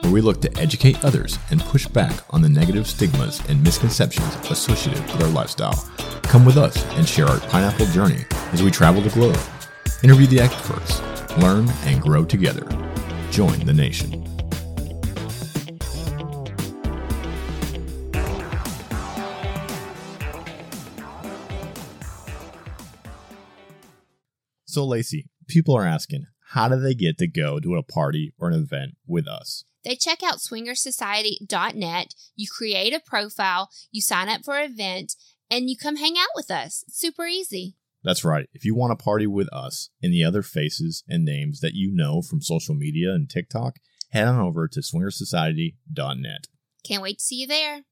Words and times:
where 0.00 0.12
we 0.12 0.20
look 0.20 0.40
to 0.42 0.58
educate 0.58 1.04
others 1.04 1.38
and 1.50 1.60
push 1.60 1.86
back 1.86 2.22
on 2.30 2.42
the 2.42 2.48
negative 2.48 2.86
stigmas 2.86 3.40
and 3.48 3.62
misconceptions 3.62 4.34
associated 4.50 5.02
with 5.12 5.22
our 5.22 5.28
lifestyle. 5.28 5.74
Come 6.22 6.44
with 6.44 6.56
us 6.56 6.84
and 6.96 7.08
share 7.08 7.26
our 7.26 7.40
pineapple 7.40 7.86
journey 7.86 8.24
as 8.52 8.62
we 8.62 8.70
travel 8.70 9.02
the 9.02 9.10
globe, 9.10 9.38
interview 10.02 10.26
the 10.26 10.40
experts, 10.40 11.00
learn 11.38 11.68
and 11.84 12.00
grow 12.00 12.24
together. 12.24 12.66
Join 13.30 13.58
the 13.60 13.72
nation. 13.72 14.26
So, 24.64 24.86
Lacy, 24.86 25.26
people 25.48 25.74
are 25.74 25.84
asking, 25.84 26.26
how 26.50 26.68
do 26.68 26.78
they 26.78 26.94
get 26.94 27.18
to 27.18 27.26
go 27.26 27.58
to 27.58 27.74
a 27.74 27.82
party 27.82 28.32
or 28.38 28.48
an 28.48 28.54
event 28.54 28.92
with 29.04 29.26
us? 29.26 29.64
They 29.84 29.96
check 29.96 30.22
out 30.22 30.38
swingersociety.net, 30.38 32.14
you 32.36 32.46
create 32.48 32.92
a 32.92 33.00
profile, 33.00 33.70
you 33.90 34.00
sign 34.00 34.28
up 34.28 34.44
for 34.44 34.58
an 34.58 34.70
event, 34.70 35.14
and 35.50 35.70
you 35.70 35.76
come 35.76 35.96
hang 35.96 36.16
out 36.18 36.28
with 36.34 36.50
us. 36.50 36.84
It's 36.86 36.98
super 36.98 37.26
easy. 37.26 37.76
That's 38.02 38.24
right. 38.24 38.48
If 38.52 38.64
you 38.64 38.74
want 38.74 38.98
to 38.98 39.02
party 39.02 39.26
with 39.26 39.52
us 39.52 39.90
and 40.02 40.12
the 40.12 40.24
other 40.24 40.42
faces 40.42 41.04
and 41.08 41.24
names 41.24 41.60
that 41.60 41.74
you 41.74 41.90
know 41.92 42.22
from 42.22 42.40
social 42.40 42.74
media 42.74 43.12
and 43.12 43.28
TikTok, 43.28 43.76
head 44.10 44.26
on 44.26 44.40
over 44.40 44.68
to 44.68 44.80
swingersociety.net. 44.80 46.46
Can't 46.84 47.02
wait 47.02 47.18
to 47.18 47.24
see 47.24 47.36
you 47.36 47.46
there. 47.46 47.82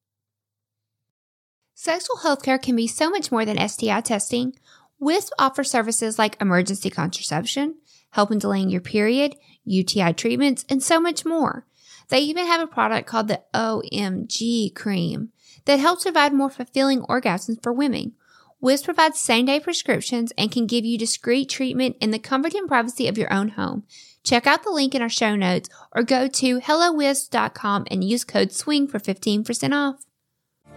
Sexual 1.74 2.16
healthcare 2.24 2.60
can 2.60 2.74
be 2.74 2.86
so 2.86 3.10
much 3.10 3.30
more 3.30 3.44
than 3.44 3.68
STI 3.68 4.00
testing. 4.00 4.54
WISP 5.00 5.30
offers 5.38 5.70
services 5.70 6.18
like 6.18 6.40
emergency 6.40 6.90
contraception, 6.90 7.76
help 8.10 8.32
in 8.32 8.38
delaying 8.38 8.70
your 8.70 8.80
period, 8.80 9.36
UTI 9.64 10.12
treatments, 10.12 10.64
and 10.68 10.82
so 10.82 10.98
much 10.98 11.24
more. 11.24 11.66
They 12.08 12.20
even 12.20 12.46
have 12.46 12.60
a 12.60 12.66
product 12.66 13.06
called 13.06 13.28
the 13.28 13.42
OMG 13.54 14.74
cream 14.74 15.30
that 15.66 15.78
helps 15.78 16.04
provide 16.04 16.32
more 16.32 16.50
fulfilling 16.50 17.02
orgasms 17.02 17.62
for 17.62 17.72
women. 17.72 18.12
Wisp 18.60 18.86
provides 18.86 19.20
same 19.20 19.46
day 19.46 19.60
prescriptions 19.60 20.32
and 20.36 20.50
can 20.50 20.66
give 20.66 20.84
you 20.84 20.98
discreet 20.98 21.48
treatment 21.48 21.96
in 22.00 22.10
the 22.10 22.18
comfort 22.18 22.54
and 22.54 22.66
privacy 22.66 23.06
of 23.06 23.16
your 23.16 23.32
own 23.32 23.50
home. 23.50 23.84
Check 24.24 24.46
out 24.46 24.64
the 24.64 24.70
link 24.70 24.94
in 24.94 25.02
our 25.02 25.08
show 25.08 25.36
notes 25.36 25.68
or 25.94 26.02
go 26.02 26.26
to 26.26 26.60
HelloWisp.com 26.60 27.86
and 27.90 28.02
use 28.02 28.24
code 28.24 28.52
SWING 28.52 28.88
for 28.88 28.98
15% 28.98 29.72
off. 29.72 30.04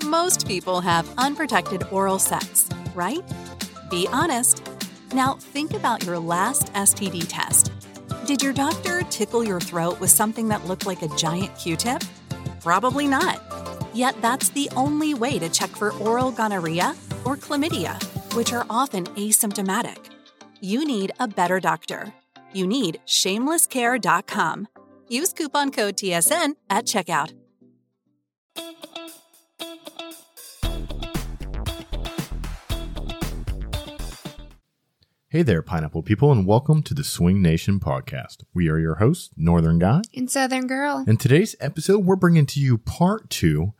Most 0.06 0.48
people 0.48 0.82
have 0.82 1.12
unprotected 1.18 1.84
oral 1.92 2.20
sex, 2.20 2.70
right? 2.94 3.24
Be 3.90 4.08
honest. 4.12 4.64
Now 5.14 5.36
think 5.36 5.74
about 5.74 6.06
your 6.06 6.20
last 6.20 6.72
STD 6.74 7.26
test. 7.28 7.72
Did 8.26 8.44
your 8.44 8.54
doctor 8.54 9.02
tickle 9.10 9.44
your 9.44 9.60
throat 9.60 10.00
with 10.00 10.12
something 10.12 10.48
that 10.50 10.66
looked 10.66 10.86
like 10.86 11.02
a 11.02 11.08
giant 11.16 11.58
Q 11.58 11.76
tip? 11.76 12.04
Probably 12.62 13.08
not. 13.08 13.42
Yet 13.94 14.16
that's 14.22 14.50
the 14.50 14.70
only 14.76 15.16
way 15.16 15.40
to 15.40 15.50
check 15.50 15.72
for 15.72 15.92
oral 15.94 16.32
gonorrhea 16.32 16.96
or 17.26 17.36
chlamydia, 17.36 18.02
which 18.36 18.54
are 18.54 18.66
often 18.70 19.06
asymptomatic. 19.16 19.98
You 20.62 20.86
need 20.86 21.12
a 21.20 21.28
better 21.28 21.60
doctor. 21.60 22.14
You 22.54 22.68
need 22.68 23.00
shamelesscare.com. 23.08 24.68
Use 25.08 25.34
coupon 25.34 25.72
code 25.72 25.98
TSN 25.98 26.54
at 26.70 26.86
checkout. 26.86 27.34
Hey 35.32 35.44
there, 35.44 35.62
pineapple 35.62 36.04
people, 36.04 36.30
and 36.34 36.46
welcome 36.46 36.84
to 36.84 36.94
the 36.94 37.06
Swing 37.06 37.42
Nation 37.42 37.80
podcast. 37.80 38.44
We 38.54 38.68
are 38.68 38.78
your 38.78 38.96
hosts, 38.96 39.30
Northern 39.38 39.80
Guy. 39.80 40.02
And 40.14 40.30
Southern 40.30 40.68
Girl. 40.68 41.06
In 41.08 41.16
today's 41.16 41.56
episode, 41.62 42.00
we're 42.00 42.18
bringing 42.18 42.46
to 42.48 42.60
you 42.60 42.78
part 42.78 43.30
two 43.30 43.72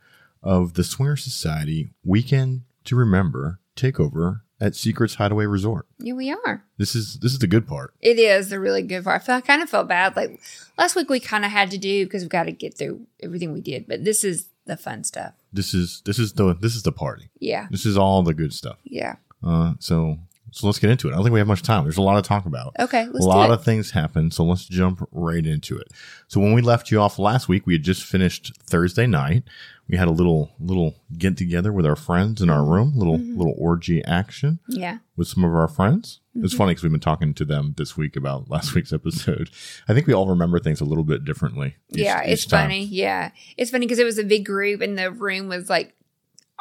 of 0.42 0.72
the 0.72 0.82
Swinger 0.82 1.14
Society 1.14 1.90
Weekend 2.02 2.62
to 2.84 2.96
Remember 2.96 3.60
takeover 3.76 4.40
at 4.62 4.74
Secrets 4.74 5.16
Hideaway 5.16 5.44
Resort. 5.44 5.84
Yeah, 5.98 6.14
we 6.14 6.32
are. 6.32 6.64
This 6.78 6.94
is 6.94 7.18
this 7.18 7.32
is 7.32 7.38
the 7.38 7.46
good 7.46 7.68
part. 7.68 7.92
It 8.00 8.18
is 8.18 8.48
the 8.48 8.58
really 8.58 8.80
good 8.80 9.04
part. 9.04 9.20
I, 9.20 9.24
feel, 9.26 9.34
I 9.34 9.40
kind 9.42 9.60
of 9.60 9.68
felt 9.68 9.88
bad. 9.88 10.16
Like 10.16 10.40
last 10.78 10.96
week, 10.96 11.10
we 11.10 11.20
kind 11.20 11.44
of 11.44 11.50
had 11.50 11.70
to 11.72 11.76
do 11.76 12.06
because 12.06 12.22
we 12.22 12.30
got 12.30 12.44
to 12.44 12.52
get 12.52 12.78
through 12.78 13.06
everything 13.22 13.52
we 13.52 13.60
did. 13.60 13.86
But 13.86 14.06
this 14.06 14.24
is 14.24 14.48
the 14.64 14.78
fun 14.78 15.04
stuff. 15.04 15.34
This 15.52 15.74
is 15.74 16.00
this 16.06 16.18
is 16.18 16.32
the 16.32 16.54
this 16.54 16.74
is 16.74 16.82
the 16.82 16.92
party. 16.92 17.28
Yeah. 17.40 17.66
This 17.70 17.84
is 17.84 17.98
all 17.98 18.22
the 18.22 18.32
good 18.32 18.54
stuff. 18.54 18.78
Yeah. 18.84 19.16
Uh, 19.44 19.74
so 19.80 20.16
so 20.52 20.66
let's 20.66 20.78
get 20.78 20.90
into 20.90 21.08
it. 21.08 21.12
I 21.12 21.14
don't 21.14 21.24
think 21.24 21.32
we 21.32 21.40
have 21.40 21.48
much 21.48 21.62
time. 21.62 21.84
There's 21.84 21.96
a 21.96 22.02
lot 22.02 22.22
to 22.22 22.28
talk 22.28 22.44
about. 22.44 22.74
Okay. 22.78 23.06
Let's 23.06 23.24
a 23.24 23.28
lot 23.28 23.50
of 23.50 23.64
things 23.64 23.90
happened, 23.90 24.34
so 24.34 24.44
let's 24.44 24.66
jump 24.66 25.06
right 25.10 25.44
into 25.44 25.78
it. 25.78 25.88
So 26.28 26.40
when 26.40 26.52
we 26.52 26.60
left 26.60 26.90
you 26.90 27.00
off 27.00 27.18
last 27.18 27.48
week, 27.48 27.66
we 27.66 27.72
had 27.72 27.82
just 27.82 28.04
finished 28.04 28.52
Thursday 28.62 29.06
night. 29.06 29.44
We 29.88 29.96
had 29.96 30.08
a 30.08 30.12
little 30.12 30.52
little 30.60 30.94
get 31.18 31.36
together 31.36 31.72
with 31.72 31.86
our 31.86 31.96
friends 31.96 32.40
in 32.40 32.50
our 32.50 32.60
mm-hmm. 32.60 32.70
room, 32.70 32.92
little 32.94 33.18
mm-hmm. 33.18 33.36
little 33.36 33.54
orgy 33.58 34.04
action 34.04 34.60
yeah. 34.68 34.98
with 35.16 35.28
some 35.28 35.42
of 35.42 35.54
our 35.54 35.68
friends. 35.68 36.20
It's 36.34 36.52
mm-hmm. 36.52 36.58
funny 36.58 36.70
because 36.70 36.82
we've 36.82 36.92
been 36.92 37.00
talking 37.00 37.34
to 37.34 37.44
them 37.44 37.74
this 37.76 37.96
week 37.96 38.14
about 38.14 38.50
last 38.50 38.74
week's 38.74 38.92
episode. 38.92 39.50
I 39.88 39.94
think 39.94 40.06
we 40.06 40.12
all 40.12 40.28
remember 40.28 40.58
things 40.58 40.80
a 40.80 40.84
little 40.84 41.04
bit 41.04 41.24
differently. 41.24 41.76
each- 41.90 42.04
yeah. 42.04 42.22
It's 42.22 42.44
funny. 42.44 42.84
Yeah. 42.84 43.32
It's 43.56 43.70
funny 43.70 43.86
because 43.86 43.98
it 43.98 44.04
was 44.04 44.18
a 44.18 44.24
big 44.24 44.46
group 44.46 44.80
and 44.80 44.98
the 44.98 45.10
room 45.10 45.48
was 45.48 45.68
like 45.68 45.94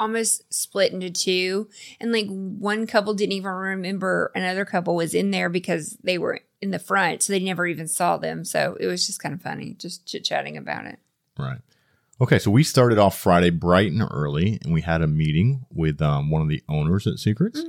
almost 0.02 0.52
split 0.52 0.92
into 0.92 1.12
two. 1.12 1.70
And 2.00 2.12
like 2.12 2.28
one 2.28 2.88
couple 2.88 3.14
didn't 3.14 3.34
even 3.34 3.52
remember 3.52 4.32
another 4.34 4.66
couple 4.66 4.96
was 4.96 5.14
in 5.14 5.30
there 5.30 5.48
because 5.48 5.96
they 6.04 6.18
were 6.18 6.42
in 6.60 6.72
the 6.72 6.80
front. 6.80 7.22
So 7.22 7.32
they 7.32 7.40
never 7.40 7.68
even 7.68 7.88
saw 7.88 8.18
them. 8.18 8.44
So 8.44 8.76
it 8.80 8.88
was 8.88 9.06
just 9.06 9.22
kind 9.22 9.34
of 9.34 9.42
funny, 9.42 9.76
just 9.78 10.08
chit 10.08 10.26
chatting 10.26 10.58
about 10.58 10.88
it. 10.88 10.98
Right. 11.38 11.60
Okay, 12.20 12.40
so 12.40 12.52
we 12.52 12.64
started 12.64 12.98
off 12.98 13.18
Friday 13.18 13.50
bright 13.50 13.92
and 13.92 14.04
early, 14.12 14.60
and 14.64 14.72
we 14.72 14.82
had 14.82 15.02
a 15.02 15.08
meeting 15.08 15.66
with 15.74 16.02
um, 16.04 16.30
one 16.30 16.42
of 16.42 16.50
the 16.50 16.62
owners 16.70 17.08
at 17.08 17.18
Secrets. 17.18 17.64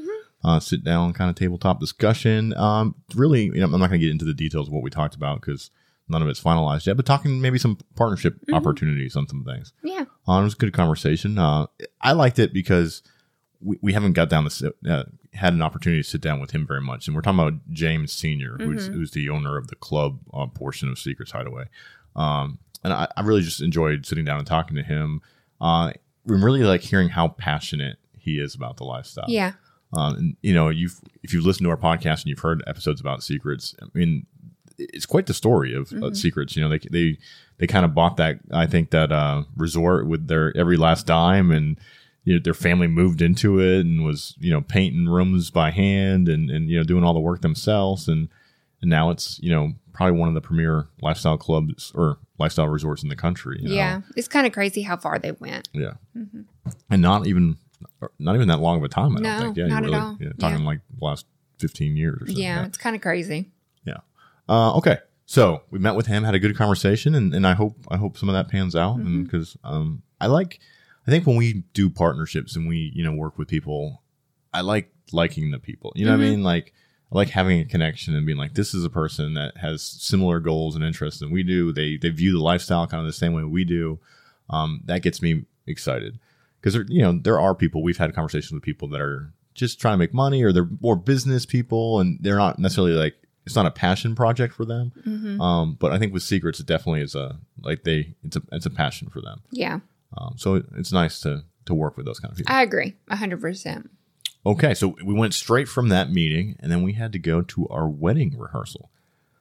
Uh, 0.44 0.60
sit 0.60 0.84
down, 0.84 1.14
kind 1.14 1.30
of 1.30 1.36
tabletop 1.36 1.80
discussion. 1.80 2.54
Um, 2.58 2.94
really, 3.14 3.44
you 3.44 3.54
know, 3.54 3.64
I'm 3.64 3.70
not 3.72 3.88
going 3.88 4.00
to 4.00 4.06
get 4.06 4.10
into 4.10 4.26
the 4.26 4.34
details 4.34 4.68
of 4.68 4.74
what 4.74 4.82
we 4.82 4.90
talked 4.90 5.14
about 5.14 5.40
because 5.40 5.70
none 6.12 6.22
of 6.22 6.28
it's 6.28 6.40
finalized 6.40 6.86
yet. 6.86 6.96
But 6.96 7.06
talking 7.06 7.40
maybe 7.40 7.58
some 7.58 7.78
partnership 7.96 8.36
opportunities 8.52 9.16
on 9.16 9.26
some 9.26 9.44
things. 9.44 9.72
Yeah. 9.82 10.04
Uh, 10.28 10.40
it 10.40 10.44
was 10.44 10.54
a 10.54 10.58
good 10.58 10.72
conversation. 10.72 11.38
Uh, 11.38 11.66
I 12.00 12.12
liked 12.12 12.38
it 12.38 12.52
because 12.52 13.02
we, 13.60 13.78
we 13.82 13.92
haven't 13.92 14.12
got 14.12 14.28
down 14.28 14.48
sit, 14.50 14.74
uh, 14.88 15.04
had 15.32 15.54
an 15.54 15.62
opportunity 15.62 16.02
to 16.02 16.08
sit 16.08 16.20
down 16.20 16.40
with 16.40 16.52
him 16.52 16.66
very 16.66 16.80
much, 16.80 17.06
and 17.06 17.16
we're 17.16 17.22
talking 17.22 17.40
about 17.40 17.60
James 17.70 18.12
Senior, 18.12 18.56
who's 18.58 18.86
who's 18.86 19.12
the 19.12 19.30
owner 19.30 19.56
of 19.56 19.68
the 19.68 19.76
club 19.76 20.18
uh, 20.32 20.46
portion 20.46 20.88
of 20.88 20.98
Secrets 20.98 21.32
Hideaway. 21.32 21.64
Um, 22.14 22.58
and 22.84 22.92
I, 22.92 23.08
I 23.16 23.22
really 23.22 23.42
just 23.42 23.62
enjoyed 23.62 24.04
sitting 24.04 24.24
down 24.24 24.38
and 24.38 24.46
talking 24.46 24.76
to 24.76 24.82
him. 24.82 25.22
Uh, 25.60 25.92
I'm 26.28 26.44
really 26.44 26.64
like 26.64 26.82
hearing 26.82 27.08
how 27.08 27.28
passionate 27.28 27.98
he 28.16 28.38
is 28.38 28.54
about 28.54 28.76
the 28.76 28.84
lifestyle. 28.84 29.26
Yeah. 29.28 29.52
Um, 29.94 30.14
and 30.16 30.36
you 30.42 30.54
know, 30.54 30.68
you've 30.68 31.00
if 31.22 31.32
you've 31.32 31.44
listened 31.44 31.66
to 31.66 31.70
our 31.70 31.76
podcast 31.76 32.22
and 32.22 32.26
you've 32.26 32.38
heard 32.38 32.62
episodes 32.66 33.00
about 33.00 33.22
secrets, 33.22 33.74
I 33.82 33.86
mean, 33.94 34.26
it's 34.78 35.06
quite 35.06 35.26
the 35.26 35.34
story 35.34 35.74
of 35.74 35.92
uh, 35.92 36.14
secrets. 36.14 36.56
You 36.56 36.62
know, 36.62 36.68
they 36.68 36.78
they 36.90 37.18
they 37.58 37.66
kind 37.66 37.84
of 37.84 37.94
bought 37.94 38.16
that 38.16 38.38
I 38.52 38.66
think 38.66 38.90
that 38.90 39.12
uh, 39.12 39.44
resort 39.56 40.06
with 40.06 40.28
their 40.28 40.56
every 40.56 40.76
last 40.76 41.06
dime, 41.06 41.50
and 41.50 41.78
you 42.24 42.34
know, 42.34 42.40
their 42.42 42.54
family 42.54 42.86
moved 42.86 43.20
into 43.22 43.60
it 43.60 43.80
and 43.80 44.04
was 44.04 44.34
you 44.40 44.50
know 44.50 44.60
painting 44.60 45.08
rooms 45.08 45.50
by 45.50 45.70
hand 45.70 46.28
and 46.28 46.50
and 46.50 46.68
you 46.70 46.78
know 46.78 46.84
doing 46.84 47.04
all 47.04 47.14
the 47.14 47.20
work 47.20 47.40
themselves, 47.42 48.08
and 48.08 48.28
and 48.80 48.90
now 48.90 49.10
it's 49.10 49.38
you 49.40 49.50
know 49.50 49.72
probably 49.92 50.18
one 50.18 50.28
of 50.28 50.34
the 50.34 50.40
premier 50.40 50.88
lifestyle 51.02 51.36
clubs 51.36 51.92
or 51.94 52.16
lifestyle 52.38 52.66
resorts 52.68 53.02
in 53.02 53.10
the 53.10 53.14
country. 53.16 53.58
you 53.60 53.68
know? 53.68 53.74
Yeah. 53.74 54.00
It's 54.16 54.26
kind 54.26 54.46
of 54.46 54.52
crazy 54.54 54.80
how 54.82 54.96
far 54.96 55.18
they 55.18 55.32
went. 55.32 55.68
Yeah. 55.74 55.92
And 56.90 57.02
not 57.02 57.26
even 57.26 57.58
not 58.18 58.34
even 58.34 58.48
that 58.48 58.58
long 58.60 58.78
of 58.78 58.84
a 58.84 58.88
time, 58.88 59.16
I 59.16 59.20
No, 59.20 59.28
don't 59.30 59.40
think. 59.42 59.56
Yeah, 59.58 59.66
not 59.66 59.82
you 59.82 59.88
at 59.88 59.92
really 59.92 59.98
all. 59.98 60.16
yeah, 60.20 60.28
talking 60.38 60.60
Yeah. 60.60 60.66
like 60.66 60.80
last 61.00 61.26
fifteen 61.58 61.96
years 61.96 62.22
or 62.22 62.26
something. 62.26 62.42
Yeah. 62.42 62.64
It's 62.64 62.78
kind 62.78 62.96
of 62.96 63.02
crazy. 63.02 63.50
Uh, 64.52 64.76
okay. 64.76 64.98
So 65.26 65.62
we 65.70 65.78
met 65.78 65.94
with 65.94 66.06
him, 66.06 66.24
had 66.24 66.34
a 66.34 66.38
good 66.38 66.56
conversation, 66.56 67.14
and, 67.14 67.32
and 67.34 67.46
I 67.46 67.54
hope 67.54 67.76
I 67.88 67.96
hope 67.96 68.18
some 68.18 68.28
of 68.28 68.34
that 68.34 68.48
pans 68.48 68.76
out. 68.76 68.96
Mm-hmm. 68.98 69.06
And 69.06 69.24
because 69.24 69.56
um, 69.64 70.02
I 70.20 70.26
like, 70.26 70.60
I 71.06 71.10
think 71.10 71.26
when 71.26 71.36
we 71.36 71.64
do 71.72 71.88
partnerships 71.88 72.54
and 72.56 72.68
we 72.68 72.92
you 72.94 73.02
know 73.02 73.12
work 73.12 73.38
with 73.38 73.48
people, 73.48 74.02
I 74.52 74.60
like 74.60 74.92
liking 75.12 75.50
the 75.50 75.58
people. 75.58 75.92
You 75.94 76.04
know 76.04 76.12
Mm-hmm. 76.12 76.20
what 76.20 76.26
I 76.26 76.30
mean? 76.30 76.42
Like 76.42 76.74
I 77.10 77.16
like 77.16 77.30
having 77.30 77.60
a 77.60 77.64
connection 77.64 78.14
and 78.14 78.26
being 78.26 78.38
like, 78.38 78.54
this 78.54 78.74
is 78.74 78.84
a 78.84 78.90
person 78.90 79.34
that 79.34 79.56
has 79.58 79.82
similar 79.82 80.38
goals 80.40 80.74
and 80.76 80.84
interests 80.84 81.20
than 81.20 81.30
we 81.30 81.42
do. 81.42 81.72
They 81.72 81.96
they 81.96 82.10
view 82.10 82.32
the 82.32 82.42
lifestyle 82.42 82.86
kind 82.86 83.00
of 83.00 83.06
the 83.06 83.12
same 83.14 83.32
way 83.32 83.44
we 83.44 83.64
do. 83.64 84.00
um, 84.50 84.82
that 84.84 85.02
gets 85.02 85.22
me 85.22 85.44
excited 85.66 86.18
because 86.60 86.74
there, 86.74 86.84
you 86.88 87.00
know, 87.00 87.12
there 87.22 87.40
are 87.40 87.54
people 87.54 87.82
we've 87.82 87.96
had 87.96 88.14
conversations 88.14 88.52
with 88.52 88.62
people 88.62 88.88
that 88.88 89.00
are 89.00 89.32
just 89.54 89.80
trying 89.80 89.94
to 89.94 89.98
make 89.98 90.12
money 90.12 90.42
or 90.42 90.52
they're 90.52 90.68
more 90.80 90.96
business 90.96 91.46
people 91.46 92.00
and 92.00 92.18
they're 92.20 92.36
not 92.36 92.58
necessarily 92.58 92.92
like 92.92 93.14
it's 93.44 93.56
not 93.56 93.66
a 93.66 93.70
passion 93.70 94.14
project 94.14 94.54
for 94.54 94.64
them. 94.64 94.92
Mm-hmm. 95.06 95.40
Um, 95.40 95.76
but 95.80 95.92
I 95.92 95.98
think 95.98 96.12
with 96.12 96.22
secrets, 96.22 96.60
it 96.60 96.66
definitely 96.66 97.00
is 97.02 97.14
a 97.14 97.38
like 97.60 97.82
they 97.84 98.14
it's 98.22 98.36
a 98.36 98.42
it's 98.52 98.66
a 98.66 98.70
passion 98.70 99.08
for 99.08 99.20
them. 99.20 99.40
Yeah, 99.50 99.80
Um, 100.16 100.34
so 100.36 100.54
it, 100.56 100.66
it's 100.76 100.92
nice 100.92 101.20
to 101.20 101.44
to 101.66 101.74
work 101.74 101.96
with 101.96 102.06
those 102.06 102.18
kind 102.20 102.32
of 102.32 102.38
people. 102.38 102.54
I 102.54 102.62
agree, 102.62 102.94
hundred 103.10 103.40
percent. 103.40 103.90
Okay, 104.44 104.74
so 104.74 104.96
we 105.04 105.14
went 105.14 105.34
straight 105.34 105.68
from 105.68 105.88
that 105.90 106.10
meeting, 106.10 106.56
and 106.60 106.70
then 106.72 106.82
we 106.82 106.94
had 106.94 107.12
to 107.12 107.18
go 107.18 107.42
to 107.42 107.68
our 107.68 107.88
wedding 107.88 108.36
rehearsal. 108.36 108.90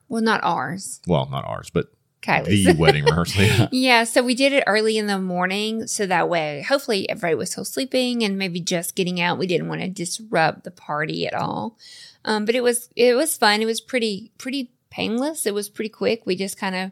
Well, 0.07 0.21
not 0.21 0.43
ours, 0.43 0.99
Well, 1.07 1.27
not 1.31 1.43
ours, 1.45 1.71
but 1.73 1.87
Kylie's. 2.21 2.65
the 2.65 2.75
wedding 2.77 3.05
rehearsal. 3.05 3.41
Yeah. 3.43 3.67
Yeah, 3.71 4.03
so 4.03 4.21
we 4.21 4.35
did 4.35 4.53
it 4.53 4.63
early 4.67 4.97
in 4.99 5.07
the 5.07 5.17
morning, 5.17 5.87
so 5.87 6.05
that 6.05 6.29
way, 6.29 6.61
hopefully, 6.67 7.09
everybody 7.09 7.33
was 7.33 7.49
still 7.51 7.65
sleeping 7.65 8.23
and 8.23 8.37
maybe 8.37 8.59
just 8.59 8.93
getting 8.95 9.19
out. 9.19 9.39
We 9.39 9.47
didn't 9.47 9.69
want 9.69 9.81
to 9.81 9.87
disrupt 9.89 10.65
the 10.65 10.71
party 10.71 11.25
at 11.25 11.33
all, 11.33 11.77
um, 12.25 12.45
but 12.45 12.55
it 12.55 12.61
was 12.61 12.89
it 12.95 13.15
was 13.15 13.37
fun. 13.37 13.61
It 13.61 13.65
was 13.65 13.81
pretty 13.81 14.31
pretty 14.37 14.71
painless. 14.89 15.45
It 15.45 15.53
was 15.53 15.69
pretty 15.69 15.89
quick. 15.89 16.23
We 16.25 16.35
just 16.35 16.57
kind 16.57 16.75
of 16.75 16.91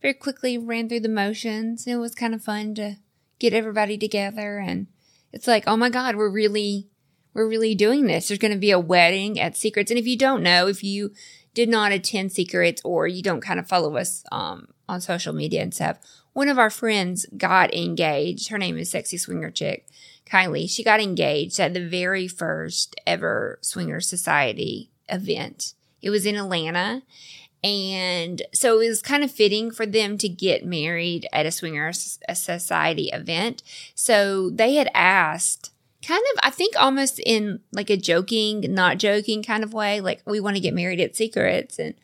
very 0.00 0.14
quickly 0.14 0.58
ran 0.58 0.88
through 0.88 1.00
the 1.00 1.08
motions. 1.08 1.86
It 1.86 1.96
was 1.96 2.14
kind 2.14 2.34
of 2.34 2.42
fun 2.42 2.74
to 2.76 2.96
get 3.38 3.52
everybody 3.52 3.98
together, 3.98 4.58
and 4.58 4.86
it's 5.32 5.46
like, 5.46 5.64
oh 5.66 5.76
my 5.76 5.90
god, 5.90 6.16
we're 6.16 6.30
really 6.30 6.88
we're 7.34 7.48
really 7.48 7.74
doing 7.74 8.06
this. 8.06 8.28
There's 8.28 8.38
going 8.38 8.52
to 8.52 8.58
be 8.58 8.70
a 8.70 8.78
wedding 8.78 9.40
at 9.40 9.56
Secrets, 9.56 9.90
and 9.90 9.98
if 9.98 10.06
you 10.06 10.16
don't 10.16 10.42
know, 10.42 10.66
if 10.68 10.82
you 10.82 11.12
did 11.52 11.68
not 11.68 11.92
attend 11.92 12.32
Secrets 12.32 12.82
or 12.84 13.06
you 13.06 13.22
don't 13.22 13.40
kind 13.40 13.60
of 13.60 13.68
follow 13.68 13.96
us 13.96 14.24
um, 14.32 14.68
on 14.88 15.00
social 15.00 15.32
media 15.32 15.62
and 15.62 15.72
stuff, 15.72 15.98
one 16.32 16.48
of 16.48 16.58
our 16.58 16.70
friends 16.70 17.26
got 17.36 17.72
engaged. 17.72 18.48
Her 18.48 18.58
name 18.58 18.76
is 18.76 18.90
Sexy 18.90 19.16
Swinger 19.16 19.50
Chick, 19.50 19.86
Kylie. 20.26 20.68
She 20.68 20.82
got 20.82 21.00
engaged 21.00 21.60
at 21.60 21.74
the 21.74 21.86
very 21.86 22.28
first 22.28 22.96
ever 23.06 23.58
Swinger 23.60 24.00
Society 24.00 24.90
event. 25.08 25.74
It 26.02 26.10
was 26.10 26.26
in 26.26 26.36
Atlanta. 26.36 27.02
And 27.62 28.42
so 28.52 28.80
it 28.80 28.88
was 28.88 29.00
kind 29.00 29.24
of 29.24 29.30
fitting 29.30 29.70
for 29.70 29.86
them 29.86 30.18
to 30.18 30.28
get 30.28 30.66
married 30.66 31.26
at 31.32 31.46
a 31.46 31.50
Swinger 31.50 31.92
Society 31.92 33.08
event. 33.12 33.62
So 33.94 34.50
they 34.50 34.74
had 34.74 34.90
asked 34.94 35.70
kind 36.06 36.22
of 36.34 36.40
i 36.42 36.50
think 36.50 36.74
almost 36.78 37.18
in 37.24 37.60
like 37.72 37.90
a 37.90 37.96
joking 37.96 38.60
not 38.74 38.98
joking 38.98 39.42
kind 39.42 39.64
of 39.64 39.72
way 39.72 40.00
like 40.00 40.20
we 40.26 40.38
want 40.38 40.54
to 40.54 40.60
get 40.60 40.74
married 40.74 41.00
at 41.00 41.16
secrets 41.16 41.78
and 41.78 41.94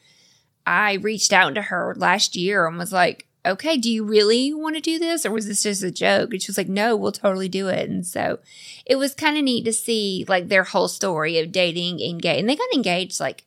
i 0.66 0.94
reached 0.94 1.32
out 1.32 1.54
to 1.54 1.62
her 1.62 1.94
last 1.96 2.34
year 2.34 2.66
and 2.66 2.78
was 2.78 2.92
like 2.92 3.26
okay 3.46 3.76
do 3.78 3.90
you 3.90 4.04
really 4.04 4.52
want 4.52 4.74
to 4.74 4.80
do 4.82 4.98
this 4.98 5.24
or 5.24 5.30
was 5.30 5.46
this 5.46 5.62
just 5.62 5.82
a 5.82 5.90
joke 5.90 6.30
and 6.32 6.42
she 6.42 6.50
was 6.50 6.58
like 6.58 6.68
no 6.68 6.94
we'll 6.96 7.12
totally 7.12 7.48
do 7.48 7.68
it 7.68 7.88
and 7.88 8.06
so 8.06 8.38
it 8.84 8.96
was 8.96 9.14
kind 9.14 9.38
of 9.38 9.44
neat 9.44 9.64
to 9.64 9.72
see 9.72 10.24
like 10.28 10.48
their 10.48 10.64
whole 10.64 10.88
story 10.88 11.38
of 11.38 11.50
dating 11.52 12.00
engaged 12.00 12.38
and 12.40 12.48
they 12.48 12.56
got 12.56 12.72
engaged 12.74 13.18
like 13.20 13.44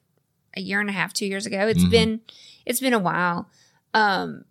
a 0.57 0.61
year 0.61 0.79
and 0.79 0.89
a 0.89 0.93
half 0.93 1.13
two 1.13 1.25
years 1.27 1.45
ago 1.45 1.67
It's 1.67 1.83
Mhm. 1.83 1.89
been 1.91 2.21
it's 2.65 2.79
been 2.79 2.93
a 2.93 2.99
while 2.99 3.49
um 3.93 4.45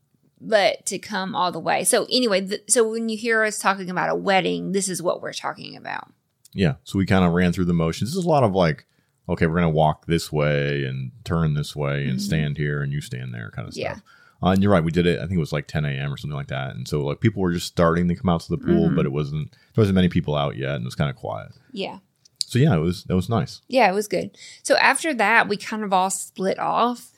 but 0.44 0.84
to 0.86 0.98
come 0.98 1.36
all 1.36 1.52
the 1.52 1.60
way. 1.60 1.84
So 1.84 2.04
anyway, 2.10 2.44
th- 2.44 2.64
so 2.68 2.90
when 2.90 3.08
you 3.08 3.16
hear 3.16 3.44
us 3.44 3.60
talking 3.60 3.88
about 3.88 4.10
a 4.10 4.14
wedding, 4.16 4.72
this 4.72 4.88
is 4.88 5.00
what 5.00 5.22
we're 5.22 5.32
talking 5.32 5.76
about. 5.76 6.12
yeah. 6.52 6.74
So 6.82 6.98
we 6.98 7.06
kind 7.06 7.24
of 7.24 7.30
ran 7.32 7.52
through 7.52 7.66
the 7.66 7.72
motions. 7.72 8.10
This 8.10 8.18
is 8.18 8.24
a 8.24 8.28
lot 8.28 8.42
of 8.42 8.52
like, 8.52 8.84
okay, 9.28 9.46
we're 9.46 9.54
gonna 9.54 9.70
walk 9.70 10.06
this 10.06 10.32
way 10.32 10.84
and 10.84 11.12
turn 11.24 11.54
this 11.54 11.76
way 11.76 12.08
and 12.08 12.18
Mhm. 12.18 12.22
stand 12.22 12.56
here 12.56 12.82
and 12.82 12.92
you 12.92 13.00
stand 13.00 13.32
there, 13.32 13.52
kind 13.54 13.68
of 13.68 13.74
stuff. 13.74 13.82
Yeah. 13.82 13.98
Uh, 14.42 14.48
and 14.50 14.62
you're 14.62 14.72
right. 14.72 14.82
We 14.84 14.90
did 14.90 15.06
it. 15.06 15.18
I 15.18 15.22
think 15.22 15.34
it 15.34 15.38
was 15.38 15.52
like 15.52 15.66
10 15.68 15.84
a.m. 15.84 16.12
or 16.12 16.16
something 16.16 16.36
like 16.36 16.48
that. 16.48 16.74
And 16.74 16.88
so 16.88 17.00
like 17.04 17.20
people 17.20 17.40
were 17.42 17.52
just 17.52 17.66
starting 17.66 18.08
to 18.08 18.16
come 18.16 18.28
out 18.28 18.40
to 18.42 18.48
the 18.50 18.58
pool, 18.58 18.88
Mhm. 18.90 18.96
but 18.96 19.06
it 19.06 19.12
wasn't. 19.12 19.50
There 19.74 19.82
wasn't 19.82 19.94
many 19.94 20.08
people 20.08 20.34
out 20.34 20.56
yet, 20.56 20.74
and 20.74 20.82
it 20.82 20.86
was 20.86 20.94
kind 20.94 21.10
of 21.10 21.16
quiet. 21.16 21.52
Yeah. 21.70 21.98
So 22.40 22.58
yeah, 22.58 22.74
it 22.74 22.80
was 22.80 23.04
that 23.04 23.16
was 23.16 23.28
nice. 23.28 23.60
Yeah, 23.68 23.88
it 23.90 23.94
was 23.94 24.08
good. 24.08 24.36
So 24.62 24.76
after 24.76 25.14
that, 25.14 25.48
we 25.48 25.56
kind 25.56 25.82
of 25.84 25.92
all 25.92 26.10
split 26.10 26.58
off. 26.58 27.10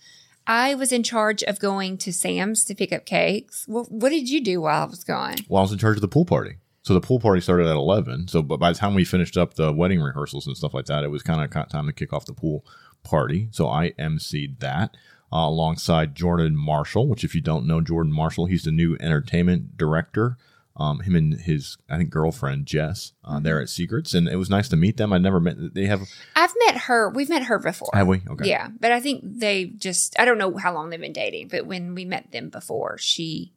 I 0.46 0.74
was 0.74 0.92
in 0.92 1.02
charge 1.02 1.42
of 1.42 1.58
going 1.58 1.96
to 1.98 2.12
Sam's 2.12 2.64
to 2.64 2.74
pick 2.74 2.92
up 2.92 3.06
cakes. 3.06 3.64
What, 3.66 3.90
what 3.90 4.10
did 4.10 4.28
you 4.28 4.44
do 4.44 4.60
while 4.60 4.82
I 4.82 4.84
was 4.84 5.02
gone? 5.02 5.36
Well, 5.48 5.60
I 5.60 5.62
was 5.62 5.72
in 5.72 5.78
charge 5.78 5.96
of 5.96 6.02
the 6.02 6.08
pool 6.08 6.26
party. 6.26 6.56
So 6.82 6.92
the 6.92 7.00
pool 7.00 7.18
party 7.18 7.40
started 7.40 7.66
at 7.66 7.76
11. 7.76 8.28
So 8.28 8.42
but 8.42 8.58
by 8.58 8.70
the 8.70 8.78
time 8.78 8.94
we 8.94 9.04
finished 9.06 9.38
up 9.38 9.54
the 9.54 9.72
wedding 9.72 10.02
rehearsals 10.02 10.46
and 10.46 10.54
stuff 10.54 10.74
like 10.74 10.84
that, 10.86 11.02
it 11.02 11.08
was 11.10 11.22
kind 11.22 11.40
of 11.42 11.68
time 11.70 11.86
to 11.86 11.92
kick 11.94 12.12
off 12.12 12.26
the 12.26 12.34
pool 12.34 12.62
party. 13.02 13.48
So 13.52 13.68
I 13.68 13.92
emceed 13.98 14.58
that 14.60 14.94
uh, 15.34 15.48
alongside 15.48 16.14
Jordan 16.14 16.56
Marshall, 16.56 17.08
which 17.08 17.24
if 17.24 17.34
you 17.34 17.40
don't 17.40 17.66
know 17.66 17.80
Jordan 17.80 18.12
Marshall, 18.12 18.46
he's 18.46 18.62
the 18.62 18.70
new 18.70 18.96
entertainment 19.00 19.76
director. 19.76 20.36
Um, 20.76 21.00
him 21.00 21.14
and 21.14 21.34
his, 21.34 21.76
I 21.88 21.98
think, 21.98 22.10
girlfriend 22.10 22.66
Jess, 22.66 23.12
uh, 23.24 23.38
there 23.38 23.60
at 23.60 23.68
Secrets, 23.68 24.12
and 24.12 24.26
it 24.26 24.34
was 24.36 24.50
nice 24.50 24.68
to 24.70 24.76
meet 24.76 24.96
them. 24.96 25.12
I 25.12 25.18
never 25.18 25.38
met. 25.38 25.56
They 25.72 25.86
have, 25.86 26.02
I've 26.34 26.52
met 26.66 26.76
her. 26.82 27.08
We've 27.10 27.28
met 27.28 27.44
her 27.44 27.60
before. 27.60 27.90
have 27.94 28.08
we? 28.08 28.22
Okay, 28.28 28.48
Yeah, 28.48 28.68
but 28.80 28.90
I 28.90 29.00
think 29.00 29.22
they 29.22 29.66
just, 29.66 30.18
I 30.18 30.24
don't 30.24 30.38
know 30.38 30.56
how 30.56 30.74
long 30.74 30.90
they've 30.90 31.00
been 31.00 31.12
dating, 31.12 31.48
but 31.48 31.66
when 31.66 31.94
we 31.94 32.04
met 32.04 32.32
them 32.32 32.48
before, 32.48 32.98
she, 32.98 33.52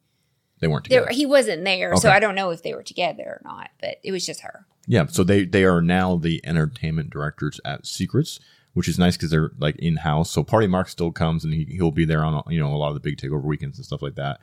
they 0.60 0.68
weren't 0.68 0.88
there, 0.88 1.00
together. 1.00 1.16
he 1.16 1.26
wasn't 1.26 1.64
there. 1.64 1.96
So 1.96 2.08
I 2.08 2.20
don't 2.20 2.36
know 2.36 2.50
if 2.50 2.62
they 2.62 2.74
were 2.74 2.84
together 2.84 3.24
or 3.24 3.40
not, 3.44 3.70
but 3.80 3.98
it 4.04 4.12
was 4.12 4.24
just 4.24 4.42
her. 4.42 4.66
Yeah, 4.86 5.06
so 5.06 5.22
they 5.22 5.44
they 5.44 5.64
are 5.64 5.82
now 5.82 6.16
the 6.16 6.40
entertainment 6.44 7.10
directors 7.10 7.60
at 7.64 7.86
Secrets, 7.86 8.40
which 8.78 8.88
is 8.88 8.98
nice 8.98 9.16
because 9.16 9.30
they're 9.30 9.50
like 9.58 9.76
in 9.76 9.96
house. 9.96 10.30
So 10.30 10.42
Party 10.42 10.66
Mark 10.66 10.88
still 10.88 11.12
comes 11.12 11.44
and 11.44 11.52
he 11.52 11.64
he'll 11.64 11.90
be 11.90 12.04
there 12.06 12.24
on 12.24 12.42
you 12.48 12.58
know 12.60 12.72
a 12.74 12.78
lot 12.78 12.88
of 12.88 12.94
the 12.94 13.00
big 13.00 13.18
takeover 13.18 13.42
weekends 13.44 13.76
and 13.78 13.84
stuff 13.84 14.00
like 14.02 14.14
that. 14.14 14.40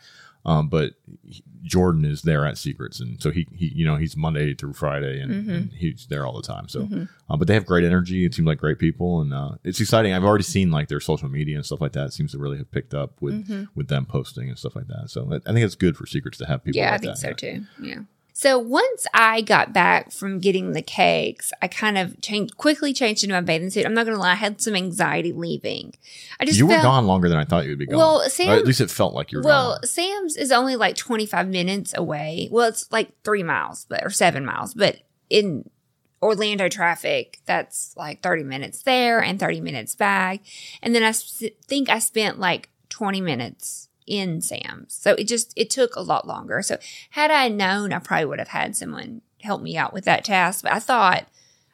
Um, 0.48 0.70
but 0.70 0.94
he- 1.28 1.44
Jordan 1.64 2.06
is 2.06 2.22
there 2.22 2.46
at 2.46 2.60
Secrets, 2.60 3.00
and 3.00 3.20
so 3.20 3.32
he 3.32 3.48
he 3.56 3.66
you 3.74 3.84
know 3.84 3.96
he's 3.96 4.16
Monday 4.16 4.54
through 4.54 4.74
Friday, 4.74 5.20
and, 5.20 5.32
Mm-hmm. 5.32 5.50
and 5.52 5.72
he's 5.74 6.06
there 6.08 6.24
all 6.24 6.36
the 6.40 6.44
time. 6.48 6.68
So, 6.70 6.88
uh, 7.28 7.36
but 7.38 7.48
they 7.48 7.56
have 7.56 7.66
great 7.66 7.84
energy. 7.84 8.26
It 8.26 8.36
seems 8.36 8.46
like 8.48 8.60
great 8.60 8.78
people, 8.78 9.22
and 9.22 9.34
uh, 9.34 9.54
it's 9.64 9.82
exciting. 9.82 10.14
I've 10.14 10.24
already 10.24 10.44
seen 10.44 10.70
like 10.70 10.88
their 10.88 11.00
social 11.00 11.30
media 11.30 11.56
and 11.56 11.66
stuff 11.66 11.82
like 11.82 11.94
that. 11.94 12.06
It 12.08 12.14
seems 12.14 12.34
to 12.34 12.38
really 12.38 12.60
have 12.60 12.70
picked 12.70 12.94
up 12.94 13.20
with 13.22 13.68
with 13.74 13.88
them 13.88 14.06
posting 14.06 14.48
and 14.50 14.60
stuff 14.60 14.76
like 14.76 14.88
that. 14.90 15.10
So 15.10 15.28
I 15.48 15.52
think 15.52 15.66
it's 15.66 15.74
good 15.74 15.98
for 15.98 16.06
Secrets 16.06 16.38
to 16.38 16.46
have 16.46 16.64
people. 16.64 16.78
yeah, 16.80 16.94
I 16.94 17.00
think 17.00 17.14
that, 17.14 17.18
so 17.20 17.34
too. 17.34 17.64
Yeah. 17.82 18.02
So 18.38 18.60
once 18.60 19.08
I 19.14 19.40
got 19.40 19.72
back 19.72 20.12
from 20.12 20.40
getting 20.40 20.74
the 20.74 20.82
cakes, 20.82 21.54
I 21.62 21.70
kind 21.70 21.98
of 21.98 22.20
changed 22.20 22.58
quickly 22.58 22.92
changed 22.92 23.24
into 23.24 23.34
my 23.34 23.40
bathing 23.40 23.70
suit. 23.70 23.86
I'm 23.86 23.94
not 23.94 24.06
gonna 24.06 24.20
lie, 24.20 24.34
I 24.34 24.36
had 24.36 24.60
some 24.60 24.76
anxiety 24.76 25.32
leaving. 25.32 25.94
I 26.38 26.44
just 26.44 26.58
You 26.60 26.68
were 26.68 26.82
gone 26.82 27.08
longer 27.08 27.30
than 27.30 27.38
I 27.38 27.46
thought 27.46 27.64
you 27.64 27.70
would 27.70 27.80
be 27.80 27.86
gone. 27.86 27.98
Well, 27.98 28.22
Or 28.24 28.28
Sam- 28.30 28.50
at 28.50 28.66
least 28.66 28.82
it 28.82 28.92
felt 28.92 29.14
like 29.14 29.32
you 29.32 29.38
were 29.38 29.46
Well, 29.46 29.76
gone. 29.76 29.88
Sam's 29.88 30.36
is 30.36 30.52
only 30.52 30.76
like 30.76 30.98
25 30.98 31.48
minutes 31.48 31.94
away. 31.98 32.50
Well, 32.52 32.68
it's 32.68 32.92
like 32.92 33.14
three 33.24 33.42
miles, 33.42 33.86
but 33.88 34.04
or 34.04 34.10
seven 34.10 34.44
miles, 34.44 34.74
but 34.74 34.98
in 35.30 35.70
Orlando 36.22 36.68
traffic, 36.68 37.40
that's 37.46 37.94
like 37.96 38.22
30 38.22 38.44
minutes 38.44 38.82
there 38.84 39.24
and 39.24 39.40
30 39.40 39.62
minutes 39.62 39.96
back. 39.96 40.42
And 40.82 40.94
then 40.94 41.04
I 41.04 41.14
think 41.14 41.90
I 41.90 42.00
spent 42.00 42.38
like 42.38 42.68
20 42.90 43.22
minutes 43.22 43.88
in 44.08 44.42
Sam's. 44.42 44.94
So 44.94 45.14
it 45.14 45.28
just, 45.28 45.54
it 45.56 45.70
took 45.70 45.96
a 45.96 46.02
lot 46.02 46.28
longer. 46.28 46.62
So 46.62 46.78
had 47.12 47.32
I 47.32 47.48
known, 47.50 47.92
I 47.94 48.00
probably 48.00 48.26
would 48.26 48.40
have 48.40 48.50
had 48.50 48.76
someone 48.76 49.22
help 49.42 49.62
me 49.62 49.78
out 49.78 49.94
with 49.94 50.06
that 50.06 50.24
task. 50.26 50.64
But 50.64 50.74
I 50.74 50.80
thought 50.80 51.28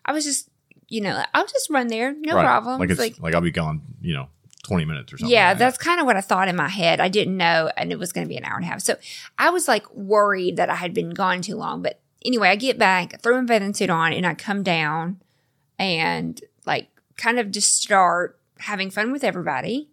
I 0.05 0.13
was 0.13 0.23
just, 0.25 0.49
you 0.87 1.01
know, 1.01 1.23
I'll 1.33 1.45
just 1.47 1.69
run 1.69 1.87
there. 1.87 2.13
No 2.13 2.35
Right. 2.35 2.43
problem. 2.43 2.79
Like 2.79 2.89
It's 2.89 2.99
it's 3.01 3.19
like, 3.19 3.33
I'll 3.35 3.41
be 3.41 3.51
gone, 3.51 3.81
you 4.01 4.13
know, 4.13 4.27
twenty 4.63 4.85
minutes 4.85 5.11
or 5.13 5.17
something. 5.17 5.31
yeah, 5.33 5.49
like 5.49 5.57
that. 5.57 5.65
that's 5.65 5.77
kind 5.77 5.99
of 5.99 6.05
what 6.05 6.17
I 6.17 6.21
thought 6.21 6.47
in 6.47 6.55
my 6.55 6.67
head. 6.69 6.99
I 6.99 7.07
didn't 7.07 7.35
know, 7.37 7.69
and 7.77 7.91
it 7.91 7.97
was 7.99 8.11
going 8.13 8.25
to 8.25 8.29
be 8.29 8.37
an 8.37 8.43
hour 8.45 8.55
and 8.57 8.63
a 8.65 8.67
half. 8.67 8.81
So 8.81 8.95
I 9.37 9.49
was 9.49 9.67
like 9.67 9.89
worried 9.93 10.57
that 10.57 10.69
I 10.69 10.75
had 10.75 10.93
been 10.93 11.11
gone 11.11 11.41
too 11.41 11.55
long. 11.55 11.81
But 11.81 11.99
anyway, 12.25 12.49
I 12.49 12.55
get 12.57 12.77
back, 12.77 13.21
throw 13.21 13.37
my 13.39 13.45
bathing 13.45 13.73
suit 13.73 13.89
on, 13.89 14.11
and 14.13 14.25
I 14.25 14.33
come 14.35 14.63
down 14.63 15.21
and 15.79 16.41
like 16.65 16.89
kind 17.17 17.39
of 17.39 17.51
just 17.51 17.81
start 17.81 18.37
having 18.59 18.89
fun 18.91 19.11
with 19.11 19.23
everybody. 19.23 19.89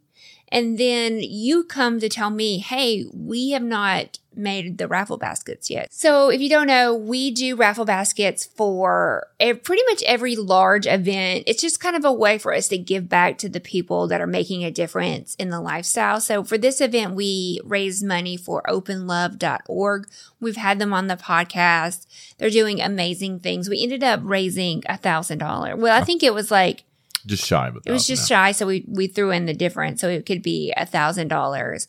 And 0.50 0.78
then 0.78 1.20
you 1.20 1.64
come 1.64 2.00
to 2.00 2.08
tell 2.08 2.30
me, 2.30 2.58
hey, 2.58 3.04
we 3.12 3.50
have 3.50 3.62
not 3.62 4.18
made 4.34 4.78
the 4.78 4.86
raffle 4.86 5.18
baskets 5.18 5.68
yet. 5.68 5.92
So 5.92 6.30
if 6.30 6.40
you 6.40 6.48
don't 6.48 6.68
know, 6.68 6.94
we 6.94 7.32
do 7.32 7.56
raffle 7.56 7.84
baskets 7.84 8.46
for 8.46 9.26
pretty 9.40 9.82
much 9.90 10.02
every 10.04 10.36
large 10.36 10.86
event. 10.86 11.42
It's 11.48 11.60
just 11.60 11.80
kind 11.80 11.96
of 11.96 12.04
a 12.04 12.12
way 12.12 12.38
for 12.38 12.54
us 12.54 12.68
to 12.68 12.78
give 12.78 13.08
back 13.08 13.36
to 13.38 13.48
the 13.48 13.58
people 13.58 14.06
that 14.06 14.20
are 14.20 14.28
making 14.28 14.64
a 14.64 14.70
difference 14.70 15.34
in 15.34 15.50
the 15.50 15.60
lifestyle. 15.60 16.20
So 16.20 16.44
for 16.44 16.56
this 16.56 16.80
event, 16.80 17.16
we 17.16 17.60
raised 17.64 18.06
money 18.06 18.36
for 18.36 18.62
openlove.org. 18.68 20.08
We've 20.40 20.56
had 20.56 20.78
them 20.78 20.92
on 20.92 21.08
the 21.08 21.16
podcast. 21.16 22.06
They're 22.38 22.48
doing 22.48 22.80
amazing 22.80 23.40
things. 23.40 23.68
We 23.68 23.82
ended 23.82 24.04
up 24.04 24.20
raising 24.22 24.84
a 24.88 24.96
thousand 24.96 25.38
dollars. 25.38 25.74
Well, 25.78 26.00
I 26.00 26.04
think 26.04 26.22
it 26.22 26.32
was 26.32 26.52
like 26.52 26.84
just 27.26 27.44
shy 27.46 27.68
of 27.68 27.76
a 27.76 27.80
it 27.86 27.92
was 27.92 28.06
just 28.06 28.30
now. 28.30 28.36
shy, 28.46 28.52
so 28.52 28.66
we 28.66 28.84
we 28.88 29.06
threw 29.06 29.30
in 29.30 29.46
the 29.46 29.54
difference, 29.54 30.00
so 30.00 30.08
it 30.08 30.26
could 30.26 30.42
be 30.42 30.72
a 30.76 30.86
thousand 30.86 31.28
dollars. 31.28 31.88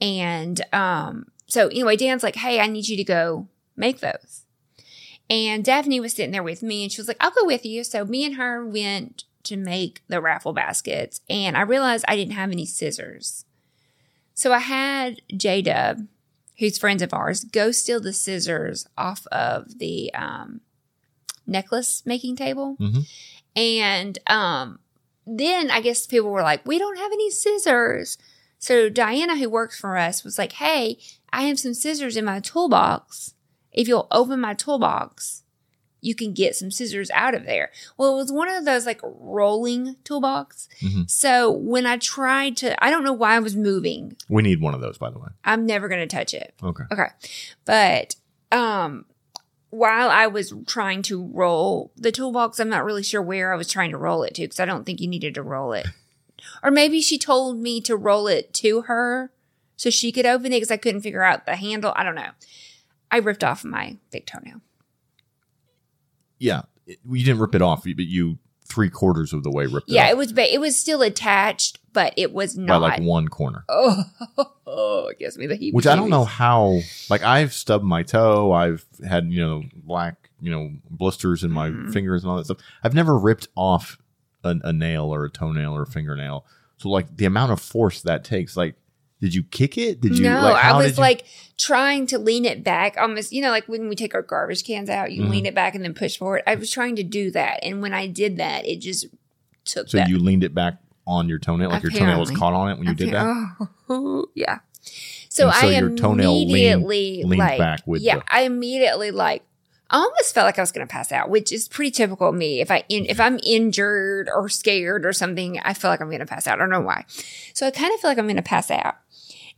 And 0.00 0.60
um, 0.72 1.26
so 1.46 1.66
anyway, 1.68 1.96
Dan's 1.96 2.22
like, 2.22 2.36
"Hey, 2.36 2.60
I 2.60 2.66
need 2.66 2.88
you 2.88 2.96
to 2.96 3.04
go 3.04 3.48
make 3.76 4.00
those." 4.00 4.44
And 5.28 5.64
Daphne 5.64 6.00
was 6.00 6.12
sitting 6.14 6.32
there 6.32 6.42
with 6.42 6.62
me, 6.62 6.82
and 6.82 6.90
she 6.92 7.00
was 7.00 7.08
like, 7.08 7.16
"I'll 7.20 7.30
go 7.30 7.44
with 7.44 7.64
you." 7.64 7.84
So 7.84 8.04
me 8.04 8.24
and 8.24 8.36
her 8.36 8.66
went 8.66 9.24
to 9.44 9.56
make 9.56 10.02
the 10.08 10.20
raffle 10.20 10.52
baskets, 10.52 11.20
and 11.30 11.56
I 11.56 11.62
realized 11.62 12.04
I 12.08 12.16
didn't 12.16 12.34
have 12.34 12.50
any 12.50 12.66
scissors. 12.66 13.44
So 14.34 14.52
I 14.52 14.58
had 14.58 15.20
J 15.36 15.62
Dub, 15.62 16.06
who's 16.58 16.78
friends 16.78 17.02
of 17.02 17.12
ours, 17.14 17.44
go 17.44 17.70
steal 17.72 18.00
the 18.00 18.12
scissors 18.12 18.86
off 18.96 19.26
of 19.28 19.78
the 19.78 20.12
um, 20.14 20.60
necklace 21.46 22.02
making 22.06 22.36
table. 22.36 22.76
Mhm. 22.80 23.06
And 23.56 24.18
um, 24.26 24.78
then 25.26 25.70
I 25.70 25.80
guess 25.80 26.06
people 26.06 26.30
were 26.30 26.42
like, 26.42 26.64
we 26.66 26.78
don't 26.78 26.98
have 26.98 27.12
any 27.12 27.30
scissors. 27.30 28.18
So 28.58 28.88
Diana, 28.88 29.36
who 29.38 29.48
works 29.48 29.78
for 29.78 29.96
us, 29.96 30.22
was 30.24 30.38
like, 30.38 30.52
hey, 30.52 30.98
I 31.32 31.42
have 31.42 31.58
some 31.58 31.74
scissors 31.74 32.16
in 32.16 32.24
my 32.24 32.40
toolbox. 32.40 33.34
If 33.72 33.88
you'll 33.88 34.08
open 34.10 34.40
my 34.40 34.54
toolbox, 34.54 35.42
you 36.02 36.14
can 36.14 36.32
get 36.32 36.56
some 36.56 36.70
scissors 36.70 37.10
out 37.12 37.34
of 37.34 37.44
there. 37.44 37.70
Well, 37.96 38.14
it 38.14 38.16
was 38.16 38.32
one 38.32 38.48
of 38.48 38.64
those 38.64 38.86
like 38.86 39.00
rolling 39.02 39.96
toolbox. 40.04 40.68
Mhm. 40.80 41.10
So 41.10 41.50
when 41.50 41.86
I 41.86 41.96
tried 41.98 42.56
to, 42.58 42.82
I 42.84 42.90
don't 42.90 43.04
know 43.04 43.12
why 43.12 43.36
I 43.36 43.38
was 43.38 43.54
moving. 43.54 44.16
We 44.28 44.42
need 44.42 44.60
one 44.60 44.74
of 44.74 44.80
those, 44.80 44.98
by 44.98 45.10
the 45.10 45.18
way. 45.18 45.28
I'm 45.44 45.66
never 45.66 45.88
going 45.88 46.06
to 46.06 46.16
touch 46.16 46.34
it. 46.34 46.54
Okay. 46.62 46.84
Okay. 46.90 47.08
But 47.64 48.16
um 48.52 49.04
while 49.70 50.10
I 50.10 50.26
was 50.26 50.52
trying 50.66 51.02
to 51.02 51.24
roll 51.32 51.92
the 51.96 52.12
toolbox, 52.12 52.58
I'm 52.58 52.68
not 52.68 52.84
really 52.84 53.02
sure 53.02 53.22
where 53.22 53.52
I 53.52 53.56
was 53.56 53.70
trying 53.70 53.90
to 53.92 53.96
roll 53.98 54.22
it 54.24 54.34
to 54.34 54.42
because 54.42 54.60
I 54.60 54.64
don't 54.64 54.84
think 54.84 55.00
you 55.00 55.08
needed 55.08 55.34
to 55.34 55.42
roll 55.42 55.72
it. 55.72 55.86
or 56.62 56.70
maybe 56.70 57.00
she 57.00 57.18
told 57.18 57.58
me 57.58 57.80
to 57.82 57.96
roll 57.96 58.26
it 58.26 58.52
to 58.54 58.82
her 58.82 59.32
so 59.76 59.88
she 59.90 60.12
could 60.12 60.26
open 60.26 60.46
it 60.46 60.56
because 60.56 60.70
I 60.70 60.76
couldn't 60.76 61.02
figure 61.02 61.22
out 61.22 61.46
the 61.46 61.56
handle. 61.56 61.92
I 61.96 62.04
don't 62.04 62.14
know. 62.14 62.30
I 63.10 63.18
ripped 63.18 63.44
off 63.44 63.64
my 63.64 63.96
big 64.10 64.26
toenail. 64.26 64.60
Yeah. 66.38 66.62
It- 66.86 66.98
you 67.08 67.24
didn't 67.24 67.40
rip 67.40 67.54
it 67.54 67.62
off, 67.62 67.84
but 67.84 67.98
you 67.98 68.38
three 68.70 68.88
quarters 68.88 69.32
of 69.32 69.42
the 69.42 69.50
way 69.50 69.66
ripped 69.66 69.90
it 69.90 69.94
Yeah, 69.94 70.04
off 70.04 70.10
it 70.10 70.16
was 70.16 70.32
ba- 70.32 70.54
it 70.54 70.60
was 70.60 70.78
still 70.78 71.02
attached, 71.02 71.78
but 71.92 72.14
it 72.16 72.32
was 72.32 72.54
by 72.54 72.62
not. 72.62 72.80
like 72.82 73.02
one 73.02 73.28
corner. 73.28 73.64
oh, 73.68 75.08
it 75.10 75.18
gives 75.18 75.36
me 75.38 75.46
the 75.46 75.56
heebie 75.56 75.72
Which 75.74 75.86
I 75.86 75.96
don't 75.96 76.10
know 76.10 76.24
how. 76.24 76.80
Like 77.08 77.22
I've 77.22 77.52
stubbed 77.52 77.84
my 77.84 78.02
toe. 78.02 78.52
I've 78.52 78.84
had 79.06 79.30
you 79.32 79.40
know 79.44 79.62
black 79.74 80.30
you 80.40 80.50
know 80.50 80.70
blisters 80.88 81.44
in 81.44 81.50
my 81.50 81.70
Mhm. 81.70 81.92
fingers 81.92 82.22
and 82.22 82.30
all 82.30 82.36
that 82.38 82.44
stuff. 82.44 82.58
I've 82.82 82.94
never 82.94 83.18
ripped 83.18 83.48
off 83.56 83.98
a, 84.44 84.56
a 84.64 84.72
nail 84.72 85.12
or 85.14 85.24
a 85.24 85.30
toenail 85.30 85.74
or 85.74 85.82
a 85.82 85.86
fingernail. 85.86 86.44
So 86.78 86.88
like 86.88 87.16
the 87.16 87.26
amount 87.26 87.52
of 87.52 87.60
force 87.60 88.00
that 88.02 88.24
takes. 88.24 88.56
Like, 88.56 88.74
did 89.20 89.34
you 89.34 89.42
kick 89.42 89.76
it? 89.78 90.00
Did 90.00 90.16
you? 90.18 90.24
no, 90.24 90.40
like, 90.42 90.64
I 90.64 90.76
was 90.76 90.96
you- 90.96 91.00
like 91.02 91.24
trying 91.58 92.06
to 92.06 92.18
lean 92.18 92.44
it 92.46 92.64
back, 92.64 92.96
almost, 92.98 93.32
you 93.32 93.42
know, 93.42 93.50
like 93.50 93.68
when 93.68 93.88
we 93.88 93.94
take 93.96 94.14
our 94.14 94.22
garbage 94.22 94.64
cans 94.64 94.88
out, 94.88 95.12
you 95.12 95.22
Mhm. 95.22 95.30
lean 95.30 95.46
it 95.46 95.54
back 95.54 95.74
and 95.74 95.84
then 95.84 95.92
push 95.94 96.16
forward. 96.16 96.42
I 96.46 96.54
was 96.54 96.70
trying 96.70 96.96
to 96.96 97.02
do 97.02 97.30
that. 97.32 97.60
And 97.62 97.82
when 97.82 97.92
I 97.92 98.06
did 98.06 98.38
that, 98.38 98.66
it 98.66 98.76
just 98.80 99.06
took 99.66 99.88
So 99.90 99.98
that. 99.98 100.08
you 100.08 100.18
leaned 100.18 100.42
it 100.44 100.54
back 100.54 100.78
on 101.06 101.28
your 101.28 101.38
toenail, 101.38 101.68
like 101.70 101.82
your 101.82 101.92
toenail 101.92 102.18
was 102.20 102.30
caught 102.30 102.54
on 102.54 102.70
it 102.70 102.78
when 102.78 102.86
you 102.88 102.94
did 102.94 103.12
that. 103.12 103.26
Oh, 103.90 104.26
yeah. 104.34 104.60
So, 105.28 105.48
And 105.48 105.54
so 105.54 105.66
I 105.68 105.80
toenail 105.96 106.32
leaned- 106.38 106.50
immediately 106.50 107.22
leaned 107.24 107.38
like, 107.38 107.58
back 107.58 107.80
with 107.86 108.00
yeah, 108.02 108.16
the- 108.16 108.24
I 108.34 108.42
immediately 108.42 109.10
like, 109.10 109.42
I 109.92 109.96
almost 109.96 110.32
felt 110.34 110.46
like 110.46 110.56
I 110.58 110.62
was 110.62 110.70
going 110.72 110.86
to 110.86 110.90
pass 110.90 111.10
out, 111.10 111.30
which 111.30 111.50
is 111.52 111.68
pretty 111.68 111.90
typical 111.90 112.28
of 112.28 112.34
me. 112.36 112.60
If 112.60 112.70
I 112.70 112.84
in, 112.88 113.06
if 113.06 113.18
I'm 113.18 113.40
injured 113.42 114.28
or 114.32 114.48
scared 114.48 115.04
or 115.04 115.12
something, 115.12 115.58
I 115.64 115.74
feel 115.74 115.90
like 115.90 116.00
I'm 116.00 116.06
going 116.08 116.20
to 116.20 116.26
pass 116.26 116.46
out. 116.46 116.54
I 116.54 116.56
don't 116.62 116.70
know 116.70 116.80
why. 116.80 117.04
So 117.54 117.66
I 117.66 117.72
kind 117.72 117.92
of 117.92 118.00
feel 118.00 118.08
like 118.10 118.18
I'm 118.18 118.26
going 118.26 118.36
to 118.36 118.42
pass 118.42 118.70
out. 118.70 118.94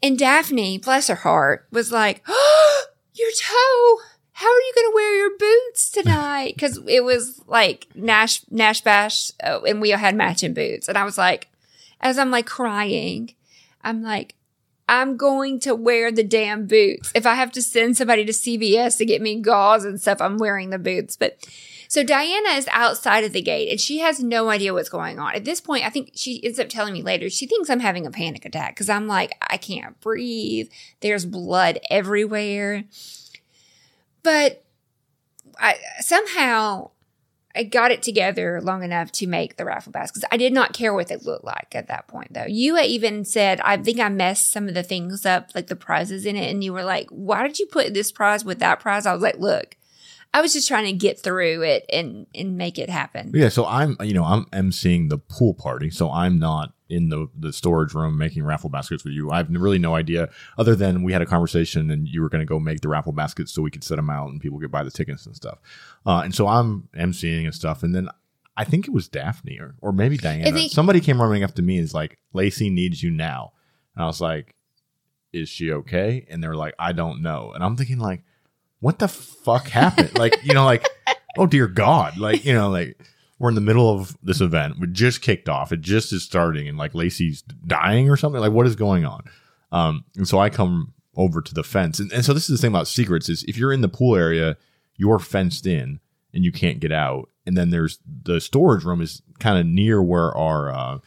And 0.02 0.18
Daphne, 0.18 0.78
bless 0.78 1.08
her 1.08 1.14
heart, 1.14 1.66
was 1.70 1.92
like, 1.92 2.22
oh, 2.26 2.84
"Your 3.14 3.30
toe. 3.30 4.04
How 4.32 4.48
are 4.48 4.60
you 4.60 4.72
going 4.74 4.90
to 4.90 4.94
wear 4.94 5.16
your 5.16 5.38
boots 5.38 5.90
tonight?" 5.90 6.54
Because 6.54 6.80
it 6.88 7.04
was 7.04 7.40
like 7.46 7.86
Nash 7.94 8.40
Nash 8.50 8.80
Bash, 8.80 9.30
uh, 9.42 9.60
and 9.62 9.80
we 9.80 9.92
all 9.92 9.98
had 9.98 10.16
matching 10.16 10.54
boots. 10.54 10.88
And 10.88 10.98
I 10.98 11.04
was 11.04 11.16
like, 11.16 11.48
as 12.00 12.18
I'm 12.18 12.30
like 12.30 12.46
crying, 12.46 13.34
I'm 13.82 14.02
like, 14.02 14.34
I'm 14.88 15.16
going 15.16 15.60
to 15.60 15.74
wear 15.74 16.10
the 16.10 16.24
damn 16.24 16.66
boots. 16.66 17.12
If 17.14 17.24
I 17.24 17.34
have 17.34 17.52
to 17.52 17.62
send 17.62 17.96
somebody 17.96 18.24
to 18.24 18.32
CVS 18.32 18.98
to 18.98 19.06
get 19.06 19.22
me 19.22 19.40
gauze 19.40 19.84
and 19.84 20.00
stuff, 20.00 20.20
I'm 20.20 20.38
wearing 20.38 20.70
the 20.70 20.78
boots. 20.78 21.16
But 21.16 21.38
so 21.92 22.02
Diana 22.02 22.56
is 22.56 22.66
outside 22.70 23.22
of 23.22 23.34
the 23.34 23.42
gate 23.42 23.70
and 23.70 23.78
she 23.78 23.98
has 23.98 24.18
no 24.18 24.48
idea 24.48 24.72
what's 24.72 24.88
going 24.88 25.18
on. 25.18 25.34
At 25.34 25.44
this 25.44 25.60
point, 25.60 25.84
I 25.84 25.90
think 25.90 26.12
she 26.14 26.42
ends 26.42 26.58
up 26.58 26.70
telling 26.70 26.94
me 26.94 27.02
later, 27.02 27.28
she 27.28 27.46
thinks 27.46 27.68
I'm 27.68 27.80
having 27.80 28.06
a 28.06 28.10
panic 28.10 28.46
attack 28.46 28.74
because 28.74 28.88
I'm 28.88 29.06
like, 29.06 29.34
I 29.42 29.58
can't 29.58 30.00
breathe. 30.00 30.70
There's 31.00 31.26
blood 31.26 31.80
everywhere. 31.90 32.84
But 34.22 34.64
I 35.60 35.74
somehow 36.00 36.92
I 37.54 37.64
got 37.64 37.90
it 37.90 38.02
together 38.02 38.62
long 38.62 38.82
enough 38.82 39.12
to 39.12 39.26
make 39.26 39.58
the 39.58 39.66
raffle 39.66 39.92
baskets. 39.92 40.24
I 40.32 40.38
did 40.38 40.54
not 40.54 40.72
care 40.72 40.94
what 40.94 41.08
they 41.08 41.16
looked 41.16 41.44
like 41.44 41.74
at 41.74 41.88
that 41.88 42.08
point, 42.08 42.32
though. 42.32 42.46
You 42.46 42.78
even 42.78 43.26
said, 43.26 43.60
I 43.60 43.76
think 43.76 44.00
I 44.00 44.08
messed 44.08 44.50
some 44.50 44.66
of 44.66 44.72
the 44.72 44.82
things 44.82 45.26
up, 45.26 45.50
like 45.54 45.66
the 45.66 45.76
prizes 45.76 46.24
in 46.24 46.36
it. 46.36 46.50
And 46.50 46.64
you 46.64 46.72
were 46.72 46.84
like, 46.84 47.10
why 47.10 47.46
did 47.46 47.58
you 47.58 47.66
put 47.66 47.92
this 47.92 48.10
prize 48.10 48.46
with 48.46 48.60
that 48.60 48.80
prize? 48.80 49.04
I 49.04 49.12
was 49.12 49.20
like, 49.20 49.36
look, 49.36 49.76
I 50.34 50.40
was 50.40 50.52
just 50.54 50.66
trying 50.66 50.86
to 50.86 50.92
get 50.92 51.18
through 51.20 51.62
it 51.62 51.84
and, 51.92 52.26
and 52.34 52.56
make 52.56 52.78
it 52.78 52.88
happen. 52.88 53.32
Yeah, 53.34 53.50
so 53.50 53.66
I'm 53.66 53.96
you 54.02 54.14
know 54.14 54.24
I'm 54.24 54.46
emceeing 54.46 55.10
the 55.10 55.18
pool 55.18 55.54
party, 55.54 55.90
so 55.90 56.10
I'm 56.10 56.38
not 56.38 56.72
in 56.88 57.08
the 57.10 57.28
the 57.38 57.52
storage 57.52 57.92
room 57.94 58.16
making 58.18 58.42
raffle 58.44 58.70
baskets 58.70 59.04
with 59.04 59.12
you. 59.14 59.30
I 59.30 59.38
have 59.38 59.50
really 59.50 59.78
no 59.78 59.94
idea 59.94 60.28
other 60.58 60.74
than 60.74 61.02
we 61.02 61.12
had 61.12 61.22
a 61.22 61.26
conversation 61.26 61.90
and 61.90 62.06
you 62.08 62.20
were 62.22 62.28
going 62.28 62.40
to 62.40 62.46
go 62.46 62.58
make 62.58 62.80
the 62.80 62.88
raffle 62.88 63.12
baskets 63.12 63.52
so 63.52 63.62
we 63.62 63.70
could 63.70 63.84
set 63.84 63.96
them 63.96 64.10
out 64.10 64.28
and 64.30 64.40
people 64.40 64.58
could 64.58 64.70
buy 64.70 64.82
the 64.84 64.90
tickets 64.90 65.26
and 65.26 65.34
stuff. 65.36 65.58
Uh, 66.06 66.20
and 66.24 66.34
so 66.34 66.46
I'm 66.48 66.88
emceeing 66.98 67.44
and 67.44 67.54
stuff, 67.54 67.82
and 67.82 67.94
then 67.94 68.08
I 68.56 68.64
think 68.64 68.86
it 68.86 68.92
was 68.92 69.08
Daphne 69.08 69.58
or 69.58 69.74
or 69.80 69.92
maybe 69.92 70.16
Diana. 70.16 70.50
think- 70.52 70.72
Somebody 70.72 71.00
came 71.00 71.20
running 71.20 71.42
up 71.44 71.54
to 71.56 71.62
me 71.62 71.76
and 71.76 71.84
is 71.84 71.94
like, 71.94 72.18
"Lacy 72.32 72.70
needs 72.70 73.02
you 73.02 73.10
now," 73.10 73.52
and 73.94 74.04
I 74.04 74.06
was 74.06 74.20
like, 74.20 74.54
"Is 75.32 75.48
she 75.50 75.72
okay?" 75.72 76.26
And 76.30 76.42
they're 76.42 76.56
like, 76.56 76.74
"I 76.78 76.92
don't 76.92 77.20
know," 77.22 77.52
and 77.54 77.62
I'm 77.64 77.76
thinking 77.76 77.98
like, 77.98 78.24
"What 78.82 78.98
the 78.98 79.08
fuck 79.08 79.68
happened?" 79.68 80.18
like 80.18 80.36
you 80.44 80.52
know 80.52 80.64
like 80.64 80.86
oh 81.38 81.46
dear 81.46 81.68
god. 81.68 82.18
Like 82.18 82.44
you 82.44 82.52
know 82.52 82.68
like 82.68 82.98
we're 83.38 83.48
in 83.48 83.54
the 83.54 83.60
middle 83.60 83.88
of 83.88 84.16
this 84.22 84.40
event. 84.40 84.78
We 84.80 84.88
just 84.88 85.22
kicked 85.22 85.48
off. 85.48 85.72
It 85.72 85.80
just 85.80 86.12
is 86.12 86.22
starting 86.22 86.68
and 86.68 86.76
like 86.76 86.94
lacy's 86.94 87.42
dying 87.66 88.10
or 88.10 88.16
something. 88.16 88.40
Like 88.40 88.52
what 88.52 88.66
is 88.66 88.76
going 88.76 89.04
on? 89.04 89.22
Um 89.70 90.04
and 90.16 90.28
so 90.28 90.38
i 90.38 90.50
come 90.50 90.92
over 91.14 91.40
to 91.40 91.54
the 91.54 91.62
fence. 91.62 92.00
And, 92.00 92.12
and 92.12 92.24
so 92.24 92.32
this 92.32 92.48
is 92.48 92.58
the 92.58 92.60
thing 92.60 92.72
about 92.72 92.88
secrets 92.88 93.28
is 93.28 93.44
if 93.44 93.56
you're 93.56 93.72
in 93.72 93.82
the 93.82 93.88
pool 93.88 94.16
area 94.16 94.56
you're 94.96 95.18
fenced 95.18 95.66
in 95.66 96.00
and 96.34 96.44
you 96.44 96.52
can't 96.52 96.80
get 96.80 96.92
out. 96.92 97.28
And 97.46 97.56
then 97.56 97.70
there's 97.70 97.98
the 98.06 98.40
storage 98.40 98.84
room 98.84 99.00
is 99.00 99.22
kind 99.38 99.58
of 99.58 99.66
near 99.66 100.02
where 100.02 100.36
our 100.36 100.70
uh 100.70 100.98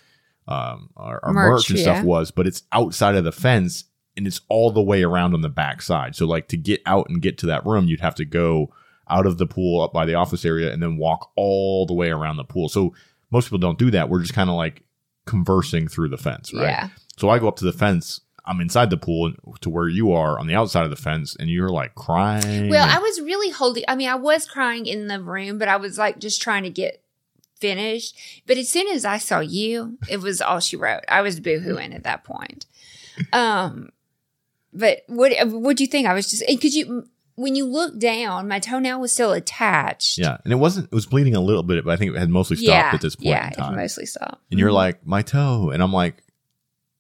um 0.48 0.90
our, 0.96 1.20
our 1.24 1.34
merch, 1.34 1.52
Merch, 1.52 1.70
and 1.72 1.80
yeah. 1.80 1.84
stuff 1.84 2.04
was 2.04 2.32
but 2.32 2.48
it's 2.48 2.64
outside 2.72 3.16
of 3.16 3.24
the 3.24 3.32
fence 3.32 3.86
and 4.18 4.28
it's 4.28 4.42
all 4.50 4.72
the 4.72 4.82
way 4.82 5.04
around 5.04 5.34
on 5.34 5.42
the 5.42 5.50
back 5.50 5.82
side 5.82 6.16
so 6.16 6.26
like 6.26 6.48
to 6.48 6.58
get 6.58 6.82
out 6.86 7.10
and 7.10 7.22
get 7.22 7.38
to 7.38 7.46
that 7.46 7.66
room 7.66 7.88
you'd 7.88 8.02
have 8.02 8.16
to 8.16 8.26
go 8.26 8.72
out 9.10 9.26
of 9.26 9.38
the 9.38 9.46
pool 9.46 9.82
up 9.82 9.94
by 9.94 10.06
the 10.06 10.16
office 10.16 10.46
area 10.46 10.72
and 10.72 10.82
then 10.82 10.98
walk 10.98 11.32
all 11.36 11.86
the 11.86 11.94
way 11.94 12.10
around 12.10 12.38
the 12.38 12.44
pool. 12.44 12.70
So 12.70 12.94
most 13.32 13.46
people 13.46 13.60
don't 13.60 13.80
do 13.80 13.92
that. 13.92 14.10
We're 14.10 14.22
just 14.22 14.34
kind 14.34 14.50
of 14.50 14.56
like 14.56 14.84
conversing 15.26 15.88
through 15.88 16.10
the 16.10 16.18
fence, 16.18 16.54
right? 16.54 16.64
Yeah. 16.64 16.90
So 17.18 17.30
I 17.30 17.40
go 17.40 17.48
up 17.48 17.58
to 17.58 17.66
the 17.66 17.74
fence. 17.74 18.22
I'm 18.48 18.62
inside 18.62 18.92
the 18.92 18.98
pool 18.98 19.34
to 19.62 19.70
where 19.70 19.88
you 19.88 20.12
are 20.12 20.40
on 20.40 20.46
the 20.46 20.54
outside 20.54 20.84
of 20.84 20.92
the 20.92 20.96
fence, 20.96 21.36
and 21.36 21.50
you're 21.50 21.70
like 21.70 21.96
crying. 21.96 22.70
Well, 22.70 22.88
I 22.88 23.00
was 23.00 23.20
really 23.20 23.50
holding, 23.50 23.84
I 23.88 23.96
mean, 23.96 24.08
I 24.08 24.16
was 24.16 24.48
crying 24.48 24.86
in 24.86 25.08
the 25.08 25.20
room, 25.20 25.58
but 25.58 25.68
I 25.68 25.78
was 25.78 25.98
like 25.98 26.20
just 26.20 26.44
trying 26.44 26.62
to 26.62 26.70
get 26.70 27.02
finished. 27.60 28.16
But 28.46 28.58
as 28.58 28.70
soon 28.70 28.88
as 28.90 29.04
I 29.04 29.18
saw 29.18 29.40
you, 29.40 29.98
it 30.08 30.18
was 30.18 30.42
all 30.42 30.60
she 30.60 30.78
wrote. 30.78 31.06
I 31.08 31.24
was 31.24 31.40
boohooing 31.40 31.96
at 31.96 32.04
that 32.04 32.24
point. 32.24 32.68
Um, 33.34 33.90
but 34.76 35.00
what 35.08 35.32
what 35.48 35.78
do 35.78 35.84
you 35.84 35.88
think? 35.90 36.08
I 36.08 36.14
was 36.14 36.30
just 36.30 36.44
because 36.48 36.76
you 36.76 37.08
when 37.38 37.56
you 37.56 37.66
look 37.66 38.00
down, 38.00 38.48
my 38.48 38.60
toenail 38.60 39.00
was 39.02 39.12
still 39.12 39.34
attached. 39.34 40.18
yeah, 40.18 40.38
and 40.44 40.54
it 40.54 40.58
wasn't. 40.58 40.86
It 40.86 40.96
was 40.96 41.06
bleeding 41.06 41.36
a 41.36 41.42
little 41.42 41.64
bit, 41.64 41.84
but 41.84 41.92
I 41.92 41.98
think 41.98 42.16
it 42.16 42.20
had 42.20 42.30
mostly 42.30 42.56
stopped 42.58 42.68
yeah, 42.70 42.92
at 42.94 43.02
this 43.02 43.16
point 43.16 43.28
yeah, 43.28 43.50
it 43.50 43.76
mostly 43.76 44.06
stopped. 44.06 44.42
and 44.52 44.60
you're 44.60 44.70
Mhm. 44.70 44.74
like, 44.74 45.06
my 45.06 45.22
toe, 45.22 45.70
and 45.72 45.82
I'm 45.84 45.92
like, 45.92 46.24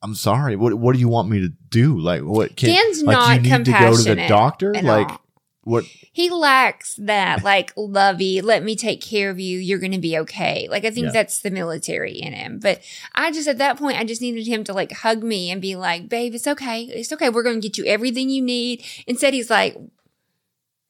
I'm 0.02 0.14
sorry. 0.16 0.56
What 0.56 0.74
What 0.74 0.94
do 0.94 1.00
you 1.00 1.08
want 1.08 1.30
me 1.30 1.40
to 1.42 1.50
do? 1.70 1.98
Like, 2.00 2.22
what? 2.22 2.56
Can, 2.56 2.70
Dan's 2.70 3.04
like, 3.04 3.14
not 3.18 3.36
you 3.44 3.58
need 3.58 3.66
to 3.66 3.72
go 3.72 3.96
to 3.96 4.04
the 4.04 4.28
doctor? 4.28 4.74
Like, 4.74 5.10
all. 5.10 5.22
What? 5.66 5.84
he 6.14 6.30
lacks 6.30 6.96
that 6.96 7.44
like 7.44 7.74
lovey 7.76 8.40
let 8.40 8.64
me 8.64 8.76
take 8.78 9.02
care 9.02 9.30
of 9.30 9.40
you. 9.40 9.60
You're 9.60 9.80
gonna 9.80 10.00
be 10.00 10.18
okay. 10.20 10.68
Like 10.70 10.86
i 10.86 10.90
think 10.92 11.08
Yeah. 11.08 11.12
that's 11.12 11.42
the 11.42 11.52
military 11.52 12.14
in 12.14 12.32
him. 12.32 12.60
But 12.62 12.82
i 13.14 13.32
just 13.32 13.50
at 13.50 13.58
that 13.58 13.78
point 13.78 14.00
i 14.00 14.06
just 14.06 14.22
needed 14.22 14.48
him 14.48 14.64
to 14.64 14.74
like 14.74 14.94
hug 14.94 15.24
me 15.24 15.52
and 15.52 15.62
be 15.62 15.76
like 15.76 16.08
babe 16.08 16.34
it's 16.34 16.48
okay. 16.48 16.84
It's 16.84 17.12
okay. 17.12 17.30
We're 17.30 17.44
gonna 17.44 17.60
get 17.60 17.78
you 17.78 17.86
everything 17.86 18.30
you 18.30 18.42
need. 18.42 18.86
Instead 19.08 19.34
he's 19.34 19.50
like 19.50 19.76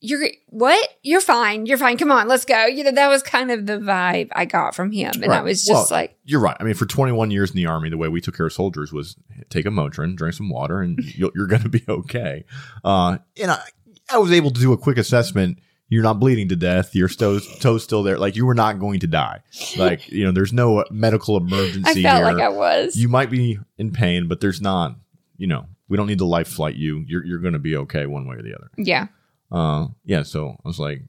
you're 0.02 0.28
what? 0.50 0.88
You're 1.02 1.22
fine. 1.22 1.66
You're 1.66 1.80
fine. 1.80 1.98
Come 1.98 2.12
on. 2.12 2.28
Let's 2.28 2.46
go. 2.46 2.66
You 2.66 2.84
know 2.84 2.92
that 2.92 3.08
was 3.08 3.24
kind 3.24 3.50
of 3.50 3.66
the 3.66 3.80
vibe 3.80 4.28
i 4.34 4.46
got 4.46 4.76
from 4.76 4.92
him. 4.92 5.14
And 5.24 5.34
i 5.34 5.42
was 5.42 5.66
just 5.66 5.90
Well, 5.90 6.00
like 6.00 6.16
You're 6.26 6.42
right. 6.42 6.56
I 6.60 6.64
mean, 6.64 6.76
for 6.76 6.86
21 6.86 7.32
years 7.32 7.50
in 7.50 7.56
the 7.56 7.66
army, 7.66 7.90
the 7.90 7.98
way 7.98 8.08
we 8.08 8.22
took 8.22 8.36
care 8.38 8.46
of 8.46 8.54
soldiers 8.54 8.94
was 8.94 9.16
take 9.50 9.66
a 9.66 9.70
Motrin, 9.70 10.16
drink 10.16 10.36
some 10.36 10.50
water, 10.50 10.82
and 10.82 11.00
you're, 11.16 11.32
you're 11.34 11.48
going 11.48 11.64
to 11.64 11.70
be 11.70 11.84
okay. 11.90 12.44
Uh, 12.84 13.18
and 13.42 13.52
I, 13.52 13.62
I 14.10 14.18
was 14.18 14.32
able 14.32 14.52
to 14.52 14.60
do 14.60 14.74
a 14.74 14.78
quick 14.78 14.98
assessment. 14.98 15.60
You're 15.88 16.04
not 16.04 16.20
bleeding 16.20 16.50
to 16.50 16.56
death. 16.56 16.96
Your 16.96 17.08
toes, 17.08 17.48
toes 17.60 17.84
still 17.84 18.02
there. 18.04 18.18
Like 18.18 18.36
you 18.36 18.46
were 18.46 18.56
not 18.56 18.80
going 18.80 19.00
to 19.02 19.08
die. 19.08 19.42
Like 19.78 20.10
you 20.10 20.24
know, 20.24 20.32
there's 20.32 20.54
no 20.54 20.84
medical 20.90 21.38
emergency. 21.38 22.06
i 22.06 22.10
felt 22.10 22.18
here. 22.18 22.26
like 22.26 22.44
i 22.44 22.50
was 22.50 22.96
you 22.96 23.08
might 23.08 23.30
be 23.30 23.60
in 23.78 23.92
pain, 23.92 24.28
but 24.28 24.42
there's 24.42 24.62
not. 24.62 24.96
You 25.38 25.48
know, 25.48 25.66
we 25.88 25.98
don't 25.98 26.08
need 26.08 26.20
to 26.20 26.26
life 26.26 26.48
flight 26.48 26.76
you. 26.76 27.04
You're 27.08 27.24
you're 27.26 27.40
gonna 27.40 27.60
be 27.60 27.76
okay 27.78 28.06
one 28.06 28.28
way 28.28 28.38
or 28.38 28.42
the 28.42 28.56
other. 28.56 28.72
Yeah. 28.78 29.08
Uh, 29.52 29.88
yeah. 30.06 30.24
So 30.24 30.50
I 30.50 30.68
was 30.68 30.80
like, 30.80 31.04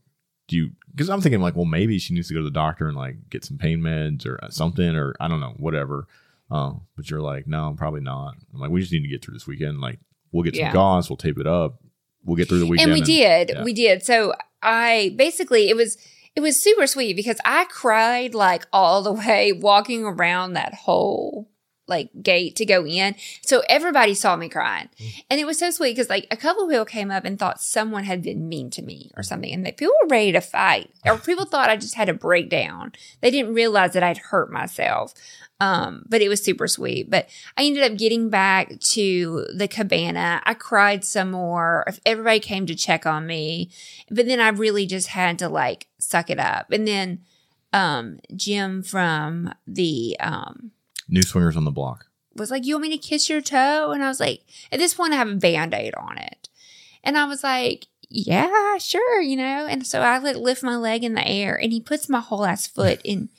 do 0.48 0.56
you? 0.56 0.70
Because 0.90 1.08
I'm 1.08 1.20
thinking 1.20 1.40
like, 1.40 1.56
well, 1.56 1.64
maybe 1.64 1.98
she 1.98 2.12
needs 2.14 2.28
to 2.28 2.34
go 2.34 2.40
to 2.40 2.44
the 2.44 2.50
doctor 2.50 2.86
and 2.88 2.96
like 2.96 3.30
get 3.30 3.44
some 3.44 3.58
pain 3.58 3.80
meds 3.80 4.26
or 4.26 4.38
something, 4.50 4.94
or 4.94 5.14
I 5.20 5.28
don't 5.28 5.40
know, 5.40 5.54
whatever. 5.56 6.06
Uh, 6.50 6.72
but 6.96 7.10
you're 7.10 7.20
like, 7.20 7.46
no, 7.46 7.66
I'm 7.66 7.76
probably 7.76 8.00
not. 8.00 8.34
I'm 8.54 8.60
like, 8.60 8.70
we 8.70 8.80
just 8.80 8.92
need 8.92 9.02
to 9.02 9.08
get 9.08 9.24
through 9.24 9.34
this 9.34 9.46
weekend. 9.46 9.80
Like, 9.80 9.98
we'll 10.32 10.44
get 10.44 10.54
some 10.54 10.66
Yeah. 10.66 10.72
gauze, 10.72 11.10
we'll 11.10 11.16
tape 11.16 11.38
it 11.38 11.46
up, 11.46 11.80
we'll 12.26 12.36
get 12.36 12.48
through 12.48 12.58
the 12.58 12.66
weekend. 12.66 12.90
and 12.90 13.00
we 13.00 13.04
did 13.04 13.50
yeah. 13.50 13.64
we 13.64 13.72
did. 13.72 14.02
So 14.02 14.34
i 14.62 15.14
basically 15.16 15.68
it 15.68 15.76
was 15.76 15.96
it 16.34 16.40
was 16.40 16.60
super 16.60 16.86
sweet 16.86 17.14
because 17.14 17.38
i 17.44 17.64
cried 17.66 18.34
like 18.34 18.66
all 18.72 19.02
the 19.02 19.12
way 19.26 19.52
walking 19.52 20.04
around 20.04 20.54
that 20.54 20.74
whole 20.74 21.48
like 21.88 22.10
gate 22.20 22.56
to 22.56 22.66
go 22.66 22.84
in. 22.86 23.14
So 23.42 23.62
everybody 23.68 24.14
saw 24.14 24.36
me 24.36 24.48
crying. 24.48 24.88
Mm. 24.98 25.24
And 25.30 25.40
it 25.40 25.46
was 25.46 25.58
so 25.58 25.70
sweet 25.70 25.92
because 25.92 26.10
like 26.10 26.26
a 26.30 26.36
couple 26.36 26.64
of 26.64 26.70
people 26.70 26.84
came 26.84 27.10
up 27.10 27.24
and 27.24 27.38
thought 27.38 27.60
someone 27.60 28.04
had 28.04 28.22
been 28.22 28.48
mean 28.48 28.70
to 28.70 28.82
me 28.82 29.10
or 29.16 29.22
something. 29.22 29.52
And 29.52 29.64
that 29.64 29.76
people 29.76 29.94
were 30.02 30.08
ready 30.08 30.32
to 30.32 30.40
fight. 30.40 30.90
Or 31.04 31.18
people 31.18 31.44
thought 31.46 31.70
i 31.70 31.76
just 31.76 31.94
had 31.94 32.08
a 32.08 32.14
breakdown. 32.14 32.92
They 33.20 33.30
didn't 33.30 33.54
realize 33.54 33.92
that 33.92 34.02
i'd 34.02 34.18
hurt 34.18 34.50
myself 34.50 35.14
um, 35.60 36.04
but 36.08 36.20
it 36.20 36.28
was 36.28 36.42
super 36.42 36.68
sweet. 36.68 37.10
But 37.10 37.28
I 37.56 37.64
ended 37.64 37.82
up 37.90 37.96
getting 37.98 38.28
back 38.28 38.78
to 38.80 39.46
the 39.54 39.68
cabana. 39.68 40.42
I 40.44 40.54
cried 40.54 41.04
some 41.04 41.30
more. 41.30 41.86
Everybody 42.04 42.40
came 42.40 42.66
to 42.66 42.74
check 42.74 43.06
on 43.06 43.26
me, 43.26 43.70
but 44.10 44.26
then 44.26 44.40
I 44.40 44.48
really 44.48 44.86
just 44.86 45.08
had 45.08 45.38
to 45.38 45.48
like 45.48 45.86
suck 45.98 46.30
it 46.30 46.38
up. 46.38 46.70
And 46.70 46.86
then 46.86 47.20
um, 47.72 48.18
Jim 48.34 48.82
from 48.82 49.52
the 49.66 50.16
um, 50.20 50.72
New 51.08 51.22
swingers 51.22 51.56
on 51.56 51.64
the 51.64 51.70
block. 51.70 52.06
was 52.34 52.50
like, 52.50 52.66
"You 52.66 52.74
want 52.74 52.88
me 52.88 52.98
to 52.98 53.08
kiss 53.08 53.28
your 53.30 53.40
toe?" 53.40 53.92
And 53.92 54.02
I 54.02 54.08
was 54.08 54.20
like, 54.20 54.42
"At 54.70 54.78
this 54.78 54.94
point, 54.94 55.12
I 55.12 55.16
have 55.16 55.28
a 55.28 55.36
band 55.36 55.72
aid 55.72 55.94
on 55.94 56.18
it." 56.18 56.48
And 57.02 57.16
I 57.16 57.24
was 57.24 57.42
like, 57.42 57.86
"Yeah, 58.08 58.76
sure," 58.78 59.20
you 59.20 59.36
know. 59.36 59.66
And 59.66 59.86
so 59.86 60.00
I 60.00 60.18
like 60.18 60.36
lift 60.36 60.62
my 60.62 60.76
leg 60.76 61.04
in 61.04 61.14
the 61.14 61.26
air, 61.26 61.54
and 61.58 61.72
he 61.72 61.80
puts 61.80 62.08
my 62.08 62.20
whole 62.20 62.44
ass 62.44 62.66
foot 62.66 63.00
in 63.04 63.30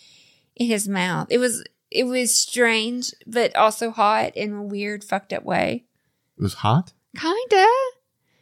in 0.55 0.67
his 0.67 0.87
mouth. 0.87 1.27
It 1.29 1.37
was 1.37 1.63
it 1.97 2.03
was 2.05 2.33
strange, 2.35 3.13
but 3.25 3.55
also 3.55 3.91
hot 3.91 4.35
in 4.35 4.53
a 4.53 4.61
weird, 4.63 5.03
fucked 5.03 5.33
up 5.33 5.43
way. 5.43 5.85
It 6.37 6.41
was 6.43 6.55
hot. 6.55 6.93
Kinda. 7.17 7.67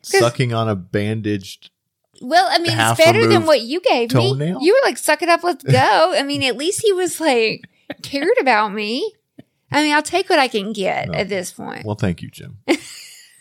Sucking 0.02 0.54
on 0.54 0.68
a 0.70 0.76
bandaged. 0.76 1.70
Well, 2.22 2.48
I 2.50 2.60
mean, 2.60 2.72
it's 2.78 2.98
better 2.98 3.28
than 3.28 3.46
what 3.46 3.62
you 3.62 3.82
gave 3.82 4.10
toenail? 4.10 4.60
me. 4.60 4.66
You 4.66 4.74
were 4.74 4.88
like, 4.88 4.98
"Suck 4.98 5.22
it 5.22 5.30
up, 5.30 5.44
let's 5.44 5.64
go." 5.80 6.14
I 6.16 6.24
mean, 6.24 6.44
at 6.44 6.56
least 6.58 6.82
he 6.82 6.94
was 6.94 7.20
like 7.20 7.62
cared 8.04 8.38
about 8.40 8.74
me. 8.74 9.14
I 9.72 9.82
mean, 9.82 9.94
I'll 9.94 10.02
take 10.04 10.30
what 10.30 10.40
I 10.40 10.48
can 10.48 10.72
get 10.74 11.10
No. 11.10 11.18
at 11.18 11.28
this 11.28 11.52
point. 11.52 11.86
Well, 11.86 11.96
thank 11.96 12.22
you, 12.22 12.30
Jim. 12.30 12.58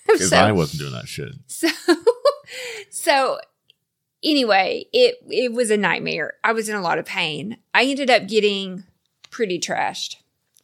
Because 0.07 0.29
So- 0.29 0.37
I 0.37 0.53
wasn't 0.53 0.81
doing 0.81 0.93
that 0.93 1.09
shit. 1.09 1.33
So, 1.47 1.69
so 2.91 3.39
anyway, 4.23 4.85
it 4.93 5.17
it 5.31 5.53
was 5.53 5.71
a 5.71 5.77
nightmare. 5.77 6.35
I 6.45 6.53
was 6.53 6.69
in 6.69 6.77
a 6.77 6.81
lot 6.83 6.99
of 6.99 7.07
pain. 7.07 7.57
I 7.73 7.85
ended 7.85 8.11
up 8.11 8.27
getting 8.29 8.85
pretty 9.35 9.59
trashed, 9.59 10.17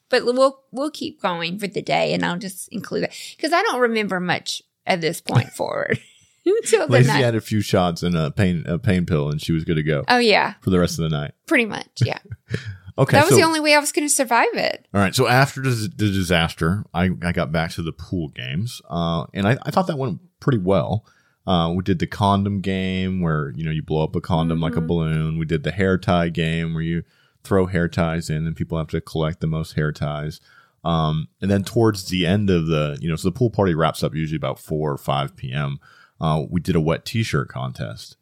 but 0.08 0.24
we'll 0.24 0.62
we'll 0.70 0.90
keep 0.90 1.20
going 1.20 1.58
for 1.58 1.66
the 1.66 1.82
day, 1.82 2.14
and 2.14 2.24
I'll 2.24 2.38
just 2.38 2.68
include 2.68 3.04
it 3.04 3.34
because 3.36 3.52
I 3.52 3.60
don't 3.62 3.80
remember 3.80 4.20
much 4.20 4.62
at 4.86 5.00
this 5.00 5.20
point 5.20 5.50
forward 5.52 5.98
until 6.46 6.86
the 6.86 6.92
Lacy 6.92 7.08
night. 7.08 7.24
had 7.24 7.34
a 7.34 7.40
few 7.40 7.60
shots 7.60 8.02
and 8.02 8.16
a 8.16 8.30
pain 8.30 8.62
a 8.66 8.78
pain 8.78 9.04
pill, 9.06 9.28
and 9.30 9.42
she 9.42 9.52
was 9.52 9.64
good 9.64 9.74
to 9.76 9.82
go 9.82 10.04
oh 10.08 10.18
yeah, 10.18 10.54
for 10.60 10.70
the 10.70 10.78
rest 10.78 10.98
of 10.98 11.10
the 11.10 11.16
night. 11.16 11.32
pretty 11.46 11.66
much. 11.66 11.88
Yeah, 12.04 12.18
Okay, 12.98 13.16
that 13.16 13.24
was 13.24 13.30
so, 13.30 13.36
the 13.36 13.44
only 13.46 13.60
way 13.60 13.74
I 13.74 13.78
was 13.78 13.92
going 13.92 14.06
to 14.06 14.14
survive 14.14 14.52
it. 14.54 14.86
all 14.92 15.00
right. 15.00 15.14
So 15.14 15.26
after 15.26 15.62
the, 15.62 15.88
disaster, 15.96 16.84
I, 16.92 17.10
I 17.22 17.32
got 17.32 17.50
back 17.50 17.70
to 17.72 17.82
the 17.82 17.92
pool 17.92 18.28
games, 18.28 18.82
uh, 18.90 19.24
and 19.32 19.48
I, 19.48 19.56
I 19.62 19.70
thought 19.70 19.86
that 19.86 19.96
went 19.96 20.20
pretty 20.38 20.58
well. 20.58 21.06
Uh, 21.46 21.72
we 21.74 21.82
did 21.82 21.98
the 21.98 22.06
condom 22.06 22.60
game 22.60 23.22
where 23.22 23.52
you 23.56 23.64
know 23.64 23.70
you 23.70 23.82
blow 23.82 24.04
up 24.04 24.14
a 24.16 24.20
condom 24.20 24.60
like 24.60 24.76
a 24.76 24.80
Mhm. 24.80 24.86
balloon. 24.86 25.38
We 25.38 25.46
did 25.46 25.62
the 25.62 25.70
hair 25.72 25.96
tie 25.98 26.28
game 26.28 26.74
where 26.74 26.82
you 26.82 27.02
throw 27.44 27.66
hair 27.66 27.88
ties 27.88 28.30
in 28.30 28.46
and 28.46 28.56
people 28.56 28.78
have 28.78 28.88
to 28.88 29.00
collect 29.00 29.40
the 29.40 29.46
most 29.46 29.72
hair 29.74 29.92
ties. 29.92 30.40
Um, 30.84 31.28
and 31.42 31.50
then 31.50 31.62
towards 31.62 32.08
the 32.08 32.26
end 32.26 32.48
of 32.48 32.66
the, 32.66 32.98
you 33.00 33.08
know, 33.08 33.16
so 33.16 33.28
the 33.28 33.38
pool 33.38 33.50
party 33.50 33.74
wraps 33.74 34.02
up 34.02 34.14
usually 34.14 34.36
about 34.36 34.58
four 34.58 34.92
or 34.92 34.98
five 34.98 35.36
p.m. 35.36 35.78
Uh, 36.20 36.44
we 36.48 36.60
did 36.60 36.76
a 36.76 36.80
wet 36.80 37.04
T-shirt 37.04 37.48
contest. 37.48 38.16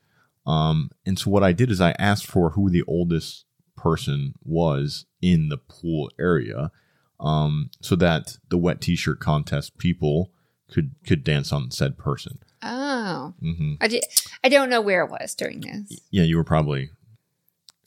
Um, 0.47 0.91
and 1.05 1.19
so 1.19 1.31
what 1.31 1.45
I 1.45 1.53
did 1.53 1.71
is 1.71 1.81
I 1.81 1.93
asked 1.99 2.27
for 2.27 2.51
who 2.51 2.71
the 2.71 2.85
oldest 2.89 3.45
person 3.77 4.35
was 4.43 5.07
in 5.21 5.51
the 5.51 5.59
pool 5.59 6.11
area, 6.19 6.73
um, 7.21 7.71
so 7.81 7.95
that 7.97 8.39
the 8.49 8.59
wet 8.59 8.81
T-shirt 8.81 9.21
contest 9.21 9.79
people 9.79 10.33
could 10.71 10.95
could 11.07 11.23
dance 11.23 11.53
on 11.53 11.71
said 11.71 11.99
person. 11.99 12.41
Oh, 12.63 13.35
hmm 13.41 13.75
I 13.81 13.89
did. 13.89 14.05
I 14.43 14.49
don't 14.49 14.71
know 14.71 14.81
where 14.81 15.05
it 15.05 15.11
was 15.11 15.35
during 15.35 15.61
this. 15.61 16.01
Yeah, 16.11 16.25
you 16.25 16.37
were 16.37 16.45
probably 16.45 16.91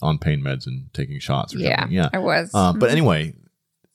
on 0.01 0.17
pain 0.17 0.41
meds 0.41 0.65
and 0.67 0.91
taking 0.93 1.19
shots 1.19 1.53
or 1.55 1.59
Yeah, 1.59 1.79
something. 1.81 1.95
Yeah. 1.95 2.09
I 2.13 2.19
was. 2.19 2.51
Uh, 2.53 2.73
but 2.73 2.89
anyway, 2.89 3.33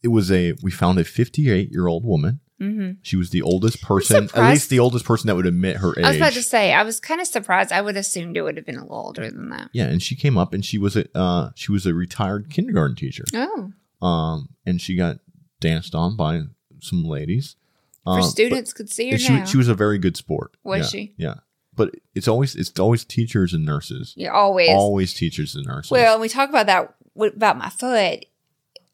it 0.02 0.08
was 0.08 0.30
a 0.30 0.54
we 0.62 0.70
found 0.70 0.98
a 0.98 1.04
58 1.04 1.70
year 1.70 1.86
old 1.86 2.04
woman. 2.04 2.40
hmm 2.60 2.92
She 3.02 3.16
was 3.16 3.30
the 3.30 3.42
oldest 3.42 3.82
person, 3.82 4.28
at 4.34 4.50
least 4.50 4.70
the 4.70 4.78
oldest 4.78 5.04
person 5.04 5.26
that 5.28 5.36
would 5.36 5.46
admit 5.46 5.76
her 5.78 5.90
age. 5.98 6.04
I 6.04 6.08
was 6.08 6.16
about 6.16 6.32
to 6.34 6.42
say, 6.42 6.72
I 6.72 6.82
was 6.84 7.00
kind 7.00 7.20
of 7.20 7.26
surprised. 7.26 7.72
I 7.72 7.80
would 7.80 7.96
assumed 7.96 8.36
it 8.36 8.42
would 8.42 8.56
have 8.56 8.66
been 8.66 8.76
a 8.78 8.82
little 8.82 8.96
older 9.06 9.30
than 9.30 9.50
that. 9.50 9.70
yeah, 9.72 9.86
and 9.86 10.02
she 10.02 10.14
came 10.16 10.38
up 10.38 10.52
and 10.54 10.64
she 10.64 10.78
was 10.78 10.96
a 10.96 11.06
uh, 11.16 11.50
she 11.54 11.72
was 11.72 11.86
a 11.86 11.94
retired 11.94 12.48
kindergarten 12.50 12.96
teacher. 12.96 13.24
Oh, 13.34 13.72
Um, 14.06 14.48
and 14.64 14.80
she 14.80 14.96
got 14.96 15.18
danced 15.60 15.94
on 15.94 16.16
by 16.16 16.42
some 16.80 17.02
ladies. 17.04 17.56
for 18.04 18.20
Um, 18.20 18.22
students 18.22 18.72
could 18.72 18.88
see 18.90 19.10
her 19.10 19.18
she, 19.18 19.32
now. 19.32 19.44
she 19.44 19.56
was 19.56 19.68
a 19.68 19.74
very 19.74 19.98
good 19.98 20.16
sport. 20.16 20.52
Was 20.62 20.80
Yeah, 20.82 20.86
she? 20.86 21.14
Yeah, 21.16 21.34
but 21.76 21.90
it's 22.14 22.26
always 22.28 22.56
it's 22.56 22.78
always 22.80 23.04
teachers 23.04 23.52
and 23.52 23.64
nurses. 23.64 24.14
yeah, 24.16 24.30
always. 24.30 24.70
Always 24.70 25.14
teachers 25.14 25.54
and 25.54 25.66
nurses. 25.66 25.90
Well, 25.90 26.18
we 26.18 26.28
talk 26.28 26.48
about 26.48 26.66
that 26.66 26.94
about 27.18 27.58
my 27.58 27.68
foot. 27.70 28.24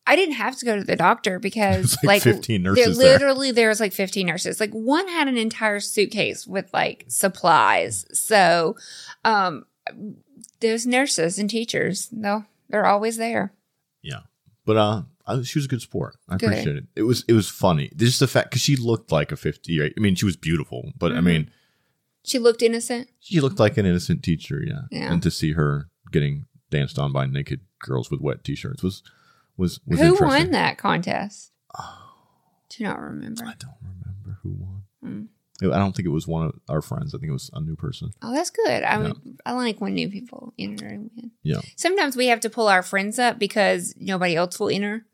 I 0.04 0.16
didn't 0.16 0.34
have 0.34 0.56
to 0.58 0.64
go 0.66 0.74
to 0.76 0.82
the 0.82 0.96
doctor 0.96 1.38
because 1.38 1.92
It's 1.94 2.02
like 2.04 2.22
15 2.22 2.60
nurses 2.60 2.98
there. 2.98 3.12
literally 3.12 3.52
there 3.52 3.68
was 3.68 3.78
like 3.78 3.92
15 3.92 4.26
nurses. 4.26 4.58
Like 4.58 4.72
one 4.72 5.06
had 5.06 5.28
an 5.28 5.36
entire 5.36 5.78
suitcase 5.78 6.44
with 6.44 6.68
like 6.74 7.04
supplies. 7.08 8.04
So 8.12 8.76
um 9.24 9.64
there's 10.60 10.86
nurses 10.86 11.38
and 11.38 11.48
teachers. 11.48 12.08
No, 12.12 12.44
they're 12.68 12.86
always 12.86 13.16
there. 13.16 13.52
Yeah, 14.02 14.20
but 14.64 14.76
uh, 14.76 15.02
I, 15.26 15.42
she 15.42 15.58
was 15.58 15.66
a 15.66 15.68
good 15.68 15.82
sport. 15.82 16.16
I 16.28 16.36
Good. 16.36 16.48
appreciate 16.50 16.76
it. 16.76 16.84
It 16.96 17.02
was 17.02 17.24
it 17.28 17.32
was 17.32 17.48
funny. 17.48 17.90
Just 17.96 18.20
the 18.20 18.26
fact 18.28 18.50
because 18.50 18.62
she 18.62 18.76
looked 18.76 19.12
like 19.12 19.30
a 19.32 19.36
fifty. 19.36 19.82
I 19.82 19.90
mean, 19.96 20.14
she 20.14 20.24
was 20.24 20.36
beautiful, 20.36 20.90
but 20.98 21.12
I 21.12 21.16
Mhm. 21.16 21.24
mean, 21.24 21.50
She 22.24 22.38
looked 22.38 22.62
innocent. 22.62 23.08
she 23.20 23.40
looked 23.40 23.58
like 23.58 23.76
an 23.76 23.86
innocent 23.86 24.22
teacher. 24.22 24.62
Yeah. 24.64 24.82
Yeah. 24.90 25.12
and 25.12 25.22
to 25.22 25.30
see 25.30 25.52
her 25.52 25.88
getting 26.10 26.46
danced 26.70 26.98
on 26.98 27.12
by 27.12 27.26
naked 27.26 27.60
girls 27.80 28.10
with 28.10 28.20
wet 28.20 28.44
t-shirts 28.44 28.82
was 28.82 29.02
was 29.56 29.80
was 29.86 30.00
Who 30.00 30.16
won 30.20 30.50
that 30.52 30.78
contest? 30.78 31.52
Oh, 31.78 31.98
Do 32.70 32.84
not 32.84 33.00
remember. 33.00 33.44
I 33.44 33.54
don't 33.58 33.74
remember 33.82 34.38
who 34.42 34.50
won. 34.58 34.82
Mm. 35.04 35.28
I 35.72 35.78
don't 35.78 35.94
think 35.94 36.06
it 36.06 36.10
was 36.10 36.26
one 36.26 36.46
of 36.46 36.54
our 36.68 36.82
friends. 36.82 37.14
I 37.14 37.18
think 37.18 37.28
it 37.30 37.32
was 37.32 37.48
a 37.52 37.60
new 37.60 37.76
person. 37.76 38.10
Oh, 38.22 38.32
that's 38.34 38.50
good. 38.50 38.82
I 38.82 38.94
Yeah. 38.94 38.98
would, 39.08 39.38
I 39.46 39.52
like 39.52 39.80
when 39.80 39.94
new 39.94 40.08
people 40.08 40.54
enter 40.58 40.86
and 40.86 41.10
win. 41.14 41.30
Yeah. 41.44 41.60
Sometimes 41.76 42.16
we 42.16 42.26
have 42.28 42.40
to 42.40 42.50
pull 42.50 42.66
our 42.68 42.82
friends 42.82 43.18
up 43.18 43.38
because 43.38 43.94
nobody 43.98 44.34
else 44.34 44.58
will 44.58 44.70
enter 44.70 45.04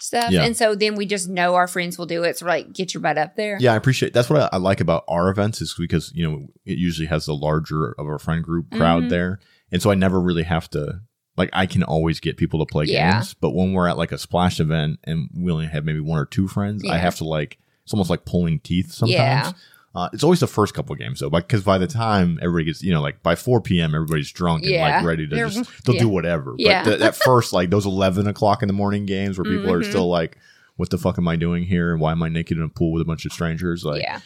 stuff, 0.00 0.30
Yeah. 0.30 0.44
and 0.44 0.56
so 0.56 0.74
then 0.74 0.94
we 0.94 1.06
just 1.06 1.28
know 1.28 1.54
our 1.54 1.66
friends 1.68 1.98
will 1.98 2.06
do 2.06 2.22
it. 2.24 2.38
So 2.38 2.46
like, 2.46 2.72
get 2.72 2.94
your 2.94 3.00
butt 3.00 3.18
up 3.18 3.36
there. 3.36 3.56
Yeah, 3.60 3.72
I 3.72 3.76
appreciate. 3.76 4.12
That's 4.12 4.30
what 4.30 4.42
I, 4.42 4.48
I 4.52 4.56
like 4.58 4.80
about 4.80 5.04
our 5.08 5.28
events 5.30 5.60
is 5.60 5.74
because 5.78 6.12
you 6.14 6.28
know 6.28 6.46
it 6.64 6.78
usually 6.78 7.06
has 7.08 7.26
the 7.26 7.34
larger 7.34 7.92
of 7.98 8.06
our 8.06 8.18
friend 8.18 8.42
group 8.44 8.70
crowd 8.70 9.04
Mhm. 9.04 9.08
there, 9.10 9.40
and 9.72 9.80
so 9.82 9.90
I 9.90 9.94
never 9.94 10.20
really 10.20 10.44
have 10.44 10.68
to 10.70 11.00
like 11.36 11.50
I 11.52 11.66
can 11.66 11.82
always 11.84 12.18
get 12.20 12.36
people 12.36 12.58
to 12.64 12.66
play 12.70 12.86
Yeah. 12.86 13.12
games. 13.14 13.34
But 13.34 13.50
when 13.50 13.72
we're 13.72 13.86
at 13.88 13.96
like 13.96 14.10
a 14.12 14.18
splash 14.18 14.58
event 14.60 14.98
and 15.04 15.28
we 15.36 15.52
only 15.52 15.66
have 15.66 15.84
maybe 15.84 16.00
one 16.00 16.18
or 16.18 16.26
two 16.26 16.48
friends, 16.48 16.82
I 16.88 16.98
have 16.98 17.16
to 17.16 17.24
like 17.24 17.58
it's 17.84 17.92
almost 17.94 18.10
like 18.10 18.24
pulling 18.24 18.58
teeth 18.60 18.92
sometimes. 18.92 19.54
Uh, 19.94 20.08
it's 20.12 20.22
always 20.22 20.40
the 20.40 20.46
first 20.46 20.74
couple 20.74 20.92
of 20.92 20.98
games 20.98 21.20
though, 21.20 21.30
because 21.30 21.62
by 21.64 21.78
the 21.78 21.86
time 21.86 22.38
everybody 22.42 22.66
gets, 22.66 22.82
you 22.82 22.92
know, 22.92 23.00
like 23.00 23.22
by 23.22 23.34
4 23.34 23.60
p.m., 23.62 23.94
everybody's 23.94 24.30
drunk 24.30 24.62
and 24.62 24.72
Yeah. 24.72 24.96
like 24.98 25.04
ready 25.06 25.26
to 25.26 25.34
They're- 25.34 25.48
just, 25.48 25.70
they'll 25.84 25.94
yeah. 25.96 26.00
do 26.02 26.08
whatever. 26.08 26.54
Yeah. 26.58 26.84
But 26.84 26.90
th- 26.90 27.00
that 27.00 27.16
first, 27.16 27.52
like 27.52 27.70
those 27.70 27.86
11 27.86 28.26
o'clock 28.28 28.62
in 28.62 28.68
the 28.68 28.74
morning 28.74 29.06
games 29.06 29.38
where 29.38 29.44
people 29.50 29.72
are 29.72 29.80
Mhm. 29.80 29.88
still 29.88 30.08
like, 30.08 30.36
what 30.76 30.90
the 30.90 30.98
fuck 30.98 31.18
am 31.18 31.26
I 31.26 31.34
doing 31.36 31.64
here? 31.64 31.90
And 31.92 32.00
Why 32.00 32.12
am 32.12 32.22
I 32.22 32.28
naked 32.28 32.56
in 32.58 32.62
a 32.62 32.68
pool 32.68 32.92
with 32.92 33.02
a 33.02 33.04
bunch 33.04 33.24
of 33.24 33.32
strangers? 33.32 33.84
Like, 33.84 34.02
yeah, 34.02 34.20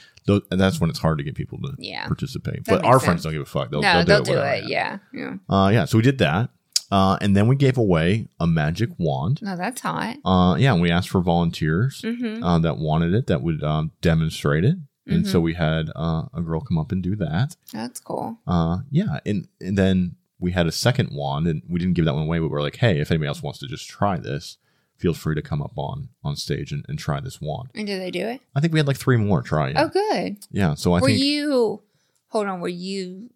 that's 0.51 0.81
when 0.81 0.91
it's 0.91 0.99
hard 0.99 1.17
to 1.19 1.25
get 1.25 1.35
people 1.35 1.59
to 1.63 1.75
yeah. 1.79 2.07
participate. 2.07 2.65
That 2.67 2.83
but 2.83 2.85
our 2.85 2.95
sense. 2.95 3.05
friends 3.05 3.23
don't 3.23 3.33
give 3.33 3.41
a 3.43 3.47
fuck. 3.47 3.71
They'll, 3.71 3.81
no, 3.81 4.05
they'll 4.05 4.23
do 4.23 4.33
it. 4.33 4.35
it. 4.35 4.39
whatever, 4.39 4.67
Yeah, 4.69 4.99
yeah. 5.15 5.35
Uh, 5.49 5.69
yeah. 5.73 5.85
So 5.87 5.97
we 5.97 6.03
did 6.03 6.19
that. 6.19 6.51
Uh, 6.91 7.17
and 7.23 7.35
then 7.35 7.47
we 7.49 7.57
gave 7.57 7.79
away 7.79 8.29
a 8.39 8.47
magic 8.47 8.91
wand. 8.99 9.41
No, 9.41 9.57
that's 9.57 9.81
hot. 9.81 10.19
Uh, 10.27 10.57
yeah. 10.59 10.75
And 10.75 10.83
we 10.83 10.91
asked 10.91 11.09
for 11.09 11.23
volunteers 11.23 12.03
Mm-hmm. 12.05 12.45
uh, 12.45 12.59
that 12.59 12.77
wanted 12.77 13.15
it, 13.15 13.29
that 13.29 13.41
would 13.43 13.63
um, 13.65 13.93
demonstrate 14.03 14.65
it. 14.65 14.77
And 15.07 15.25
Mhm. 15.25 15.29
so 15.29 15.41
we 15.41 15.55
had 15.55 15.91
uh, 15.97 16.25
a 16.33 16.41
girl 16.43 16.61
come 16.61 16.79
up 16.79 16.93
and 16.93 17.03
do 17.03 17.17
that. 17.17 17.57
That's 17.73 17.99
cool. 18.01 18.39
Uh, 18.47 18.79
yeah. 18.91 19.19
And, 19.27 19.49
and 19.61 19.77
then 19.77 20.17
we 20.39 20.53
had 20.53 20.67
a 20.67 20.73
second 20.73 21.11
wand, 21.13 21.47
and 21.47 21.63
we 21.69 21.79
didn't 21.81 21.95
give 21.95 22.05
that 22.05 22.15
one 22.15 22.23
away, 22.25 22.39
but 22.39 22.51
we're 22.51 22.63
like, 22.63 22.77
hey, 22.77 23.01
if 23.01 23.11
anybody 23.11 23.29
else 23.29 23.43
wants 23.43 23.59
to 23.61 23.67
just 23.67 23.89
try 23.89 24.17
this, 24.19 24.59
feel 24.97 25.15
free 25.15 25.35
to 25.35 25.43
come 25.43 25.61
up 25.61 25.73
on 25.77 26.09
on 26.23 26.37
stage 26.37 26.71
and, 26.73 26.85
and 26.89 26.99
try 26.99 27.19
this 27.21 27.41
wand. 27.41 27.69
And 27.75 27.87
did 27.87 28.01
they 28.01 28.11
do 28.13 28.25
it? 28.27 28.41
I 28.55 28.61
think 28.61 28.73
we 28.73 28.79
had 28.79 28.87
like 28.87 28.97
three 28.97 29.17
more 29.17 29.43
try. 29.43 29.71
it. 29.71 29.77
Oh, 29.77 29.89
good. 29.89 30.39
yeah. 30.53 30.75
So 30.75 30.93
I 30.93 31.01
were 31.01 31.09
think 31.09 31.21
you? 31.21 31.83
Hold 32.29 32.47
on. 32.47 32.61
Were 32.61 32.69
you 32.69 33.31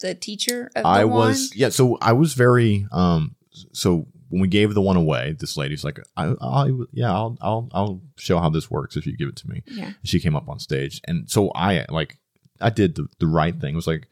the 0.00 0.14
teacher 0.14 0.70
of 0.76 0.82
the 0.84 0.88
I 0.88 1.04
was 1.04 1.52
yeah. 1.56 1.70
So 1.70 1.98
I 2.00 2.12
was 2.12 2.34
very 2.34 2.86
um. 2.92 3.34
So 3.72 4.06
when 4.30 4.40
we 4.42 4.48
gave 4.48 4.74
the 4.74 4.82
one 4.82 4.96
away, 4.96 5.34
this 5.38 5.56
lady's 5.56 5.84
like, 5.84 5.98
I, 6.16 6.34
I 6.40 6.70
yeah, 6.92 7.12
I'll 7.12 7.36
I'll 7.40 7.68
I'll 7.72 8.00
show 8.16 8.38
how 8.38 8.50
this 8.50 8.70
works 8.70 8.96
if 8.96 9.06
you 9.06 9.16
give 9.16 9.28
it 9.28 9.36
to 9.36 9.48
me. 9.48 9.62
Yeah. 9.66 9.92
She 10.04 10.20
came 10.20 10.36
up 10.36 10.48
on 10.48 10.58
stage, 10.58 11.00
and 11.06 11.30
so 11.30 11.50
I 11.54 11.84
like 11.88 12.18
I 12.60 12.70
did 12.70 12.94
the 12.96 13.06
the 13.18 13.26
right 13.26 13.58
thing. 13.58 13.72
It 13.74 13.76
was 13.76 13.86
like. 13.86 14.06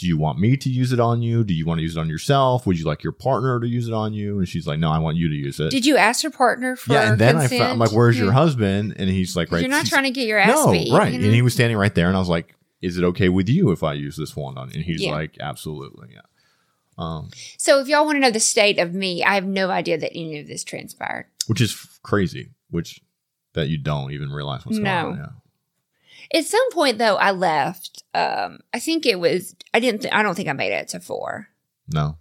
Do 0.00 0.06
you 0.06 0.16
want 0.16 0.38
me 0.38 0.56
to 0.56 0.70
use 0.70 0.92
it 0.92 1.00
on 1.00 1.22
you? 1.22 1.42
Do 1.42 1.52
you 1.52 1.66
want 1.66 1.78
to 1.78 1.82
use 1.82 1.96
it 1.96 1.98
on 1.98 2.08
yourself? 2.08 2.68
Would 2.68 2.78
you 2.78 2.84
like 2.84 3.02
your 3.02 3.10
partner 3.12 3.58
to 3.58 3.66
use 3.66 3.88
it 3.88 3.92
on 3.92 4.14
you? 4.14 4.38
And 4.38 4.48
she's 4.48 4.64
like, 4.64 4.78
No, 4.78 4.92
I 4.92 5.00
want 5.00 5.16
you 5.16 5.28
to 5.28 5.34
use 5.34 5.58
it. 5.58 5.72
Did 5.72 5.84
you 5.84 5.96
ask 5.96 6.22
your 6.22 6.30
partner 6.30 6.76
for? 6.76 6.92
yeah, 6.92 7.10
and 7.10 7.20
then 7.20 7.34
I 7.36 7.40
consent? 7.40 7.60
found 7.62 7.72
I'm 7.72 7.78
like, 7.80 7.90
Where's 7.90 8.16
your 8.16 8.30
husband? 8.30 8.94
And 8.96 9.10
he's 9.10 9.34
like, 9.34 9.50
Right. 9.50 9.60
You're 9.60 9.68
not 9.68 9.86
trying 9.86 10.04
to 10.04 10.12
get 10.12 10.28
your 10.28 10.38
ass 10.38 10.54
no, 10.54 10.70
beat. 10.70 10.92
right. 10.92 11.12
you 11.12 11.18
know? 11.18 11.24
And 11.24 11.34
he 11.34 11.42
was 11.42 11.52
standing 11.52 11.76
right 11.76 11.92
there, 11.92 12.06
and 12.06 12.14
I 12.14 12.20
was 12.20 12.28
like, 12.28 12.54
"Is 12.80 12.96
it 12.96 13.02
okay 13.06 13.28
with 13.28 13.48
you 13.48 13.72
if 13.72 13.82
I 13.82 13.94
use 13.94 14.16
this 14.16 14.36
wand 14.36 14.56
on?" 14.56 14.70
And 14.72 14.84
he's 14.84 15.02
Yeah. 15.02 15.10
like, 15.10 15.36
"Absolutely, 15.40 16.10
yeah." 16.12 16.20
Um, 16.98 17.30
So 17.58 17.80
if 17.80 17.88
y'all 17.88 18.04
want 18.04 18.16
to 18.16 18.20
know 18.20 18.30
the 18.30 18.40
state 18.40 18.78
of 18.78 18.92
me, 18.92 19.22
I 19.22 19.34
have 19.34 19.46
no 19.46 19.70
idea 19.70 19.98
that 19.98 20.12
any 20.14 20.38
of 20.40 20.46
this 20.48 20.64
transpired. 20.64 21.26
which 21.46 21.60
is 21.60 21.72
f- 21.72 21.98
crazy, 22.02 22.50
which 22.70 23.00
that 23.54 23.68
you 23.68 23.78
don't 23.78 24.12
even 24.12 24.30
realize 24.30 24.66
what's 24.66 24.78
No. 24.78 25.02
going 25.04 25.20
on. 25.20 25.32
Yeah. 26.32 26.38
At 26.40 26.44
some 26.46 26.70
point, 26.72 26.98
though, 26.98 27.16
I 27.16 27.30
left. 27.30 28.02
Um, 28.14 28.58
I 28.74 28.80
think 28.80 29.06
it 29.06 29.18
was. 29.18 29.56
I 29.72 29.80
didn't. 29.80 30.02
Th- 30.02 30.12
I 30.12 30.22
don't 30.22 30.34
think 30.34 30.48
I 30.48 30.52
made 30.52 30.72
it 30.72 30.88
to 30.88 31.00
four. 31.00 31.48
No, 31.90 32.18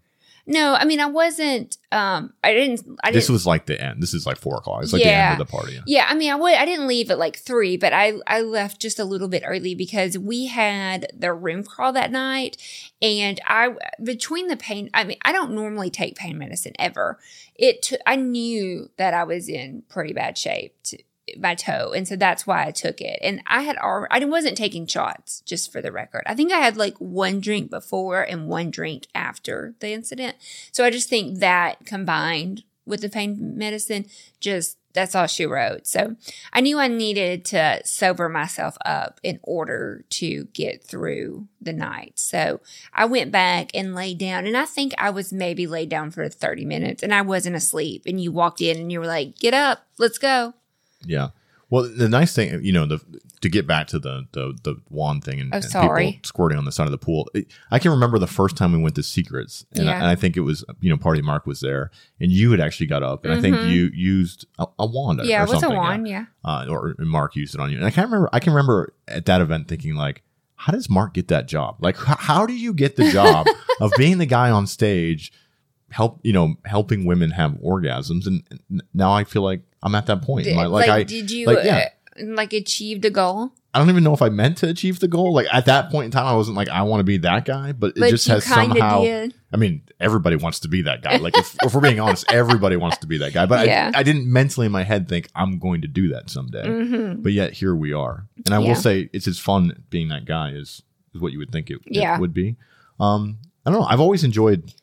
No, 0.49 0.73
I 0.75 0.85
mean 0.85 1.01
I 1.01 1.07
wasn't. 1.07 1.77
Um, 1.91 2.33
I 2.43 2.53
didn't. 2.53 2.79
I 3.03 3.07
didn't. 3.09 3.15
this 3.15 3.29
was 3.29 3.45
like 3.45 3.65
the 3.65 3.79
end. 3.81 4.01
This 4.01 4.13
is 4.13 4.25
like 4.25 4.37
four 4.37 4.55
o'clock. 4.57 4.81
It's 4.81 4.93
like 4.93 5.03
Yeah. 5.03 5.27
the 5.27 5.31
end 5.33 5.41
of 5.41 5.47
the 5.47 5.51
party. 5.51 5.79
Yeah. 5.85 6.05
I 6.07 6.15
mean, 6.15 6.31
I 6.31 6.35
would. 6.35 6.53
I 6.53 6.65
didn't 6.65 6.87
leave 6.87 7.11
at 7.11 7.19
like 7.19 7.37
three, 7.37 7.75
but 7.75 7.91
I 7.91 8.13
I 8.25 8.41
left 8.41 8.79
just 8.81 8.97
a 8.97 9.03
little 9.03 9.27
bit 9.27 9.43
early 9.45 9.75
because 9.75 10.17
we 10.17 10.45
had 10.47 11.07
the 11.17 11.33
room 11.33 11.63
crawl 11.63 11.91
that 11.93 12.11
night, 12.11 12.55
and 13.01 13.39
I 13.45 13.75
between 14.01 14.47
the 14.47 14.57
pain. 14.57 14.89
I 14.93 15.03
mean, 15.03 15.17
I 15.23 15.33
don't 15.33 15.51
normally 15.53 15.89
take 15.89 16.15
pain 16.15 16.37
medicine 16.37 16.73
ever. 16.79 17.19
It. 17.55 17.81
T- 17.81 17.97
I 18.05 18.15
knew 18.15 18.89
that 18.97 19.13
I 19.13 19.25
was 19.25 19.49
in 19.49 19.83
pretty 19.89 20.13
bad 20.13 20.37
shape. 20.37 20.75
To, 20.85 20.97
my 21.39 21.55
toe 21.55 21.91
and 21.95 22.07
so 22.07 22.15
that's 22.15 22.47
why 22.47 22.65
i 22.65 22.71
took 22.71 23.01
it. 23.01 23.19
And 23.21 23.41
i 23.47 23.61
had 23.61 23.77
already 23.77 24.25
i 24.25 24.25
wasn't 24.25 24.57
taking 24.57 24.87
shots 24.87 25.41
just 25.41 25.71
for 25.71 25.81
the 25.81 25.91
record. 25.91 26.23
I 26.25 26.35
think 26.35 26.51
i 26.51 26.59
had 26.59 26.77
like 26.77 26.97
one 26.97 27.39
drink 27.39 27.69
before 27.69 28.21
and 28.21 28.47
one 28.47 28.71
drink 28.71 29.07
after 29.13 29.75
the 29.79 29.91
incident. 29.91 30.37
So 30.71 30.85
i 30.85 30.89
just 30.89 31.09
think 31.09 31.39
that 31.39 31.85
combined 31.85 32.63
with 32.85 33.01
the 33.01 33.09
pain 33.09 33.57
medicine 33.57 34.05
just 34.39 34.77
that's 34.93 35.13
all 35.13 35.27
she 35.27 35.45
wrote. 35.45 35.85
So 35.85 36.15
i 36.53 36.61
knew 36.61 36.79
i 36.79 36.87
needed 36.87 37.45
to 37.45 37.81
sober 37.83 38.29
myself 38.29 38.77
up 38.83 39.19
in 39.21 39.39
order 39.43 40.05
to 40.11 40.45
get 40.53 40.83
through 40.83 41.47
the 41.61 41.73
night. 41.73 42.13
So 42.15 42.61
i 42.93 43.05
went 43.05 43.31
back 43.31 43.69
and 43.73 43.93
laid 43.93 44.17
down 44.17 44.47
and 44.47 44.57
i 44.57 44.65
think 44.65 44.93
i 44.97 45.09
was 45.09 45.33
maybe 45.33 45.67
laid 45.67 45.89
down 45.89 46.11
for 46.11 46.27
30 46.29 46.65
minutes 46.65 47.03
and 47.03 47.13
i 47.13 47.21
wasn't 47.21 47.55
asleep. 47.55 48.03
And 48.05 48.21
you 48.21 48.31
walked 48.31 48.61
in 48.61 48.77
and 48.77 48.91
you 48.91 48.99
were 48.99 49.07
like 49.07 49.37
get 49.37 49.53
up 49.53 49.85
let's 49.97 50.17
go 50.17 50.53
Yeah. 51.05 51.29
Well, 51.69 51.83
the 51.93 52.07
nice 52.07 52.33
thing, 52.33 52.63
you 52.63 52.71
know, 52.71 52.85
the 52.85 53.01
to 53.41 53.49
get 53.49 53.67
back 53.67 53.87
to 53.87 53.99
the 53.99 54.25
the, 54.31 54.57
the 54.63 54.77
wand 54.89 55.25
thing 55.25 55.41
and, 55.41 55.53
Oh, 55.53 55.57
and 55.57 55.65
sorry. 55.65 56.05
people 56.13 56.19
squirting 56.25 56.57
on 56.57 56.63
the 56.63 56.71
side 56.71 56.85
of 56.85 56.91
the 56.91 56.97
pool. 56.97 57.29
It, 57.33 57.47
I 57.71 57.77
can 57.79 57.91
remember 57.91 58.17
the 58.19 58.25
first 58.25 58.55
time 58.55 58.71
we 58.71 58.77
went 58.79 58.95
to 58.95 59.03
Secrets, 59.03 59.65
and, 59.73 59.89
I, 59.89 59.95
and 59.95 60.05
I 60.05 60.15
think 60.15 60.37
it 60.37 60.41
was 60.41 60.63
you 60.79 60.89
know 60.89 60.95
Party 60.95 61.21
Mark 61.21 61.45
was 61.45 61.59
there, 61.59 61.91
and 62.21 62.31
you 62.31 62.51
had 62.51 62.61
actually 62.61 62.87
got 62.87 63.03
up, 63.03 63.25
and 63.25 63.33
I 63.33 63.41
think 63.41 63.57
Mhm. 63.57 63.69
you 63.69 63.89
used 63.93 64.45
a, 64.57 64.65
a 64.79 64.85
wand. 64.85 65.19
yeah 65.25 65.43
it 65.43 65.49
was 65.49 65.61
a 65.61 65.69
wand 65.69 66.07
yeah. 66.07 66.27
uh, 66.45 66.65
or 66.69 66.95
Mark 66.99 67.35
used 67.35 67.53
it 67.53 67.59
on 67.59 67.69
you. 67.69 67.75
And 67.77 67.85
I 67.85 67.91
can't 67.91 68.07
remember. 68.07 68.29
I 68.31 68.39
can 68.39 68.53
remember 68.53 68.93
at 69.09 69.25
that 69.25 69.41
event 69.41 69.67
thinking 69.67 69.95
like, 69.95 70.23
how 70.55 70.71
does 70.71 70.89
Mark 70.89 71.13
get 71.15 71.27
that 71.27 71.47
job? 71.49 71.75
Like, 71.79 71.97
h- 71.99 72.15
how 72.19 72.45
do 72.45 72.53
you 72.53 72.73
get 72.73 72.95
the 72.95 73.11
job 73.11 73.45
of 73.81 73.91
being 73.97 74.19
the 74.19 74.25
guy 74.25 74.49
on 74.51 74.67
stage, 74.67 75.33
help 75.91 76.19
you 76.23 76.33
know, 76.33 76.55
helping 76.65 77.05
women 77.05 77.31
have 77.31 77.51
orgasms? 77.53 78.27
And, 78.27 78.43
now 78.93 79.11
I 79.11 79.23
feel 79.23 79.41
like 79.41 79.61
I'm 79.83 79.95
at 79.95 80.05
that 80.07 80.21
point. 80.21 80.47
in 80.47 80.55
my- 80.55 80.65
like, 80.65 80.87
like 80.87 81.01
I, 81.01 81.03
did 81.03 81.31
you 81.31 81.47
like, 81.47 81.63
yeah. 81.63 81.89
uh, 82.19 82.25
like 82.25 82.53
achieve 82.53 83.01
the 83.01 83.09
goal 83.09 83.51
I 83.77 83.79
don't 83.79 83.89
even 83.91 84.03
know 84.03 84.13
if 84.15 84.23
I 84.23 84.29
meant 84.29 84.57
to 84.59 84.69
achieve 84.69 84.99
the 84.99 85.07
goal. 85.07 85.35
Like 85.35 85.45
at 85.53 85.67
that 85.67 85.91
point 85.91 86.05
in 86.05 86.11
time, 86.11 86.25
I 86.25 86.33
wasn't 86.33 86.57
like 86.57 86.67
I 86.67 86.81
want 86.81 86.99
to 87.01 87.03
be 87.03 87.17
that 87.17 87.45
guy, 87.45 87.73
but 87.73 87.93
it 87.95 88.09
just 88.09 88.27
has 88.27 88.43
somehow. 88.43 89.01
did 89.03 89.35
I 89.53 89.57
mean, 89.57 89.83
everybody 89.99 90.35
wants 90.35 90.61
to 90.61 90.67
be 90.67 90.81
that 90.81 91.03
guy. 91.03 91.17
Like 91.17 91.37
if, 91.37 91.55
if 91.61 91.75
we're 91.75 91.81
being 91.81 91.99
honest, 91.99 92.25
everybody 92.31 92.75
wants 92.75 92.97
to 92.97 93.07
be 93.07 93.19
that 93.19 93.33
guy. 93.33 93.45
But 93.45 93.67
Yeah. 93.67 93.91
I, 93.93 93.99
I 93.99 94.03
didn't 94.03 94.25
mentally 94.33 94.65
in 94.65 94.71
my 94.71 94.81
head 94.81 95.07
think 95.07 95.29
I'm 95.35 95.59
going 95.59 95.81
to 95.81 95.87
do 95.87 96.07
that 96.09 96.31
someday. 96.31 96.63
Mhm. 96.63 97.21
But 97.21 97.33
yet 97.33 97.53
here 97.53 97.75
we 97.75 97.93
are, 97.93 98.25
and 98.47 98.55
I 98.55 98.59
Yeah. 98.59 98.69
will 98.69 98.75
say 98.75 99.11
it's 99.13 99.27
as 99.27 99.37
fun 99.37 99.83
being 99.91 100.07
that 100.07 100.25
guy 100.25 100.53
as 100.53 100.81
is 101.13 101.21
what 101.21 101.31
you 101.31 101.37
would 101.37 101.51
think 101.51 101.69
it, 101.69 101.77
it 101.85 102.19
would 102.19 102.33
be. 102.33 102.55
Um, 102.99 103.37
I 103.63 103.69
don't 103.69 103.79
know. 103.79 103.85
I've 103.87 103.99
always 104.01 104.23
enjoyed 104.23 104.73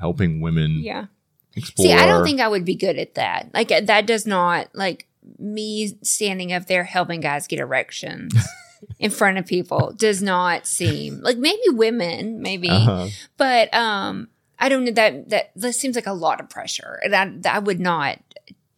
helping 0.00 0.40
women 0.40 0.78
yeah 0.80 1.06
explore. 1.54 1.86
see 1.86 1.92
i 1.92 2.06
don't 2.06 2.24
think 2.24 2.40
i 2.40 2.48
would 2.48 2.64
be 2.64 2.74
good 2.74 2.98
at 2.98 3.14
that 3.14 3.48
like 3.54 3.70
uh, 3.72 3.80
that 3.80 4.06
does 4.06 4.26
not 4.26 4.68
like 4.74 5.06
me 5.38 5.96
standing 6.02 6.52
up 6.52 6.66
there 6.66 6.84
helping 6.84 7.20
guys 7.20 7.46
get 7.46 7.58
erections 7.58 8.32
in 8.98 9.10
front 9.10 9.38
of 9.38 9.46
people 9.46 9.92
does 9.96 10.22
not 10.22 10.66
seem 10.66 11.20
like 11.22 11.36
maybe 11.38 11.62
women 11.70 12.40
maybe 12.42 12.68
Uh-huh. 12.68 13.08
but 13.36 13.72
um 13.74 14.28
i 14.58 14.68
don't 14.68 14.84
know 14.84 14.92
that 14.92 15.28
that 15.30 15.50
that 15.56 15.72
seems 15.74 15.96
like 15.96 16.06
a 16.06 16.12
lot 16.12 16.40
of 16.40 16.48
pressure 16.50 17.00
and 17.02 17.14
i 17.16 17.28
that 17.40 17.64
would 17.64 17.80
not 17.80 18.18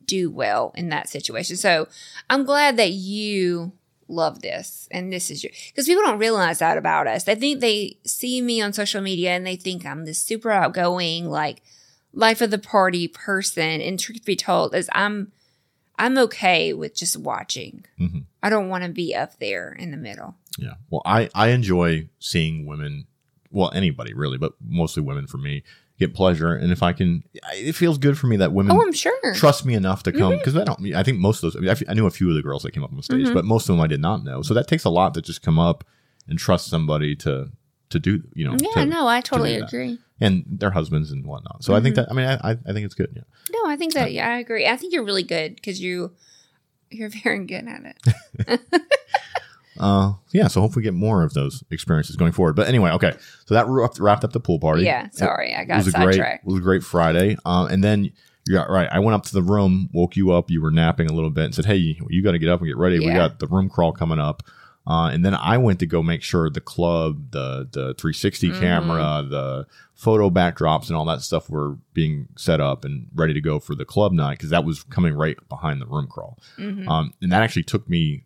do 0.07 0.31
well 0.31 0.73
in 0.75 0.89
that 0.89 1.09
situation 1.09 1.57
so 1.57 1.87
i'm 2.31 2.45
glad 2.45 2.77
that 2.79 2.93
you 2.93 3.73
love 4.09 4.41
this 4.43 4.89
and 4.91 5.13
this 5.13 5.31
is 5.31 5.45
your 5.45 5.53
because 5.69 5.87
people 5.87 6.03
don't 6.03 6.19
realize 6.19 6.59
that 6.61 6.79
about 6.79 7.07
us 7.07 7.25
they 7.25 7.35
think 7.35 7.61
they 7.61 7.97
see 8.05 8.41
me 8.41 8.61
on 8.63 8.73
social 8.73 9.01
media 9.03 9.31
and 9.33 9.47
they 9.47 9.55
think 9.57 9.85
i'm 9.85 10.05
this 10.07 10.19
super 10.19 10.51
outgoing 10.51 11.29
like 11.29 11.63
life 12.13 12.41
of 12.41 12.51
the 12.51 12.59
party 12.59 13.07
person 13.07 13.81
and 13.83 14.01
truth 14.01 14.25
be 14.25 14.35
told 14.35 14.75
is 14.75 14.89
i'm 14.95 15.31
i'm 15.99 16.17
okay 16.17 16.73
with 16.73 16.95
just 16.95 17.17
watching 17.19 17.85
Mhm. 18.01 18.25
i 18.43 18.49
don't 18.49 18.69
want 18.71 18.83
to 18.85 18.91
be 18.91 19.15
up 19.15 19.39
there 19.41 19.73
in 19.79 19.91
the 19.91 19.97
middle 19.99 20.37
Yeah. 20.59 20.75
Well, 20.91 21.03
I 21.05 21.29
I 21.35 21.49
enjoy 21.51 22.09
seeing 22.19 22.67
women, 22.67 23.07
well, 23.53 23.71
anybody 23.75 24.13
really, 24.15 24.39
but 24.39 24.55
mostly 24.61 25.03
women 25.05 25.27
for 25.29 25.39
me 25.39 25.63
get 25.99 26.15
pleasure, 26.15 26.55
and 26.55 26.71
if 26.73 26.83
I 26.83 26.93
can, 26.93 27.25
it 27.55 27.73
feels 27.75 27.99
good 27.99 28.17
for 28.19 28.27
me 28.29 28.37
that 28.37 28.53
women 28.53 28.77
oh 28.77 28.81
i'm 28.83 28.93
sure 28.93 29.35
trust 29.35 29.65
me 29.67 29.75
enough 29.75 30.03
to 30.05 30.13
come 30.13 30.37
because 30.39 30.57
I 30.57 30.65
don't. 30.65 30.95
I 30.95 31.03
think 31.03 31.19
most 31.19 31.43
of 31.43 31.53
those. 31.53 31.57
I, 31.57 31.61
mean, 31.61 31.69
I 31.69 31.73
f- 31.73 31.83
I 31.89 31.95
knew 31.95 32.07
a 32.07 32.11
few 32.11 32.29
of 32.29 32.35
the 32.37 32.43
girls 32.43 32.63
that 32.63 32.73
came 32.73 32.85
up 32.85 32.93
on 32.93 33.03
stage, 33.03 33.27
Mhm. 33.27 33.35
but 33.35 33.45
most 33.45 33.69
of 33.69 33.75
them 33.75 33.81
I 33.83 33.87
did 33.89 34.01
not 34.01 34.23
know. 34.25 34.43
So 34.43 34.55
that 34.55 34.69
takes 34.69 34.85
a 34.85 34.91
lot 34.91 35.15
to 35.15 35.23
just 35.23 35.43
come 35.43 35.59
up 35.59 35.85
and 36.29 36.39
trust 36.39 36.69
somebody 36.69 37.17
to 37.17 37.51
to 37.91 37.99
do. 37.99 38.23
You 38.35 38.45
know. 38.47 38.57
yeah 38.61 38.85
to- 38.85 38.87
no 38.87 39.07
i 39.09 39.21
totally 39.21 39.59
that. 39.59 39.67
agree 39.69 39.99
And 40.21 40.45
their 40.47 40.71
husbands 40.73 41.11
and 41.11 41.25
whatnot. 41.27 41.65
So 41.65 41.75
I 41.75 41.81
think 41.81 41.95
Mhm. 41.95 41.97
that. 41.97 42.11
I 42.11 42.15
mean, 42.15 42.27
I 42.27 42.35
I 42.35 42.51
I 42.67 42.73
think 42.73 42.85
it's 42.87 42.95
good. 42.95 43.11
Yeah. 43.17 43.23
No, 43.51 43.71
I 43.71 43.77
think 43.77 43.95
that 43.95 44.13
yeah, 44.13 44.29
I 44.29 44.39
agree. 44.39 44.67
I 44.67 44.77
think 44.77 44.93
you're 44.93 45.05
really 45.05 45.23
good 45.25 45.55
because 45.57 45.81
you 45.81 46.13
you're 46.91 47.11
very 47.25 47.45
good 47.45 47.67
at 47.67 47.83
it. 48.47 48.61
Uh, 49.81 50.15
yeah. 50.33 50.49
So 50.49 50.61
hopefully 50.61 50.81
we 50.81 50.85
get 50.85 50.95
more 50.95 51.23
of 51.23 51.35
those 51.35 51.63
experiences 51.71 52.17
going 52.17 52.33
forward. 52.33 52.55
But 52.57 52.69
anyway, 52.69 52.91
okay. 52.93 53.13
So 53.47 53.55
that 53.55 53.67
wrapped, 53.69 53.99
wrapped 53.99 54.25
up 54.25 54.33
the 54.33 54.41
pool 54.41 54.59
party. 54.59 54.85
Yeah, 54.85 55.09
sorry, 55.11 55.55
I 55.55 55.63
It 55.63 55.67
got 55.67 55.77
was 55.79 55.89
a 55.89 55.93
great, 55.93 56.15
sidetracked. 56.15 56.45
it 56.45 56.47
was 56.47 56.59
a 56.59 56.63
great 56.63 56.83
Friday. 56.83 57.37
Uh, 57.45 57.69
and 57.71 57.83
then 57.85 58.11
yeah, 58.47 58.65
right. 58.65 58.89
I 58.91 58.99
went 59.01 59.15
up 59.15 59.25
to 59.25 59.33
the 59.35 59.43
room, 59.43 59.91
woke 59.93 60.17
you 60.17 60.31
up. 60.33 60.51
You 60.51 60.63
were 60.63 60.71
napping 60.71 61.11
a 61.11 61.13
little 61.13 61.29
bit, 61.31 61.45
and 61.45 61.55
said, 61.55 61.67
"Hey, 61.67 61.77
you, 61.77 62.07
you 62.09 62.23
got 62.23 62.33
to 62.33 62.39
get 62.39 62.49
up 62.49 62.61
and 62.61 62.67
get 62.67 62.79
ready. 62.79 62.99
We 62.99 63.13
got 63.13 63.39
the 63.41 63.47
room 63.47 63.69
crawl 63.69 63.93
coming 63.93 64.19
up." 64.19 64.43
Uh, 64.87 65.11
and 65.13 65.23
then 65.23 65.35
I 65.35 65.59
went 65.59 65.81
to 65.81 65.87
go 65.87 66.03
make 66.03 66.23
sure 66.23 66.49
the 66.49 66.63
club, 66.63 67.31
the 67.33 67.69
the 67.71 67.93
360 67.99 68.49
Mhm. 68.53 68.59
camera, 68.61 69.23
the 69.29 69.67
photo 69.95 70.31
backdrops, 70.31 70.89
and 70.89 70.97
all 70.97 71.05
that 71.05 71.21
stuff 71.21 71.51
were 71.51 71.77
being 71.93 72.29
set 72.39 72.59
up 72.59 72.87
and 72.87 73.09
ready 73.15 73.35
to 73.35 73.41
go 73.43 73.59
for 73.59 73.75
the 73.75 73.85
club 73.85 74.13
night 74.13 74.39
because 74.39 74.49
that 74.49 74.65
was 74.65 74.83
coming 74.85 75.13
right 75.13 75.37
behind 75.51 75.83
the 75.83 75.87
room 75.87 76.07
crawl. 76.07 76.39
Mhm. 76.59 76.89
Um, 76.89 77.13
and 77.21 77.31
that 77.31 77.43
actually 77.43 77.65
took 77.65 77.87
me 77.91 78.25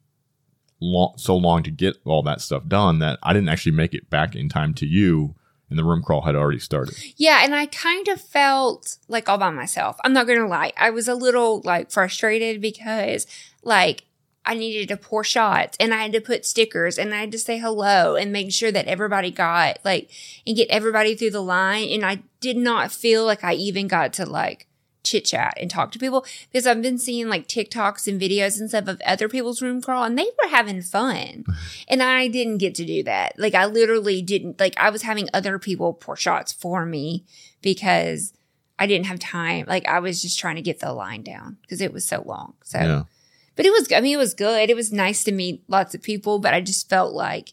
long, 0.82 1.14
so 1.16 1.36
long 1.36 1.62
to 1.62 1.70
get 1.70 1.96
all 2.04 2.22
that 2.24 2.40
stuff 2.40 2.66
done 2.66 2.98
that 2.98 3.18
I 3.22 3.32
didn't 3.32 3.48
actually 3.48 3.72
make 3.72 3.94
it 3.94 4.10
back 4.10 4.34
in 4.34 4.48
time 4.48 4.74
to 4.74 4.86
you, 4.86 5.34
and 5.70 5.78
the 5.78 5.84
room 5.84 6.02
crawl 6.02 6.22
had 6.22 6.34
already 6.34 6.58
started. 6.58 6.94
Yeah, 7.16 7.40
and 7.42 7.54
I 7.54 7.66
kind 7.66 8.08
of 8.08 8.20
felt 8.20 8.98
like 9.08 9.28
all 9.28 9.38
by 9.38 9.50
myself. 9.50 9.96
I'm 10.04 10.12
not 10.12 10.26
gonna 10.26 10.46
lie. 10.46 10.72
I 10.76 10.90
was 10.90 11.08
a 11.08 11.14
little 11.14 11.62
like 11.64 11.90
frustrated 11.90 12.60
because 12.60 13.26
like 13.62 14.04
I 14.44 14.54
needed 14.54 14.88
to 14.88 14.96
pour 14.96 15.22
shots 15.22 15.76
and 15.78 15.94
I 15.94 16.02
had 16.02 16.12
to 16.12 16.20
put 16.20 16.44
stickers 16.44 16.98
and 16.98 17.14
I 17.14 17.20
had 17.20 17.32
to 17.32 17.38
say 17.38 17.58
hello 17.58 18.16
and 18.16 18.32
make 18.32 18.52
sure 18.52 18.72
that 18.72 18.86
everybody 18.86 19.30
got 19.30 19.78
like 19.84 20.10
and 20.46 20.56
get 20.56 20.68
everybody 20.68 21.14
through 21.14 21.30
the 21.30 21.42
line. 21.42 21.88
And 21.90 22.04
I 22.04 22.22
did 22.40 22.56
not 22.56 22.90
feel 22.90 23.24
like 23.24 23.44
I 23.44 23.54
even 23.54 23.86
got 23.86 24.12
to 24.14 24.26
like 24.26 24.66
chit 25.04 25.24
chat 25.24 25.54
and 25.60 25.70
talk 25.70 25.90
to 25.92 25.98
people 25.98 26.24
because 26.50 26.66
I've 26.66 26.80
been 26.82 26.98
seeing 26.98 27.28
like 27.28 27.48
TikToks 27.48 28.06
and 28.06 28.20
videos 28.20 28.60
and 28.60 28.68
stuff 28.68 28.86
of 28.88 29.00
other 29.04 29.28
people's 29.28 29.60
room 29.60 29.82
crawl 29.82 30.04
and 30.04 30.18
they 30.18 30.28
were 30.42 30.48
having 30.48 30.80
fun. 30.82 31.44
and 31.88 32.02
I 32.02 32.28
didn't 32.28 32.58
get 32.58 32.74
to 32.76 32.84
do 32.84 33.02
that. 33.04 33.38
Like 33.38 33.54
I 33.54 33.66
literally 33.66 34.22
didn't 34.22 34.60
like 34.60 34.74
I 34.78 34.90
was 34.90 35.02
having 35.02 35.28
other 35.34 35.58
people 35.58 35.92
pour 35.92 36.16
shots 36.16 36.52
for 36.52 36.86
me 36.86 37.24
because 37.60 38.32
I 38.78 38.86
didn't 38.86 39.06
have 39.06 39.18
time. 39.18 39.66
Like 39.68 39.86
I 39.86 39.98
was 40.00 40.22
just 40.22 40.38
trying 40.38 40.56
to 40.56 40.62
get 40.62 40.80
the 40.80 40.92
line 40.92 41.22
down 41.22 41.58
because 41.62 41.80
it 41.80 41.92
was 41.92 42.04
so 42.04 42.22
long. 42.26 42.54
So, 42.64 42.78
Yeah. 42.78 43.02
but 43.56 43.66
it 43.66 43.70
was, 43.70 43.92
I 43.92 44.00
mean, 44.00 44.14
it 44.14 44.18
was 44.18 44.34
good. 44.34 44.70
It 44.70 44.76
was 44.76 44.92
nice 44.92 45.22
to 45.24 45.32
meet 45.32 45.62
lots 45.68 45.94
of 45.94 46.02
people, 46.02 46.38
but 46.38 46.54
I 46.54 46.60
just 46.60 46.88
felt 46.88 47.12
like 47.12 47.52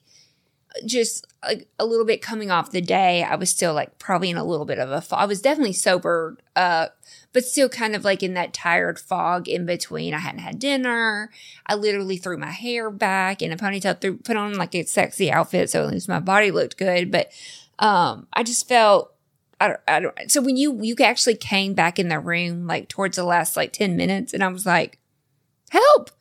just 0.85 1.25
like 1.43 1.67
a 1.79 1.85
little 1.85 2.05
bit 2.05 2.21
coming 2.21 2.51
off 2.51 2.71
the 2.71 2.81
day, 2.81 3.23
I 3.23 3.35
was 3.35 3.49
still 3.49 3.73
like 3.73 3.97
probably 3.97 4.29
in 4.29 4.37
a 4.37 4.43
little 4.43 4.65
bit 4.65 4.77
of 4.77 4.91
a 4.91 5.01
fog. 5.01 5.19
I 5.19 5.25
was 5.25 5.41
definitely 5.41 5.73
sober, 5.73 6.37
uh, 6.55 6.87
but 7.33 7.45
still 7.45 7.69
kind 7.69 7.95
of 7.95 8.03
like 8.03 8.21
in 8.21 8.33
that 8.33 8.53
tired 8.53 8.99
fog 8.99 9.47
in 9.47 9.65
between. 9.65 10.13
I 10.13 10.19
hadn't 10.19 10.41
had 10.41 10.59
dinner. 10.59 11.31
I 11.65 11.75
literally 11.75 12.17
threw 12.17 12.37
my 12.37 12.51
hair 12.51 12.91
back 12.91 13.41
in 13.41 13.51
a 13.51 13.57
ponytail, 13.57 13.99
threw, 13.99 14.17
put 14.17 14.37
on 14.37 14.55
like 14.55 14.75
a 14.75 14.83
sexy 14.83 15.31
outfit 15.31 15.69
so 15.69 15.83
at 15.83 15.91
least 15.91 16.09
my 16.09 16.19
body 16.19 16.51
looked 16.51 16.77
good. 16.77 17.11
But 17.11 17.31
um, 17.79 18.27
I 18.33 18.43
just 18.43 18.67
felt 18.67 19.13
I 19.61 19.67
don't, 19.67 19.79
I 19.87 19.99
don't. 19.99 20.31
So 20.31 20.41
when 20.41 20.55
you 20.55 20.79
you 20.81 20.95
actually 21.01 21.35
came 21.35 21.73
back 21.73 21.99
in 21.99 22.07
the 22.07 22.19
room 22.19 22.67
like 22.67 22.87
towards 22.87 23.17
the 23.17 23.23
last 23.23 23.57
like 23.57 23.73
ten 23.73 23.97
minutes, 23.97 24.33
and 24.33 24.43
I 24.43 24.47
was 24.47 24.65
like, 24.65 24.99
help! 25.69 26.11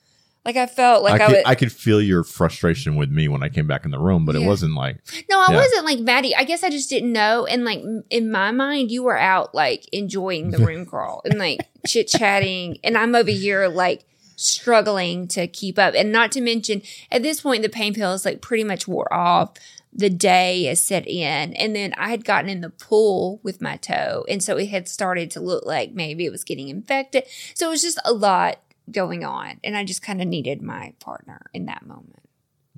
Like 0.48 0.56
I 0.56 0.66
felt 0.66 1.02
like 1.02 1.20
I, 1.20 1.24
I, 1.24 1.28
could, 1.28 1.34
was. 1.36 1.42
I 1.44 1.54
could 1.54 1.72
feel 1.72 2.00
your 2.00 2.24
frustration 2.24 2.96
with 2.96 3.10
me 3.10 3.28
when 3.28 3.42
I 3.42 3.50
came 3.50 3.66
back 3.66 3.84
in 3.84 3.90
the 3.90 3.98
room, 3.98 4.24
but 4.24 4.34
it 4.34 4.46
wasn't 4.46 4.74
like 4.74 4.96
No, 5.28 5.38
I 5.40 5.50
Yeah. 5.50 5.56
wasn't 5.56 5.84
like 5.84 5.98
Maddie. 5.98 6.34
I 6.34 6.44
guess 6.44 6.64
I 6.64 6.70
just 6.70 6.88
didn't 6.88 7.12
know. 7.12 7.44
And 7.44 7.64
like 7.66 7.82
in 8.08 8.30
my 8.30 8.50
mind, 8.50 8.90
you 8.90 9.02
were 9.02 9.18
out 9.18 9.54
like 9.54 9.86
enjoying 9.92 10.50
the 10.50 10.58
room 10.58 10.86
crawl 10.90 11.20
and 11.26 11.38
like 11.38 11.60
chit 11.86 12.08
chatting. 12.08 12.78
And 12.82 12.96
I'm 12.96 13.14
over 13.14 13.30
here 13.30 13.68
like 13.68 14.06
struggling 14.36 15.28
to 15.28 15.46
keep 15.46 15.78
up. 15.78 15.92
And 15.94 16.10
not 16.12 16.32
to 16.32 16.40
mention, 16.40 16.80
at 17.12 17.22
this 17.22 17.42
point, 17.42 17.62
the 17.62 17.68
pain 17.68 17.92
pills 17.92 18.24
like 18.24 18.40
pretty 18.40 18.64
much 18.64 18.88
wore 18.88 19.12
off. 19.12 19.52
The 19.92 20.10
day 20.10 20.66
is 20.68 20.82
set 20.82 21.06
in. 21.08 21.52
And 21.54 21.74
then 21.74 21.92
I 21.98 22.10
had 22.10 22.24
gotten 22.24 22.48
in 22.48 22.60
the 22.60 22.70
pool 22.70 23.40
with 23.42 23.60
my 23.60 23.76
toe. 23.76 24.24
And 24.28 24.42
so 24.42 24.56
it 24.56 24.68
had 24.68 24.88
started 24.88 25.30
to 25.32 25.40
look 25.40 25.66
like 25.66 25.92
maybe 25.92 26.24
it 26.24 26.30
was 26.30 26.44
getting 26.44 26.68
infected. 26.68 27.24
So 27.54 27.66
it 27.66 27.70
was 27.70 27.82
just 27.82 27.98
a 28.04 28.12
lot 28.12 28.58
going 28.90 29.24
on. 29.24 29.60
And 29.64 29.76
I 29.76 29.84
just 29.84 30.02
kind 30.02 30.20
of 30.22 30.28
needed 30.28 30.62
my 30.62 30.94
partner 31.00 31.46
in 31.54 31.66
that 31.66 31.86
moment. 31.86 32.28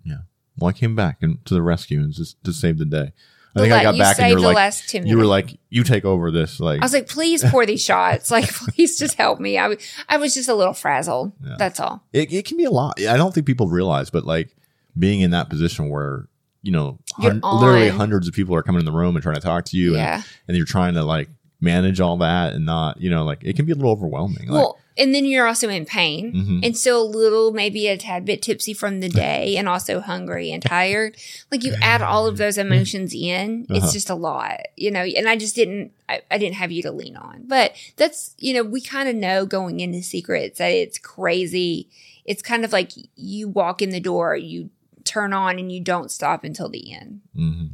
Yeah. 0.04 0.18
Well, 0.58 0.68
I 0.68 0.72
came 0.72 0.94
back 0.96 1.18
and 1.22 1.44
to 1.46 1.54
the 1.54 1.62
rescue 1.62 2.00
and 2.00 2.12
just 2.12 2.42
to 2.44 2.52
save 2.52 2.78
the 2.78 2.84
day. 2.84 3.12
I 3.56 3.60
think 3.60 3.72
I 3.72 3.82
got 3.82 3.98
back 3.98 4.20
and 4.20 4.28
you 4.28 4.36
were 4.36 4.40
the 4.42 4.46
like, 4.46 4.54
last 4.56 4.88
10 4.90 5.06
you 5.08 5.16
were 5.18 5.24
like, 5.26 5.58
you 5.70 5.82
take 5.82 6.04
over 6.04 6.30
this. 6.30 6.60
Like, 6.60 6.80
I 6.80 6.84
was 6.84 6.92
like, 6.92 7.08
please 7.08 7.42
pour 7.44 7.66
these 7.66 7.82
shots. 7.82 8.30
Like, 8.30 8.48
please 8.52 8.96
just 8.96 9.16
help 9.16 9.40
me. 9.40 9.58
I, 9.58 9.62
w- 9.70 9.80
I 10.08 10.18
was 10.18 10.34
just 10.34 10.48
a 10.48 10.54
little 10.54 10.72
frazzled. 10.72 11.32
Yeah. 11.44 11.56
That's 11.58 11.80
all. 11.80 12.04
it, 12.12 12.32
it 12.32 12.44
can 12.44 12.56
be 12.56 12.64
a 12.64 12.70
lot. 12.70 13.00
I 13.02 13.16
don't 13.16 13.34
think 13.34 13.46
people 13.46 13.66
realize, 13.68 14.08
but 14.08 14.24
like 14.24 14.54
being 14.96 15.20
in 15.20 15.32
that 15.32 15.50
position 15.50 15.88
where 15.88 16.28
you 16.62 16.70
know 16.70 16.98
hun- 17.16 17.40
literally 17.42 17.88
hundreds 17.88 18.28
of 18.28 18.34
people 18.34 18.54
are 18.54 18.62
coming 18.62 18.78
in 18.80 18.84
the 18.84 18.92
room 18.92 19.16
and 19.16 19.22
trying 19.22 19.34
to 19.36 19.40
talk 19.40 19.64
to 19.66 19.76
you, 19.76 19.96
Yeah. 19.96 20.16
and, 20.16 20.24
and 20.48 20.56
you're 20.56 20.66
trying 20.66 20.94
to 20.94 21.02
like 21.02 21.28
manage 21.60 22.00
all 22.00 22.16
that 22.18 22.54
and 22.54 22.64
not, 22.64 23.00
you 23.00 23.10
know, 23.10 23.24
like 23.24 23.38
it 23.42 23.54
can 23.56 23.66
be 23.66 23.72
a 23.72 23.74
little 23.74 23.90
overwhelming. 23.90 24.46
Like, 24.48 24.50
well, 24.50 24.78
and 24.96 25.14
then 25.14 25.24
you're 25.24 25.46
also 25.46 25.68
in 25.68 25.84
pain 25.86 26.32
Mhm. 26.32 26.64
and 26.64 26.76
still 26.76 27.02
a 27.02 27.04
little, 27.08 27.52
maybe 27.52 27.86
a 27.86 27.96
tad 27.96 28.24
bit 28.24 28.42
tipsy 28.42 28.72
from 28.74 29.00
the 29.00 29.08
day 29.08 29.56
and 29.56 29.68
also 29.68 30.00
hungry 30.00 30.50
and 30.50 30.62
tired. 30.62 31.16
Like 31.50 31.62
you 31.64 31.74
add 31.82 32.02
all 32.02 32.26
of 32.26 32.36
those 32.38 32.58
emotions 32.58 33.14
in, 33.14 33.66
it's 33.70 33.84
Uh-huh. 33.84 33.92
just 33.92 34.10
a 34.10 34.14
lot, 34.14 34.60
you 34.76 34.90
know, 34.90 35.02
and 35.02 35.28
I 35.28 35.36
just 35.36 35.54
didn't, 35.54 35.92
I, 36.08 36.22
I 36.30 36.38
didn't 36.38 36.56
have 36.56 36.72
you 36.72 36.82
to 36.82 36.90
lean 36.92 37.16
on. 37.16 37.44
But 37.46 37.74
that's, 37.96 38.34
you 38.38 38.52
know, 38.54 38.62
we 38.62 38.80
kind 38.80 39.08
of 39.08 39.14
know 39.16 39.46
going 39.46 39.80
into 39.80 40.02
secrets 40.02 40.58
that 40.58 40.72
it's 40.72 40.98
crazy. 40.98 41.88
It's 42.24 42.42
kind 42.42 42.64
of 42.64 42.72
like 42.72 42.90
you 43.16 43.48
walk 43.48 43.80
in 43.82 43.90
the 43.90 44.00
door, 44.00 44.36
you 44.36 44.70
turn 45.04 45.32
on 45.32 45.58
and 45.58 45.72
you 45.72 45.80
don't 45.80 46.10
stop 46.10 46.44
until 46.44 46.68
the 46.68 46.92
end. 46.92 47.20
hmm 47.34 47.66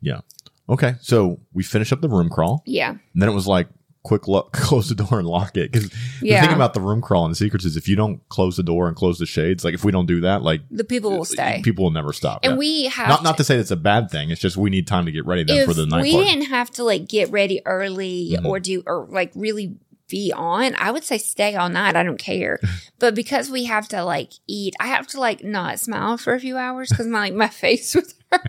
yeah, 0.00 0.20
okay. 0.68 0.94
So 1.00 1.40
we 1.52 1.62
finish 1.62 1.92
up 1.92 2.00
the 2.00 2.08
room 2.08 2.28
crawl, 2.28 2.62
Yeah. 2.66 2.90
and 2.90 3.00
then 3.22 3.28
it 3.28 3.32
was 3.34 3.46
like 3.46 3.68
quick 4.02 4.28
look, 4.28 4.52
close 4.52 4.90
the 4.90 4.94
door 4.94 5.18
and 5.18 5.26
lock 5.26 5.56
it. 5.56 5.72
Because 5.72 5.88
the 6.20 6.28
thing 6.38 6.52
about 6.52 6.74
the 6.74 6.80
room 6.80 7.00
crawl 7.00 7.24
and 7.24 7.32
the 7.32 7.36
secrets 7.36 7.64
is 7.64 7.74
if 7.74 7.88
you 7.88 7.96
don't 7.96 8.20
close 8.28 8.58
the 8.58 8.62
door 8.62 8.86
and 8.86 8.94
close 8.94 9.18
the 9.18 9.24
shades, 9.24 9.64
like 9.64 9.72
if 9.72 9.82
we 9.82 9.90
don't 9.92 10.04
do 10.04 10.20
that, 10.20 10.42
like 10.42 10.60
The 10.70 10.84
people 10.84 11.10
will 11.16 11.24
stay. 11.24 11.62
people 11.64 11.84
will 11.84 11.90
never 11.90 12.12
stop. 12.12 12.40
and 12.42 12.52
yeah. 12.52 12.58
we 12.58 12.84
have 12.88 13.08
not 13.08 13.22
not 13.22 13.38
to 13.38 13.44
say 13.44 13.56
it's 13.56 13.70
a 13.70 13.76
bad 13.76 14.10
thing. 14.10 14.28
It's 14.28 14.42
just 14.42 14.58
we 14.58 14.68
need 14.68 14.86
time 14.86 15.06
to 15.06 15.10
get 15.12 15.24
ready 15.24 15.42
then 15.44 15.66
for 15.66 15.72
the 15.72 15.86
night 15.86 16.02
we 16.02 16.12
party. 16.12 16.28
didn't 16.28 16.46
have 16.50 16.70
to 16.72 16.84
like 16.84 17.08
get 17.08 17.30
ready 17.30 17.62
early 17.64 18.36
Mhm. 18.38 18.44
or 18.44 18.60
do 18.60 18.82
or 18.86 19.06
like 19.10 19.32
really 19.34 19.74
be 20.08 20.32
on, 20.34 20.74
I 20.76 20.90
would 20.90 21.04
say 21.04 21.18
stay 21.18 21.54
all 21.56 21.68
night. 21.68 21.96
I 21.96 22.02
don't 22.02 22.18
care. 22.18 22.60
but 22.98 23.14
because 23.14 23.50
we 23.50 23.64
have 23.64 23.88
to 23.88 24.04
like 24.04 24.32
eat, 24.46 24.74
I 24.80 24.88
have 24.88 25.06
to 25.08 25.20
like 25.20 25.42
not 25.44 25.80
smile 25.80 26.16
for 26.18 26.34
a 26.34 26.40
few 26.40 26.56
hours 26.56 26.88
because 26.90 27.06
my 27.06 27.20
like 27.20 27.34
my 27.34 27.48
face 27.64 27.94
was 27.94 28.14
hurt. 28.30 28.48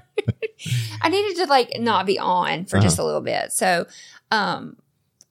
I 1.01 1.09
needed 1.09 1.37
to 1.43 1.45
like 1.49 1.71
not 1.79 2.05
be 2.05 2.19
on 2.19 2.65
for 2.65 2.77
Uh-huh. 2.77 2.85
just 2.85 2.99
a 2.99 3.03
little 3.05 3.21
bit. 3.21 3.51
So 3.51 3.85
um 4.31 4.77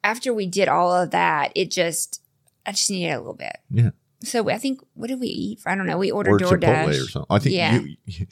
after 0.03 0.33
we 0.35 0.47
did 0.47 0.69
all 0.69 0.93
of 0.93 1.11
that, 1.13 1.53
it 1.55 1.71
just 1.71 2.21
I 2.67 2.73
just 2.73 2.91
needed 2.91 3.13
a 3.13 3.19
little 3.19 3.35
bit. 3.35 3.57
Yeah. 3.71 3.91
So 4.23 4.49
I 4.49 4.59
think 4.59 4.81
what 4.95 5.09
did 5.09 5.21
we 5.21 5.27
eat? 5.29 5.61
I 5.67 5.75
don't 5.75 5.87
know. 5.87 5.99
We 5.99 6.11
ordered 6.11 6.41
or 6.43 6.57
DoorDash. 6.57 6.61
Chipotle 6.87 6.89
or 7.05 7.09
something. 7.11 7.27
I 7.31 7.39
think 7.39 7.55
Yeah. 7.55 7.81
you, 8.07 8.27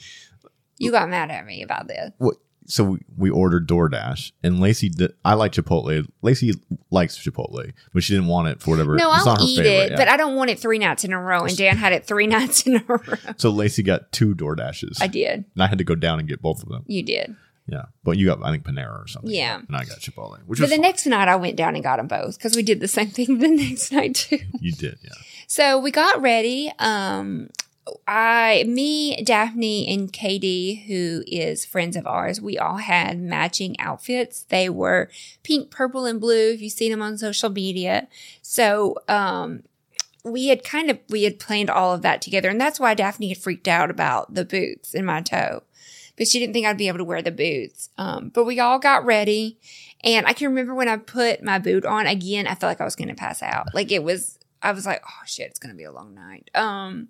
You 0.78 0.90
got 0.90 1.08
mad 1.10 1.30
at 1.30 1.44
me 1.46 1.62
about 1.62 1.86
this. 1.88 2.12
what, 2.18 2.36
so 2.66 2.84
we, 2.84 2.98
we 3.16 3.30
ordered 3.30 3.68
DoorDash 3.68 4.32
and 4.42 4.60
Lacy 4.60 4.88
did, 4.88 5.12
I 5.24 5.34
like 5.34 5.52
Chipotle. 5.52 6.06
Lacy 6.22 6.52
likes 6.90 7.18
Chipotle, 7.18 7.72
but 7.92 8.02
she 8.02 8.14
didn't 8.14 8.28
want 8.28 8.48
it 8.48 8.60
for 8.60 8.70
whatever. 8.70 8.96
No, 8.96 9.10
I'll 9.10 9.38
eat 9.46 9.56
favorite, 9.56 9.66
it, 9.70 9.90
yeah. 9.92 9.96
but 9.96 10.08
I 10.08 10.16
don't 10.16 10.36
want 10.36 10.50
it 10.50 10.58
three 10.58 10.78
nights 10.78 11.04
in 11.04 11.12
a 11.12 11.20
row. 11.20 11.44
And 11.44 11.56
Dan 11.56 11.76
had 11.76 11.92
it 11.92 12.04
three 12.06 12.26
nights 12.28 12.66
in 12.66 12.76
a 12.76 12.84
row. 12.86 12.98
so 13.36 13.50
Lacy 13.50 13.82
got 13.82 14.12
two 14.12 14.34
DoorDashes. 14.34 14.98
I 15.02 15.06
did. 15.06 15.44
and 15.54 15.62
I 15.62 15.66
had 15.66 15.78
to 15.78 15.84
go 15.84 15.94
down 15.94 16.18
and 16.18 16.28
get 16.28 16.40
both 16.42 16.62
of 16.62 16.68
them. 16.68 16.84
You 16.86 17.02
did. 17.02 17.34
Yeah, 17.66 17.84
but 18.02 18.18
you 18.18 18.26
got 18.26 18.44
I 18.44 18.50
think 18.50 18.64
Panera 18.64 19.04
or 19.04 19.06
something. 19.06 19.30
Yeah. 19.30 19.58
and 19.66 19.76
I 19.76 19.84
got 19.84 19.98
Chipotle, 20.00 20.38
which 20.46 20.58
But 20.58 20.62
was 20.64 20.70
the 20.70 20.76
fine. 20.76 20.80
next 20.80 21.06
night, 21.06 21.28
I 21.28 21.36
went 21.36 21.56
down 21.56 21.74
and 21.76 21.84
got 21.84 21.98
them 21.98 22.08
both 22.08 22.36
because 22.36 22.56
we 22.56 22.62
did 22.64 22.80
the 22.80 22.88
same 22.88 23.08
thing 23.08 23.38
the 23.38 23.48
next 23.48 23.92
night 23.92 24.16
too. 24.16 24.38
you 24.60 24.72
did. 24.72 24.98
Yeah, 25.02 25.10
So 25.46 25.78
we 25.78 25.90
got 25.92 26.20
ready. 26.20 26.72
Um, 26.80 27.50
I, 28.06 28.64
me, 28.66 29.22
Daphne, 29.24 29.92
and 29.92 30.12
Katie, 30.12 30.84
who 30.86 31.24
is 31.26 31.64
friends 31.64 31.96
of 31.96 32.06
ours, 32.06 32.40
we 32.40 32.56
all 32.56 32.76
had 32.76 33.18
matching 33.18 33.78
outfits. 33.80 34.44
They 34.44 34.68
were 34.68 35.10
pink, 35.42 35.70
purple, 35.70 36.04
and 36.04 36.20
blue. 36.20 36.52
If 36.52 36.60
you've 36.60 36.72
seen 36.72 36.92
them 36.92 37.02
on 37.02 37.18
social 37.18 37.50
media, 37.50 38.06
so 38.40 38.98
um, 39.08 39.64
we 40.24 40.46
had 40.46 40.62
kind 40.62 40.90
of 40.90 41.00
we 41.08 41.24
had 41.24 41.40
planned 41.40 41.70
all 41.70 41.92
of 41.92 42.02
that 42.02 42.22
together, 42.22 42.48
and 42.48 42.60
that's 42.60 42.78
why 42.78 42.94
Daphne 42.94 43.28
had 43.30 43.38
freaked 43.38 43.66
out 43.66 43.90
about 43.90 44.32
the 44.34 44.44
boots 44.44 44.94
in 44.94 45.04
my 45.04 45.20
toe, 45.20 45.64
because 46.14 46.30
she 46.30 46.38
didn't 46.38 46.52
think 46.52 46.66
I'd 46.66 46.78
be 46.78 46.86
able 46.86 46.98
to 46.98 47.04
wear 47.04 47.20
the 47.20 47.32
boots. 47.32 47.90
Um, 47.98 48.28
but 48.28 48.44
we 48.44 48.60
all 48.60 48.78
got 48.78 49.04
ready, 49.04 49.58
and 50.04 50.24
I 50.26 50.34
can 50.34 50.48
remember 50.48 50.74
when 50.74 50.88
I 50.88 50.98
put 50.98 51.42
my 51.42 51.58
boot 51.58 51.84
on 51.84 52.06
again, 52.06 52.46
I 52.46 52.54
felt 52.54 52.70
like 52.70 52.80
I 52.80 52.84
was 52.84 52.96
going 52.96 53.08
to 53.08 53.14
pass 53.14 53.42
out. 53.42 53.74
Like 53.74 53.90
it 53.90 54.04
was, 54.04 54.38
I 54.62 54.70
was 54.70 54.86
like, 54.86 55.02
oh 55.04 55.22
shit, 55.26 55.48
it's 55.48 55.58
going 55.58 55.74
to 55.74 55.76
be 55.76 55.82
a 55.82 55.92
long 55.92 56.14
night. 56.14 56.48
Um, 56.54 57.08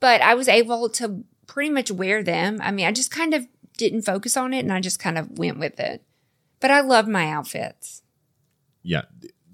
but 0.00 0.20
I 0.20 0.34
was 0.34 0.48
able 0.48 0.88
to 0.90 1.24
pretty 1.46 1.70
much 1.70 1.90
wear 1.90 2.22
them. 2.22 2.58
I 2.62 2.70
mean, 2.72 2.86
I 2.86 2.92
just 2.92 3.10
kind 3.10 3.34
of 3.34 3.46
didn't 3.76 4.02
focus 4.02 4.36
on 4.36 4.52
it, 4.52 4.60
and 4.60 4.72
I 4.72 4.80
just 4.80 4.98
kind 4.98 5.16
of 5.18 5.38
went 5.38 5.58
with 5.58 5.78
it. 5.80 6.02
But 6.60 6.70
I 6.70 6.80
love 6.80 7.06
my 7.08 7.28
outfits. 7.28 8.02
yeah. 8.82 9.02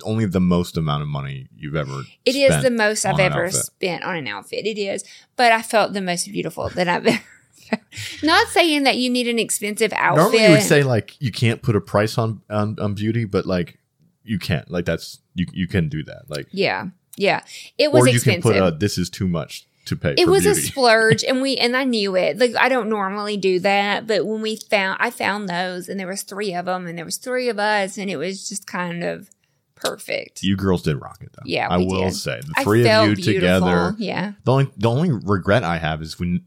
Only 0.05 0.27
the 0.27 0.41
most 0.41 0.77
amount 0.77 1.01
of 1.03 1.09
money 1.09 1.49
you've 1.57 1.75
ever. 1.75 2.03
It 2.27 2.35
is 2.37 2.49
spent 2.49 2.65
the 2.65 2.71
most 2.71 3.07
I've 3.07 3.19
ever 3.19 3.47
outfit. 3.47 3.63
spent 3.63 4.05
on 4.05 4.15
an 4.15 4.29
outfit. 4.29 4.67
It 4.67 4.77
is, 4.79 5.03
but 5.37 5.53
I 5.53 5.63
felt 5.63 5.95
the 5.95 6.03
most 6.03 6.31
beautiful 6.31 6.69
that 6.69 6.87
I've 6.87 7.07
ever. 7.73 7.81
Not 8.23 8.47
saying 8.49 8.83
that 8.83 8.99
you 8.99 9.09
need 9.09 9.27
an 9.27 9.39
expensive 9.39 9.95
outfit. 9.95 10.23
Normally, 10.23 10.45
you 10.45 10.51
would 10.51 10.63
say 10.63 10.83
like 10.83 11.17
you 11.19 11.33
can't 11.33 11.63
put 11.63 11.77
a 11.77 11.81
price 11.81 12.19
on 12.19 12.43
on, 12.51 12.77
on 12.79 12.93
beauty, 12.93 13.25
but 13.25 13.47
like 13.47 13.79
you 14.23 14.39
can't. 14.39 14.71
Like 14.71 14.85
that's 14.85 15.21
you 15.35 15.47
you 15.55 15.67
can 15.67 15.89
do 15.89 16.03
that. 16.05 16.25
Like 16.29 16.47
yeah, 16.51 16.89
yeah, 17.17 17.41
it 17.79 17.91
was 17.91 18.05
or 18.05 18.09
you 18.09 18.17
expensive. 18.17 18.43
can 18.43 18.53
put 18.53 18.61
uh, 18.61 18.67
a 18.67 18.71
this 18.73 18.99
is 18.99 19.09
too 19.09 19.27
much 19.29 19.67
to 19.87 19.96
pay. 19.96 20.14
it 20.18 20.29
was 20.29 20.44
a 20.46 20.55
splurge 20.55 21.25
and 21.29 21.40
we 21.40 21.57
and 21.57 21.77
i 21.77 21.85
knew 21.85 22.14
it 22.14 22.38
like 22.38 22.55
i 22.57 22.68
don't 22.68 22.88
normally 22.88 23.37
do 23.37 23.59
that 23.61 24.07
but 24.07 24.27
when 24.27 24.42
we 24.42 24.57
found 24.57 24.99
i 25.01 25.11
found 25.11 25.49
those 25.49 25.88
and 25.88 25.99
there 25.99 26.07
was 26.07 26.22
three 26.22 26.53
of 26.55 26.66
them 26.66 26.87
and 26.87 26.99
there 26.99 27.05
was 27.05 27.16
three 27.16 27.49
of 27.49 27.59
us 27.59 27.96
and 27.96 28.11
it 28.11 28.16
was 28.16 28.49
just 28.49 28.66
kind 28.66 29.03
of 29.03 29.31
perfect 29.75 30.42
You 30.42 30.57
girls 30.57 30.83
did 30.83 30.96
rock 30.96 31.18
it 31.20 31.31
though. 31.33 31.42
Yeah, 31.44 31.68
I 31.68 31.77
will 31.77 32.05
did. 32.07 32.14
say 32.14 32.40
the 32.40 32.62
three 32.62 32.88
of 32.88 33.09
you 33.11 33.14
beautiful. 33.16 33.35
together. 33.35 33.94
yeah 33.99 34.33
The 34.44 34.53
only 34.53 34.70
the 34.77 34.88
only 34.88 35.12
regret 35.12 35.62
I 35.64 35.77
have 35.79 36.01
is 36.03 36.18
when 36.18 36.46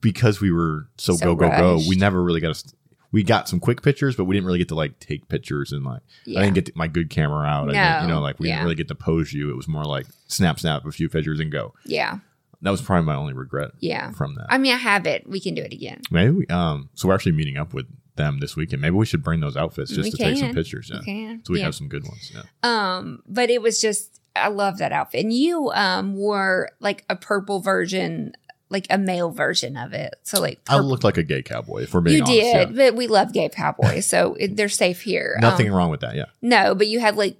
because 0.00 0.40
we 0.40 0.50
were 0.50 0.88
so, 0.98 1.14
So 1.14 1.24
go 1.24 1.34
go 1.36 1.48
go, 1.48 1.80
we 1.88 1.96
never 1.96 2.22
really 2.22 2.40
got 2.40 2.54
to. 2.56 2.72
We 3.12 3.22
got 3.22 3.48
some 3.48 3.60
quick 3.60 3.82
pictures, 3.82 4.16
but 4.16 4.24
we 4.24 4.34
didn't 4.34 4.46
really 4.46 4.58
get 4.58 4.68
to 4.68 4.74
like 4.74 4.98
take 4.98 5.28
pictures 5.28 5.72
and 5.72 5.84
like 5.84 6.02
yeah 6.26 6.40
I 6.40 6.42
didn't 6.42 6.54
get 6.56 6.76
my 6.76 6.88
good 6.88 7.08
camera 7.08 7.46
out. 7.46 7.70
I 7.70 7.72
didn't, 7.72 8.08
you 8.08 8.14
know, 8.14 8.20
like 8.20 8.38
we 8.40 8.48
yeah. 8.48 8.56
didn't 8.56 8.64
really 8.64 8.74
get 8.74 8.88
to 8.88 8.94
pose 8.96 9.32
you. 9.32 9.48
It 9.48 9.56
was 9.56 9.68
more 9.68 9.84
like 9.84 10.06
snap 10.26 10.58
snap 10.58 10.84
a 10.84 10.90
few 10.92 11.08
pictures 11.08 11.38
and 11.40 11.50
go. 11.52 11.72
yeah 11.84 12.18
That 12.62 12.70
was 12.70 12.82
probably 12.82 13.04
my 13.06 13.14
only 13.16 13.32
regret 13.34 13.70
yeah 13.80 14.10
from 14.12 14.34
that. 14.36 14.46
i 14.48 14.58
mean 14.58 14.72
i 14.72 14.76
have 14.76 15.06
it 15.06 15.28
we 15.28 15.40
can 15.40 15.54
do 15.54 15.62
it 15.62 15.72
again 15.72 16.00
Maybe 16.10 16.30
we, 16.30 16.46
um 16.48 16.88
so 16.94 17.08
we're 17.08 17.14
actually 17.14 17.32
meeting 17.32 17.56
up 17.56 17.72
with 17.74 17.86
them 18.16 18.38
this 18.40 18.56
weekend. 18.56 18.80
Maybe 18.80 18.94
we 18.96 19.04
should 19.04 19.22
bring 19.22 19.40
those 19.40 19.58
outfits 19.58 19.90
just 19.90 20.04
We 20.04 20.10
to 20.12 20.16
take 20.16 20.38
some 20.38 20.54
pictures. 20.54 20.90
Yeah. 20.90 21.00
We 21.00 21.04
can. 21.04 21.42
So 21.44 21.52
we 21.52 21.58
Yeah. 21.58 21.66
have 21.66 21.74
some 21.74 21.88
good 21.88 22.02
ones. 22.04 22.32
Yeah. 22.34 22.42
um 22.62 23.22
but 23.26 23.50
it 23.50 23.60
was 23.60 23.78
just 23.80 24.20
i 24.34 24.48
love 24.48 24.78
that 24.78 24.90
outfit 24.90 25.20
and 25.22 25.32
you 25.34 25.70
um 25.72 26.14
wore 26.14 26.70
like 26.80 27.04
a 27.10 27.16
purple 27.16 27.60
version 27.60 28.32
like 28.68 28.86
a 28.90 28.98
male 28.98 29.30
version 29.30 29.76
of 29.76 29.92
it. 29.92 30.16
So 30.24 30.40
like 30.40 30.58
I 30.68 30.78
looked 30.78 31.04
like 31.04 31.16
a 31.18 31.22
gay 31.22 31.40
cowboy, 31.42 31.82
if 31.82 31.94
we're 31.94 32.00
being 32.00 32.16
you 32.16 32.22
honest. 32.24 32.40
did, 32.40 32.70
yeah. 32.70 32.90
but 32.90 32.96
we 32.96 33.06
love 33.06 33.32
gay 33.32 33.48
cowboys, 33.48 34.06
so 34.06 34.36
they're 34.50 34.68
safe 34.68 35.02
here. 35.02 35.36
Nothing 35.40 35.68
Um, 35.70 35.74
wrong 35.76 35.90
with 35.90 36.00
that. 36.00 36.16
Yeah. 36.16 36.24
no, 36.42 36.74
but 36.74 36.88
you 36.88 36.98
had 36.98 37.14
like 37.16 37.36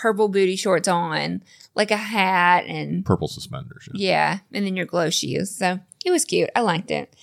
purple 0.00 0.28
booty 0.28 0.56
shorts 0.56 0.88
on, 0.88 1.42
like 1.74 1.90
a 1.90 1.96
hat, 1.96 2.64
and 2.66 3.04
Purple 3.04 3.28
suspenders. 3.28 3.88
Yeah. 3.92 4.38
and 4.52 4.64
then 4.64 4.76
your 4.76 4.86
glow 4.86 5.10
shoes. 5.10 5.54
So 5.54 5.80
it 6.04 6.10
was 6.10 6.24
cute. 6.24 6.50
I 6.56 6.62
liked 6.62 6.90
it. 6.90 7.14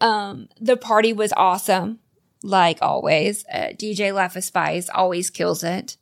Um, 0.00 0.48
the 0.60 0.76
party 0.76 1.12
was 1.12 1.32
awesome, 1.36 1.98
like 2.42 2.78
always. 2.80 3.44
Uh, 3.52 3.68
DJ 3.74 4.14
Life 4.14 4.36
of 4.36 4.44
Spice 4.44 4.88
always 4.88 5.30
kills 5.30 5.62
it. 5.64 5.96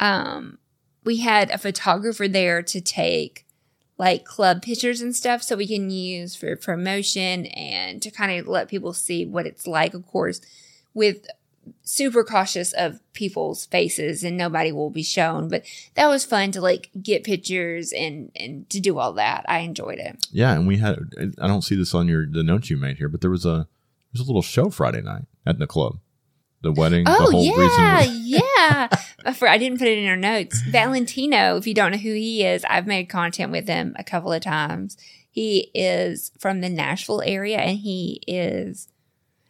Um, 0.00 0.58
we 1.04 1.18
had 1.18 1.50
a 1.50 1.58
photographer 1.58 2.28
there 2.28 2.62
to 2.62 2.80
take 2.80 3.44
like 3.96 4.24
club 4.24 4.62
pictures 4.62 5.00
and 5.00 5.14
stuff 5.14 5.42
so 5.42 5.56
we 5.56 5.66
can 5.66 5.90
use 5.90 6.36
for 6.36 6.54
promotion 6.54 7.46
and 7.46 8.00
to 8.00 8.10
kind 8.12 8.38
of 8.38 8.46
let 8.46 8.68
people 8.68 8.92
see 8.92 9.26
what 9.26 9.44
it's 9.46 9.66
like, 9.66 9.92
of 9.92 10.06
course, 10.06 10.40
with 10.94 11.26
super 11.82 12.24
cautious 12.24 12.72
of 12.72 13.00
people's 13.12 13.66
faces 13.66 14.24
and 14.24 14.36
nobody 14.36 14.72
will 14.72 14.90
be 14.90 15.02
shown. 15.02 15.48
But 15.48 15.64
that 15.94 16.08
was 16.08 16.24
fun 16.24 16.52
to 16.52 16.60
like 16.60 16.90
get 17.00 17.24
pictures 17.24 17.92
and 17.92 18.30
and 18.36 18.68
to 18.70 18.80
do 18.80 18.98
all 18.98 19.12
that. 19.14 19.44
I 19.48 19.60
enjoyed 19.60 19.98
it. 19.98 20.26
Yeah, 20.30 20.54
and 20.54 20.66
we 20.66 20.78
had. 20.78 20.98
I 21.40 21.46
don't 21.46 21.62
see 21.62 21.76
this 21.76 21.94
on 21.94 22.08
your 22.08 22.26
the 22.26 22.42
notes 22.42 22.70
you 22.70 22.76
made 22.76 22.98
here, 22.98 23.08
but 23.08 23.20
there 23.20 23.30
was 23.30 23.46
a 23.46 23.66
there's 24.12 24.24
a 24.24 24.26
little 24.26 24.42
show 24.42 24.70
Friday 24.70 25.02
night 25.02 25.24
at 25.46 25.58
the 25.58 25.66
club. 25.66 25.98
The 26.60 26.72
wedding. 26.72 27.04
Oh 27.06 27.26
the 27.26 27.32
whole 27.32 27.44
yeah, 27.44 28.02
yeah. 28.02 28.88
I 29.24 29.58
didn't 29.58 29.78
put 29.78 29.86
it 29.86 29.98
in 29.98 30.08
our 30.08 30.16
notes. 30.16 30.60
Valentino, 30.62 31.56
if 31.56 31.66
you 31.66 31.74
don't 31.74 31.92
know 31.92 31.98
who 31.98 32.12
he 32.12 32.44
is, 32.44 32.64
I've 32.68 32.86
made 32.86 33.08
content 33.08 33.52
with 33.52 33.68
him 33.68 33.94
a 33.96 34.02
couple 34.02 34.32
of 34.32 34.42
times. 34.42 34.96
He 35.30 35.70
is 35.72 36.32
from 36.38 36.60
the 36.60 36.68
Nashville 36.68 37.22
area, 37.22 37.58
and 37.58 37.78
he 37.78 38.22
is. 38.26 38.88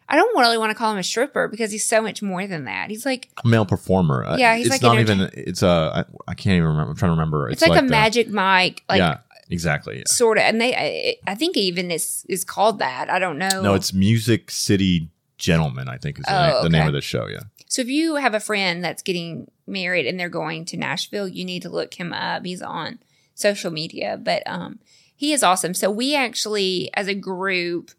I 0.09 0.16
don't 0.16 0.38
really 0.38 0.57
want 0.57 0.71
to 0.71 0.75
call 0.75 0.90
him 0.92 0.99
a 0.99 1.03
stripper 1.03 1.49
because 1.49 1.71
he's 1.71 1.85
so 1.85 2.01
much 2.01 2.23
more 2.23 2.47
than 2.47 2.64
that. 2.64 2.88
He's 2.88 3.05
like 3.05 3.29
a 3.44 3.47
male 3.47 3.66
performer. 3.66 4.25
Uh, 4.25 4.37
Yeah, 4.38 4.57
he's 4.57 4.66
it's 4.66 4.75
like 4.75 4.83
not 4.83 4.99
even. 4.99 5.31
It's 5.35 5.62
a. 5.62 6.07
I, 6.27 6.31
I 6.31 6.35
can't 6.35 6.55
even 6.57 6.68
remember. 6.68 6.90
I'm 6.92 6.97
trying 6.97 7.11
to 7.11 7.14
remember. 7.14 7.49
it's, 7.51 7.61
like, 7.61 7.73
a 7.73 7.85
the- 7.85 7.90
Magic 7.90 8.29
Mike, 8.31 8.85
like 8.88 8.99
yeah, 8.99 9.18
exactly. 9.51 9.99
Yeah. 9.99 10.05
sort 10.07 10.38
of. 10.38 10.44
And 10.44 10.61
they, 10.61 10.75
I, 10.75 11.16
I 11.31 11.35
think 11.35 11.57
even 11.57 11.90
is 11.90 12.25
is 12.29 12.42
called 12.44 12.79
that. 12.79 13.11
I 13.11 13.18
don't 13.18 13.38
know. 13.38 13.61
No, 13.62 13.75
it's 13.75 13.92
Music 13.92 14.51
City 14.51 15.11
Gentlemen. 15.37 15.88
I 15.88 15.99
think 15.99 16.18
is 16.18 16.25
the, 16.25 16.33
Oh, 16.33 16.53
name, 16.55 16.62
the 16.64 16.79
name 16.79 16.87
of 16.87 16.94
the 16.94 17.01
show. 17.03 17.27
Yeah. 17.27 17.40
So 17.66 17.83
if 17.83 17.88
you 17.88 18.14
have 18.16 18.33
a 18.33 18.40
friend 18.40 18.83
that's 18.83 19.03
getting 19.03 19.51
married 19.66 20.07
and 20.07 20.18
they're 20.18 20.31
going 20.31 20.64
to 20.66 20.79
Nashville, 20.79 21.29
you 21.29 21.44
need 21.44 21.61
to 21.62 21.68
look 21.68 21.92
him 21.94 22.14
up. 22.14 22.47
He's 22.47 22.62
on 22.62 22.99
social 23.35 23.71
media, 23.71 24.18
but 24.21 24.42
um 24.47 24.79
he 25.14 25.33
is 25.33 25.42
awesome. 25.42 25.75
So 25.75 25.90
we 25.90 26.14
actually 26.16 26.90
as 26.94 27.09
a 27.09 27.14
group 27.14 27.90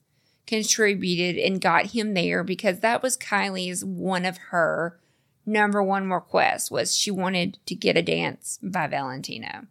contributed 0.50 1.38
and 1.38 1.62
got 1.62 1.88
him 1.88 2.16
there 2.16 2.44
because 2.44 2.80
that 2.80 3.04
was 3.04 3.16
Kylie's 3.16 3.86
one 3.86 4.26
of 4.26 4.38
her 4.50 5.00
number 5.46 5.82
one 5.84 6.10
requests 6.10 6.72
was 6.72 6.96
she 6.96 7.12
wanted 7.12 7.60
to 7.68 7.76
get 7.76 7.96
a 7.96 8.02
dance 8.02 8.58
by 8.64 8.88
Valentino. 8.88 9.68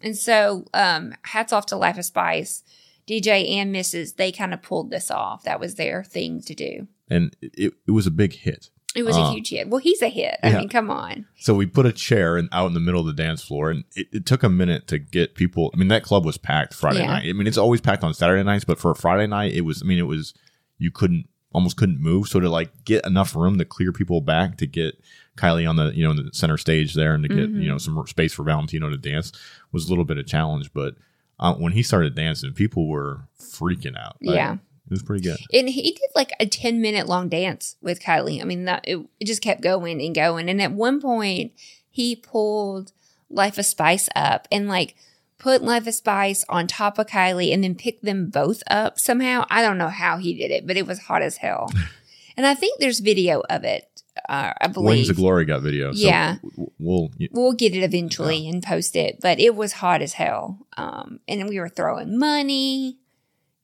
And 0.00 0.16
so 0.18 0.66
um 0.74 1.14
hats 1.22 1.52
off 1.52 1.66
to 1.66 1.76
Life 1.76 1.98
of 1.98 2.04
Spice. 2.04 2.64
DJ 3.06 3.48
and 3.56 3.74
Mrs. 3.74 4.16
They 4.16 4.32
kind 4.32 4.52
of 4.54 4.62
pulled 4.62 4.90
this 4.90 5.10
off. 5.10 5.44
That 5.44 5.60
was 5.60 5.76
their 5.76 6.02
thing 6.04 6.40
to 6.42 6.54
do. 6.54 6.88
And 7.08 7.36
it, 7.40 7.74
it 7.86 7.90
was 7.90 8.06
a 8.06 8.12
big 8.12 8.34
hit. 8.34 8.70
It 8.94 9.04
was 9.04 9.16
a 9.16 9.20
Uh, 9.20 9.32
huge 9.32 9.48
hit. 9.50 9.68
Well, 9.68 9.80
he's 9.80 10.02
a 10.02 10.08
hit. 10.08 10.36
I 10.42 10.50
yeah. 10.50 10.58
mean, 10.58 10.68
come 10.68 10.90
on. 10.90 11.26
So 11.36 11.54
we 11.54 11.64
put 11.66 11.86
a 11.86 11.92
chair 11.92 12.36
in, 12.36 12.48
out 12.52 12.66
in 12.66 12.74
the 12.74 12.80
middle 12.80 13.00
of 13.00 13.06
the 13.06 13.14
dance 13.22 13.42
floor, 13.42 13.70
and 13.70 13.84
it, 13.96 14.08
it 14.12 14.26
took 14.26 14.42
a 14.42 14.48
minute 14.50 14.86
to 14.88 14.98
get 14.98 15.34
people. 15.34 15.70
I 15.72 15.78
mean, 15.78 15.88
that 15.88 16.02
club 16.02 16.24
was 16.26 16.36
packed 16.36 16.74
Friday 16.74 16.98
Yeah. 17.00 17.06
night. 17.06 17.28
I 17.28 17.32
mean, 17.32 17.46
it's 17.46 17.56
always 17.58 17.80
packed 17.80 18.04
on 18.04 18.12
Saturday 18.12 18.42
nights, 18.42 18.64
but 18.64 18.78
for 18.78 18.90
a 18.90 18.94
Friday 18.94 19.26
night, 19.26 19.52
it 19.52 19.62
was. 19.62 19.82
I 19.82 19.86
mean, 19.86 19.98
it 19.98 20.02
was 20.06 20.34
you 20.78 20.90
couldn't 20.90 21.28
almost 21.52 21.76
couldn't 21.76 22.00
move. 22.00 22.28
So 22.28 22.40
to 22.40 22.48
like 22.48 22.84
get 22.84 23.06
enough 23.06 23.34
room 23.36 23.58
to 23.58 23.64
clear 23.64 23.92
people 23.92 24.20
back 24.20 24.56
to 24.58 24.66
get 24.66 24.98
Kylie 25.36 25.68
on 25.68 25.76
the 25.76 25.92
you 25.94 26.02
know 26.04 26.10
in 26.10 26.16
the 26.16 26.30
center 26.32 26.56
stage 26.58 26.94
there 26.94 27.14
and 27.14 27.22
to 27.24 27.28
get 27.28 27.48
Mm-hmm. 27.50 27.60
you 27.62 27.68
know 27.68 27.78
some 27.78 28.02
space 28.06 28.32
for 28.34 28.42
Valentino 28.42 28.90
to 28.90 28.96
dance 28.96 29.32
was 29.72 29.86
a 29.86 29.88
little 29.90 30.04
bit 30.04 30.18
of 30.18 30.26
challenge. 30.26 30.72
But 30.74 30.94
uh, 31.40 31.54
when 31.54 31.72
he 31.72 31.82
started 31.82 32.14
dancing, 32.14 32.52
people 32.52 32.88
were 32.88 33.28
freaking 33.40 33.96
out. 33.98 34.16
Like, 34.22 34.36
Yeah. 34.36 34.56
It 34.92 34.96
was 34.96 35.02
pretty 35.02 35.22
good. 35.22 35.38
And 35.52 35.68
he 35.68 35.92
did 35.92 36.10
like 36.14 36.32
a 36.38 36.46
10 36.46 36.80
minute 36.80 37.06
long 37.06 37.28
dance 37.28 37.76
with 37.80 38.00
Kylie. 38.02 38.40
I 38.40 38.44
mean, 38.44 38.66
that 38.66 38.84
it, 38.86 38.98
it 39.18 39.24
just 39.24 39.42
kept 39.42 39.62
going 39.62 40.02
and 40.02 40.14
going. 40.14 40.48
And 40.48 40.60
at 40.60 40.72
one 40.72 41.00
point, 41.00 41.52
he 41.90 42.14
pulled 42.14 42.92
Life 43.30 43.56
of 43.58 43.64
Spice 43.66 44.08
up 44.14 44.46
and 44.52 44.68
like 44.68 44.94
put 45.38 45.62
Life 45.62 45.86
of 45.86 45.94
Spice 45.94 46.44
on 46.48 46.66
top 46.66 46.98
of 46.98 47.06
Kylie 47.06 47.52
and 47.52 47.64
then 47.64 47.74
picked 47.74 48.04
them 48.04 48.28
both 48.28 48.62
up 48.68 48.98
somehow. 48.98 49.46
I 49.50 49.62
don't 49.62 49.78
know 49.78 49.88
how 49.88 50.18
he 50.18 50.34
did 50.34 50.50
it, 50.50 50.66
but 50.66 50.76
it 50.76 50.86
was 50.86 51.00
hot 51.00 51.22
as 51.22 51.38
hell. 51.38 51.70
and 52.36 52.46
I 52.46 52.54
think 52.54 52.78
there's 52.78 53.00
video 53.00 53.42
of 53.48 53.64
it. 53.64 53.88
Uh, 54.28 54.52
I 54.60 54.68
believe. 54.68 54.86
Wings 54.98 55.08
of 55.08 55.16
Glory 55.16 55.46
got 55.46 55.62
video. 55.62 55.92
So 55.92 56.06
Yeah. 56.06 56.36
we'll 56.78 57.10
We'll 57.30 57.54
get 57.54 57.74
it 57.74 57.82
eventually 57.82 58.46
and 58.46 58.62
post 58.62 58.94
it, 58.94 59.20
but 59.22 59.40
it 59.40 59.56
was 59.56 59.72
hot 59.72 60.02
as 60.02 60.12
hell. 60.12 60.66
Um, 60.76 61.20
and 61.26 61.48
we 61.48 61.58
were 61.58 61.70
throwing 61.70 62.18
money. 62.18 62.98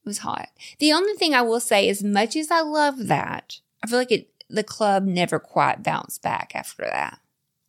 Was 0.09 0.19
hot. 0.19 0.49
The 0.81 0.93
only 0.93 1.13
thing 1.15 1.35
I 1.35 1.43
will 1.43 1.61
say, 1.61 1.89
as 1.89 2.03
much 2.03 2.35
as 2.35 2.51
I 2.51 2.61
love 2.61 3.07
that, 3.07 3.59
I 3.83 3.87
feel 3.87 3.99
like 3.99 4.11
it 4.11 4.29
the 4.51 4.65
club 4.65 5.05
never 5.05 5.39
quite 5.39 5.83
bounced 5.83 6.23
back 6.23 6.53
after 6.55 6.83
that. 6.85 7.21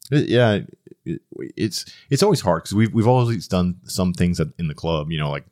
Yeah, 0.10 0.62
it, 1.06 1.21
it's 1.56 1.86
it's 2.10 2.23
always 2.23 2.41
hard 2.41 2.63
because 2.63 2.73
we've 2.75 2.93
we've 2.93 3.08
always 3.08 3.47
done 3.47 3.75
some 3.84 4.13
things 4.13 4.39
in 4.58 4.67
the 4.69 4.73
club, 4.73 5.12
you 5.12 5.19
know, 5.19 5.30
like 5.30 5.45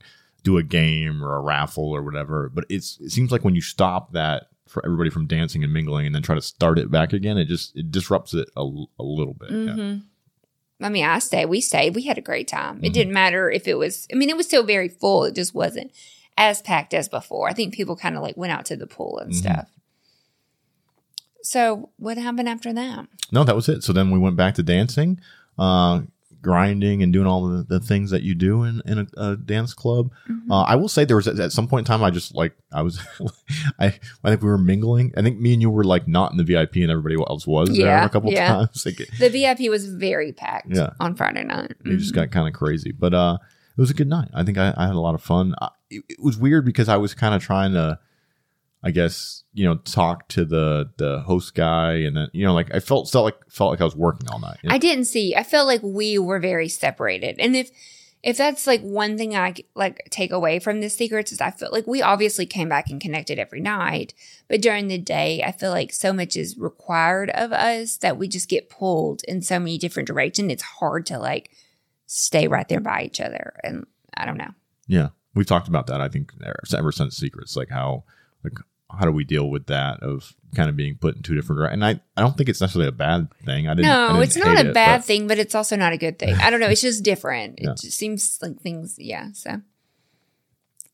do 0.43 0.57
a 0.57 0.63
game 0.63 1.21
or 1.23 1.35
a 1.35 1.41
raffle 1.41 1.91
or 1.91 2.01
whatever. 2.01 2.49
But 2.49 2.63
it's 2.69 2.97
it 3.01 3.11
seems 3.11 3.31
like 3.31 3.43
when 3.43 3.53
you 3.55 3.61
stop 3.61 4.13
that 4.13 4.47
for 4.67 4.83
everybody 4.85 5.09
from 5.09 5.27
dancing 5.27 5.63
and 5.63 5.71
mingling 5.73 6.05
and 6.05 6.15
then 6.15 6.21
try 6.23 6.35
to 6.35 6.41
start 6.41 6.79
it 6.79 6.89
back 6.89 7.13
again, 7.13 7.37
it 7.37 7.45
just 7.45 7.75
it 7.75 7.91
disrupts 7.91 8.33
it 8.33 8.49
a, 8.55 8.61
a 8.61 9.03
little 9.03 9.33
bit. 9.33 9.51
Yeah. 9.51 9.73
hmm 9.75 9.95
I 10.79 10.89
mean, 10.89 11.05
I 11.05 11.17
stayed. 11.19 11.47
We 11.47 11.59
stayed. 11.59 11.95
We 11.95 12.03
had 12.03 12.19
a 12.19 12.21
great 12.21 12.47
time. 12.47 12.83
It 12.83 12.89
Mhm. 12.89 12.93
didn't 12.93 13.13
matter 13.13 13.49
if 13.49 13.67
it 13.67 13.79
was. 13.79 14.07
I 14.13 14.15
mean, 14.15 14.29
it 14.29 14.37
was 14.37 14.45
still 14.45 14.61
very 14.63 14.87
full. 14.89 15.23
It 15.25 15.33
just 15.33 15.55
wasn't 15.55 15.91
as 16.37 16.61
packed 16.61 16.93
as 16.93 17.09
before. 17.09 17.49
I 17.49 17.53
think 17.53 17.73
people 17.73 17.95
kind 17.95 18.15
of 18.15 18.21
like 18.21 18.37
went 18.37 18.53
out 18.53 18.65
to 18.65 18.77
the 18.77 18.87
pool 18.87 19.17
and 19.19 19.31
Mhm. 19.31 19.35
stuff. 19.35 19.67
So, 21.43 21.89
what 21.97 22.17
happened 22.17 22.49
after 22.49 22.73
that? 22.73 23.07
No, 23.31 23.43
that 23.43 23.55
was 23.55 23.69
it. 23.69 23.83
So 23.83 23.93
then 23.93 24.11
we 24.11 24.19
went 24.19 24.35
back 24.35 24.55
to 24.55 24.63
dancing, 24.63 25.19
uh, 25.57 26.01
grinding, 26.41 27.01
and 27.01 27.13
doing 27.13 27.25
all 27.25 27.47
the, 27.47 27.63
the 27.63 27.79
things 27.79 28.11
that 28.11 28.21
you 28.23 28.35
do 28.35 28.63
in, 28.63 28.81
in 28.85 28.99
a, 28.99 29.07
a 29.17 29.37
dance 29.37 29.73
club. 29.73 30.11
Mm-hmm. 30.29 30.51
Uh, 30.51 30.63
I 30.63 30.75
will 30.75 30.89
say 30.89 31.05
there 31.05 31.15
was 31.15 31.27
at 31.27 31.51
some 31.53 31.67
point 31.67 31.81
in 31.87 31.91
time 31.91 32.03
I 32.03 32.11
just 32.11 32.35
like 32.35 32.53
I 32.71 32.81
was 32.81 32.99
I 33.79 33.87
I 34.23 34.29
think 34.29 34.41
we 34.41 34.49
were 34.49 34.57
mingling. 34.57 35.13
I 35.15 35.21
think 35.21 35.39
me 35.39 35.53
and 35.53 35.61
you 35.61 35.69
were 35.69 35.85
like 35.85 36.07
not 36.07 36.31
in 36.31 36.37
the 36.37 36.43
VIP 36.43 36.77
and 36.77 36.91
everybody 36.91 37.15
else 37.15 37.47
was 37.47 37.69
there 37.69 37.77
Yeah, 37.87 38.05
a 38.05 38.09
couple 38.09 38.31
yeah. 38.31 38.47
times. 38.47 38.83
Like, 38.85 38.97
The 39.19 39.29
VIP 39.29 39.69
was 39.69 39.85
very 39.87 40.33
packed 40.33 40.75
Yeah. 40.75 40.89
on 40.99 41.15
Friday 41.15 41.43
night. 41.43 41.75
it 41.85 41.97
just 41.97 42.11
Mhm. 42.11 42.15
got 42.15 42.31
kind 42.31 42.47
of 42.47 42.53
crazy. 42.53 42.91
But 42.91 43.13
uh, 43.13 43.37
it 43.77 43.79
was 43.81 43.89
a 43.91 43.93
good 43.95 44.09
night. 44.09 44.29
I 44.33 44.43
think 44.43 44.57
I, 44.57 44.73
I 44.75 44.87
had 44.87 44.95
a 44.95 44.99
lot 44.99 45.15
of 45.15 45.21
fun. 45.21 45.55
I, 45.61 45.69
it, 45.89 46.03
it 46.09 46.17
was 46.19 46.37
weird 46.37 46.65
because 46.65 46.89
I 46.89 46.97
was 46.97 47.13
kind 47.13 47.33
of 47.33 47.43
trying 47.43 47.73
to, 47.73 47.99
I 48.83 48.91
guess 48.91 49.43
you 49.53 49.65
know, 49.65 49.75
talk 49.77 50.27
to 50.29 50.45
the 50.45 50.91
the 50.97 51.21
host 51.21 51.55
guy, 51.55 51.93
and 51.95 52.15
then 52.15 52.29
you 52.33 52.45
know, 52.45 52.53
like 52.53 52.73
I 52.73 52.79
felt 52.79 53.09
felt 53.09 53.25
like 53.25 53.37
felt 53.49 53.71
like 53.71 53.81
I 53.81 53.85
was 53.85 53.95
working 53.95 54.29
all 54.29 54.39
night. 54.39 54.57
you 54.63 54.69
know? 54.69 54.75
I 54.75 54.77
didn't 54.77 55.05
see. 55.05 55.35
I 55.35 55.43
felt 55.43 55.67
like 55.67 55.81
we 55.83 56.17
were 56.17 56.39
very 56.39 56.69
separated. 56.69 57.39
And 57.39 57.55
if 57.55 57.71
if 58.23 58.37
that's 58.37 58.67
like 58.67 58.81
one 58.81 59.17
thing 59.17 59.35
I 59.35 59.55
like 59.75 60.07
take 60.09 60.31
away 60.31 60.59
from 60.59 60.81
the 60.81 60.89
secrets 60.89 61.31
is 61.31 61.39
I 61.39 61.51
felt 61.51 61.71
like 61.71 61.87
we 61.87 62.01
obviously 62.01 62.45
came 62.45 62.67
back 62.67 62.89
and 62.89 62.99
connected 62.99 63.39
every 63.39 63.61
night, 63.61 64.13
but 64.47 64.61
during 64.61 64.87
the 64.87 64.97
day 64.97 65.43
I 65.43 65.51
feel 65.51 65.71
like 65.71 65.93
so 65.93 66.11
much 66.11 66.35
is 66.35 66.57
required 66.57 67.29
of 67.31 67.51
us 67.51 67.97
that 67.97 68.17
we 68.17 68.27
just 68.27 68.49
get 68.49 68.69
pulled 68.69 69.21
in 69.27 69.41
so 69.41 69.59
many 69.59 69.77
different 69.77 70.07
directions. 70.07 70.51
It's 70.51 70.63
hard 70.63 71.05
to 71.07 71.19
like 71.19 71.51
stay 72.05 72.47
right 72.47 72.67
there 72.67 72.79
by 72.79 73.03
each 73.03 73.21
other. 73.21 73.53
And 73.63 73.85
I 74.15 74.25
don't 74.25 74.37
know. 74.37 74.51
Yeah, 74.87 75.09
we've 75.37 75.45
talked 75.45 75.67
about 75.67 75.87
that. 75.87 76.01
I 76.01 76.09
think 76.09 76.33
ever, 76.43 76.59
ever 76.77 76.91
since 76.91 77.15
Secrets, 77.17 77.55
like 77.55 77.69
how 77.69 78.03
like 78.43 78.53
how 78.89 79.05
do 79.05 79.11
we 79.11 79.23
deal 79.23 79.49
with 79.49 79.67
that 79.67 80.01
of 80.01 80.33
kind 80.55 80.69
of 80.69 80.75
being 80.77 80.95
put 80.95 81.15
in 81.15 81.21
two 81.21 81.35
different 81.35 81.59
directions? 81.59 81.83
And 81.83 81.85
I 81.85 82.01
I 82.19 82.21
don't 82.23 82.35
think 82.37 82.49
it's 82.49 82.61
necessarily 82.61 82.87
a 82.89 82.93
bad 82.93 83.29
thing. 83.45 83.67
I 83.67 83.73
didn't. 83.73 83.85
I 83.91 84.07
No, 84.07 84.07
didn't 84.13 84.23
it's 84.23 84.37
not 84.37 84.57
a 84.65 84.69
it, 84.69 84.73
bad 84.73 84.97
but- 84.99 85.05
thing, 85.05 85.27
but 85.27 85.37
it's 85.39 85.55
also 85.55 85.75
not 85.75 85.93
a 85.93 85.97
good 85.97 86.17
thing. 86.19 86.33
I 86.35 86.49
don't 86.49 86.59
know. 86.59 86.67
It's 86.69 86.81
just 86.81 87.03
different. 87.03 87.59
Yeah. 87.61 87.71
It 87.71 87.77
just 87.81 87.97
seems 87.97 88.39
like 88.41 88.59
things, 88.61 88.95
yeah. 88.97 89.31
So 89.33 89.61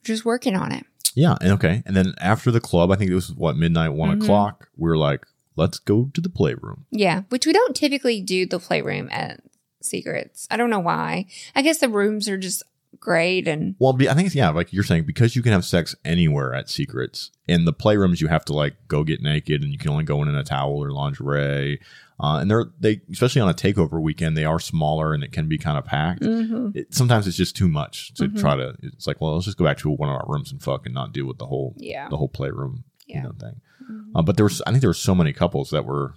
just 0.04 0.26
working 0.26 0.56
on 0.56 0.72
it. 0.72 0.86
Yeah, 1.16 1.36
and 1.42 1.52
okay. 1.54 1.84
And 1.86 1.96
then 1.96 2.14
after 2.20 2.50
the 2.52 2.60
club, 2.60 2.92
I 2.92 2.96
think 2.96 3.12
it 3.12 3.16
was 3.16 3.32
what 3.32 3.56
midnight, 3.56 3.90
one 3.94 4.18
Mhm. 4.20 4.24
o'clock. 4.24 4.70
We 4.76 4.90
were 4.90 4.98
like, 4.98 5.26
let's 5.56 5.78
go 5.80 6.10
to 6.14 6.22
the 6.22 6.30
playroom. 6.30 6.86
Yeah, 6.92 7.22
which 7.30 7.46
we 7.46 7.54
don't 7.54 7.76
typically 7.76 8.20
do 8.22 8.46
the 8.48 8.60
playroom 8.60 9.10
at 9.12 9.42
Secrets. 9.82 10.48
I 10.50 10.58
don't 10.58 10.70
know 10.72 10.80
why. 10.80 11.28
I 11.56 11.62
guess 11.62 11.78
the 11.78 11.90
rooms 11.90 12.28
are 12.28 12.38
just 12.38 12.64
great. 13.00 13.48
And 13.48 13.76
Well, 13.80 13.96
I 14.10 14.14
think 14.14 14.28
it's, 14.28 14.36
yeah, 14.36 14.50
like 14.50 14.72
you're 14.74 14.84
saying, 14.84 15.04
because 15.06 15.36
you 15.36 15.42
can 15.42 15.52
have 15.52 15.66
sex 15.66 15.96
anywhere 16.06 16.54
at 16.54 16.70
secrets. 16.70 17.32
In 17.48 17.66
the 17.66 17.74
playrooms, 17.74 18.22
you 18.22 18.28
have 18.28 18.46
to 18.46 18.54
like 18.54 18.76
go 18.88 19.04
get 19.04 19.22
naked, 19.22 19.62
and 19.64 19.72
you 19.72 19.78
can 19.78 19.92
only 19.92 20.04
go 20.04 20.22
in 20.22 20.28
in 20.30 20.36
a 20.36 20.44
towel 20.44 20.82
or 20.84 20.92
lingerie. 20.92 21.80
Uh, 22.20 22.38
and 22.40 22.50
they're 22.50 22.66
they, 22.80 23.02
especially 23.12 23.42
on 23.42 23.50
a 23.50 23.54
takeover 23.54 24.02
weekend, 24.02 24.38
they 24.38 24.46
are 24.46 24.60
smaller 24.60 25.14
and 25.14 25.24
it 25.24 25.32
can 25.32 25.48
be 25.50 25.58
kind 25.58 25.78
of 25.78 25.84
packed. 25.84 26.22
Mhm. 26.22 26.76
It, 26.76 26.94
sometimes 26.94 27.28
it's 27.28 27.36
just 27.36 27.56
too 27.58 27.68
much 27.68 28.14
to 28.14 28.26
Mhm. 28.30 28.40
try 28.40 28.56
to. 28.56 28.76
It's 28.84 29.08
like, 29.08 29.20
well, 29.20 29.34
let's 29.34 29.46
just 29.46 29.58
go 29.58 29.66
back 29.66 29.78
to 29.80 29.90
one 29.90 30.10
of 30.10 30.16
our 30.16 30.26
rooms 30.28 30.52
and 30.52 30.62
fuck, 30.62 30.86
and 30.86 30.94
not 30.96 31.12
deal 31.12 31.26
with 31.26 31.40
the 31.40 31.48
whole 31.48 31.74
yeah. 31.78 32.08
the 32.10 32.18
whole 32.18 32.30
playroom 32.30 32.84
Yeah. 33.08 33.18
you 33.18 33.24
know 33.24 33.32
thing. 33.40 33.62
Mhm. 33.92 34.12
Uh, 34.16 34.22
but 34.22 34.38
there 34.38 34.46
was, 34.46 34.62
I 34.66 34.70
think 34.70 34.82
there 34.82 34.90
were 34.90 34.94
so 34.94 35.16
many 35.16 35.34
couples 35.34 35.72
that 35.72 35.86
were 35.86 36.14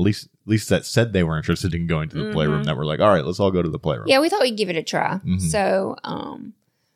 at 0.00 0.04
least 0.04 0.24
at 0.26 0.48
least 0.48 0.68
that 0.70 0.84
said 0.86 1.12
they 1.12 1.22
were 1.22 1.36
interested 1.36 1.74
in 1.74 1.86
going 1.86 2.08
to 2.08 2.24
the 2.26 2.32
playroom 2.32 2.62
Mhm. 2.62 2.66
that 2.66 2.76
were 2.76 2.84
like, 2.86 3.00
all 3.00 3.08
right, 3.12 3.24
let's 3.24 3.38
all 3.40 3.50
go 3.50 3.62
to 3.62 3.68
the 3.68 3.78
playroom. 3.78 4.08
Yeah, 4.08 4.20
we 4.20 4.28
thought 4.28 4.40
we'd 4.42 4.56
give 4.56 4.70
it 4.70 4.76
a 4.76 4.82
try. 4.82 5.20
Mhm. 5.24 5.40
So, 5.40 5.96
um, 6.04 6.54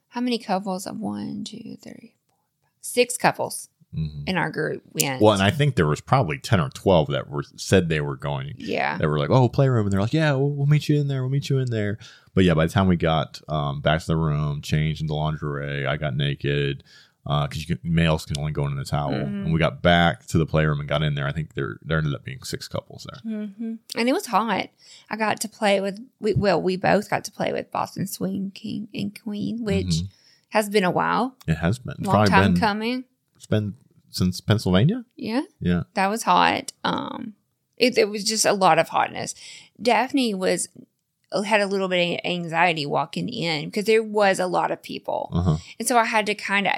how 0.09 0.20
many 0.20 0.38
couples? 0.38 0.86
Of 0.86 0.98
one, 0.98 1.44
two, 1.44 1.76
three, 1.82 2.14
four, 2.28 2.36
five, 2.62 2.70
six 2.80 3.16
couples 3.16 3.68
Mhm. 3.94 4.28
in 4.28 4.36
our 4.36 4.50
group 4.50 4.82
went. 4.92 5.22
Well, 5.22 5.34
and 5.34 5.42
I 5.42 5.50
think 5.50 5.76
there 5.76 5.86
was 5.86 6.00
probably 6.00 6.38
ten 6.38 6.59
or 6.61 6.70
twelve 6.70 7.09
that 7.09 7.28
were 7.30 7.44
said 7.57 7.88
they 7.88 8.00
were 8.00 8.16
going. 8.16 8.55
yeah, 8.57 8.98
That 8.98 9.09
were 9.09 9.18
like, 9.20 9.30
oh, 9.30 9.48
playroom, 9.48 9.86
and 9.86 9.92
they're 9.92 10.00
like, 10.00 10.12
yeah, 10.12 10.32
we'll, 10.32 10.50
we'll 10.50 10.66
meet 10.66 10.88
you 10.88 10.98
in 11.00 11.07
there. 11.09 11.22
We'll 11.22 11.30
meet 11.30 11.48
you 11.50 11.59
in 11.59 11.70
there. 11.70 11.98
But 12.34 12.42
yeah, 12.44 12.55
by 12.55 12.66
the 12.66 12.72
time 12.72 12.88
we 12.88 12.96
got 12.96 13.40
um, 13.48 13.80
back 13.80 14.00
to 14.00 14.07
the 14.09 14.16
room, 14.16 14.61
changed 14.62 15.00
into 15.00 15.14
lingerie, 15.14 15.86
I 15.86 15.96
got 15.96 16.16
naked 16.16 16.82
because 17.24 17.66
you 17.68 17.76
can, 17.76 17.78
males 17.94 18.26
can 18.26 18.36
only 18.38 18.52
go 18.52 18.66
in 18.66 18.76
the 18.76 18.84
towel. 18.84 19.12
Mhm. 19.12 19.44
And 19.46 19.52
we 19.52 19.58
got 19.58 19.80
back 19.82 20.26
to 20.26 20.38
the 20.38 20.44
playroom 20.46 20.78
and 20.80 20.88
got 20.88 21.02
in 21.02 21.14
there. 21.14 21.26
I 21.26 21.32
think 21.32 21.54
there 21.54 21.78
there 21.82 21.98
ended 21.98 22.14
up 22.14 22.24
being 22.24 22.42
six 22.42 22.68
couples 22.68 23.06
there. 23.10 23.20
hmm 23.48 23.74
and 23.96 24.08
it 24.08 24.12
was 24.12 24.26
hot. 24.26 24.68
I 25.10 25.16
got 25.16 25.40
to 25.40 25.48
play 25.48 25.80
with. 25.80 26.00
We, 26.20 26.34
well, 26.34 26.60
we 26.60 26.76
both 26.76 27.08
got 27.08 27.24
to 27.24 27.32
play 27.32 27.52
with 27.52 27.70
Boston 27.70 28.06
Swing 28.06 28.50
King 28.54 28.88
and 28.94 29.18
Queen, 29.22 29.64
which 29.64 29.86
Mhm. 29.86 30.08
has 30.50 30.68
been 30.68 30.84
a 30.84 30.90
while, 30.90 31.34
It 31.46 31.54
has 31.56 31.78
been 31.78 31.96
long 32.00 32.12
probably 32.14 32.30
time 32.30 32.52
been 32.52 32.60
coming. 32.60 33.04
it's 33.36 33.46
been 33.46 33.74
since 34.10 34.40
Pennsylvania. 34.40 35.04
Yeah, 35.16 35.42
Yeah. 35.60 35.84
that 35.94 36.08
was 36.08 36.22
hot. 36.24 36.72
Um, 36.84 37.34
it, 37.76 37.98
it 37.98 38.08
was 38.08 38.22
just 38.22 38.44
a 38.44 38.52
lot 38.52 38.78
of 38.78 38.90
hotness. 38.90 39.34
Daphne 39.82 40.34
was 40.34 40.68
had 41.44 41.60
a 41.60 41.66
little 41.66 41.88
bit 41.88 42.14
of 42.14 42.20
anxiety 42.30 42.86
walking 42.86 43.28
in 43.28 43.64
because 43.64 43.86
there 43.86 44.04
was 44.04 44.38
a 44.38 44.46
lot 44.46 44.70
of 44.70 44.80
people. 44.82 45.30
Uh 45.32 45.42
huh. 45.42 45.56
And 45.80 45.88
so 45.88 45.96
I 45.98 46.04
had 46.04 46.26
to 46.26 46.34
kind 46.36 46.68
of, 46.68 46.74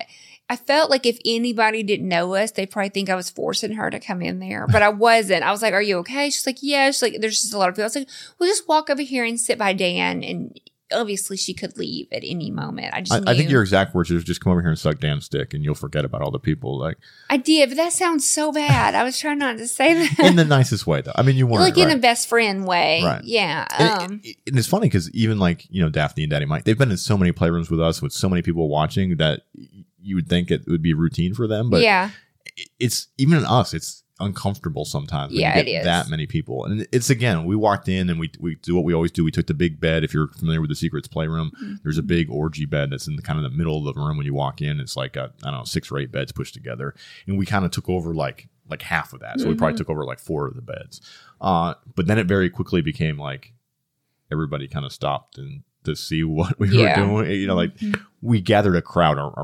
I 0.49 0.57
felt 0.57 0.91
like 0.91 1.07
if 1.07 1.19
anybody 1.25 1.83
didn't 1.83 2.09
know 2.09 2.35
us, 2.35 2.53
they'd 2.53 2.71
probably 2.71 2.91
think 2.91 3.11
I 3.11 3.17
was 3.17 3.31
forcing 3.31 3.73
her 3.73 3.91
to 3.91 3.99
come 3.99 4.23
in 4.23 4.39
there, 4.39 4.67
but 4.69 4.81
I 4.83 4.91
wasn't. 4.91 5.43
I 5.43 5.51
was 5.51 5.61
like, 5.61 5.75
Are 5.75 5.83
you 5.83 5.99
okay? 5.99 6.31
She's 6.31 6.47
like, 6.47 6.59
Yeah. 6.61 6.87
She's 6.91 7.03
like, 7.03 7.17
There's 7.21 7.43
just 7.43 7.55
a 7.55 7.59
lot 7.59 7.69
of 7.69 7.75
people. 7.75 7.85
I 7.85 7.87
was 7.87 7.97
like, 7.97 8.09
Well, 8.39 8.49
just 8.49 8.69
walk 8.69 8.89
over 8.89 9.03
here 9.03 9.25
and 9.25 9.41
sit 9.41 9.59
by 9.59 9.73
Dan. 9.73 10.23
And 10.23 10.59
obviously 10.93 11.37
she 11.37 11.53
could 11.53 11.77
leave 11.77 12.07
at 12.13 12.23
any 12.25 12.51
moment. 12.51 12.95
I 12.95 13.01
just, 13.01 13.27
I, 13.27 13.33
I 13.33 13.37
think 13.37 13.51
your 13.51 13.63
exact 13.63 13.95
words 13.95 14.11
is 14.11 14.25
just 14.25 14.41
come 14.41 14.53
over 14.53 14.61
here 14.61 14.71
and 14.71 14.79
suck 14.79 15.01
Dan's 15.01 15.29
dick, 15.29 15.55
and 15.55 15.65
you'll 15.65 15.75
forget 15.75 16.05
about 16.05 16.23
all 16.23 16.31
the 16.31 16.39
people. 16.39 16.79
Like 16.79 16.99
I 17.29 17.37
did, 17.37 17.71
but 17.71 17.77
that 17.77 17.93
sounds 17.93 18.29
so 18.29 18.53
bad. 18.53 18.95
I 18.95 19.03
was 19.03 19.19
trying 19.19 19.39
not 19.39 19.59
to 19.59 19.67
say 19.67 19.95
that. 19.95 20.19
in 20.21 20.37
the 20.37 20.45
nicest 20.45 20.87
way, 20.87 21.01
though. 21.01 21.13
I 21.15 21.23
mean, 21.23 21.37
you 21.37 21.47
weren't 21.47 21.63
like 21.63 21.79
in 21.79 21.89
right. 21.89 21.97
a 21.97 22.01
best 22.01 22.29
friend 22.29 22.67
way. 22.67 23.03
Right. 23.03 23.25
Yeah. 23.25 23.67
And, 23.79 23.91
Um, 24.13 24.21
it- 24.23 24.37
and 24.47 24.59
it's 24.59 24.69
funny 24.69 24.87
because 24.87 25.11
even 25.11 25.39
like 25.39 25.67
you 25.71 25.83
know 25.83 25.89
Daphne 25.91 26.25
and 26.25 26.31
Daddy 26.31 26.47
Mike, 26.47 26.65
they've 26.65 26.79
been 26.79 26.91
in 26.91 26.97
so 26.97 27.19
many 27.19 27.33
playrooms 27.33 27.71
with 27.71 27.81
us 27.81 28.01
with 28.01 28.13
so 28.13 28.29
many 28.29 28.43
people 28.43 28.69
watching 28.69 29.17
that 29.17 29.43
you 30.07 30.15
would 30.17 30.29
think 30.29 30.51
it 30.51 30.67
would 30.67 30.83
be 30.83 30.95
routine 30.95 31.35
for 31.35 31.47
them, 31.47 31.69
but 31.71 31.81
yeah. 31.83 32.11
it's 32.79 33.09
even 33.19 33.39
in 33.39 33.45
us, 33.45 33.75
it's 33.75 34.03
uncomfortable 34.19 34.85
sometimes. 34.87 35.33
Yeah, 35.35 35.55
get 35.57 35.69
it 35.69 35.71
is. 35.73 35.85
That 35.85 36.09
many 36.09 36.27
people, 36.27 36.65
and 36.65 36.87
it's 36.93 37.11
again, 37.11 37.45
we 37.45 37.55
walked 37.57 37.89
in 37.89 38.09
and 38.09 38.19
we 38.19 38.31
we 38.41 38.55
do 38.57 38.75
what 38.75 38.85
we 38.85 38.95
always 38.95 39.11
do. 39.13 39.25
We 39.25 39.31
took 39.31 39.47
the 39.47 39.55
big 39.55 39.79
bed. 39.81 40.05
If 40.05 40.15
you're 40.15 40.29
familiar 40.29 40.61
with 40.61 40.71
the 40.71 40.77
Secrets 40.77 41.09
playroom, 41.09 41.51
Mm-hmm. 41.57 41.75
there's 41.83 41.99
a 41.99 42.03
big 42.03 42.31
orgy 42.31 42.65
bed 42.65 42.91
that's 42.91 43.07
in 43.09 43.17
the 43.17 43.23
kind 43.23 43.39
of 43.39 43.43
the 43.51 43.57
middle 43.57 43.77
of 43.87 43.95
the 43.95 44.01
room 44.01 44.17
when 44.17 44.25
you 44.27 44.33
walk 44.35 44.63
in. 44.63 44.81
It's 44.81 44.97
like 44.97 45.17
a, 45.17 45.33
I 45.43 45.51
don't 45.51 45.59
know 45.61 45.65
six 45.65 45.91
or 45.91 45.99
eight 45.99 46.13
beds 46.13 46.33
pushed 46.33 46.55
together, 46.55 46.95
and 47.27 47.37
we 47.39 47.45
kind 47.47 47.65
of 47.65 47.71
took 47.73 47.89
over 47.89 48.15
like 48.15 48.49
like 48.69 48.83
half 48.83 49.13
of 49.13 49.21
that. 49.21 49.39
So 49.41 49.47
we 49.47 49.51
Mm-hmm. 49.53 49.59
probably 49.59 49.77
took 49.79 49.91
over 49.91 50.05
like 50.05 50.19
four 50.19 50.47
of 50.47 50.55
the 50.57 50.63
beds. 50.63 51.01
Uh, 51.41 51.75
but 51.95 52.07
then 52.07 52.19
it 52.19 52.27
very 52.27 52.49
quickly 52.49 52.81
became 52.81 53.19
like 53.19 53.53
everybody 54.33 54.67
kind 54.69 54.85
of 54.87 54.93
stopped 54.93 55.39
and 55.39 55.63
to 55.85 55.95
see 55.95 56.25
what 56.39 56.59
we 56.59 56.69
Yeah. 56.71 57.01
were 57.01 57.23
doing. 57.25 57.41
You 57.41 57.47
know, 57.49 57.55
like 57.55 57.73
we 58.23 58.41
gathered 58.41 58.77
a 58.77 58.83
crowd 58.83 59.19
ar- 59.19 59.35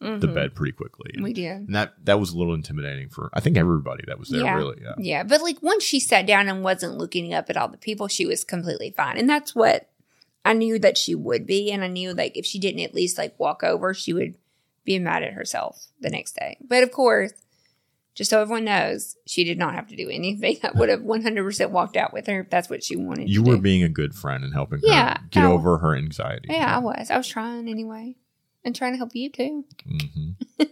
around 0.00 0.20
the 0.20 0.26
mm-hmm. 0.26 0.34
bed 0.34 0.54
pretty 0.54 0.72
quickly. 0.72 1.10
And, 1.14 1.24
We 1.24 1.32
did. 1.32 1.52
And 1.52 1.74
that 1.74 1.94
that 2.04 2.20
was 2.20 2.32
a 2.32 2.38
little 2.38 2.54
intimidating 2.54 3.08
for 3.08 3.30
I 3.32 3.40
think 3.40 3.56
everybody 3.56 4.04
that 4.06 4.18
was 4.18 4.28
there. 4.28 4.42
Yeah. 4.42 4.54
Really, 4.54 4.78
yeah. 4.82 4.94
Yeah, 4.98 5.22
but 5.22 5.42
like 5.42 5.62
once 5.62 5.84
she 5.84 6.00
sat 6.00 6.26
down 6.26 6.48
and 6.48 6.62
wasn't 6.62 6.98
looking 6.98 7.32
up 7.32 7.50
at 7.50 7.56
all 7.56 7.68
the 7.68 7.78
people, 7.78 8.08
she 8.08 8.26
was 8.26 8.44
completely 8.44 8.90
fine. 8.90 9.16
And 9.16 9.28
that's 9.28 9.54
what 9.54 9.88
I 10.44 10.52
knew 10.52 10.78
that 10.78 10.96
she 10.96 11.14
would 11.14 11.46
be. 11.46 11.70
And 11.72 11.82
I 11.82 11.88
knew 11.88 12.12
like 12.14 12.36
if 12.36 12.46
she 12.46 12.58
didn't 12.58 12.82
at 12.82 12.94
least 12.94 13.18
like 13.18 13.38
walk 13.38 13.62
over, 13.62 13.94
she 13.94 14.12
would 14.12 14.36
be 14.84 14.98
mad 14.98 15.22
at 15.22 15.32
herself 15.32 15.86
the 16.00 16.10
next 16.10 16.36
day. 16.36 16.56
But 16.60 16.82
of 16.82 16.92
course, 16.92 17.32
just 18.14 18.30
so 18.30 18.40
everyone 18.40 18.64
knows, 18.64 19.16
she 19.26 19.44
did 19.44 19.58
not 19.58 19.74
have 19.74 19.88
to 19.88 19.96
do 19.96 20.08
anything. 20.08 20.56
I 20.64 20.70
would 20.74 20.88
have 20.88 21.00
100% 21.00 21.70
walked 21.70 21.96
out 21.96 22.12
with 22.12 22.26
her 22.26 22.40
if 22.40 22.50
that's 22.50 22.70
what 22.70 22.82
she 22.82 22.96
wanted 22.96 23.28
You 23.28 23.42
were 23.42 23.56
do. 23.56 23.62
being 23.62 23.82
a 23.82 23.88
good 23.88 24.14
friend 24.14 24.42
and 24.42 24.54
helping 24.54 24.80
Yeah, 24.82 25.18
her 25.18 25.26
get 25.30 25.44
oh. 25.44 25.52
over 25.52 25.78
her 25.78 25.94
anxiety. 25.94 26.48
yeah, 26.50 26.74
I 26.74 26.78
was. 26.78 27.10
I 27.10 27.16
was 27.18 27.28
trying 27.28 27.68
anyway. 27.68 28.16
And 28.66 28.74
trying 28.76 28.92
to 28.92 28.98
help 28.98 29.14
you 29.14 29.30
too. 29.30 29.64
hmm 29.86 30.32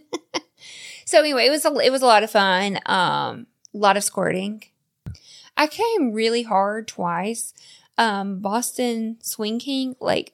So 1.05 1.19
anyway, 1.19 1.45
it 1.45 1.51
was 1.51 1.63
a, 1.65 1.73
it 1.79 1.91
was 1.91 2.01
a 2.01 2.05
lot 2.07 2.23
of 2.23 2.31
fun. 2.31 2.79
Um, 2.87 3.45
a 3.73 3.77
lot 3.77 3.95
of 3.95 4.03
squirting. 4.03 4.63
I 5.55 5.67
came 5.67 6.11
really 6.13 6.43
hard 6.43 6.87
twice. 6.87 7.53
Um, 7.97 8.39
Boston 8.39 9.17
Swing 9.21 9.59
King 9.59 9.95
like 10.01 10.33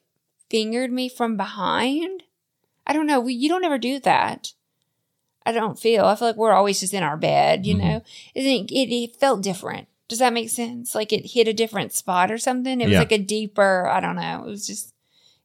fingered 0.49 0.91
me 0.91 1.09
from 1.09 1.35
behind. 1.37 2.23
I 2.87 2.93
don't 2.93 3.05
know. 3.05 3.19
We, 3.19 3.33
you 3.33 3.49
don't 3.49 3.65
ever 3.65 3.77
do 3.77 3.99
that. 3.99 4.53
I 5.45 5.51
don't 5.51 5.77
feel. 5.77 6.05
I 6.05 6.15
feel 6.15 6.29
like 6.29 6.37
we're 6.37 6.53
always 6.53 6.79
just 6.79 6.93
in 6.93 7.03
our 7.03 7.17
bed. 7.17 7.65
You 7.65 7.75
Mhm. 7.75 7.79
know, 7.79 8.01
it, 8.33 8.41
it 8.71 8.93
it 8.93 9.15
felt 9.17 9.43
different. 9.43 9.87
Does 10.07 10.19
that 10.19 10.33
make 10.33 10.49
sense? 10.49 10.95
Like 10.95 11.11
it 11.11 11.31
hit 11.33 11.47
a 11.49 11.53
different 11.53 11.91
spot 11.93 12.31
or 12.31 12.37
something. 12.37 12.79
It 12.79 12.85
was 12.85 12.93
Yeah. 12.93 12.99
like 12.99 13.11
a 13.11 13.17
deeper. 13.17 13.87
I 13.87 13.99
don't 13.99 14.15
know. 14.15 14.43
It 14.45 14.49
was 14.49 14.65
just. 14.65 14.93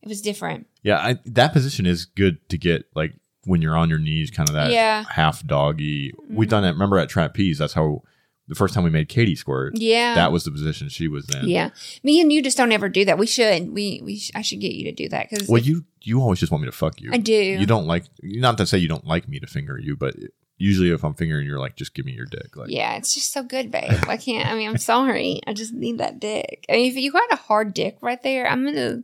It 0.06 0.08
was 0.08 0.22
different. 0.22 0.68
Yeah, 0.82 0.98
I, 0.98 1.18
that 1.26 1.52
position 1.52 1.84
is 1.84 2.04
good 2.04 2.38
to 2.50 2.56
get 2.56 2.86
like 2.94 3.12
when 3.44 3.60
you're 3.60 3.76
on 3.76 3.90
your 3.90 3.98
knees, 3.98 4.30
kind 4.30 4.48
of 4.48 4.54
that 4.54 4.70
Yeah. 4.70 5.04
half 5.10 5.44
doggy. 5.46 6.12
We've 6.30 6.48
done 6.48 6.62
it. 6.64 6.68
Mm-hmm. 6.68 6.74
Remember 6.76 6.98
at 6.98 7.08
Trapeze? 7.08 7.58
That's 7.58 7.72
how 7.74 8.02
the 8.48 8.54
first 8.54 8.72
time 8.72 8.84
we 8.84 8.90
made 8.90 9.08
Katie 9.08 9.34
squirt. 9.34 9.72
Yeah. 9.76 10.14
That 10.14 10.30
was 10.30 10.44
the 10.44 10.52
position 10.52 10.88
she 10.88 11.08
was 11.08 11.28
in. 11.34 11.48
Yeah, 11.48 11.70
me 12.04 12.20
and 12.20 12.32
you 12.32 12.40
just 12.40 12.56
don't 12.56 12.70
ever 12.70 12.88
do 12.88 13.04
that. 13.04 13.18
We 13.18 13.26
should. 13.26 13.70
We 13.72 14.00
we. 14.04 14.16
Sh- 14.18 14.30
I 14.34 14.42
should 14.42 14.60
get 14.60 14.72
you 14.72 14.84
to 14.84 14.92
do 14.92 15.08
that 15.08 15.28
because 15.28 15.48
Well, 15.48 15.60
you 15.60 15.84
you 16.02 16.20
always 16.20 16.38
just 16.38 16.52
want 16.52 16.62
me 16.62 16.68
to 16.68 16.72
fuck 16.76 17.00
you. 17.00 17.10
I 17.12 17.16
do. 17.18 17.34
You 17.34 17.66
don't 17.66 17.88
like 17.88 18.04
not 18.22 18.56
to 18.58 18.66
say 18.66 18.78
you 18.78 18.88
don't 18.88 19.06
like 19.06 19.28
me 19.28 19.40
to 19.40 19.46
finger 19.48 19.76
you, 19.76 19.96
but 19.96 20.14
usually 20.58 20.90
if 20.90 21.04
I'm 21.04 21.14
fingering, 21.14 21.46
you're 21.46 21.58
like, 21.58 21.76
just 21.76 21.94
give 21.94 22.06
me 22.06 22.12
your 22.12 22.24
dick. 22.24 22.56
Like, 22.56 22.70
Yeah, 22.70 22.96
it's 22.96 23.12
just 23.12 23.30
so 23.32 23.42
good, 23.42 23.70
babe. 23.70 23.92
I 24.08 24.16
can't. 24.16 24.48
I 24.48 24.54
mean, 24.54 24.68
I'm 24.68 24.78
sorry. 24.78 25.40
I 25.46 25.52
just 25.52 25.74
need 25.74 25.98
that 25.98 26.18
dick. 26.18 26.64
I 26.70 26.74
mean, 26.74 26.90
if 26.90 26.96
you 26.96 27.12
got 27.12 27.30
a 27.32 27.36
hard 27.36 27.74
dick 27.74 27.98
right 28.00 28.22
there, 28.22 28.48
I'm 28.48 28.64
gonna, 28.64 29.02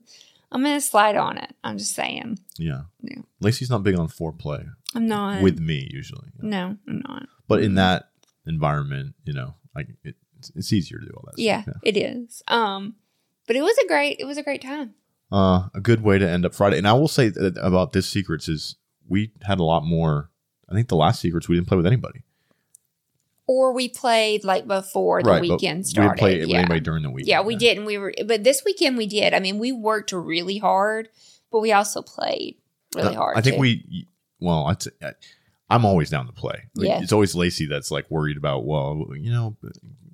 I'm 0.52 0.62
gonna 0.62 0.80
slide 0.80 1.16
on 1.16 1.38
it. 1.38 1.54
I'm 1.64 1.78
just 1.78 1.94
saying. 1.94 2.38
yeah. 2.58 2.82
Yeah. 3.00 3.22
Lacy's 3.40 3.70
not 3.70 3.82
big 3.82 3.98
on 3.98 4.08
foreplay 4.08 4.66
I'm 4.94 5.06
not. 5.08 5.42
with 5.42 5.58
me 5.58 5.88
usually, 5.90 6.28
no, 6.40 6.76
I'm 6.86 7.02
not. 7.08 7.26
but 7.48 7.62
in 7.62 7.74
that 7.76 8.10
environment, 8.46 9.14
you 9.24 9.32
know, 9.32 9.54
like 9.74 9.88
it, 10.04 10.16
it's, 10.54 10.72
easier 10.72 10.98
to 10.98 11.06
do 11.06 11.12
all 11.16 11.24
that. 11.26 11.40
Yeah, 11.40 11.62
stuff, 11.62 11.76
it 11.82 11.96
is. 11.96 12.42
Um, 12.48 12.96
but 13.46 13.56
it 13.56 13.62
was 13.62 13.76
a 13.78 13.88
great. 13.88 14.18
It 14.20 14.26
was 14.26 14.38
a 14.38 14.42
great 14.42 14.62
time. 14.62 14.94
Uh, 15.30 15.68
a 15.74 15.80
good 15.80 16.02
way 16.02 16.18
to 16.18 16.28
end 16.28 16.44
up 16.44 16.54
Friday. 16.54 16.76
And 16.76 16.86
I 16.86 16.92
will 16.92 17.08
say 17.08 17.30
that 17.30 17.56
about 17.56 17.92
this 17.92 18.06
secrets 18.06 18.48
is 18.48 18.76
we 19.08 19.32
had 19.42 19.58
a 19.58 19.64
lot 19.64 19.84
more. 19.84 20.30
I 20.68 20.74
think 20.74 20.88
the 20.88 20.96
last 20.96 21.20
secrets 21.20 21.48
we 21.48 21.56
didn't 21.56 21.68
play 21.68 21.76
with 21.76 21.86
anybody. 21.86 22.22
Or 23.46 23.72
we 23.72 23.88
played 23.88 24.44
like 24.44 24.66
before 24.66 25.22
the 25.22 25.30
but 25.30 25.42
weekend 25.42 25.86
started. 25.86 26.12
We 26.12 26.18
played 26.18 26.40
with 26.40 26.48
yeah. 26.50 26.58
anybody 26.58 26.80
during 26.80 27.02
the 27.02 27.10
week. 27.10 27.26
Yeah, 27.26 27.42
we 27.42 27.56
did, 27.56 27.76
and 27.76 27.86
we 27.86 27.98
were. 27.98 28.14
But 28.24 28.44
this 28.44 28.62
weekend 28.64 28.96
we 28.96 29.06
did. 29.06 29.34
I 29.34 29.40
mean, 29.40 29.58
we 29.58 29.72
worked 29.72 30.12
really 30.12 30.58
hard, 30.58 31.08
but 31.50 31.60
we 31.60 31.72
also 31.72 32.02
played 32.02 32.56
really 32.94 33.14
hard. 33.14 33.36
Uh, 33.36 33.40
I 33.40 33.42
think 33.42 33.56
too. 33.56 33.60
we. 33.60 34.06
Well, 34.38 34.66
I'd 34.66 34.82
say, 34.82 34.90
I, 35.02 35.12
I'm 35.68 35.84
always 35.84 36.10
down 36.10 36.26
to 36.26 36.32
play. 36.32 36.64
Like, 36.74 36.86
Yeah. 36.86 37.00
It's 37.02 37.12
always 37.12 37.34
Lacy 37.34 37.66
that's 37.66 37.90
like 37.90 38.10
worried 38.10 38.36
about. 38.36 38.64
Well, 38.64 39.06
you 39.16 39.32
know, 39.32 39.56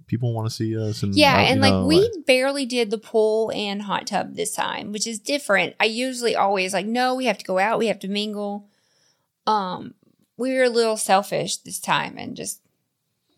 people 0.06 0.32
want 0.32 0.48
to 0.48 0.54
see 0.54 0.76
us, 0.78 1.02
and 1.02 1.14
Yeah, 1.14 1.36
uh, 1.36 1.40
and 1.40 1.60
like 1.60 1.72
know, 1.72 1.86
we 1.86 2.10
barely 2.26 2.64
did 2.64 2.90
the 2.90 2.98
pool 2.98 3.52
and 3.54 3.82
hot 3.82 4.06
tub 4.06 4.34
this 4.34 4.52
time, 4.52 4.92
which 4.92 5.06
is 5.06 5.18
different. 5.18 5.76
I 5.78 5.84
usually 5.84 6.34
always 6.34 6.72
like, 6.72 6.86
no, 6.86 7.14
we 7.14 7.26
have 7.26 7.38
to 7.38 7.44
go 7.44 7.58
out, 7.58 7.78
we 7.78 7.88
have 7.88 7.98
to 8.00 8.08
mingle. 8.08 8.68
Um, 9.46 9.94
we 10.36 10.54
were 10.54 10.64
a 10.64 10.70
little 10.70 10.96
selfish 10.96 11.56
this 11.58 11.80
time 11.80 12.16
and 12.18 12.36
just 12.36 12.60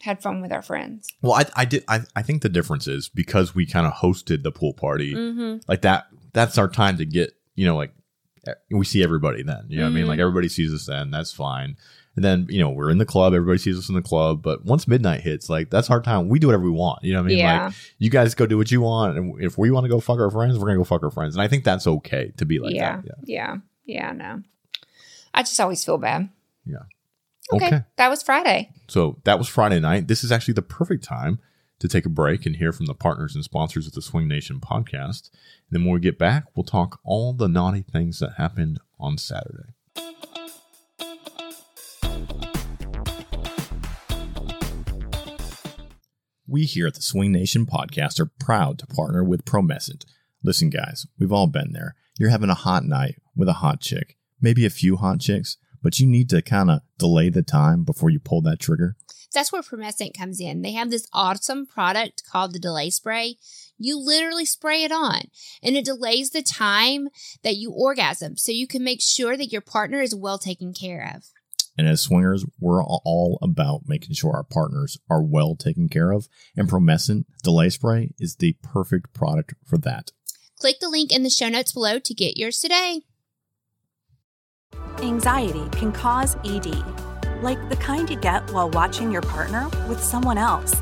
had 0.03 0.23
fun 0.23 0.41
with 0.41 0.53
our 0.53 0.63
friends. 0.63 1.09
Well, 1.23 1.35
I, 1.35 1.45
I 1.57 1.65
did. 1.65 1.85
I, 1.89 2.01
I 2.17 2.23
think 2.23 2.43
the 2.43 2.49
difference 2.49 2.87
is 2.87 3.09
because 3.09 3.55
we 3.55 3.67
kind 3.67 3.87
of 3.87 3.93
hosted 3.95 4.43
the 4.43 4.53
pool 4.53 4.73
party, 4.75 5.15
Mm-hmm. 5.15 5.59
like 5.69 5.83
that. 5.83 6.07
That's 6.33 6.59
our 6.59 6.69
time 6.69 6.97
to 6.99 7.05
get, 7.05 7.33
you 7.55 7.67
know, 7.67 7.77
like 7.77 7.93
we 8.71 8.85
see 8.85 9.03
everybody 9.03 9.43
then. 9.43 9.67
You 9.69 9.79
know 9.79 9.85
what 9.85 9.91
I 9.91 9.95
mean? 9.95 10.07
Like 10.07 10.19
everybody 10.21 10.49
sees 10.49 10.73
us 10.73 10.87
then. 10.87 11.11
That's 11.11 11.33
fine. 11.33 11.77
And 12.17 12.25
then, 12.25 12.47
you 12.51 12.59
know, 12.61 12.71
we're 12.71 12.91
in 12.91 12.99
the 12.99 13.05
club. 13.07 13.35
Everybody 13.35 13.59
sees 13.59 13.79
us 13.79 13.89
in 13.89 13.95
the 13.95 14.03
club. 14.03 14.43
But 14.43 14.65
once 14.65 14.89
midnight 14.89 15.21
hits, 15.21 15.49
like 15.51 15.71
that's 15.71 15.91
our 15.91 16.01
time. 16.01 16.29
We 16.29 16.39
do 16.39 16.49
whatever 16.49 16.65
we 16.65 16.71
want. 16.71 17.05
You 17.05 17.13
know 17.13 17.21
what 17.21 17.27
I 17.27 17.29
mean? 17.29 17.39
Yeah. 17.39 17.65
Like 17.67 17.75
you 17.99 18.11
guys 18.11 18.35
go 18.35 18.47
do 18.47 18.57
what 18.59 18.71
you 18.71 18.81
want. 18.81 19.17
And 19.17 19.43
if 19.43 19.59
we 19.59 19.71
want 19.71 19.85
to 19.85 19.89
go 19.89 20.01
fuck 20.01 20.19
our 20.19 20.31
friends, 20.31 20.55
we're 20.59 20.65
going 20.67 20.75
to 20.77 20.81
go 20.81 20.85
fuck 20.85 21.03
our 21.03 21.11
friends. 21.11 21.35
And 21.35 21.43
I 21.43 21.49
think 21.49 21.65
that's 21.65 21.87
okay 21.87 22.33
to 22.39 22.45
be 22.45 22.59
like 22.59 22.75
yeah, 22.75 23.01
that. 23.03 23.15
yeah, 23.25 23.57
yeah, 23.85 24.13
No, 24.13 24.43
I 25.35 25.43
just 25.43 25.59
always 25.61 25.85
feel 25.85 25.99
bad. 25.99 26.29
Yeah. 26.65 26.79
Okay, 27.53 27.67
Okay. 27.67 27.83
that 27.97 28.09
was 28.09 28.23
Friday. 28.23 28.71
So 28.89 29.19
that 29.25 29.39
was 29.39 29.49
Friday 29.49 29.81
night. 29.81 30.09
This 30.09 30.23
is 30.25 30.31
actually 30.33 30.55
the 30.55 30.63
perfect 30.63 31.03
time 31.05 31.39
to 31.81 31.89
take 31.89 32.05
a 32.07 32.11
break 32.11 32.47
and 32.47 32.57
hear 32.57 32.73
from 32.73 32.87
the 32.87 32.95
partners 32.95 33.35
and 33.35 33.43
sponsors 33.43 33.87
of 33.87 33.95
the 33.95 34.03
Swing 34.03 34.29
Nation 34.29 34.61
podcast. 34.61 35.31
And 35.31 35.71
then 35.71 35.85
when 35.85 35.95
we 35.95 36.01
get 36.01 36.19
back, 36.19 36.45
we'll 36.55 36.65
talk 36.65 37.01
all 37.05 37.33
the 37.33 37.49
naughty 37.49 37.83
things 37.83 38.19
that 38.21 38.35
happened 38.37 38.81
on 38.99 39.17
Saturday. 39.19 39.73
We 46.47 46.65
here 46.65 46.89
at 46.89 46.95
the 46.95 47.03
Swing 47.03 47.31
Nation 47.33 47.65
podcast 47.65 48.19
are 48.19 48.31
proud 48.41 48.79
to 48.81 48.87
partner 48.87 49.23
with 49.23 49.45
Promescent. 49.45 50.05
Listen, 50.43 50.69
guys, 50.69 51.07
we've 51.19 51.33
all 51.33 51.47
been 51.47 51.73
there. 51.73 51.95
You're 52.19 52.31
having 52.31 52.51
a 52.51 52.55
hot 52.55 52.85
night 52.85 53.17
with 53.37 53.49
a 53.49 53.55
hot 53.55 53.81
chick, 53.81 54.17
maybe 54.41 54.67
a 54.67 54.71
few 54.71 54.97
hot 54.97 55.21
chicks, 55.21 55.59
but 55.83 55.99
you 55.99 56.07
need 56.07 56.28
to 56.31 56.43
kind 56.43 56.70
of 56.70 56.81
delay 56.99 57.28
the 57.28 57.43
time 57.43 57.85
before 57.85 58.11
you 58.11 58.20
pull 58.20 58.43
that 58.43 58.61
trigger. 58.61 58.97
That's 59.33 59.53
where 59.53 59.62
Promescent 59.62 60.16
comes 60.16 60.41
in. 60.41 60.62
They 60.62 60.72
have 60.72 60.91
this 60.91 61.07
awesome 61.12 61.66
product 61.66 62.24
called 62.31 62.53
the 62.53 62.59
Delay 62.59 62.91
Spray. 62.91 63.37
You 63.78 63.99
literally 63.99 64.45
spray 64.45 64.83
it 64.83 64.93
on, 64.93 65.22
and 65.62 65.76
it 65.76 65.85
delays 65.85 66.31
the 66.31 66.43
time 66.43 67.09
that 67.43 67.57
you 67.57 67.70
orgasm, 67.70 68.37
so 68.37 68.51
you 68.51 68.66
can 68.66 68.83
make 68.83 69.01
sure 69.01 69.37
that 69.37 69.53
your 69.53 69.61
partner 69.61 70.01
is 70.01 70.14
well 70.14 70.39
taken 70.39 70.74
care 70.74 71.12
of. 71.14 71.24
And 71.78 71.89
as 71.89 72.03
swingers, 72.03 72.45
we're 72.59 72.85
all 72.85 73.39
about 73.41 73.83
making 73.87 74.14
sure 74.14 74.33
our 74.35 74.43
partners 74.43 74.99
are 75.09 75.22
well 75.22 75.55
taken 75.55 75.89
care 75.89 76.11
of. 76.11 76.28
And 76.57 76.68
Promescent 76.68 77.24
Delay 77.43 77.70
Spray 77.70 78.11
is 78.18 78.37
the 78.37 78.57
perfect 78.62 79.14
product 79.14 79.55
for 79.64 79.78
that. 79.78 80.11
Click 80.59 80.81
the 80.81 80.91
link 80.91 81.11
in 81.11 81.22
the 81.22 81.31
show 81.31 81.49
notes 81.49 81.72
below 81.72 81.99
to 82.01 82.14
get 82.14 82.37
yours 82.37 82.59
today. 82.59 83.03
Anxiety 85.03 85.69
can 85.73 85.93
cause 85.93 86.37
ED, 86.45 86.75
like 87.43 87.69
the 87.69 87.77
kind 87.77 88.09
you 88.09 88.17
get 88.17 88.51
while 88.53 88.71
watching 88.71 89.11
your 89.11 89.23
partner 89.23 89.69
with 89.89 90.03
someone 90.03 90.39
else. 90.39 90.75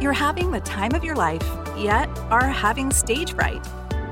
You're 0.00 0.12
having 0.12 0.50
the 0.50 0.60
time 0.60 0.94
of 0.94 1.04
your 1.04 1.16
life, 1.16 1.42
yet 1.76 2.08
are 2.30 2.46
having 2.46 2.90
stage 2.90 3.34
fright. 3.34 3.66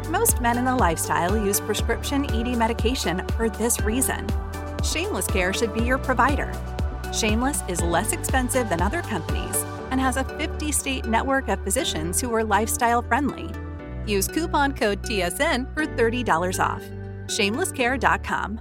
Most 0.09 0.41
men 0.41 0.59
in 0.59 0.65
the 0.65 0.75
lifestyle 0.75 1.37
use 1.37 1.61
prescription 1.61 2.25
ED 2.33 2.57
medication 2.57 3.27
for 3.37 3.49
this 3.49 3.81
reason. 3.81 4.27
Shameless 4.83 5.27
Care 5.27 5.53
should 5.53 5.73
be 5.75 5.83
your 5.83 5.99
provider. 5.99 6.53
Shameless 7.13 7.63
is 7.69 7.81
less 7.81 8.13
expensive 8.13 8.69
than 8.69 8.83
other 8.83 9.03
companies 9.03 9.65
and 9.91 10.01
has 10.01 10.17
a 10.17 10.25
50 10.25 10.73
state 10.73 11.07
network 11.07 11.49
of 11.49 11.63
physicians 11.65 12.21
who 12.21 12.35
are 12.35 12.45
lifestyle 12.45 13.03
friendly. 13.03 13.51
Use 14.07 14.29
coupon 14.29 14.75
code 14.75 15.03
TSN 15.03 15.73
for 15.75 15.87
$30 15.87 16.61
off. 16.63 16.83
Shamelesscare.com. 17.27 18.61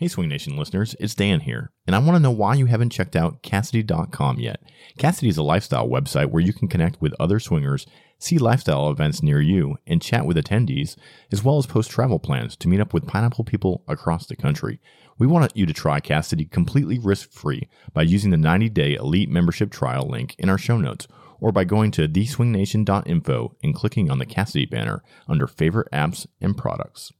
Hey, 0.00 0.06
Swing 0.06 0.28
Nation 0.28 0.56
listeners, 0.56 0.94
it's 1.00 1.16
Dan 1.16 1.40
here, 1.40 1.72
and 1.84 1.96
I 1.96 1.98
want 1.98 2.14
to 2.14 2.22
know 2.22 2.30
why 2.30 2.54
you 2.54 2.66
haven't 2.66 2.90
checked 2.90 3.16
out 3.16 3.42
Kasadie.com 3.42 4.38
yet. 4.38 4.62
Kasadie 4.96 5.28
is 5.28 5.38
a 5.38 5.42
lifestyle 5.42 5.88
website 5.88 6.26
where 6.30 6.40
you 6.40 6.52
can 6.52 6.68
connect 6.68 7.02
with 7.02 7.16
other 7.18 7.40
swingers, 7.40 7.84
see 8.16 8.38
lifestyle 8.38 8.90
events 8.90 9.24
near 9.24 9.40
you, 9.40 9.76
and 9.88 10.00
chat 10.00 10.24
with 10.24 10.36
attendees, 10.36 10.96
as 11.32 11.42
well 11.42 11.58
as 11.58 11.66
post 11.66 11.90
travel 11.90 12.20
plans 12.20 12.54
to 12.58 12.68
meet 12.68 12.78
up 12.78 12.94
with 12.94 13.08
pineapple 13.08 13.42
people 13.42 13.82
across 13.88 14.24
the 14.26 14.36
country. 14.36 14.78
We 15.18 15.26
want 15.26 15.56
you 15.56 15.66
to 15.66 15.72
try 15.72 15.98
Kasadie 15.98 16.48
completely 16.48 17.00
risk 17.00 17.32
free 17.32 17.68
by 17.92 18.02
using 18.02 18.30
the 18.30 18.36
90 18.36 18.68
day 18.68 18.94
elite 18.94 19.28
membership 19.28 19.72
trial 19.72 20.08
link 20.08 20.36
in 20.38 20.48
our 20.48 20.58
show 20.58 20.78
notes, 20.78 21.08
or 21.40 21.50
by 21.50 21.64
going 21.64 21.90
to 21.90 22.06
theswingnation.info 22.06 23.56
and 23.64 23.74
clicking 23.74 24.12
on 24.12 24.20
the 24.20 24.26
Kasadie 24.26 24.70
banner 24.70 25.02
under 25.26 25.48
favorite 25.48 25.90
apps 25.92 26.28
and 26.40 26.56
products. 26.56 27.12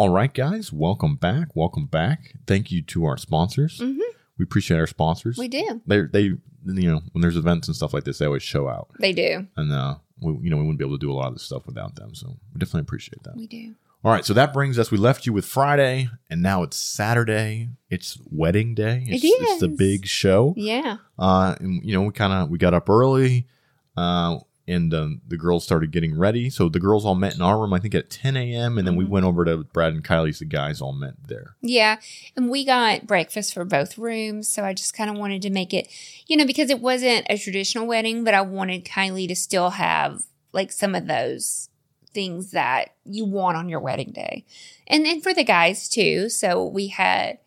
All 0.00 0.08
right, 0.08 0.32
guys, 0.32 0.72
welcome 0.72 1.16
back. 1.16 1.48
Welcome 1.54 1.84
back. 1.84 2.32
Thank 2.46 2.72
you 2.72 2.80
to 2.84 3.04
our 3.04 3.18
sponsors. 3.18 3.80
Mhm. 3.80 3.98
We 4.38 4.44
appreciate 4.44 4.78
our 4.78 4.86
sponsors. 4.86 5.36
We 5.36 5.46
do. 5.46 5.82
They, 5.86 6.00
they, 6.00 6.22
you 6.22 6.40
know, 6.64 7.02
when 7.12 7.20
there's 7.20 7.36
events 7.36 7.68
and 7.68 7.76
stuff 7.76 7.92
like 7.92 8.04
this, 8.04 8.16
they 8.16 8.24
always 8.24 8.42
show 8.42 8.66
out, 8.66 8.88
They 8.98 9.12
do. 9.12 9.46
and 9.58 9.70
uh, 9.70 9.96
we, 10.18 10.32
you 10.44 10.48
know, 10.48 10.56
we 10.56 10.62
wouldn't 10.62 10.78
be 10.78 10.86
able 10.86 10.96
to 10.96 11.06
do 11.06 11.12
a 11.12 11.18
lot 11.18 11.26
of 11.28 11.34
this 11.34 11.42
stuff 11.42 11.66
without 11.66 11.96
them. 11.96 12.14
So 12.14 12.28
we 12.54 12.58
definitely 12.58 12.80
appreciate 12.80 13.22
that. 13.24 13.36
We 13.36 13.46
do. 13.46 13.74
All 14.02 14.10
right, 14.10 14.24
so 14.24 14.32
that 14.32 14.54
brings 14.54 14.78
us. 14.78 14.90
We 14.90 14.96
left 14.96 15.26
you 15.26 15.34
with 15.34 15.44
Friday, 15.44 16.08
and 16.30 16.40
now 16.40 16.62
it's 16.62 16.78
Saturday. 16.78 17.68
It's 17.90 18.16
wedding 18.30 18.74
day. 18.74 19.04
It's, 19.06 19.22
It 19.22 19.28
It's 19.28 19.60
the 19.60 19.68
big 19.68 20.06
show. 20.06 20.54
Yeah. 20.56 20.96
Uh, 21.18 21.56
and 21.60 21.84
you 21.84 21.92
know, 21.92 22.00
we 22.04 22.12
kind 22.14 22.32
of 22.32 22.48
we 22.48 22.56
got 22.56 22.72
up 22.72 22.88
early, 22.88 23.46
uh, 23.98 24.38
and 24.70 24.94
um, 24.94 25.20
the 25.26 25.36
girls 25.36 25.64
started 25.64 25.90
getting 25.90 26.16
ready. 26.16 26.48
So 26.50 26.68
the 26.68 26.78
girls 26.80 27.04
all 27.04 27.14
met 27.14 27.34
in 27.34 27.42
our 27.42 27.58
room, 27.58 27.72
I 27.74 27.78
think 27.80 27.94
at 27.94 28.08
10 28.10 28.36
a.m. 28.36 28.78
And 28.78 28.86
then 28.86 28.96
we 28.96 29.04
Mhm. 29.04 29.08
went 29.08 29.26
over 29.26 29.44
to 29.44 29.58
Brad 29.64 29.92
and 29.92 30.04
Kylie's. 30.04 30.38
The 30.38 30.44
guys 30.44 30.80
all 30.80 30.92
met 30.92 31.14
there. 31.26 31.56
Yeah. 31.60 31.98
And 32.36 32.48
we 32.50 32.64
got 32.64 33.06
breakfast 33.06 33.52
for 33.52 33.64
both 33.64 33.98
rooms. 33.98 34.48
So 34.48 34.64
I 34.64 34.72
just 34.72 34.94
kind 34.94 35.10
of 35.10 35.16
wanted 35.16 35.42
to 35.42 35.50
make 35.50 35.74
it, 35.74 35.88
you 36.26 36.36
know, 36.36 36.46
because 36.46 36.70
it 36.70 36.80
wasn't 36.80 37.26
a 37.28 37.36
traditional 37.36 37.86
wedding, 37.86 38.24
but 38.24 38.32
I 38.34 38.40
wanted 38.42 38.84
Kylie 38.84 39.28
to 39.28 39.34
still 39.36 39.70
have 39.70 40.22
like 40.52 40.72
some 40.72 40.94
of 40.94 41.06
those 41.06 41.68
things 42.14 42.50
that 42.52 42.94
you 43.04 43.24
want 43.24 43.56
on 43.56 43.68
your 43.68 43.80
wedding 43.80 44.10
day. 44.12 44.44
And 44.86 45.04
then 45.04 45.20
for 45.20 45.32
the 45.34 45.44
guys 45.44 45.88
too. 45.88 46.28
So 46.28 46.64
we 46.64 46.88
had 46.88 47.38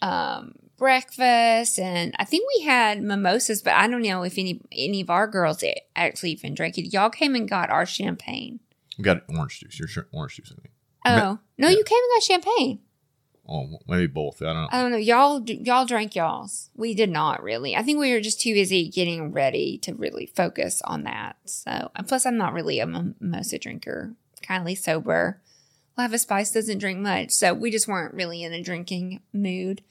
um 0.00 0.54
breakfast 0.82 1.78
and 1.78 2.12
I 2.18 2.24
think 2.24 2.44
we 2.56 2.64
had 2.64 3.00
mimosas, 3.00 3.62
but 3.62 3.74
I 3.74 3.86
don't 3.86 4.02
know 4.02 4.24
if 4.24 4.36
any 4.36 4.60
any 4.72 5.00
of 5.00 5.10
our 5.10 5.28
girls 5.28 5.62
actually 5.94 6.32
even 6.32 6.54
drank 6.54 6.76
it. 6.76 6.92
Y'all 6.92 7.08
came 7.08 7.36
and 7.36 7.48
got 7.48 7.70
our 7.70 7.86
champagne. 7.86 8.58
We 8.98 9.04
got 9.04 9.22
orange 9.28 9.60
juice. 9.60 9.78
Your 9.78 9.86
shirt, 9.86 10.08
orange 10.10 10.34
juice, 10.34 10.52
I 10.52 10.60
think. 10.60 10.74
Oh, 11.04 11.38
no, 11.56 11.68
yeah. 11.68 11.76
you 11.76 11.84
came 11.84 11.98
and 11.98 12.10
got 12.16 12.22
champagne. 12.24 12.80
Oh, 13.48 13.78
maybe 13.86 14.08
both. 14.08 14.42
I 14.42 14.46
don't 14.46 14.56
know. 14.56 14.68
I 14.72 14.82
don't 14.82 14.90
know. 14.90 14.96
Y'all, 14.96 15.40
y'all 15.44 15.86
drank 15.86 16.16
y'all's. 16.16 16.70
We 16.74 16.94
did 16.94 17.10
not 17.10 17.44
really. 17.44 17.76
I 17.76 17.84
think 17.84 18.00
we 18.00 18.12
were 18.12 18.20
just 18.20 18.40
too 18.40 18.52
busy 18.52 18.88
getting 18.88 19.30
ready 19.32 19.78
to 19.78 19.94
really 19.94 20.26
focus 20.26 20.82
on 20.84 21.04
that. 21.04 21.36
So, 21.44 21.92
and 21.94 22.08
plus, 22.08 22.26
I'm 22.26 22.36
not 22.36 22.54
really 22.54 22.80
a 22.80 22.86
mim- 22.86 23.14
mimosa 23.20 23.58
drinker. 23.58 24.14
Kindly 24.42 24.74
sober. 24.74 25.40
Life 25.96 26.12
of 26.12 26.20
Spice 26.20 26.50
doesn't 26.50 26.78
drink 26.78 26.98
much, 26.98 27.30
so 27.30 27.54
we 27.54 27.70
just 27.70 27.86
weren't 27.86 28.14
really 28.14 28.42
in 28.42 28.52
a 28.52 28.62
drinking 28.62 29.20
mood. 29.32 29.82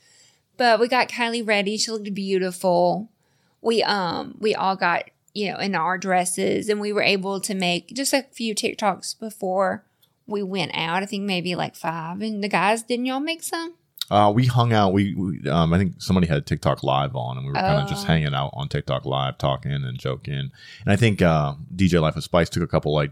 But 0.62 0.80
we 0.80 0.88
got 0.88 1.10
Kylie 1.10 1.48
ready. 1.48 1.76
She 1.76 1.90
looked 1.90 2.14
beautiful. 2.14 3.10
We 3.64 3.82
um 3.82 4.38
we 4.40 4.54
all 4.54 4.76
got 4.76 5.10
you 5.34 5.52
know 5.52 5.58
in 5.58 5.74
our 5.74 5.98
dresses, 5.98 6.70
and 6.70 6.80
we 6.80 6.94
were 6.94 7.02
able 7.02 7.40
to 7.40 7.56
make 7.56 7.88
just 7.96 8.14
a 8.14 8.28
few 8.32 8.54
TikToks 8.54 9.20
before 9.20 9.84
we 10.28 10.44
went 10.44 10.70
out. 10.76 11.02
I 11.02 11.08
think 11.08 11.24
maybe 11.24 11.56
like 11.56 11.76
five. 11.76 12.22
And 12.22 12.44
the 12.44 12.48
guys, 12.48 12.84
didn't 12.84 13.08
y'all 13.08 13.20
make 13.20 13.42
some? 13.42 13.74
Uh, 14.12 14.32
we 14.36 14.46
hung 14.46 14.72
out. 14.72 14.94
We, 14.94 15.16
we 15.16 15.50
um, 15.50 15.74
I 15.74 15.80
think 15.80 15.96
somebody 16.00 16.28
had 16.28 16.46
TikTok 16.46 16.84
live 16.84 17.16
on, 17.16 17.38
and 17.38 17.46
we 17.48 17.54
were 17.54 17.56
kind 17.58 17.82
of 17.82 17.90
just 17.90 18.04
Oh. 18.06 18.08
hanging 18.10 18.36
out 18.36 18.52
on 18.54 18.70
TikTok 18.70 19.04
live, 19.04 19.40
talking 19.40 19.72
and 19.72 19.98
joking. 19.98 20.36
And 20.36 20.52
I 20.86 20.96
think 20.96 21.24
uh, 21.24 21.56
DJ 21.76 22.00
Life 22.00 22.18
of 22.18 22.24
Spice 22.24 22.50
took 22.52 22.62
a 22.62 22.68
couple 22.68 22.94
like 22.94 23.10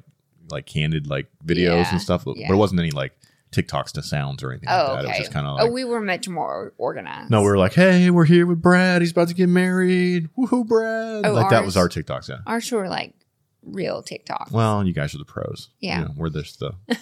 like 0.51 0.67
candid 0.67 1.07
like 1.07 1.25
videos 1.43 1.63
Yeah, 1.85 1.91
and 1.93 1.99
stuff, 2.01 2.25
but 2.25 2.37
it 2.37 2.53
wasn't 2.53 2.79
any 2.79 2.91
like 2.91 3.17
TikToks 3.51 3.91
to 3.93 4.03
sounds 4.03 4.43
or 4.43 4.51
anything 4.51 4.69
Oh, 4.69 4.73
like 4.73 4.87
that. 4.87 4.97
okay. 4.99 5.03
It 5.03 5.07
was 5.09 5.17
just 5.19 5.31
kind 5.31 5.47
of 5.47 5.55
like 5.57 5.67
oh, 5.67 5.71
we 5.71 5.83
were 5.83 5.99
much 6.01 6.27
more 6.29 6.73
organized. 6.77 7.31
no, 7.31 7.41
we 7.41 7.47
were 7.47 7.57
like, 7.57 7.73
hey, 7.73 8.09
we're 8.11 8.25
here 8.25 8.45
with 8.45 8.61
Brad. 8.61 9.01
He's 9.01 9.11
about 9.11 9.27
to 9.29 9.33
get 9.33 9.49
married. 9.49 10.29
Woohoo, 10.37 10.67
Brad! 10.67 11.25
Oh, 11.25 11.33
like 11.33 11.49
that 11.49 11.65
was 11.65 11.75
our 11.77 11.89
TikToks. 11.89 12.29
Yeah. 12.29 12.37
ours 12.45 12.71
were 12.71 12.87
like 12.87 13.13
real 13.63 14.03
TikToks. 14.03 14.51
Well, 14.51 14.85
you 14.85 14.93
guys 14.93 15.13
are 15.15 15.17
the 15.19 15.25
pros. 15.25 15.69
Yeah. 15.79 15.99
You 15.99 16.05
know, 16.05 16.11
we're 16.15 16.29
this 16.29 16.55
the 16.57 16.73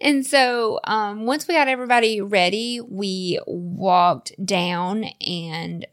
And 0.00 0.24
so 0.24 0.78
um, 0.84 1.26
once 1.26 1.48
we 1.48 1.54
got 1.54 1.66
everybody 1.68 2.20
ready, 2.20 2.80
we 2.80 3.40
walked 3.46 4.32
down 4.44 5.04
and 5.26 5.84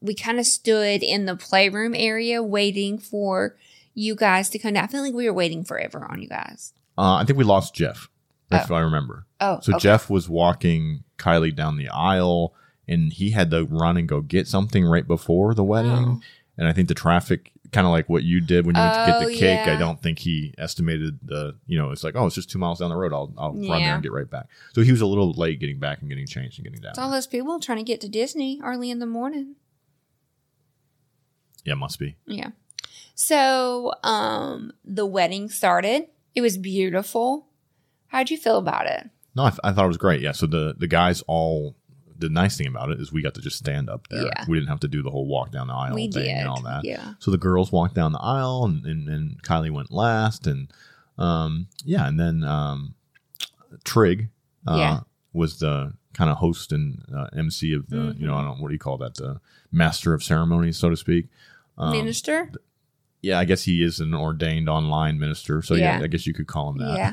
we 0.00 0.14
kind 0.14 0.38
of 0.38 0.46
stood 0.46 1.02
in 1.02 1.24
the 1.24 1.34
playroom 1.34 1.94
area 1.96 2.40
waiting 2.42 2.98
for 2.98 3.56
you 3.94 4.14
guys 4.14 4.48
to 4.50 4.58
come 4.60 4.74
down. 4.74 4.84
I 4.84 4.86
feel 4.86 5.02
like 5.02 5.14
we 5.14 5.26
were 5.26 5.32
waiting 5.34 5.64
forever 5.64 6.06
on 6.08 6.22
you 6.22 6.28
guys. 6.28 6.72
Uh, 6.96 7.14
I 7.16 7.24
think 7.24 7.36
we 7.36 7.44
lost 7.44 7.74
Jeff, 7.74 8.08
if 8.50 8.70
I 8.70 8.80
remember. 8.80 9.26
Oh, 9.40 9.60
So 9.60 9.74
okay. 9.74 9.82
Jeff 9.82 10.08
was 10.08 10.28
walking 10.28 11.04
Kylie 11.18 11.54
down 11.54 11.76
the 11.76 11.88
aisle, 11.88 12.54
and 12.88 13.12
he 13.12 13.30
had 13.30 13.50
to 13.50 13.64
run 13.64 13.96
and 13.96 14.08
go 14.08 14.20
get 14.20 14.46
something 14.46 14.84
right 14.84 15.06
before 15.06 15.54
the 15.54 15.64
wedding. 15.64 15.90
Oh. 15.92 16.20
And 16.58 16.66
I 16.66 16.72
think 16.72 16.88
the 16.88 16.94
traffic, 16.94 17.52
kind 17.72 17.86
of 17.86 17.90
like 17.90 18.08
what 18.08 18.22
you 18.22 18.40
did 18.40 18.64
when 18.64 18.76
you 18.76 18.80
went 18.80 18.94
to 18.94 19.06
get 19.06 19.22
Oh, 19.22 19.28
the 19.28 19.34
cake, 19.36 19.68
I 19.68 19.76
don't 19.76 20.00
think 20.00 20.20
he 20.20 20.54
estimated 20.56 21.18
the. 21.22 21.56
You 21.66 21.76
know, 21.78 21.90
it's 21.90 22.02
like, 22.02 22.14
oh, 22.16 22.26
it's 22.26 22.34
just 22.34 22.50
two 22.50 22.58
miles 22.58 22.78
down 22.78 22.88
the 22.88 22.96
road. 22.96 23.12
I'll 23.12 23.32
I'll 23.36 23.52
run 23.52 23.82
there 23.82 23.94
and 23.94 24.02
get 24.02 24.12
right 24.12 24.30
back. 24.30 24.46
So 24.72 24.80
he 24.80 24.90
was 24.90 25.02
a 25.02 25.06
little 25.06 25.32
late 25.32 25.60
getting 25.60 25.78
back 25.78 26.00
and 26.00 26.08
getting 26.08 26.26
changed 26.26 26.58
and 26.58 26.64
getting 26.64 26.80
down. 26.80 26.90
It's 26.90 26.98
all 26.98 27.10
those 27.10 27.26
people 27.26 27.60
trying 27.60 27.78
to 27.78 27.84
get 27.84 28.00
to 28.02 28.08
Disney 28.08 28.60
early 28.64 28.90
in 28.90 29.00
the 29.00 29.06
morning. 29.06 29.56
Yeah, 31.64 31.74
must 31.74 31.98
be. 31.98 32.16
Yeah. 32.26 32.50
So 33.14 33.92
um 34.02 34.72
the 34.84 35.04
wedding 35.06 35.48
started. 35.50 36.06
It 36.34 36.40
was 36.40 36.56
beautiful. 36.56 37.46
How'd 38.08 38.30
you 38.30 38.36
feel 38.36 38.58
about 38.58 38.86
it? 38.86 39.08
No, 39.34 39.44
I, 39.44 39.50
th- 39.50 39.60
I 39.64 39.72
thought 39.72 39.84
it 39.84 39.88
was 39.88 39.96
great. 39.96 40.20
Yeah. 40.20 40.32
So 40.32 40.46
the 40.46 40.74
the 40.78 40.86
guys 40.86 41.22
all. 41.26 41.76
The 42.18 42.30
nice 42.30 42.56
thing 42.56 42.66
about 42.66 42.88
it 42.90 42.98
is 42.98 43.12
we 43.12 43.20
got 43.20 43.34
to 43.34 43.42
just 43.42 43.58
stand 43.58 43.90
up 43.90 44.08
there. 44.08 44.24
Yeah. 44.24 44.44
We 44.48 44.56
didn't 44.56 44.70
have 44.70 44.80
to 44.80 44.88
do 44.88 45.02
the 45.02 45.10
whole 45.10 45.26
walk 45.26 45.50
down 45.52 45.66
the 45.66 45.74
aisle 45.74 45.94
we 45.94 46.10
thing 46.10 46.22
did. 46.24 46.28
and 46.28 46.48
all 46.48 46.62
that. 46.62 46.82
Yeah. 46.82 47.12
So 47.18 47.30
the 47.30 47.36
girls 47.36 47.70
walked 47.70 47.94
down 47.94 48.12
the 48.12 48.18
aisle, 48.22 48.64
and, 48.64 48.86
and, 48.86 49.06
and 49.06 49.42
Kylie 49.42 49.70
went 49.70 49.92
last, 49.92 50.46
and 50.46 50.68
um, 51.18 51.66
yeah, 51.84 52.08
and 52.08 52.18
then 52.18 52.42
um, 52.42 52.94
Trig 53.84 54.28
uh, 54.66 54.76
Yeah. 54.78 55.00
was 55.34 55.58
the 55.58 55.92
kind 56.14 56.30
of 56.30 56.38
host 56.38 56.72
and 56.72 57.04
uh, 57.14 57.26
MC 57.36 57.74
of 57.74 57.88
the, 57.88 58.14
you 58.18 58.26
know, 58.26 58.34
I 58.36 58.42
don't 58.44 58.60
what 58.60 58.68
do 58.68 58.74
you 58.74 58.78
call 58.78 58.96
that, 58.98 59.16
the 59.16 59.40
master 59.70 60.14
of 60.14 60.22
ceremonies, 60.24 60.78
so 60.78 60.88
to 60.88 60.96
speak. 60.96 61.26
Um, 61.76 61.92
Minister? 61.92 62.50
yeah, 63.20 63.38
I 63.38 63.44
guess 63.44 63.64
he 63.64 63.82
is 63.82 64.00
an 64.00 64.14
ordained 64.14 64.70
online 64.70 65.18
minister, 65.18 65.60
so 65.60 65.74
yeah, 65.74 65.98
Yeah. 65.98 66.04
I 66.04 66.06
guess 66.06 66.26
you 66.26 66.32
could 66.32 66.46
call 66.46 66.70
him 66.70 66.78
that. 66.78 66.96
Yeah. 66.96 67.12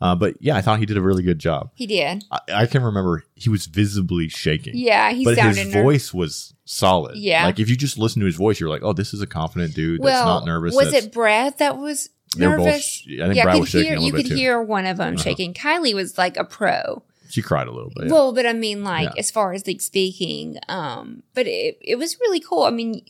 Uh, 0.00 0.14
but 0.14 0.34
yeah, 0.40 0.56
I 0.56 0.60
thought 0.60 0.78
he 0.80 0.86
did 0.86 0.96
a 0.96 1.02
really 1.02 1.22
good 1.22 1.38
job. 1.38 1.70
He 1.74 1.86
did. 1.86 2.24
I, 2.30 2.40
I 2.54 2.66
can 2.66 2.82
remember 2.82 3.24
he 3.34 3.48
was 3.48 3.66
visibly 3.66 4.28
shaking. 4.28 4.74
Yeah, 4.76 5.12
he 5.12 5.24
but 5.24 5.36
sounded 5.36 5.56
his 5.66 5.74
ner- 5.74 5.82
voice 5.82 6.12
was 6.12 6.52
solid. 6.64 7.16
Yeah. 7.16 7.44
like 7.46 7.58
if 7.58 7.68
you 7.70 7.76
just 7.76 7.98
listen 7.98 8.20
to 8.20 8.26
his 8.26 8.36
voice, 8.36 8.58
you're 8.60 8.68
like, 8.70 8.82
oh, 8.82 8.92
this 8.92 9.14
is 9.14 9.20
a 9.22 9.26
confident 9.26 9.74
dude 9.74 10.00
that's 10.00 10.04
well, 10.04 10.26
not 10.26 10.44
nervous. 10.46 10.74
Was 10.74 10.92
it 10.92 11.12
Brad 11.12 11.58
that 11.58 11.78
was 11.78 12.10
were 12.38 12.56
both 12.56 12.66
nervous? 12.66 13.02
I 13.06 13.16
think 13.26 13.34
yeah, 13.36 13.44
Brad 13.44 13.60
was 13.60 13.68
shaking 13.68 13.86
hear, 13.86 13.96
a 13.96 14.00
little 14.00 14.18
you 14.18 14.24
could 14.24 14.28
too. 14.30 14.36
hear 14.36 14.62
one 14.62 14.86
of 14.86 14.96
them 14.98 15.14
Uh-huh. 15.14 15.22
shaking. 15.22 15.54
Kylie 15.54 15.94
was 15.94 16.18
like 16.18 16.36
a 16.36 16.44
pro. 16.44 17.02
She 17.30 17.40
cried 17.42 17.66
a 17.68 17.72
little 17.72 17.90
bit. 17.96 18.06
yeah. 18.06 18.12
Well, 18.12 18.32
but 18.32 18.46
I 18.46 18.52
mean, 18.52 18.84
like 18.84 19.04
Yeah. 19.08 19.14
as 19.18 19.30
far 19.30 19.52
as 19.54 19.66
like 19.66 19.80
speaking, 19.80 20.58
um, 20.68 21.22
but 21.34 21.46
it 21.46 21.78
it 21.80 21.96
was 21.96 22.18
really 22.20 22.40
cool. 22.40 22.64
I 22.64 22.70
mean, 22.70 23.02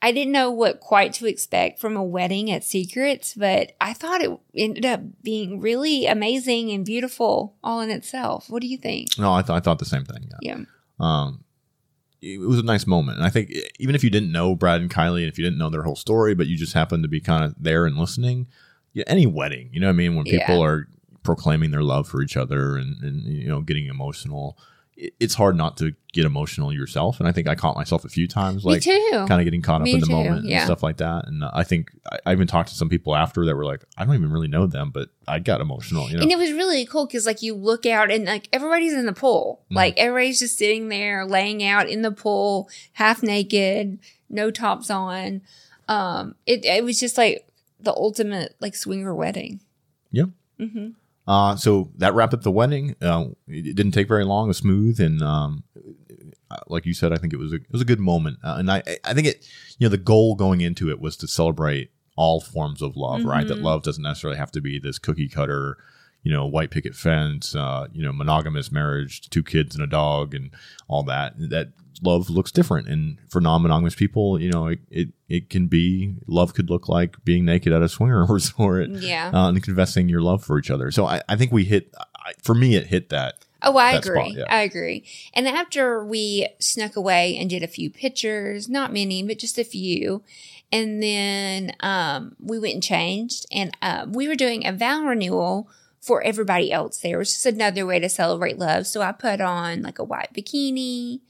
I 0.00 0.12
didn't 0.12 0.32
know 0.32 0.50
what 0.50 0.78
quite 0.80 1.12
to 1.14 1.26
expect 1.26 1.80
from 1.80 1.96
a 1.96 2.02
wedding 2.04 2.50
at 2.50 2.62
Secrets, 2.64 3.34
but 3.34 3.72
I 3.80 3.92
thought 3.92 4.20
it 4.22 4.30
ended 4.54 4.86
up 4.86 5.00
being 5.22 5.60
really 5.60 6.06
amazing 6.06 6.70
and 6.70 6.84
beautiful 6.84 7.56
all 7.64 7.80
in 7.80 7.90
itself. 7.90 8.48
What 8.48 8.62
do 8.62 8.68
you 8.68 8.78
think? 8.78 9.08
no, 9.18 9.32
I, 9.32 9.42
th- 9.42 9.50
I 9.56 9.60
thought 9.60 9.78
the 9.80 9.84
same 9.84 10.04
thing. 10.04 10.28
Yeah. 10.40 10.56
Yeah, 10.58 10.64
Um, 11.00 11.44
it 12.22 12.40
was 12.40 12.58
a 12.58 12.62
nice 12.64 12.86
moment, 12.86 13.18
and 13.18 13.26
I 13.26 13.30
think 13.30 13.52
even 13.78 13.94
if 13.94 14.02
you 14.04 14.10
didn't 14.10 14.32
know 14.32 14.54
Brad 14.54 14.80
and 14.80 14.90
Kylie, 14.90 15.20
and 15.22 15.28
if 15.28 15.38
you 15.38 15.44
didn't 15.44 15.58
know 15.58 15.70
their 15.70 15.82
whole 15.84 15.96
story, 15.96 16.34
but 16.34 16.46
you 16.46 16.56
just 16.56 16.72
happened 16.74 17.02
to 17.04 17.08
be 17.08 17.20
kind 17.20 17.44
of 17.44 17.54
there 17.58 17.84
and 17.86 17.96
listening, 17.96 18.46
yeah, 18.92 19.04
any 19.06 19.26
wedding, 19.26 19.70
you 19.72 19.80
know 19.80 19.86
what 19.88 19.92
I 19.92 19.96
mean? 19.96 20.14
When 20.16 20.24
people 20.24 20.56
Yeah. 20.58 20.62
are 20.64 20.88
proclaiming 21.22 21.70
their 21.72 21.82
love 21.82 22.08
for 22.08 22.22
each 22.22 22.36
other 22.36 22.76
and, 22.76 23.02
and 23.02 23.22
you 23.24 23.48
know 23.48 23.60
getting 23.60 23.86
emotional, 23.86 24.56
it's 25.20 25.34
hard 25.34 25.56
not 25.56 25.76
to 25.76 25.92
get 26.12 26.24
emotional 26.24 26.72
yourself. 26.72 27.20
And 27.20 27.28
I 27.28 27.32
think 27.32 27.46
I 27.46 27.54
caught 27.54 27.76
myself 27.76 28.04
a 28.04 28.08
few 28.08 28.26
times, 28.26 28.64
like 28.64 28.82
kind 28.84 29.32
of 29.40 29.44
getting 29.44 29.62
caught 29.62 29.80
up 29.80 29.84
Me 29.84 29.94
in 29.94 30.00
the 30.00 30.06
too, 30.06 30.12
moment 30.12 30.46
and 30.46 30.64
stuff 30.64 30.82
like 30.82 30.96
that. 30.96 31.28
And 31.28 31.44
uh, 31.44 31.50
I 31.54 31.62
think 31.62 31.90
I, 32.10 32.18
I 32.26 32.32
even 32.32 32.48
talked 32.48 32.70
to 32.70 32.74
some 32.74 32.88
people 32.88 33.14
after 33.14 33.44
that 33.46 33.54
were 33.54 33.64
like, 33.64 33.84
I 33.96 34.04
don't 34.04 34.16
even 34.16 34.32
really 34.32 34.48
know 34.48 34.66
them, 34.66 34.90
but 34.90 35.10
I 35.28 35.38
got 35.38 35.60
emotional. 35.60 36.10
You 36.10 36.16
know, 36.16 36.22
And 36.22 36.32
it 36.32 36.38
was 36.38 36.50
really 36.52 36.84
cool 36.84 37.06
because 37.06 37.26
like 37.26 37.42
you 37.42 37.54
look 37.54 37.86
out 37.86 38.10
and 38.10 38.24
like 38.24 38.48
everybody's 38.52 38.94
in 38.94 39.06
the 39.06 39.12
pool. 39.12 39.62
Mhm. 39.70 39.76
Like 39.76 39.94
everybody's 39.96 40.40
just 40.40 40.58
sitting 40.58 40.88
there 40.88 41.24
laying 41.24 41.62
out 41.62 41.88
in 41.88 42.02
the 42.02 42.10
pool, 42.12 42.68
half 42.94 43.22
naked, 43.22 44.00
no 44.28 44.50
tops 44.50 44.90
on. 44.90 45.42
Um, 45.86 46.34
it 46.44 46.64
it 46.64 46.82
was 46.82 46.98
just 46.98 47.16
like 47.16 47.46
the 47.80 47.92
ultimate 47.92 48.56
like 48.60 48.74
swinger 48.74 49.14
wedding. 49.14 49.60
Yeah. 50.10 50.24
hmm 50.58 50.88
Uh, 51.28 51.54
so 51.56 51.90
that 51.98 52.14
wrapped 52.14 52.32
up 52.32 52.40
the 52.42 52.50
wedding. 52.50 52.96
Uh, 53.02 53.26
it 53.46 53.76
didn't 53.76 53.92
take 53.92 54.08
very 54.08 54.24
long. 54.24 54.46
It 54.46 54.48
was 54.48 54.56
smooth, 54.56 54.98
and 54.98 55.22
um, 55.22 55.62
like 56.68 56.86
you 56.86 56.94
said, 56.94 57.12
I 57.12 57.16
think 57.16 57.32
it 57.34 57.38
was 57.38 57.52
a 57.52 57.56
it 57.56 57.70
was 57.70 57.82
a 57.82 57.84
good 57.84 58.00
moment. 58.00 58.38
Uh, 58.42 58.56
and 58.58 58.70
I 58.72 58.82
I 59.04 59.12
think 59.14 59.26
it 59.26 59.46
you 59.78 59.84
know 59.86 59.90
the 59.90 59.98
goal 59.98 60.34
going 60.34 60.62
into 60.62 60.88
it 60.90 61.00
was 61.00 61.16
to 61.18 61.28
celebrate 61.28 61.90
all 62.16 62.40
forms 62.40 62.80
of 62.82 62.96
love, 62.96 63.24
right? 63.24 63.46
That 63.46 63.58
Mhm. 63.58 63.62
love 63.62 63.82
doesn't 63.82 64.02
necessarily 64.02 64.38
have 64.38 64.50
to 64.52 64.60
be 64.60 64.78
this 64.80 64.98
cookie 64.98 65.28
cutter, 65.28 65.76
you 66.24 66.32
know, 66.32 66.46
white 66.46 66.70
picket 66.70 66.96
fence, 66.96 67.54
uh, 67.54 67.86
you 67.92 68.02
know, 68.02 68.12
monogamous 68.12 68.72
marriage, 68.72 69.28
two 69.30 69.42
kids 69.44 69.74
and 69.76 69.84
a 69.84 69.86
dog, 69.86 70.34
and 70.34 70.50
all 70.88 71.02
that. 71.04 71.34
That 71.38 71.68
love 72.02 72.30
looks 72.30 72.50
different, 72.52 72.88
and 72.88 73.18
for 73.28 73.40
non-monogamous 73.40 73.94
people, 73.94 74.40
you 74.40 74.50
know, 74.50 74.66
it 74.68 74.78
it, 74.90 75.08
it 75.28 75.50
can 75.50 75.66
be 75.66 76.14
love 76.26 76.54
could 76.54 76.70
look 76.70 76.88
like 76.88 77.16
being 77.24 77.44
naked 77.44 77.72
at 77.72 77.82
a 77.82 77.88
swinger 77.88 78.24
resort 78.28 78.88
Yeah. 78.90 79.30
uh, 79.32 79.48
and 79.48 79.62
confessing 79.62 80.08
your 80.08 80.20
love 80.22 80.44
for 80.44 80.58
each 80.58 80.70
other. 80.70 80.90
So 80.90 81.06
I, 81.06 81.22
I 81.28 81.36
think 81.36 81.52
we 81.52 81.64
hit, 81.64 81.94
I, 82.16 82.32
for 82.42 82.54
me, 82.54 82.76
it 82.76 82.86
hit 82.86 83.08
that. 83.10 83.44
Oh, 83.60 83.76
I 83.76 83.94
that 83.94 84.06
agree. 84.06 84.20
spot, 84.32 84.32
yeah. 84.38 84.44
I 84.56 84.62
agree. 84.62 85.04
And 85.34 85.48
after 85.48 86.04
we 86.04 86.48
snuck 86.60 86.94
away 86.94 87.36
and 87.36 87.50
did 87.50 87.62
a 87.64 87.66
few 87.66 87.90
pictures, 87.90 88.68
not 88.68 88.92
many, 88.92 89.22
but 89.24 89.38
just 89.38 89.58
a 89.58 89.64
few. 89.64 90.22
And 90.70 91.02
then 91.02 91.72
um, 91.80 92.36
we 92.40 92.58
went 92.60 92.74
and 92.74 92.82
changed, 92.82 93.46
and 93.50 93.76
uh, 93.82 94.06
we 94.08 94.28
were 94.28 94.34
doing 94.36 94.64
a 94.66 94.72
vow 94.72 95.02
renewal 95.02 95.68
for 96.00 96.22
everybody 96.22 96.70
else 96.70 96.98
there. 96.98 97.16
It 97.16 97.18
was 97.18 97.32
just 97.32 97.46
another 97.46 97.84
way 97.84 97.98
to 97.98 98.08
celebrate 98.08 98.58
love. 98.58 98.86
So 98.86 99.00
I 99.02 99.10
put 99.12 99.40
on 99.40 99.82
like 99.82 99.98
a 99.98 100.04
white 100.04 100.32
bikini, 100.32 101.20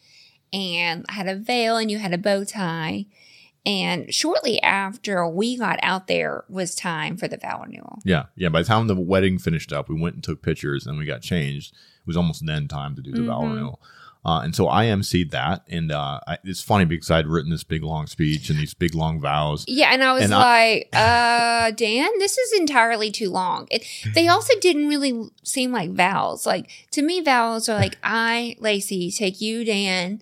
and 0.53 1.05
I 1.09 1.13
had 1.13 1.29
a 1.29 1.37
veil, 1.37 1.77
and 1.77 1.91
you 1.91 1.99
had 1.99 2.13
a 2.15 2.19
bow 2.19 2.45
tie. 2.45 3.07
And 3.67 4.15
shortly 4.15 4.63
after 4.63 5.29
we 5.29 5.59
got 5.59 5.79
out 5.83 6.07
there 6.07 6.45
was 6.49 6.75
time 6.75 7.17
for 7.19 7.29
the 7.29 7.37
vow 7.37 7.63
renewal. 7.67 7.99
Yeah. 8.05 8.27
Yeah. 8.35 8.49
By 8.49 8.63
the 8.63 8.69
time 8.69 8.87
the 8.87 8.95
wedding 8.95 9.39
finished 9.39 9.73
up, 9.73 9.89
we 9.91 10.01
went 10.01 10.15
and 10.15 10.25
took 10.25 10.41
pictures 10.43 10.87
and 10.87 10.97
we 10.97 11.05
got 11.05 11.21
changed. 11.21 11.73
It 11.75 12.07
was 12.07 12.17
almost 12.17 12.47
then 12.47 12.67
time 12.69 12.95
to 12.97 13.03
do 13.03 13.11
the 13.13 13.25
vow 13.25 13.41
Mhm. 13.43 13.55
renewal. 13.55 13.81
Uh, 14.25 14.41
and 14.41 14.55
so 14.55 14.69
I 14.69 14.87
emceed 14.87 15.33
that. 15.33 15.63
And 15.69 15.93
uh, 15.93 16.21
I, 16.27 16.39
it's 16.45 16.63
funny 16.63 16.85
because 16.87 17.11
I'd 17.11 17.27
written 17.27 17.51
this 17.51 17.65
big 17.65 17.83
long 17.83 18.07
speech 18.07 18.49
and 18.49 18.59
these 18.59 18.75
big 18.75 18.95
long 18.95 19.21
vows. 19.21 19.65
Yeah, 19.69 19.91
and 19.93 20.03
I 20.03 20.13
was 20.15 20.23
And 20.25 20.33
like, 20.33 20.89
uh, 20.95 21.71
Dan, 21.73 22.09
this 22.19 22.39
is 22.39 22.59
entirely 22.59 23.11
too 23.11 23.29
long. 23.31 23.67
It, 23.71 23.85
they 24.15 24.29
also 24.29 24.59
didn't 24.61 24.89
really 24.89 25.29
seem 25.43 25.73
like 25.73 25.91
vows. 25.93 26.47
Like 26.47 26.71
to 26.93 27.03
me, 27.03 27.21
vows 27.21 27.69
are 27.69 27.77
like, 27.79 27.99
I, 28.03 28.57
Lacy, 28.61 29.11
take 29.11 29.41
you, 29.41 29.65
Dan, 29.65 30.21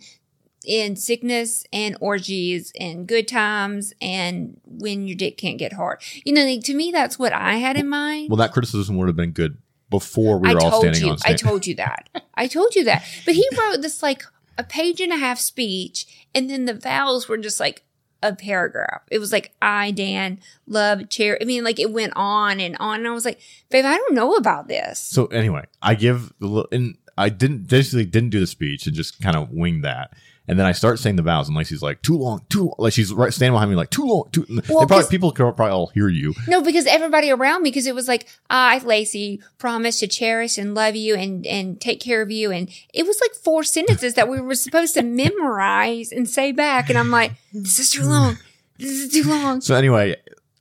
in 0.67 0.97
sickness 0.97 1.65
and 1.73 1.97
orgies 2.01 2.73
and 2.79 3.07
good 3.07 3.29
times 3.29 3.93
and 4.01 4.61
when 4.65 5.07
your 5.07 5.17
dick 5.17 5.39
can't 5.39 5.59
get 5.59 5.73
hard. 5.73 6.03
You 6.25 6.33
know, 6.33 6.45
like, 6.45 6.63
to 6.65 6.75
me, 6.75 6.91
that's 6.91 7.19
what 7.19 7.33
I 7.33 7.57
had 7.57 7.77
in 7.77 7.89
mind. 7.89 8.29
Well, 8.31 8.37
that 8.39 8.53
criticism 8.53 8.97
would 8.97 9.07
have 9.07 9.17
been 9.17 9.31
good 9.31 9.59
before 9.89 10.39
we 10.39 10.51
I 10.51 10.55
were 10.55 10.61
all 10.61 10.71
told 10.71 10.83
standing 10.83 11.05
you, 11.05 11.11
on 11.13 11.19
I 11.25 11.35
told 11.35 11.67
you 11.67 11.77
that. 11.77 12.09
I 12.35 12.49
told 12.49 12.75
you 12.75 12.85
that. 12.85 13.05
But 13.25 13.35
he 13.35 13.49
wrote 13.57 13.83
this 13.83 14.03
like 14.03 14.25
a 14.59 14.65
page 14.65 15.01
and 15.01 15.13
a 15.13 15.17
half 15.17 15.39
speech, 15.39 16.29
and 16.35 16.51
then 16.51 16.65
the 16.65 16.75
vows 16.75 17.29
were 17.29 17.39
just 17.39 17.61
like 17.61 17.85
a 18.23 18.35
paragraph. 18.35 19.03
It 19.11 19.19
was 19.19 19.31
like 19.31 19.55
I, 19.63 19.91
Dan, 19.93 20.41
love, 20.67 21.09
chair. 21.09 21.39
I 21.41 21.45
mean, 21.45 21.63
like 21.63 21.79
it 21.79 21.93
went 21.93 22.15
on 22.17 22.61
and 22.61 22.77
on. 22.81 23.01
And 23.01 23.09
I 23.09 23.13
was 23.13 23.25
like, 23.25 23.39
babe, 23.71 23.85
I 23.85 23.97
don't 23.97 24.15
know 24.15 24.35
about 24.35 24.69
this. 24.69 24.99
So 24.99 25.27
anyway, 25.27 25.65
I 25.83 25.95
give 25.95 26.33
the 26.41 26.47
little, 26.47 26.69
and 26.73 26.97
I 27.17 27.29
didn't 27.29 27.69
basically 27.69 28.07
didn't 28.07 28.31
do 28.31 28.41
the 28.41 28.47
speech 28.47 28.87
and 28.87 28.97
just 28.97 29.21
kind 29.21 29.37
of 29.37 29.51
winged 29.51 29.85
that. 29.85 30.13
And 30.49 30.59
then 30.59 30.67
I 30.67 30.73
start 30.73 30.99
saying 30.99 31.17
the 31.17 31.23
vows, 31.23 31.49
and 31.49 31.57
Lacy's 31.57 31.83
like, 31.83 32.03
"Too 32.03 32.17
long, 32.17 32.43
too 32.49 32.65
long." 32.67 32.75
like 32.79 32.93
she's 32.93 33.13
right 33.13 33.33
standing 33.33 33.55
behind 33.55 33.71
me, 33.71 33.77
like, 33.77 33.91
"Too 33.91 34.05
long, 34.05 34.29
too." 34.31 34.47
they 34.49 34.61
probably 34.63 35.05
people 35.11 35.33
could 35.33 35.57
probably 35.57 35.73
all 35.73 35.89
hear 35.89 36.09
you. 36.09 36.35
No, 36.47 36.63
because 36.63 36.87
everybody 36.87 37.31
around 37.31 37.63
me, 37.63 37.71
because 37.71 37.87
it 37.87 37.95
was 37.95 38.07
like, 38.07 38.29
I, 38.49 38.79
Lacey, 38.79 39.41
promise 39.59 39.99
to 40.01 40.07
cherish 40.07 40.57
and 40.57 40.75
love 40.75 40.95
you 40.95 41.17
and, 41.17 41.47
and 41.47 41.81
take 41.81 42.01
care 42.01 42.23
of 42.23 42.31
you. 42.31 42.53
And 42.53 42.71
it 42.95 43.07
was 43.07 43.21
like 43.21 43.35
four 43.35 43.65
sentences 43.65 44.15
that 44.15 44.29
we 44.29 44.41
were 44.41 44.55
supposed 44.55 44.95
to 44.95 45.03
memorize 45.03 46.13
and 46.13 46.29
say 46.29 46.53
back. 46.53 46.89
And 46.89 46.99
I'm 46.99 47.11
like, 47.11 47.33
this 47.53 47.79
is 47.79 47.91
too 47.91 48.05
long. 48.05 48.39
This 48.79 48.91
is 48.91 49.13
too 49.13 49.29
long. 49.29 49.61
So 49.61 49.75
anyway, 49.75 50.17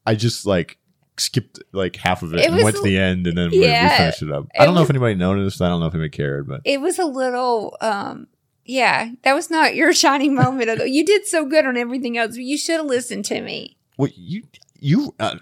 I 0.05 0.15
just 0.15 0.45
like 0.45 0.77
skipped 1.17 1.61
like 1.71 1.95
half 1.95 2.23
of 2.23 2.33
it, 2.33 2.39
It 2.39 2.51
and 2.51 2.63
went 2.63 2.75
to 2.75 2.81
the 2.81 2.97
end, 2.97 3.27
and 3.27 3.37
then 3.37 3.51
we, 3.51 3.59
we 3.59 3.65
finished 3.65 4.21
it 4.21 4.31
up. 4.31 4.47
I 4.57 4.65
don't 4.65 4.73
know 4.73 4.81
was- 4.81 4.89
if 4.89 4.95
anybody 4.95 5.15
noticed. 5.15 5.61
I 5.61 5.67
don't 5.67 5.79
know 5.79 5.87
if 5.87 5.93
anybody 5.93 6.09
cared, 6.09 6.47
but 6.47 6.61
it 6.63 6.81
was 6.81 6.99
a 6.99 7.05
little 7.05 7.77
um 7.81 8.27
yeah 8.65 9.11
that 9.23 9.33
was 9.35 9.49
not 9.49 9.75
your 9.75 9.93
shining 10.03 10.33
moment 10.35 10.77
the, 10.79 10.89
you 10.89 11.05
did 11.05 11.25
so 11.25 11.45
good 11.45 11.65
on 11.65 11.77
everything 11.77 12.17
else 12.17 12.35
you 12.35 12.57
should 12.57 12.77
have 12.77 12.85
listened 12.85 13.25
to 13.25 13.41
me. 13.41 13.77
Well, 13.97 14.09
you 14.15 14.43
you 14.79 15.15
uh, 15.19 15.37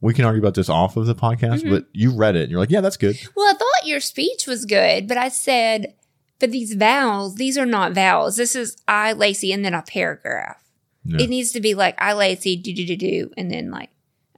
we 0.00 0.14
can 0.14 0.24
argue 0.24 0.40
about 0.40 0.54
this 0.54 0.68
off 0.68 0.96
of 0.96 1.06
the 1.06 1.14
podcast, 1.14 1.62
Mhm. 1.64 1.70
but 1.70 1.86
you 1.92 2.12
read 2.14 2.36
it, 2.36 2.42
and 2.42 2.50
you're 2.52 2.60
like, 2.60 2.70
"Yeah, 2.70 2.80
that's 2.80 2.96
good." 2.96 3.16
well 3.34 3.46
i 3.52 3.54
thought 3.58 3.86
your 3.86 4.00
speech 4.00 4.46
was 4.46 4.64
good 4.64 5.08
but 5.08 5.16
i 5.16 5.28
said 5.28 5.94
but 6.38 6.52
these 6.52 6.74
vowels 6.74 7.34
these 7.34 7.58
are 7.58 7.66
not 7.66 7.92
vowels. 7.92 8.36
This 8.36 8.54
is 8.54 8.76
i 8.86 9.12
lacy 9.12 9.52
and 9.52 9.64
then 9.64 9.74
a 9.74 9.82
paragraph. 9.82 10.62
It 11.10 11.30
needs 11.30 11.52
to 11.52 11.60
be 11.60 11.74
like 11.74 11.94
i 11.98 12.12
lacy 12.12 12.54
do 12.54 12.72
do 12.74 12.84
do 12.86 12.94
do 12.96 13.30
and 13.36 13.50
then 13.50 13.70
like 13.70 13.88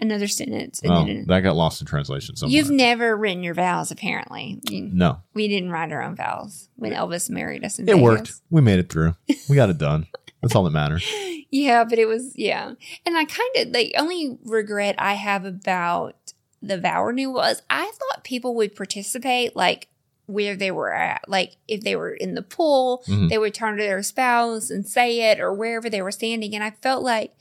another 0.01 0.27
sentence 0.29 0.81
and 0.81 0.91
Well, 0.91 1.05
then 1.07 1.25
that 1.29 1.41
got 1.41 1.57
lost 1.57 1.81
in 1.81 1.87
translation 1.87 2.37
somewhere. 2.37 2.57
you've 2.57 2.71
never 2.71 3.17
written 3.17 3.43
your 3.43 3.55
vows 3.55 3.91
apparently 3.91 4.61
You- 4.69 4.89
no, 4.93 5.21
we 5.35 5.49
didn't 5.49 5.71
write 5.71 5.93
our 5.93 6.03
own 6.03 6.17
vows 6.17 6.69
when 6.77 6.93
elvis 6.93 7.29
married 7.31 7.65
us 7.65 7.79
in 7.79 7.85
it 7.89 7.93
Vegas. 7.93 8.03
worked. 8.03 8.33
We 8.51 8.61
made 8.61 8.79
it 8.79 8.91
through. 8.91 9.15
We 9.49 9.57
got 9.57 9.71
it 9.71 9.79
done. 9.79 10.07
That's 10.43 10.55
all 10.55 10.65
that 10.65 10.71
matters. 10.71 11.05
Yeah, 11.53 11.83
but 11.83 11.99
it 11.99 12.07
was 12.07 12.33
yeah. 12.37 12.75
And 13.05 13.17
I 13.19 13.25
kind 13.25 13.51
of 13.57 13.73
the 13.73 13.93
only 13.97 14.39
regret 14.45 14.95
I 14.99 15.15
have 15.15 15.45
about 15.45 16.15
the 16.63 16.79
vow 16.79 17.03
renewal 17.03 17.35
was 17.35 17.61
I 17.69 17.91
thought 17.91 18.23
people 18.23 18.55
would 18.55 18.77
participate 18.77 19.57
like 19.57 19.89
where 20.27 20.55
they 20.55 20.71
were 20.71 20.95
at. 20.95 21.23
Like 21.27 21.57
if 21.67 21.81
they 21.81 21.97
were 21.97 22.13
in 22.15 22.35
the 22.37 22.43
pool, 22.43 23.03
Mhm. 23.09 23.31
they 23.31 23.37
would 23.39 23.53
turn 23.53 23.77
to 23.79 23.83
their 23.83 24.01
spouse 24.05 24.71
and 24.71 24.87
say 24.87 25.33
it 25.33 25.41
or 25.41 25.53
wherever 25.53 25.91
they 25.91 26.01
were 26.03 26.13
standing. 26.13 26.55
And 26.55 26.63
I 26.63 26.71
felt 26.81 27.03
like 27.03 27.35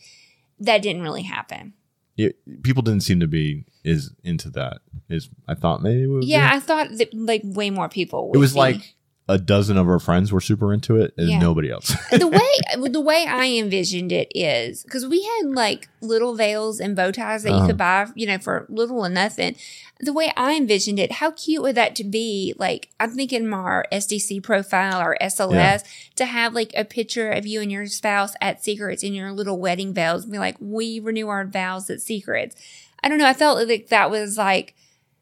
that 0.60 0.82
didn't 0.82 1.03
really 1.03 1.22
happen. 1.24 1.74
It, 2.20 2.63
people 2.63 2.84
didn't 2.84 3.03
seem 3.03 3.22
to 3.22 3.28
be 3.28 3.63
is 3.86 4.11
into 4.24 4.49
that. 4.51 4.80
Is 5.07 5.30
I 5.47 5.53
thought 5.55 5.82
maybe 5.82 6.05
Yeah, 6.24 6.49
be. 6.49 6.55
I 6.57 6.59
thought 6.59 6.89
that 6.97 7.13
like 7.13 7.41
way 7.45 7.70
more 7.70 7.88
people. 7.88 8.32
it 8.34 8.38
was 8.38 8.53
be. 8.53 8.59
like 8.59 8.95
a 9.30 9.38
dozen 9.38 9.77
of 9.77 9.88
our 9.88 9.99
friends 9.99 10.34
were 10.34 10.41
super 10.41 10.73
into 10.73 10.97
it, 10.97 11.13
and 11.17 11.30
Yeah. 11.30 11.39
nobody 11.39 11.69
else. 11.71 11.95
the 12.11 12.27
way 12.27 12.89
the 12.89 12.99
way 12.99 13.25
I 13.30 13.45
envisioned 13.45 14.11
it 14.11 14.30
is 14.36 14.84
because 14.84 15.05
we 15.07 15.21
had 15.23 15.51
like 15.51 15.88
little 16.01 16.36
veils 16.36 16.80
and 16.82 16.95
bow 16.95 17.11
ties 17.11 17.43
that 17.43 17.49
you 17.51 17.55
Uh-huh. 17.55 17.67
could 17.67 17.77
buy, 17.77 18.07
you 18.15 18.27
know, 18.27 18.39
for 18.39 18.65
little 18.69 18.99
or 18.99 19.09
nothing. 19.09 19.55
The 20.01 20.13
way 20.13 20.32
I 20.38 20.55
envisioned 20.55 20.97
it, 20.97 21.11
how 21.13 21.32
cute 21.32 21.61
would 21.61 21.75
that 21.75 21.93
to 21.97 22.03
be? 22.03 22.53
Like 22.57 22.89
I'm 22.99 23.11
thinking 23.11 23.47
my 23.47 23.84
SDC 23.91 24.41
profile 24.41 24.99
or 25.01 25.15
SLS 25.21 25.53
Yeah. 25.53 25.77
to 26.15 26.25
have 26.25 26.53
like 26.53 26.71
a 26.75 26.84
picture 26.86 27.30
of 27.32 27.45
you 27.45 27.61
and 27.61 27.71
your 27.71 27.86
spouse 27.88 28.34
at 28.41 28.63
Secrets 28.63 29.03
in 29.03 29.13
your 29.13 29.32
little 29.32 29.59
wedding 29.59 29.93
veils 29.93 30.23
and 30.23 30.32
be 30.32 30.39
like, 30.39 30.55
we 30.59 30.99
renew 30.99 31.27
our 31.27 31.45
vows 31.45 31.89
at 31.89 32.01
Secrets. 32.01 32.55
I 33.03 33.09
don't 33.09 33.17
know. 33.19 33.27
I 33.27 33.34
felt 33.34 33.67
like 33.67 33.88
that 33.89 34.09
was 34.09 34.38
like 34.38 34.73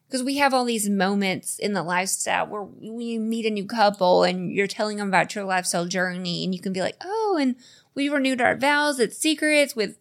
because 0.08 0.24
we 0.24 0.38
have 0.38 0.54
all 0.54 0.64
these 0.66 0.90
moments 0.90 1.60
in 1.60 1.74
the 1.74 1.84
lifestyle 1.84 2.48
where 2.48 2.64
we 2.64 3.18
meet 3.18 3.46
a 3.46 3.50
new 3.50 3.66
couple 3.66 4.24
and 4.24 4.52
you're 4.52 4.68
telling 4.68 4.98
them 4.98 5.08
about 5.10 5.36
your 5.36 5.44
lifestyle 5.44 5.86
journey 5.86 6.44
and 6.44 6.54
you 6.56 6.62
can 6.62 6.74
be 6.74 6.82
like 6.82 6.96
oh 7.04 7.38
and 7.40 7.56
we 7.96 8.10
renewed 8.10 8.42
our 8.42 8.56
vows 8.56 9.00
at 9.00 9.14
secrets 9.14 9.76
with 9.76 9.98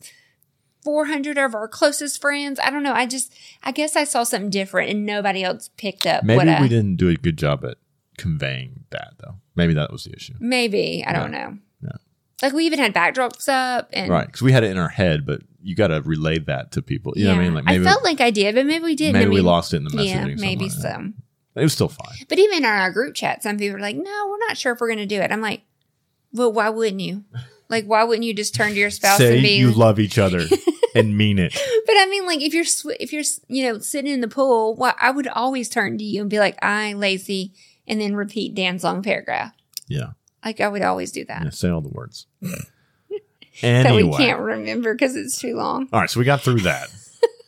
400 0.85 1.37
of 1.39 1.55
our 1.55 1.67
closest 1.67 2.21
friends 2.21 2.61
i 2.63 2.71
don't 2.71 2.83
know 2.85 2.93
i 2.93 3.07
just 3.07 3.33
i 3.65 3.73
guess 3.73 3.97
i 3.97 4.05
saw 4.05 4.23
something 4.23 4.51
different 4.51 4.89
and 4.91 5.05
nobody 5.05 5.43
else 5.43 5.69
picked 5.77 6.07
up 6.07 6.23
maybe 6.23 6.37
what 6.37 6.49
I, 6.49 6.61
we 6.61 6.69
didn't 6.69 6.97
do 6.97 7.09
a 7.09 7.15
good 7.17 7.37
job 7.37 7.65
at 7.65 7.77
conveying 8.17 8.85
that, 8.91 9.15
though. 9.19 9.35
Maybe 9.57 9.75
that 9.75 9.91
was 9.93 10.05
the 10.05 10.13
issue. 10.15 10.35
maybe 10.39 11.05
i 11.07 11.13
don't 11.13 11.33
know 11.33 11.59
Yeah. 11.83 11.97
like 12.41 12.53
we 12.53 12.65
even 12.67 12.79
had 12.79 12.95
backdrops 12.95 13.49
up 13.49 13.89
and 13.93 14.11
Right, 14.11 14.27
because 14.27 14.43
we 14.43 14.53
had 14.53 14.63
it 14.63 14.71
in 14.71 14.79
our 14.79 14.89
head, 14.89 15.27
but 15.27 15.41
you 15.67 15.75
got 15.75 15.89
to 15.89 16.01
relay 16.03 16.39
that 16.39 16.73
to 16.73 16.83
people. 16.83 17.13
You 17.17 17.25
know 17.27 17.33
what 17.35 17.41
I 17.41 17.45
mean? 17.45 17.55
Like 17.55 17.65
maybe, 17.65 17.85
I 17.87 17.89
felt 17.91 18.05
like 18.05 18.21
i 18.21 18.31
did 18.31 18.55
but 18.55 18.67
maybe 18.67 18.85
we 18.85 18.95
didn't 18.97 19.15
maybe 19.15 19.27
I 19.27 19.35
we 19.35 19.41
lost 19.41 19.75
it 19.75 19.79
in 19.79 19.85
the 19.85 19.91
messaging. 19.91 20.29
yeah 20.29 20.35
maybe 20.37 20.69
somewhere. 20.69 21.13
so 21.55 21.61
It 21.61 21.63
was 21.65 21.73
still 21.73 21.89
fine. 21.89 22.15
But 22.29 22.39
even 22.39 22.59
in 22.59 22.65
our 22.65 22.91
group 22.93 23.15
chat, 23.15 23.43
some 23.43 23.59
people 23.59 23.77
are 23.77 23.81
like, 23.81 23.97
no, 23.97 24.27
we're 24.31 24.47
not 24.49 24.57
sure 24.57 24.73
if 24.73 24.81
we're 24.81 24.89
going 24.89 24.99
to 24.99 25.07
do 25.07 25.21
it. 25.21 25.33
I'm 25.33 25.41
like, 25.41 25.63
well, 26.33 26.53
why 26.53 26.69
wouldn't 26.69 27.01
you? 27.01 27.25
Like, 27.69 27.85
why 27.87 28.05
wouldn't 28.05 28.25
you 28.25 28.35
just 28.35 28.55
turn 28.55 28.71
to 28.73 28.79
your 28.79 28.91
spouse 28.91 29.19
Say 29.19 29.35
and 29.35 29.43
be? 29.43 29.57
you 29.57 29.73
love 29.73 29.99
each 29.99 30.19
other 30.19 30.43
and 30.95 31.17
mean 31.17 31.39
it. 31.39 31.53
but 31.87 31.95
I 31.99 32.07
mean, 32.07 32.27
like, 32.27 32.41
if 32.43 32.53
you're 32.55 32.65
sw- 32.65 33.01
if 33.01 33.13
you're 33.13 33.25
you 33.49 33.65
know 33.65 33.79
sitting 33.79 34.13
in 34.13 34.21
the 34.21 34.29
pool, 34.29 34.75
why 34.77 34.95
I 35.01 35.11
would 35.11 35.27
always 35.27 35.69
turn 35.69 35.99
to 35.99 36.05
you 36.05 36.21
and 36.21 36.31
be 36.31 36.39
like, 36.39 36.57
I 36.63 36.93
Lacy, 36.93 37.53
and 37.89 38.01
then 38.01 38.15
repeat 38.15 38.55
Dan's 38.55 38.85
long 38.85 39.03
paragraph. 39.03 39.53
Yeah, 39.89 40.11
Like 40.45 40.61
I 40.61 40.69
would 40.69 40.83
always 40.83 41.11
do 41.11 41.25
that. 41.25 41.43
yeah 41.43 41.51
say 41.51 41.71
all 41.71 41.81
the 41.81 41.89
words. 41.89 42.27
That 43.63 43.95
we 43.95 44.11
can't 44.17 44.41
remember 44.41 44.95
because 44.95 45.17
it's 45.17 45.39
too 45.39 45.55
long. 45.57 45.89
all 45.93 46.01
right, 46.01 46.11
so 46.11 46.19
we 46.21 46.25
got 46.27 46.41
through 46.43 46.61
that, 46.61 46.89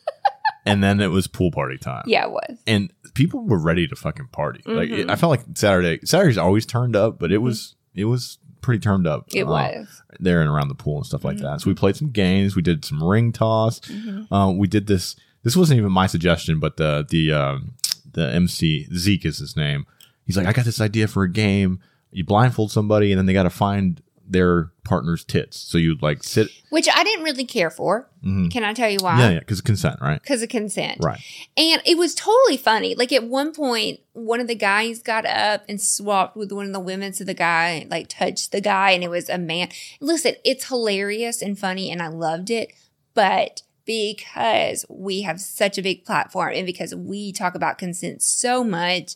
and 0.65 0.83
then 0.83 0.99
it 0.99 1.07
was 1.07 1.27
pool 1.27 1.51
party 1.51 1.77
time. 1.77 2.03
Yeah, 2.05 2.25
it 2.25 2.31
was. 2.31 2.57
and 2.67 2.91
people 3.13 3.45
were 3.45 3.59
ready 3.59 3.87
to 3.87 3.95
fucking 3.95 4.27
party. 4.27 4.61
Like 4.65 4.89
Mhm. 4.89 4.99
it, 4.99 5.09
I 5.09 5.15
felt 5.15 5.31
like 5.31 5.41
Saturday. 5.55 5.99
Saturday's 6.05 6.37
always 6.37 6.65
turned 6.65 6.95
up, 6.95 7.19
but 7.19 7.31
it 7.31 7.39
was 7.39 7.75
it 7.95 8.05
was 8.05 8.37
pretty 8.61 8.79
turned 8.79 9.07
up. 9.07 9.25
It 9.33 9.43
uh, 9.43 9.47
was. 9.47 10.01
there 10.19 10.41
and 10.41 10.49
around 10.49 10.67
the 10.67 10.75
pool 10.75 10.97
and 10.97 11.05
stuff 11.05 11.23
like 11.23 11.37
that. 11.37 11.61
So 11.61 11.69
we 11.69 11.73
played 11.73 11.95
some 11.95 12.09
games. 12.11 12.55
We 12.55 12.61
did 12.61 12.83
some 12.85 13.03
ring 13.03 13.31
toss. 13.31 13.79
Mhm. 13.81 14.31
Um, 14.31 14.57
we 14.57 14.67
did 14.67 14.87
this. 14.87 15.15
This 15.43 15.55
wasn't 15.55 15.79
even 15.79 15.91
my 15.91 16.07
suggestion, 16.07 16.59
but 16.59 16.77
the 16.77 17.05
the 17.09 17.31
um, 17.33 17.71
the 18.11 18.29
MC 18.33 18.87
Zeke 18.95 19.25
is 19.25 19.37
his 19.39 19.55
name. 19.55 19.85
He's 20.25 20.37
like, 20.37 20.45
I 20.45 20.51
got 20.53 20.65
this 20.65 20.81
idea 20.81 21.07
for 21.07 21.23
a 21.23 21.31
game. 21.31 21.79
You 22.11 22.23
blindfold 22.23 22.71
somebody, 22.71 23.11
and 23.11 23.17
then 23.19 23.25
they 23.25 23.33
got 23.33 23.43
to 23.43 23.49
find 23.49 24.01
their 24.29 24.71
partner's 24.83 25.23
tits. 25.25 25.57
So 25.57 25.77
you'd 25.77 26.01
like 26.01 26.23
sit. 26.23 26.49
Which 26.69 26.87
I 26.93 27.03
didn't 27.03 27.25
really 27.25 27.45
care 27.45 27.69
for. 27.69 28.09
Mhm. 28.23 28.51
Can 28.51 28.63
I 28.63 28.73
tell 28.73 28.89
you 28.89 28.99
why? 29.01 29.19
Yeah, 29.19 29.29
yeah, 29.31 29.39
because 29.39 29.59
of 29.59 29.65
consent, 29.65 29.99
right? 30.01 30.21
Because 30.21 30.43
of 30.43 30.49
consent. 30.49 30.97
Right. 31.01 31.19
And 31.57 31.81
it 31.85 31.97
was 31.97 32.13
totally 32.13 32.57
funny. 32.57 32.93
Like 32.95 33.11
at 33.11 33.23
one 33.23 33.53
point, 33.53 34.01
one 34.13 34.39
of 34.39 34.47
the 34.47 34.55
guys 34.55 35.01
got 35.01 35.25
up 35.25 35.63
and 35.67 35.81
swapped 35.81 36.37
with 36.37 36.51
one 36.51 36.67
of 36.67 36.73
the 36.73 36.79
women. 36.79 37.13
So 37.13 37.23
the 37.23 37.33
guy 37.33 37.87
like 37.89 38.07
touched 38.07 38.51
the 38.51 38.61
guy 38.61 38.91
and 38.91 39.03
it 39.03 39.09
was 39.09 39.29
a 39.29 39.37
man. 39.37 39.69
Listen, 39.99 40.35
it's 40.45 40.67
hilarious 40.67 41.41
and 41.41 41.57
funny 41.57 41.89
and 41.91 42.01
I 42.01 42.07
loved 42.07 42.49
it. 42.51 42.71
But 43.15 43.63
because 43.85 44.85
we 44.87 45.21
have 45.23 45.41
such 45.41 45.77
a 45.77 45.81
big 45.81 46.05
platform 46.05 46.51
and 46.53 46.65
because 46.65 46.93
we 46.93 47.31
talk 47.31 47.55
about 47.55 47.79
consent 47.79 48.21
so 48.21 48.63
much, 48.63 49.15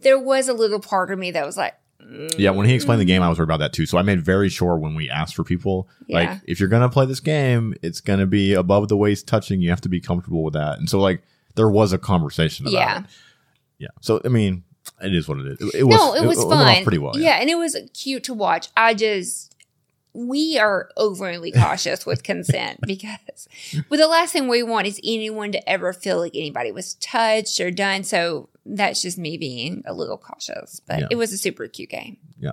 there 0.00 0.18
was 0.18 0.48
a 0.48 0.52
little 0.54 0.80
part 0.80 1.12
of 1.12 1.18
me 1.18 1.30
that 1.30 1.46
was 1.46 1.56
like, 1.56 1.74
Yeah, 2.38 2.50
when 2.50 2.66
he 2.66 2.74
explained 2.74 3.00
the 3.00 3.04
game, 3.04 3.22
I 3.22 3.28
was 3.28 3.38
worried 3.38 3.46
about 3.48 3.58
that 3.60 3.72
too. 3.72 3.84
So 3.86 3.98
I 3.98 4.02
made 4.02 4.20
very 4.22 4.48
sure 4.48 4.76
when 4.78 4.94
we 4.94 5.10
asked 5.10 5.34
for 5.34 5.44
people, 5.44 5.88
Yeah. 6.06 6.18
like, 6.30 6.40
if 6.46 6.58
you're 6.60 6.68
gonna 6.68 6.88
play 6.88 7.04
this 7.06 7.20
game, 7.20 7.74
it's 7.82 8.00
gonna 8.00 8.26
be 8.26 8.54
above 8.54 8.88
the 8.88 8.96
waist 8.96 9.26
touching. 9.26 9.60
You 9.60 9.70
have 9.70 9.80
to 9.82 9.88
be 9.88 10.00
comfortable 10.00 10.42
with 10.42 10.54
that. 10.54 10.78
And 10.78 10.88
so, 10.88 11.00
like, 11.00 11.22
there 11.56 11.68
was 11.68 11.92
a 11.92 11.98
conversation 11.98 12.66
about 12.66 12.72
Yeah. 12.72 12.98
it. 13.00 13.04
Yeah. 13.78 13.88
So 14.00 14.20
I 14.24 14.28
mean, 14.28 14.64
it 15.02 15.14
is 15.14 15.28
what 15.28 15.38
it 15.38 15.46
is. 15.46 15.60
It, 15.60 15.80
it 15.80 15.84
was. 15.84 15.96
no, 15.96 16.14
it 16.14 16.26
was 16.26 16.38
went 16.38 16.50
fun. 16.50 16.76
off 16.78 16.82
pretty 16.82 16.98
well. 16.98 17.12
Yeah. 17.18 17.38
and 17.40 17.50
it 17.50 17.56
was 17.56 17.76
cute 17.94 18.24
to 18.24 18.34
watch. 18.34 18.68
I 18.76 18.94
just 18.94 19.54
we 20.26 20.58
are 20.58 20.88
overly 20.96 21.52
cautious 21.52 22.04
with 22.04 22.22
consent 22.24 22.80
because 22.86 23.48
but 23.88 23.98
the 23.98 24.06
last 24.08 24.32
thing 24.32 24.48
we 24.48 24.62
want 24.62 24.86
is 24.86 25.00
anyone 25.04 25.52
to 25.52 25.68
ever 25.68 25.92
feel 25.92 26.18
like 26.18 26.32
anybody 26.34 26.72
was 26.72 26.94
touched 26.94 27.60
or 27.60 27.70
done. 27.70 28.02
So 28.04 28.48
that's 28.66 29.00
just 29.02 29.16
me 29.18 29.36
being 29.38 29.82
a 29.86 29.94
little 29.94 30.18
cautious. 30.18 30.80
But 30.86 31.00
Yeah. 31.00 31.06
it 31.10 31.16
was 31.16 31.32
a 31.32 31.38
super 31.38 31.68
cute 31.68 31.90
game. 31.90 32.16
Yeah. 32.40 32.52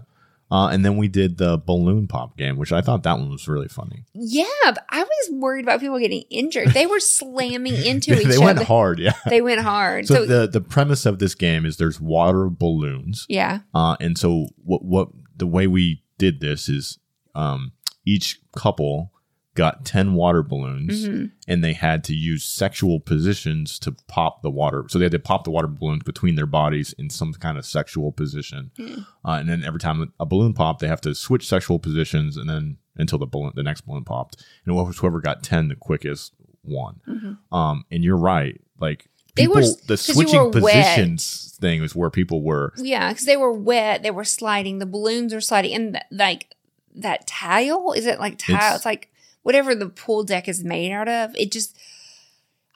Uh, 0.52 0.68
and 0.68 0.86
then 0.86 0.96
we 0.96 1.08
did 1.08 1.38
the 1.40 1.58
balloon 1.58 2.08
pop 2.08 2.38
game, 2.38 2.56
which 2.56 2.72
I 2.72 2.82
thought 2.82 3.02
that 3.02 3.18
one 3.18 3.32
was 3.32 3.48
really 3.48 3.68
funny. 3.68 4.04
Yeah, 4.14 4.46
but 4.66 4.86
I 4.90 5.02
was 5.04 5.30
worried 5.32 5.66
about 5.66 5.80
people 5.80 5.98
getting 5.98 6.22
injured. 6.30 6.68
They 6.70 6.86
were 6.86 7.00
slamming 7.00 7.74
into 7.84 8.14
each 8.14 8.26
other. 8.26 8.30
they 8.32 8.38
went 8.38 8.62
hard. 8.64 9.00
Yeah. 9.00 9.14
They 9.28 9.42
went 9.42 9.62
hard. 9.62 10.06
So, 10.08 10.14
So, 10.14 10.26
the 10.28 10.48
the 10.48 10.62
premise 10.62 11.08
of 11.08 11.18
this 11.18 11.34
game 11.34 11.66
is 11.66 11.78
there's 11.78 12.00
water 12.00 12.48
balloons. 12.48 13.26
yeah. 13.28 13.62
Uh, 13.74 13.96
and 14.00 14.18
so 14.20 14.50
what 14.64 14.86
what 14.86 15.08
the 15.36 15.48
way 15.48 15.66
we 15.66 16.04
did 16.20 16.40
this 16.42 16.70
is 16.70 17.00
um, 17.36 17.72
each 18.06 18.40
couple 18.56 19.12
got 19.56 19.86
10 19.86 20.16
water 20.16 20.44
balloons 20.44 21.08
Mhm. 21.08 21.32
and 21.48 21.64
they 21.64 21.72
had 21.72 22.04
to 22.04 22.14
use 22.14 22.44
sexual 22.44 23.00
positions 23.00 23.80
to 23.80 23.94
pop 24.08 24.42
the 24.42 24.50
water. 24.52 24.84
So 24.90 25.00
they 25.00 25.06
had 25.06 25.14
to 25.14 25.20
pop 25.20 25.46
the 25.46 25.50
water 25.52 25.68
balloons 25.70 26.04
between 26.04 26.36
their 26.36 26.46
bodies 26.46 26.92
in 26.98 27.10
some 27.10 27.32
kind 27.34 27.58
of 27.58 27.66
sexual 27.66 28.12
position. 28.12 28.72
Mm. 28.78 29.06
Uh, 29.24 29.32
and 29.40 29.48
then 29.48 29.64
every 29.64 29.80
time 29.80 30.12
a 30.20 30.26
balloon 30.26 30.54
popped, 30.54 30.82
they 30.82 30.88
have 30.90 31.00
to 31.02 31.16
switch 31.16 31.48
sexual 31.48 31.80
positions 31.80 32.36
and 32.36 32.50
then 32.50 32.78
until 32.98 33.18
the 33.18 33.26
balloon, 33.26 33.54
the 33.56 33.64
next 33.64 33.82
balloon 33.88 34.04
popped. 34.04 34.44
And 34.66 34.76
whoever 34.76 35.22
got 35.22 35.42
10 35.42 35.70
the 35.70 35.76
quickest 35.78 36.34
won. 36.64 37.00
Mhm. 37.08 37.38
Um, 37.56 37.86
and 37.90 38.04
you're 38.04 38.18
right. 38.18 38.60
Like 38.78 39.08
They 39.36 39.44
people, 39.44 39.62
were- 39.62 39.68
the 39.88 39.96
switching 39.98 40.38
were 40.38 40.50
wet. 40.50 40.98
positions 40.98 41.58
thing 41.62 41.82
is 41.82 41.96
where 41.96 42.10
people 42.10 42.42
were. 42.42 42.74
Yeah, 42.78 43.08
because 43.10 43.26
they 43.26 43.38
were 43.38 43.54
wet. 43.54 44.04
They 44.04 44.12
were 44.12 44.26
sliding. 44.26 44.80
The 44.80 44.86
balloons 44.86 45.34
were 45.34 45.40
sliding. 45.40 45.74
And 45.74 46.00
like 46.12 46.55
that 46.96 47.28
tile, 47.28 47.92
is 47.94 48.06
it 48.06 48.20
like 48.20 48.38
tile? 48.38 48.56
It's- 48.56 48.76
It's, 48.78 48.86
like 48.86 49.10
whatever 49.44 49.76
the 49.76 49.88
pool 49.90 50.24
deck 50.24 50.48
is 50.48 50.64
made 50.64 50.92
out 50.92 51.08
of. 51.08 51.36
It 51.36 51.52
just, 51.52 51.78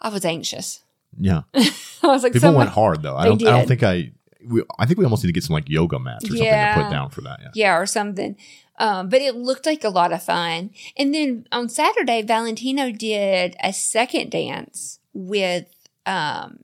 I 0.01 0.09
was 0.09 0.23
anxious. 0.25 0.81
Yeah. 1.17 1.41
I 1.55 1.67
was 2.03 2.23
like, 2.23 2.33
People 2.33 2.53
went 2.53 2.69
hard 2.69 3.01
though. 3.01 3.15
I 3.17 3.25
don't. 3.25 3.41
I 3.45 3.51
don't 3.51 3.67
think 3.67 3.83
I. 3.83 4.11
We, 4.45 4.63
I 4.79 4.85
think 4.85 4.97
we 4.99 5.03
almost 5.05 5.23
need 5.23 5.29
to 5.29 5.33
get 5.33 5.43
some 5.43 5.53
like 5.55 5.67
yoga 5.67 5.99
mats 5.99 6.23
or 6.25 6.27
something 6.27 6.43
to 6.45 6.49
Yeah. 6.49 6.81
put 6.81 6.89
down 6.91 7.09
for 7.09 7.21
that. 7.21 7.39
Yeah. 7.41 7.49
yeah, 7.55 7.75
or 7.77 7.85
something. 7.85 8.37
Um, 8.77 9.09
but 9.09 9.21
it 9.21 9.35
looked 9.35 9.65
like 9.65 9.83
a 9.83 9.89
lot 9.89 10.13
of 10.13 10.23
fun. 10.23 10.69
And 10.97 11.13
then 11.13 11.45
on 11.51 11.67
Saturday, 11.67 12.21
Valentino 12.21 12.91
did 12.91 13.57
a 13.61 13.73
second 13.73 14.31
dance 14.31 14.99
with 15.13 15.65
um, 16.05 16.59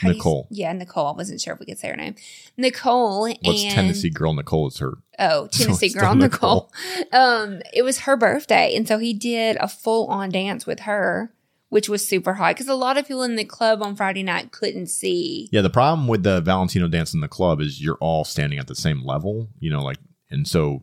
do 0.00 0.08
you 0.08 0.14
Nicole. 0.14 0.46
yeah, 0.50 0.72
Nicole. 0.72 1.06
I 1.06 1.12
wasn't 1.12 1.40
sure 1.40 1.54
if 1.54 1.60
we 1.60 1.66
could 1.66 1.78
say 1.78 1.88
her 1.88 1.96
name. 1.96 2.14
Nicole 2.56 3.28
What's 3.28 3.64
and 3.64 3.74
Tennessee 3.74 4.10
girl 4.10 4.34
Nicole 4.34 4.68
is 4.68 4.78
her. 4.78 4.98
Oh, 5.18 5.46
Tennessee 5.52 5.86
it's 5.86 5.94
girl 5.94 6.14
Nicole. 6.14 6.72
Um, 7.12 7.60
it 7.72 7.82
was 7.82 8.00
her 8.00 8.16
birthday, 8.16 8.74
and 8.74 8.86
so 8.86 8.98
he 8.98 9.12
did 9.12 9.56
a 9.60 9.68
full 9.68 10.06
on 10.06 10.30
dance 10.30 10.66
with 10.66 10.80
her, 10.80 11.32
which 11.68 11.88
was 11.88 12.06
super 12.06 12.34
hot 12.34 12.54
because 12.54 12.68
a 12.68 12.74
lot 12.74 12.96
of 12.96 13.06
people 13.06 13.22
in 13.22 13.36
the 13.36 13.44
club 13.44 13.82
on 13.82 13.96
Friday 13.96 14.22
night 14.22 14.52
couldn't 14.52 14.86
see. 14.86 15.48
Yeah. 15.52 15.62
The 15.62 15.70
problem 15.70 16.08
with 16.08 16.22
the 16.22 16.40
Valentino 16.40 16.88
dance 16.88 17.14
in 17.14 17.20
the 17.20 17.28
club 17.28 17.60
is 17.60 17.82
you're 17.82 17.98
all 18.00 18.24
standing 18.24 18.58
at 18.58 18.66
the 18.66 18.74
same 18.74 19.04
level. 19.04 19.48
You 19.58 19.70
know, 19.70 19.82
like, 19.82 19.98
and 20.30 20.46
so 20.46 20.82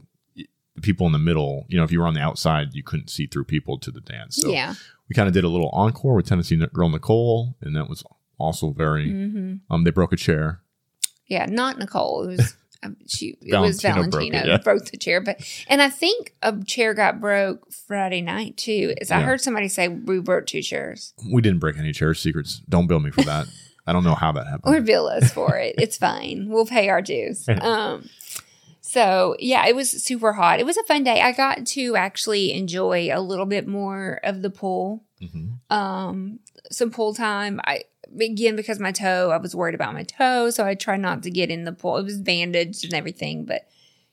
the 0.75 0.81
people 0.81 1.05
in 1.05 1.13
the 1.13 1.19
middle. 1.19 1.65
You 1.69 1.77
know, 1.77 1.83
if 1.83 1.91
you 1.91 1.99
were 1.99 2.07
on 2.07 2.13
the 2.13 2.21
outside, 2.21 2.73
you 2.73 2.83
couldn't 2.83 3.09
see 3.09 3.27
through 3.27 3.45
people 3.45 3.79
to 3.79 3.91
the 3.91 4.01
dance. 4.01 4.37
So 4.37 4.49
yeah, 4.49 4.75
we 5.09 5.13
kind 5.13 5.27
of 5.27 5.33
did 5.33 5.43
a 5.43 5.49
little 5.49 5.69
encore 5.69 6.15
with 6.15 6.27
Tennessee 6.27 6.63
girl 6.73 6.89
Nicole, 6.89 7.55
and 7.61 7.75
that 7.75 7.89
was 7.89 8.03
also 8.37 8.71
very. 8.71 9.09
hmm 9.11 9.55
Um, 9.69 9.83
they 9.83 9.91
broke 9.91 10.13
a 10.13 10.17
chair. 10.17 10.61
yeah, 11.27 11.45
not 11.45 11.77
Nicole. 11.77 12.23
It 12.23 12.37
was 12.37 12.55
um, 12.83 12.97
she. 13.07 13.37
It 13.41 13.57
was 13.59 13.81
Valentino 13.81 14.09
broke 14.09 14.33
it, 14.33 14.45
yeah. 14.47 14.57
broke 14.63 14.85
the 14.85 14.97
chair, 14.97 15.21
but 15.21 15.37
and 15.67 15.81
I 15.81 15.89
think 15.89 16.35
a 16.41 16.55
chair 16.65 16.93
got 16.93 17.19
broke 17.19 17.71
Friday 17.71 18.21
night 18.21 18.57
too. 18.57 18.93
As 19.01 19.09
I 19.11 19.21
heard 19.21 19.41
somebody 19.41 19.67
say, 19.69 19.87
we 19.87 20.19
broke 20.19 20.45
two 20.45 20.61
chairs. 20.61 21.13
We 21.31 21.41
didn't 21.41 21.59
break 21.59 21.77
any 21.77 21.91
chair 21.93 22.13
secrets. 22.13 22.61
Don't 22.69 22.87
bill 22.87 22.99
me 22.99 23.11
for 23.11 23.23
that. 23.23 23.47
I 23.87 23.93
don't 23.93 24.03
know 24.03 24.15
how 24.15 24.31
that 24.31 24.47
happened. 24.47 24.75
or 24.75 24.81
bill 24.81 25.05
us 25.07 25.31
for 25.31 25.57
it. 25.57 25.75
It's 25.77 25.95
fine. 25.97 26.47
We'll 26.49 26.65
pay 26.65 26.89
our 26.89 27.01
dues. 27.01 27.47
Um, 27.61 28.09
so 28.81 29.35
yeah, 29.39 29.65
it 29.67 29.75
was 29.75 29.91
super 29.91 30.33
hot. 30.33 30.59
It 30.59 30.65
was 30.65 30.77
a 30.77 30.83
fun 30.83 31.03
day. 31.03 31.19
I 31.21 31.31
got 31.33 31.65
to 31.67 31.95
actually 31.95 32.53
enjoy 32.53 33.09
a 33.11 33.19
little 33.19 33.45
bit 33.45 33.67
more 33.67 34.19
of 34.23 34.41
the 34.41 34.49
pool. 34.49 35.03
Mhm. 35.21 35.59
um, 35.71 36.39
some 36.71 36.91
pool 36.91 37.13
time. 37.13 37.59
I 37.63 37.83
again 38.19 38.55
because 38.55 38.79
my 38.79 38.91
toe, 38.91 39.31
I 39.31 39.37
was 39.37 39.55
worried 39.55 39.75
about 39.75 39.93
my 39.93 40.03
toe, 40.03 40.49
so 40.49 40.65
I 40.65 40.75
tried 40.75 40.99
not 41.01 41.23
to 41.23 41.31
get 41.31 41.49
in 41.49 41.63
the 41.65 41.71
pool. 41.71 41.97
It 41.97 42.03
was 42.03 42.19
bandaged 42.19 42.83
and 42.85 42.93
everything, 42.93 43.45
but 43.45 43.67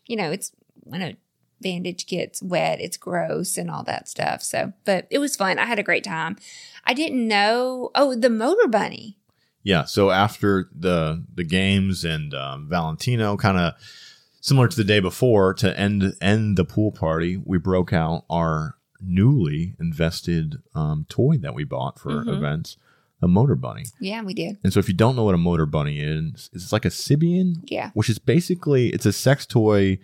you 0.06 0.16
know, 0.16 0.30
it's 0.30 0.52
when 0.80 1.02
a 1.02 1.16
bandage 1.60 2.06
gets 2.06 2.42
wet, 2.42 2.80
it's 2.80 2.96
gross 2.96 3.56
and 3.56 3.70
all 3.70 3.84
that 3.84 4.08
stuff. 4.08 4.42
So, 4.42 4.72
but 4.84 5.06
it 5.10 5.18
was 5.18 5.36
fun. 5.36 5.58
I 5.58 5.64
had 5.66 5.78
a 5.78 5.82
great 5.84 6.04
time. 6.04 6.36
I 6.84 6.92
didn't 6.94 7.26
know. 7.28 7.90
Oh, 7.94 8.14
the 8.16 8.30
motor 8.30 8.66
bunny. 8.68 9.16
Yeah. 9.62 9.84
So 9.84 10.10
after 10.10 10.68
the 10.76 11.24
the 11.32 11.44
games 11.44 12.04
and 12.04 12.34
um, 12.34 12.68
Valentino, 12.68 13.36
kind 13.36 13.58
of 13.58 13.74
similar 14.40 14.66
to 14.66 14.76
the 14.76 14.82
day 14.82 14.98
before, 14.98 15.54
to 15.54 15.78
end 15.78 16.14
end 16.20 16.56
the 16.56 16.64
pool 16.64 16.90
party, 16.90 17.36
we 17.36 17.58
broke 17.58 17.92
out 17.92 18.24
our 18.28 18.74
newly 19.00 19.74
invested 19.78 20.62
um, 20.74 21.06
toy 21.08 21.36
that 21.38 21.54
we 21.54 21.62
bought 21.64 21.98
for 22.00 22.10
Mhm. 22.24 22.36
events, 22.36 22.76
a 23.22 23.28
motor 23.28 23.54
bunny. 23.54 23.84
Yeah, 24.00 24.22
we 24.22 24.34
did. 24.34 24.58
And 24.64 24.72
so 24.72 24.80
if 24.80 24.88
you 24.88 24.94
don't 24.94 25.14
know 25.16 25.24
what 25.24 25.34
a 25.34 25.38
motor 25.38 25.66
bunny 25.66 26.00
is, 26.00 26.50
it's 26.52 26.72
like 26.72 26.84
a 26.84 26.88
Sybian, 26.90 27.54
Yeah. 27.70 27.90
which 27.94 28.08
is 28.10 28.18
basically 28.18 28.88
it's 28.90 29.06
a 29.06 29.12
sex 29.12 29.46
toy. 29.46 29.98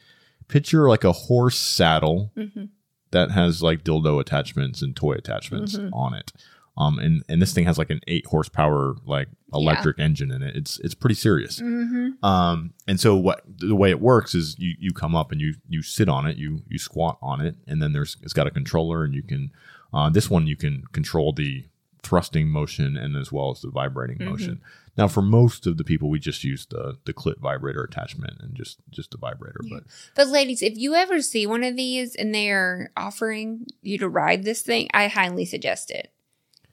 Picture 0.49 0.89
like 0.89 1.05
a 1.05 1.13
horse 1.13 1.57
saddle 1.59 2.33
hmm 2.35 2.65
that 3.11 3.31
has 3.31 3.63
like 3.63 3.85
dildo 3.85 4.21
attachments 4.21 4.83
and 4.83 4.95
toy 4.95 5.13
attachments 5.15 5.77
Mhm. 5.77 5.89
on 5.95 6.13
it. 6.15 6.31
Um, 6.77 6.99
and, 6.99 7.25
and 7.29 7.41
this 7.43 7.55
thing 7.55 7.65
has 7.65 7.77
like 7.79 7.89
an 7.91 8.01
eight 8.07 8.27
horsepower 8.27 8.97
like 9.07 9.29
electric 9.55 9.99
engine 9.99 10.31
in 10.31 10.43
it. 10.43 10.55
It's 10.57 10.79
it's 10.81 10.95
pretty 10.95 11.15
serious. 11.15 11.59
hmm 11.59 12.11
Um, 12.23 12.75
and 12.87 13.01
so 13.01 13.17
what 13.17 13.43
the 13.47 13.75
way 13.75 13.91
it 13.91 14.01
works 14.01 14.35
is 14.35 14.57
you 14.59 14.75
you 14.79 14.93
come 14.93 15.17
up 15.17 15.33
and 15.33 15.41
you 15.41 15.55
you 15.69 15.83
sit 15.83 16.09
on 16.09 16.27
it, 16.27 16.37
you 16.37 16.63
you 16.69 16.79
squat 16.79 17.19
on 17.23 17.41
it, 17.41 17.57
and 17.67 17.83
then 17.83 17.93
there's 17.95 18.17
it's 18.23 18.33
got 18.35 18.47
a 18.47 18.51
controller 18.51 19.05
and 19.05 19.15
you 19.15 19.23
can 19.23 19.51
uh, 19.93 20.09
this 20.11 20.29
one 20.31 20.47
you 20.47 20.55
can 20.57 20.85
control 20.93 21.33
the 21.33 21.65
thrusting 22.09 22.49
motion 22.49 22.97
and 22.97 23.17
as 23.17 23.31
well 23.31 23.51
as 23.51 23.61
the 23.61 23.71
vibrating 23.71 24.19
Mhm. 24.19 24.31
motion. 24.31 24.61
Now 24.97 25.07
for 25.09 25.23
most 25.23 25.67
of 25.67 25.77
the 25.77 25.85
people 25.85 26.09
we 26.11 26.19
just 26.19 26.43
use 26.43 26.67
the 26.67 26.97
the 27.05 27.13
clit 27.13 27.39
vibrator 27.39 27.83
attachment 27.83 28.35
and 28.41 28.55
just 28.55 28.79
just 28.91 29.11
the 29.13 29.19
vibrator, 29.19 29.61
Yeah. 29.63 29.77
but 29.77 29.85
But 30.17 30.29
ladies, 30.29 30.63
if 30.63 30.77
you 30.77 30.95
ever 30.95 31.21
see 31.23 31.47
one 31.47 31.63
of 31.65 31.77
these 31.77 32.15
and 32.17 32.35
they're 32.35 32.91
offering 32.97 33.67
you 33.83 33.99
to 33.99 34.09
ride 34.09 34.45
this 34.45 34.63
thing, 34.63 34.89
I 34.95 35.09
highly 35.09 35.45
suggest 35.45 35.91
it. 35.91 36.11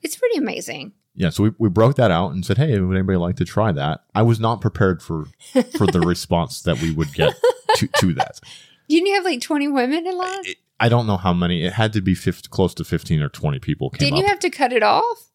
It's 0.02 0.16
pretty 0.16 0.38
amazing. 0.38 0.94
yeah, 1.18 1.30
so 1.30 1.44
we, 1.44 1.52
we 1.58 1.70
broke 1.70 1.96
that 1.96 2.12
out 2.12 2.34
and 2.34 2.46
said, 2.46 2.58
Hey, 2.58 2.78
would 2.80 2.96
anybody 2.96 3.18
like 3.18 3.38
to 3.38 3.46
try 3.46 3.72
that? 3.72 4.04
I 4.14 4.22
was 4.24 4.40
not 4.40 4.60
prepared 4.62 5.02
for 5.02 5.26
for 5.78 5.88
the 5.88 6.02
response 6.14 6.62
that 6.64 6.82
we 6.82 6.92
would 6.92 7.14
get 7.14 7.34
to, 7.78 7.88
to 8.00 8.14
that. 8.16 8.40
Didn't 8.90 9.08
you 9.08 9.16
have 9.16 9.26
like 9.26 9.42
20 9.42 9.68
women 9.70 10.06
in 10.08 10.18
line? 10.18 10.46
It- 10.46 10.58
I 10.80 10.90
don't 10.90 11.08
know 11.08 11.18
how 11.18 11.34
many. 11.34 11.64
It 11.66 11.74
had 11.74 11.94
to 11.94 12.02
be 12.02 12.16
50, 12.16 12.50
close 12.50 12.74
to 12.76 12.84
15 12.84 13.22
or 13.22 13.30
20 13.30 13.60
people 13.60 13.90
came 13.90 14.00
Didn't 14.08 14.16
up. 14.20 14.24
you 14.24 14.28
have 14.28 14.40
to 14.40 14.50
cut 14.50 14.74
it 14.74 14.84
off? 14.84 15.32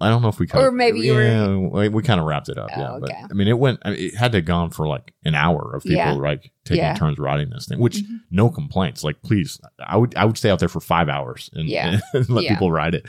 I 0.00 0.08
don't 0.10 0.22
know 0.22 0.28
if 0.28 0.38
we 0.38 0.46
kind 0.46 0.64
Or 0.64 0.70
maybe 0.70 1.00
you 1.00 1.18
yeah, 1.18 1.56
we, 1.56 1.88
we 1.88 2.02
kind 2.04 2.20
of 2.20 2.26
wrapped 2.26 2.48
it 2.48 2.56
up. 2.56 2.70
Oh, 2.74 2.80
yeah, 2.80 2.92
okay. 2.92 3.16
but 3.20 3.30
I 3.30 3.34
mean, 3.34 3.48
it 3.48 3.58
went. 3.58 3.80
I 3.82 3.90
mean, 3.90 3.98
it 3.98 4.14
had 4.14 4.30
to 4.32 4.38
have 4.38 4.44
gone 4.44 4.70
for 4.70 4.86
like 4.86 5.12
an 5.24 5.34
hour 5.34 5.74
of 5.74 5.82
people 5.82 5.96
Yeah. 5.96 6.12
like 6.12 6.52
taking 6.64 6.84
Yeah. 6.84 6.94
turns 6.94 7.18
riding 7.18 7.50
this 7.50 7.66
thing, 7.66 7.80
which 7.80 7.96
Mhm. 7.98 8.20
no 8.30 8.48
complaints. 8.48 9.02
Like, 9.02 9.20
please, 9.22 9.60
I 9.84 9.96
would 9.96 10.14
I 10.16 10.24
would 10.24 10.38
stay 10.38 10.50
out 10.50 10.60
there 10.60 10.68
for 10.68 10.78
five 10.80 11.08
hours 11.08 11.50
and, 11.52 11.68
Yeah. 11.68 11.98
and 12.14 12.28
let 12.30 12.44
Yeah. 12.44 12.54
people 12.54 12.70
ride 12.70 12.94
it. 12.94 13.06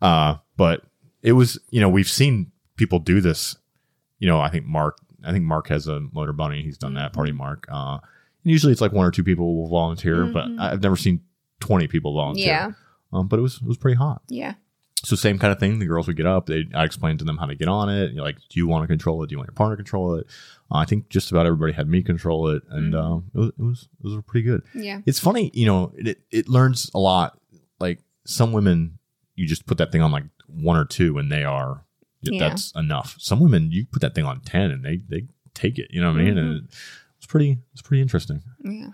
Uh, 0.00 0.36
but 0.56 0.82
it 1.22 1.32
was 1.32 1.58
you 1.70 1.80
know 1.82 1.90
we've 1.90 2.08
seen 2.08 2.52
people 2.76 3.00
do 3.00 3.20
this. 3.20 3.56
You 4.18 4.26
know, 4.26 4.40
I 4.40 4.48
think 4.48 4.64
Mark. 4.64 4.96
I 5.22 5.30
think 5.32 5.44
Mark 5.44 5.68
has 5.68 5.86
a 5.88 6.00
motor 6.12 6.32
bunny. 6.32 6.62
He's 6.62 6.78
done 6.78 6.94
that. 6.94 7.08
Mm-hmm. 7.12 7.14
Party 7.16 7.32
Mark. 7.32 7.66
Uh, 7.70 7.98
usually 8.44 8.72
it's 8.72 8.80
like 8.80 8.92
one 8.92 9.06
or 9.06 9.10
two 9.10 9.24
people 9.24 9.56
will 9.56 9.68
volunteer, 9.68 10.24
Mhm. 10.26 10.32
but 10.32 10.62
I've 10.62 10.82
never 10.82 10.96
seen 10.96 11.20
twenty 11.60 11.86
people 11.88 12.14
volunteer. 12.14 12.46
Yeah. 12.46 12.72
Um, 13.12 13.26
but 13.28 13.38
it 13.38 13.42
was 13.42 13.56
it 13.56 13.66
was 13.66 13.76
pretty 13.78 13.96
hot. 13.96 14.22
Yeah. 14.28 14.54
So 15.04 15.16
same 15.16 15.38
kind 15.38 15.52
of 15.52 15.58
thing. 15.60 15.80
The 15.80 15.86
girls 15.86 16.06
would 16.06 16.16
get 16.16 16.24
up. 16.26 16.46
They 16.46 16.64
I 16.74 16.84
explained 16.84 17.18
to 17.18 17.24
them 17.26 17.36
how 17.36 17.46
to 17.46 17.54
get 17.54 17.68
on 17.68 17.90
it. 17.90 18.12
You're 18.12 18.24
like, 18.24 18.36
do 18.48 18.58
you 18.58 18.66
want 18.66 18.84
to 18.84 18.86
control 18.88 19.22
it? 19.22 19.26
Do 19.28 19.32
you 19.34 19.38
want 19.38 19.48
your 19.48 19.54
partner 19.54 19.76
to 19.76 19.82
control 19.82 20.14
it? 20.14 20.26
Uh, 20.70 20.76
I 20.78 20.84
think 20.86 21.10
just 21.10 21.30
about 21.30 21.44
everybody 21.46 21.72
had 21.74 21.88
me 21.88 22.02
control 22.02 22.48
it, 22.48 22.62
and 22.70 22.94
Mhm. 22.94 23.02
um, 23.04 23.24
it, 23.34 23.38
was, 23.38 23.48
it 23.58 23.62
was 23.62 23.88
it 24.02 24.06
was 24.06 24.24
pretty 24.26 24.44
good. 24.44 24.62
Yeah. 24.74 25.00
It's 25.04 25.18
funny, 25.20 25.50
you 25.52 25.66
know, 25.66 25.92
it 25.96 26.20
it 26.30 26.48
learns 26.48 26.90
a 26.94 26.98
lot. 26.98 27.38
Like 27.80 28.00
some 28.24 28.52
women, 28.52 28.98
you 29.34 29.46
just 29.46 29.66
put 29.66 29.76
that 29.78 29.92
thing 29.92 30.00
on 30.00 30.10
like 30.10 30.24
one 30.46 30.76
or 30.78 30.84
two, 30.86 31.18
and 31.18 31.30
they 31.30 31.44
are 31.44 31.84
Yeah. 32.22 32.38
that's 32.48 32.72
enough. 32.74 33.16
Some 33.18 33.40
women, 33.40 33.70
you 33.72 33.84
put 33.86 34.00
that 34.00 34.14
thing 34.14 34.24
on 34.24 34.40
ten, 34.40 34.70
and 34.70 34.82
they 34.84 34.96
they 35.08 35.26
take 35.52 35.78
it. 35.78 35.88
You 35.90 36.00
know 36.00 36.10
what 36.12 36.20
I 36.20 36.24
mean? 36.24 36.38
And 36.38 36.62
Mhm. 36.62 36.74
It's 37.24 37.30
pretty 37.30 37.58
it's 37.72 37.80
pretty 37.82 38.02
interesting. 38.02 38.42
Yeah. 38.62 38.88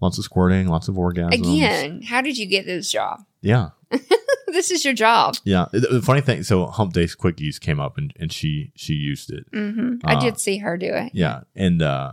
Lots 0.00 0.18
of 0.18 0.24
squirting, 0.24 0.68
lots 0.68 0.88
of 0.88 0.94
orgasms. 0.96 1.34
Again, 1.40 2.02
how 2.02 2.20
did 2.20 2.36
you 2.38 2.46
get 2.46 2.66
this 2.66 2.90
job? 2.90 3.20
yeah. 3.40 3.70
this 4.48 4.70
is 4.70 4.84
your 4.84 4.94
job. 4.94 5.36
Yeah, 5.44 5.66
the 5.72 6.02
funny 6.02 6.20
thing. 6.20 6.42
So 6.42 6.66
Hump 6.66 6.92
Days 6.92 7.16
Quickies 7.16 7.58
came 7.60 7.80
up 7.80 7.96
and, 7.98 8.12
and 8.20 8.32
she 8.32 8.72
she 8.76 8.94
used 8.94 9.30
it. 9.32 9.46
hmm 9.52 9.94
I 10.04 10.14
Uh, 10.14 10.20
did 10.20 10.38
see 10.40 10.58
her 10.58 10.76
do 10.76 10.92
it. 10.92 11.12
Yeah, 11.14 11.40
and 11.56 11.80
uh, 11.82 12.12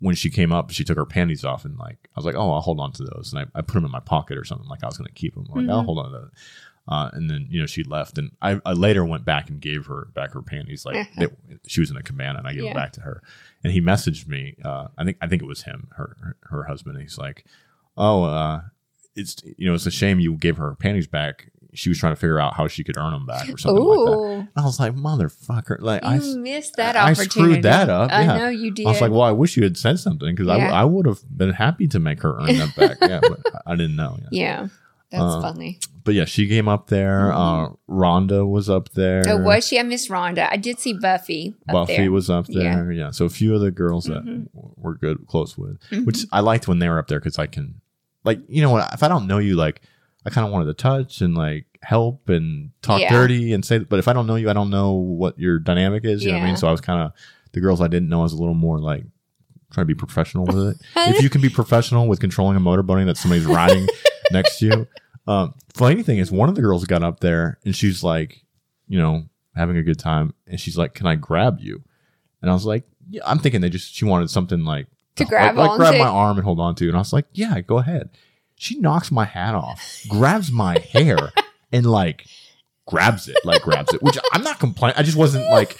when 0.00 0.14
she 0.14 0.30
came 0.30 0.52
up, 0.52 0.70
she 0.70 0.84
took 0.84 0.96
her 0.96 1.06
panties 1.06 1.44
off 1.44 1.64
and 1.64 1.76
like 1.78 1.96
I 2.14 2.18
was 2.18 2.24
like, 2.24 2.34
oh, 2.34 2.52
I'll 2.52 2.60
hold 2.60 2.80
on 2.80 2.92
to 2.92 3.04
those, 3.04 3.32
and 3.32 3.42
I, 3.54 3.58
I 3.58 3.62
put 3.62 3.74
them 3.74 3.84
in 3.84 3.90
my 3.90 4.00
pocket 4.00 4.36
or 4.38 4.44
something. 4.44 4.68
Like 4.68 4.82
I 4.82 4.86
was 4.86 4.96
going 4.98 5.08
to 5.08 5.14
keep 5.14 5.34
them. 5.34 5.46
Like 5.48 5.68
I'll 5.68 5.82
Mhm. 5.82 5.86
hold 5.86 5.98
on 5.98 6.04
to 6.12 6.18
those. 6.18 6.30
Uh, 6.88 7.10
and 7.12 7.30
then 7.30 7.46
you 7.48 7.60
know 7.60 7.66
she 7.66 7.84
left, 7.84 8.18
and 8.18 8.32
I, 8.42 8.60
I 8.66 8.72
later 8.72 9.04
went 9.04 9.24
back 9.24 9.48
and 9.50 9.60
gave 9.60 9.86
her 9.86 10.08
back 10.14 10.32
her 10.32 10.42
panties. 10.42 10.84
Like 10.84 11.08
they, 11.16 11.28
she 11.66 11.80
was 11.80 11.90
in 11.92 11.96
a 11.96 12.02
cabana, 12.02 12.40
and 12.40 12.48
I 12.48 12.52
gave 12.54 12.64
Yeah. 12.64 12.70
them 12.74 12.82
back 12.82 12.92
to 12.94 13.02
her. 13.02 13.22
And 13.64 13.72
he 13.72 13.80
messaged 13.80 14.26
me. 14.26 14.56
Uh, 14.64 14.88
I 14.98 15.04
think 15.04 15.16
I 15.20 15.28
think 15.28 15.42
it 15.42 15.46
was 15.46 15.62
him, 15.62 15.88
her 15.96 16.16
her, 16.20 16.36
her 16.50 16.62
husband. 16.64 16.98
He's 17.00 17.18
like, 17.18 17.44
oh, 17.96 18.24
uh, 18.24 18.62
it's 19.14 19.36
you 19.56 19.68
know 19.68 19.74
it's 19.74 19.86
a 19.86 19.90
shame 19.90 20.18
you 20.20 20.34
gave 20.34 20.56
her 20.56 20.74
panties 20.74 21.06
back. 21.06 21.48
She 21.74 21.88
was 21.88 21.98
trying 21.98 22.12
to 22.12 22.20
figure 22.20 22.38
out 22.38 22.52
how 22.54 22.66
she 22.68 22.84
could 22.84 22.98
earn 22.98 23.12
them 23.12 23.24
back 23.24 23.48
or 23.48 23.56
something 23.56 23.82
like 23.82 23.98
that. 24.10 24.12
Ooh. 24.18 24.48
I 24.56 24.62
was 24.64 24.78
like, 24.78 24.94
motherfucker! 24.94 25.80
Like 25.80 26.04
I, 26.04 26.16
You 26.16 26.38
missed 26.38 26.76
that 26.76 26.96
I 26.96 27.12
opportunity. 27.12 27.30
screwed 27.30 27.62
that 27.62 27.88
up, 27.88 28.12
I 28.12 28.22
yeah. 28.24 28.36
know 28.38 28.48
you 28.50 28.72
did. 28.72 28.86
I 28.86 28.90
was 28.90 29.00
like, 29.00 29.10
well, 29.10 29.22
I 29.22 29.30
wish 29.32 29.56
you 29.56 29.62
had 29.62 29.78
said 29.78 29.98
something 29.98 30.34
because 30.34 30.48
Yeah. 30.48 30.70
I, 30.70 30.82
I 30.82 30.84
would 30.84 31.06
have 31.06 31.20
been 31.34 31.52
happy 31.52 31.88
to 31.88 31.98
make 31.98 32.20
her 32.22 32.36
earn 32.38 32.58
that 32.58 32.76
back. 32.76 32.98
yeah, 33.02 33.20
but 33.22 33.40
I 33.64 33.74
didn't 33.76 33.96
know. 33.96 34.18
Yeah. 34.20 34.28
yeah. 34.62 34.68
That's 35.10 35.22
Uh, 35.22 35.40
funny. 35.40 35.78
But 36.04 36.14
yeah, 36.14 36.24
she 36.24 36.48
came 36.48 36.68
up 36.68 36.88
there. 36.88 37.30
Mhm. 37.30 37.70
Uh, 37.70 37.74
Rhonda 37.88 38.48
was 38.48 38.68
up 38.68 38.88
there. 38.90 39.22
Oh, 39.26 39.36
was 39.38 39.66
she? 39.66 39.78
I 39.78 39.82
miss 39.84 40.08
Rhonda. 40.08 40.48
I 40.50 40.56
did 40.56 40.78
see 40.80 40.92
Buffy. 40.94 41.54
Up 41.68 41.72
Buffy 41.72 41.96
there. 41.98 42.10
was 42.10 42.28
up 42.28 42.46
there. 42.48 42.90
Yeah. 42.90 43.10
So 43.12 43.24
a 43.24 43.28
few 43.30 43.54
of 43.54 43.60
the 43.60 43.70
girls 43.70 44.04
that 44.06 44.24
Mhm. 44.24 44.48
we're 44.76 44.94
good, 44.94 45.26
close 45.28 45.56
with, 45.56 45.78
Mhm. 45.90 46.04
which 46.06 46.24
I 46.32 46.40
liked 46.40 46.66
when 46.66 46.78
they 46.80 46.88
were 46.88 46.98
up 46.98 47.06
there 47.08 47.20
because 47.20 47.38
I 47.38 47.46
can, 47.46 47.76
like, 48.24 48.40
you 48.48 48.62
know 48.62 48.70
what? 48.70 48.92
If 48.92 49.02
I 49.02 49.08
don't 49.08 49.26
know 49.26 49.38
you, 49.38 49.54
like, 49.54 49.82
I 50.26 50.30
kind 50.30 50.46
of 50.46 50.52
wanted 50.52 50.66
to 50.66 50.74
touch 50.74 51.20
and 51.20 51.36
like 51.36 51.66
help 51.82 52.28
and 52.28 52.70
talk 52.80 53.00
Yeah. 53.00 53.10
dirty 53.12 53.52
and 53.52 53.64
say, 53.64 53.78
but 53.78 53.98
if 53.98 54.06
I 54.08 54.12
don't 54.12 54.26
know 54.26 54.36
you, 54.36 54.48
I 54.50 54.52
don't 54.52 54.70
know 54.70 54.92
what 54.92 55.38
your 55.38 55.58
dynamic 55.58 56.04
is. 56.04 56.24
You 56.24 56.30
know 56.32 56.38
what 56.38 56.44
I 56.44 56.46
mean? 56.46 56.56
So 56.56 56.68
I 56.68 56.70
was 56.72 56.80
kind 56.80 57.00
of, 57.02 57.12
the 57.52 57.60
girls 57.60 57.80
I 57.80 57.88
didn't 57.88 58.08
know, 58.08 58.20
I 58.20 58.22
was 58.24 58.32
a 58.32 58.38
little 58.38 58.54
more 58.54 58.78
like, 58.78 59.04
trying 59.72 59.82
to 59.86 59.88
be 59.88 59.94
professional 59.94 60.44
with 60.46 60.58
it. 60.58 60.76
if 60.96 61.22
you 61.22 61.30
can 61.30 61.40
be 61.40 61.48
professional 61.48 62.06
with 62.06 62.20
controlling 62.20 62.56
a 62.56 62.60
motor 62.60 62.82
bunny 62.82 63.04
that 63.04 63.16
somebody's 63.16 63.46
riding 63.46 63.86
next 64.32 64.58
to 64.58 64.66
you. 64.66 64.86
Um, 65.26 65.54
funny 65.74 66.02
thing 66.02 66.18
is, 66.18 66.30
one 66.32 66.48
of 66.48 66.54
the 66.54 66.62
girls 66.62 66.84
got 66.84 67.02
up 67.02 67.20
there 67.20 67.58
and 67.64 67.74
she's 67.76 68.02
like, 68.02 68.44
you 68.88 68.98
know, 68.98 69.24
having 69.54 69.76
a 69.76 69.82
good 69.82 69.98
time, 69.98 70.34
and 70.46 70.58
she's 70.60 70.76
like, 70.76 70.94
"Can 70.94 71.06
I 71.06 71.14
grab 71.14 71.58
you?" 71.60 71.82
And 72.40 72.50
I 72.50 72.54
was 72.54 72.64
like, 72.66 72.84
"Yeah." 73.08 73.22
I'm 73.24 73.38
thinking 73.38 73.60
they 73.60 73.70
just 73.70 73.94
she 73.94 74.04
wanted 74.04 74.30
something 74.30 74.64
like 74.64 74.86
To 75.16 75.22
like- 75.24 75.30
grab 75.30 75.56
like, 75.56 75.76
grab 75.78 75.94
my 75.98 76.06
arm 76.08 76.36
and 76.38 76.44
hold 76.44 76.58
on 76.60 76.74
to. 76.76 76.86
And 76.88 76.96
I 76.96 76.98
was 76.98 77.12
like, 77.12 77.26
"Yeah, 77.32 77.60
go 77.60 77.78
ahead." 77.78 78.10
She 78.56 78.78
knocks 78.80 79.10
my 79.12 79.24
hat 79.24 79.54
off, 79.54 80.02
grabs 80.08 80.50
my 80.52 80.78
hair, 80.92 81.16
and 81.72 81.86
like 81.86 82.26
grabs 82.86 83.28
it, 83.28 83.36
like 83.44 83.62
grabs 83.62 83.92
it. 83.94 84.02
Which 84.02 84.18
I'm 84.32 84.42
not 84.42 84.58
complaining. 84.58 84.96
I 84.98 85.02
just 85.02 85.16
wasn't 85.16 85.48
like 85.50 85.78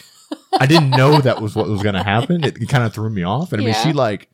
I 0.58 0.66
didn't 0.66 0.90
know 0.90 1.20
that 1.20 1.42
was 1.42 1.54
what 1.56 1.68
was 1.68 1.82
going 1.82 1.94
to 1.94 2.02
happen. 2.02 2.44
It, 2.44 2.68
kind 2.68 2.84
of 2.84 2.94
threw 2.94 3.10
me 3.10 3.22
off. 3.24 3.52
And 3.52 3.60
I 3.60 3.64
mean, 3.64 3.74
Yeah. 3.74 3.82
she 3.82 3.92
like 3.92 4.28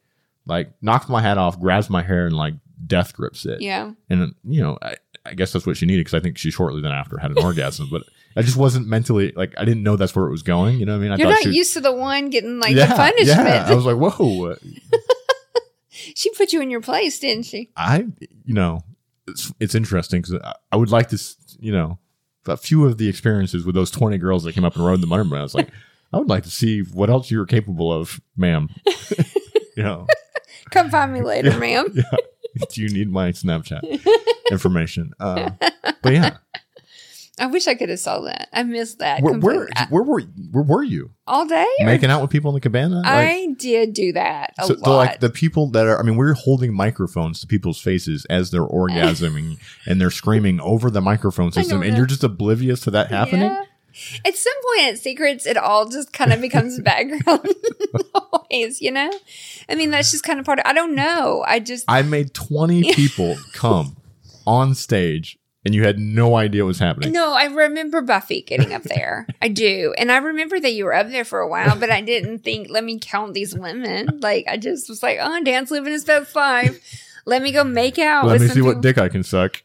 like 0.47 0.71
knocks 0.83 1.09
my 1.09 1.21
hat 1.23 1.39
off, 1.39 1.59
grabs 1.61 1.89
my 1.91 2.03
hair, 2.03 2.27
and 2.27 2.37
like 2.37 2.55
death 2.89 3.15
grips 3.15 3.47
it. 3.47 3.61
Yeah. 3.61 3.93
And 4.11 4.35
you 4.45 4.63
know, 4.63 4.79
I, 4.83 4.97
I 5.25 5.35
guess 5.35 5.53
that's 5.53 5.67
what 5.67 5.77
she 5.77 5.87
needed 5.87 6.01
because 6.01 6.15
I 6.15 6.21
think 6.21 6.39
she 6.39 6.51
shortly 6.51 6.81
then 6.81 6.93
after 6.93 7.19
had 7.19 7.31
an 7.31 7.39
orgasm. 7.39 7.89
But 7.91 8.05
I 8.37 8.43
just 8.43 8.57
wasn't 8.57 8.87
mentally 8.87 9.33
like 9.37 9.55
I 9.59 9.65
didn't 9.65 9.83
know 9.83 9.97
that's 9.97 10.15
where 10.15 10.27
it 10.27 10.31
was 10.31 10.43
going. 10.43 10.79
You 10.79 10.87
know 10.87 10.93
what 10.93 10.99
I 10.99 11.03
mean? 11.03 11.13
I 11.13 11.17
You're 11.17 11.29
not 11.29 11.43
she, 11.43 11.51
used 11.51 11.75
to 11.75 11.81
the 11.81 11.93
one 11.93 12.31
getting 12.31 12.61
like 12.61 12.75
yeah, 12.75 12.87
the 12.87 12.95
punishment. 12.95 13.49
Yeah. 13.49 13.67
I 13.69 13.75
was 13.75 13.85
like, 13.85 13.97
whoa. 13.97 14.57
she 15.91 16.31
put 16.31 16.53
you 16.53 16.61
in 16.61 16.71
your 16.71 16.81
place, 16.81 17.19
didn't 17.19 17.45
she? 17.45 17.71
I 17.77 18.07
you 18.45 18.55
know, 18.55 18.83
it's 19.27 19.53
it's 19.61 19.75
interesting 19.75 20.23
because 20.23 20.41
I, 20.43 20.55
I 20.73 20.77
would 20.77 20.91
like 20.91 21.09
to 21.11 21.19
you 21.59 21.73
know 21.73 21.99
a 22.47 22.57
few 22.57 22.87
of 22.87 22.99
the 22.99 23.09
experiences 23.09 23.65
with 23.65 23.75
those 23.75 23.91
twenty 23.91 24.19
girls 24.19 24.45
that 24.45 24.55
came 24.55 24.65
up 24.65 24.77
and 24.77 24.85
rode 24.85 25.01
the 25.01 25.07
motor. 25.07 25.37
I 25.37 25.43
was 25.43 25.55
like, 25.55 25.69
I 26.13 26.19
would 26.19 26.29
like 26.29 26.45
to 26.45 26.51
see 26.51 26.81
what 26.81 27.11
else 27.11 27.31
you 27.31 27.39
were 27.39 27.47
capable 27.47 27.93
of, 27.93 28.21
ma'am. 28.37 28.71
you 29.77 29.83
know. 29.83 30.07
Come 30.71 30.91
find 30.91 31.13
me 31.13 31.23
later, 31.23 31.59
ma'am. 31.59 31.89
yeah. 31.95 32.03
Do 32.71 32.83
you 32.83 32.89
need 32.89 33.11
my 33.11 33.33
Snapchat 33.33 33.83
information? 34.51 35.13
Uh, 35.21 35.51
but 36.03 36.13
yeah, 36.13 36.37
I 37.39 37.47
wish 37.47 37.69
I 37.69 37.75
could 37.75 37.89
have 37.89 38.01
saw 38.01 38.21
that. 38.21 38.49
I 38.53 38.63
missed 38.63 38.99
that. 38.99 39.23
Where, 39.23 39.39
where, 39.39 39.69
where 39.91 40.03
were 40.03 40.23
where 40.51 40.65
were 40.65 40.83
you? 40.83 41.11
all 41.29 41.47
day? 41.47 41.67
Making 41.81 42.11
out 42.11 42.23
with 42.23 42.31
people 42.31 42.51
in 42.51 42.55
the 42.55 42.61
cabana? 42.61 42.97
Like, 42.97 43.07
I 43.07 43.47
did 43.59 43.93
do 43.93 44.13
that 44.15 44.55
a 44.59 44.67
so, 44.67 44.75
lot. 44.75 44.85
so 44.85 44.97
like 44.97 45.21
the 45.21 45.31
people 45.31 45.71
that 45.71 45.87
are, 45.87 45.99
I 45.99 46.03
mean, 46.03 46.17
we're 46.17 46.35
holding 46.35 46.75
microphones 46.75 47.41
to 47.41 47.47
people's 47.47 47.81
faces 47.81 48.25
as 48.31 48.51
they're 48.51 48.63
orgasming 48.67 49.59
and 49.87 50.01
they're 50.01 50.11
screaming 50.11 50.61
over 50.61 50.91
the 50.91 51.01
microphone 51.01 51.53
system, 51.53 51.83
and 51.83 51.97
you're 51.97 52.07
just 52.07 52.25
oblivious 52.25 52.81
to 52.81 52.91
that 52.93 53.11
happening. 53.11 53.43
Yeah. 53.43 53.65
At 54.25 54.37
some 54.37 54.53
point 54.63 54.89
at 54.89 54.99
Secrets, 54.99 55.47
it 55.47 55.57
all 55.57 55.89
just 55.89 56.13
kind 56.13 56.33
of 56.33 56.41
becomes 56.41 56.81
background 56.83 57.49
noise, 58.51 58.81
you 58.81 58.91
know? 58.91 59.11
I 59.69 59.75
mean, 59.75 59.91
that's 59.91 60.11
just 60.11 60.25
kind 60.25 60.39
of 60.39 60.47
part 60.47 60.59
of 60.59 60.67
I 60.67 60.73
don't 60.73 60.95
know. 60.95 61.45
I 61.47 61.61
just, 61.61 61.85
I 61.89 62.03
made 62.03 62.35
20 62.35 62.93
people 62.95 63.37
come 63.53 63.97
on 64.47 64.75
stage, 64.75 65.39
and 65.65 65.75
you 65.75 65.85
had 65.85 65.99
no 65.99 66.37
idea 66.37 66.65
what 66.65 66.69
was 66.69 66.79
happening. 66.79 67.13
no, 67.13 67.35
I 67.35 67.45
remember 67.45 68.01
Buffy 68.01 68.43
getting 68.43 68.73
up 68.73 68.85
there. 68.85 69.27
I 69.43 69.49
do. 69.49 69.95
And 69.99 70.11
I 70.11 70.19
remember 70.19 70.59
that 70.59 70.73
you 70.73 70.85
were 70.85 70.95
up 70.95 71.09
there 71.09 71.25
for 71.25 71.41
a 71.41 71.49
while, 71.49 71.79
but 71.79 71.91
I 71.91 72.01
didn't 72.01 72.39
think, 72.39 72.71
let 72.71 72.85
me 72.85 72.99
count 72.99 73.35
these 73.35 73.55
women. 73.55 74.21
Like, 74.21 74.47
I 74.49 74.57
just 74.57 74.89
was 74.89 75.03
like, 75.03 75.19
oh, 75.21 75.43
dance 75.45 75.71
living 75.71 75.93
is 75.93 76.05
best 76.05 76.31
five. 76.31 76.81
Let 77.27 77.43
me 77.43 77.53
go 77.53 77.63
make 77.65 77.99
out. 77.99 78.27
Let 78.27 78.41
me 78.41 78.49
see 78.49 78.63
what 78.63 78.81
dick 78.81 78.97
I 78.97 79.11
can 79.11 79.23
suck. 79.23 79.63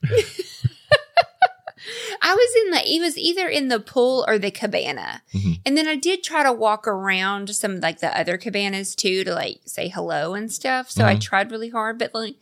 I 2.25 2.33
was 2.33 2.63
in 2.65 2.71
the, 2.71 2.95
it 2.95 3.01
was 3.01 3.17
either 3.17 3.47
in 3.49 3.67
the 3.67 3.81
pool 3.81 4.23
or 4.27 4.39
the 4.39 4.49
cabana. 4.49 5.21
Mhm. 5.33 5.59
And 5.65 5.77
then 5.77 5.87
I 5.87 5.97
did 5.97 6.23
try 6.23 6.41
to 6.43 6.53
walk 6.53 6.87
around 6.87 7.53
some 7.53 7.81
like 7.81 7.99
the 7.99 8.17
other 8.17 8.37
cabanas 8.37 8.95
too 8.95 9.25
to 9.25 9.33
like 9.33 9.59
say 9.65 9.89
hello 9.89 10.33
and 10.33 10.51
stuff. 10.51 10.89
So 10.89 11.03
I 11.05 11.15
Mhm. 11.15 11.21
tried 11.21 11.51
really 11.51 11.69
hard, 11.69 11.99
but 11.99 12.13
like 12.13 12.35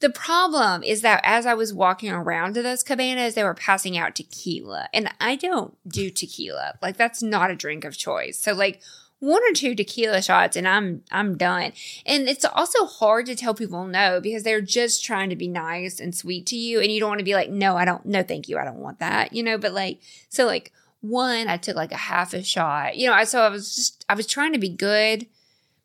the 0.00 0.10
problem 0.10 0.82
is 0.82 1.00
that 1.02 1.20
as 1.24 1.46
I 1.46 1.54
was 1.54 1.72
walking 1.72 2.10
around 2.10 2.54
to 2.54 2.62
those 2.62 2.82
cabanas, 2.82 3.34
they 3.34 3.42
were 3.44 3.54
passing 3.54 3.96
out 3.96 4.14
tequila. 4.16 4.88
And 4.92 5.08
I 5.20 5.36
don't 5.36 5.74
do 5.88 6.10
tequila. 6.10 6.74
Like 6.82 6.96
that's 6.96 7.22
not 7.22 7.50
a 7.50 7.56
drink 7.56 7.84
of 7.84 7.96
choice. 7.96 8.38
So 8.38 8.52
like 8.52 8.80
one 9.20 9.42
or 9.42 9.52
two 9.52 9.74
tequila 9.74 10.22
shots 10.22 10.56
and 10.56 10.68
I'm 10.68 11.02
I'm 11.10 11.36
done. 11.36 11.72
And 12.06 12.28
it's 12.28 12.44
also 12.44 12.86
hard 12.86 13.26
to 13.26 13.34
tell 13.34 13.54
people 13.54 13.86
no 13.86 14.20
because 14.20 14.42
they're 14.42 14.60
just 14.60 15.04
trying 15.04 15.30
to 15.30 15.36
be 15.36 15.48
nice 15.48 15.98
and 15.98 16.14
sweet 16.14 16.46
to 16.46 16.56
you 16.56 16.80
and 16.80 16.90
you 16.90 17.00
don't 17.00 17.08
want 17.08 17.18
to 17.18 17.24
be 17.24 17.34
like 17.34 17.50
no, 17.50 17.76
I 17.76 17.84
don't 17.84 18.04
no 18.06 18.22
thank 18.22 18.48
you. 18.48 18.58
I 18.58 18.64
don't 18.64 18.78
want 18.78 19.00
that. 19.00 19.32
You 19.32 19.42
know, 19.42 19.58
but 19.58 19.72
like 19.72 20.00
so 20.28 20.46
like 20.46 20.72
one 21.00 21.48
I 21.48 21.56
took 21.56 21.76
like 21.76 21.92
a 21.92 21.96
half 21.96 22.32
a 22.32 22.42
shot. 22.42 22.96
You 22.96 23.08
know, 23.08 23.12
I 23.12 23.24
so 23.24 23.40
I 23.40 23.48
was 23.48 23.74
just 23.74 24.04
I 24.08 24.14
was 24.14 24.26
trying 24.26 24.52
to 24.52 24.58
be 24.58 24.68
good 24.68 25.26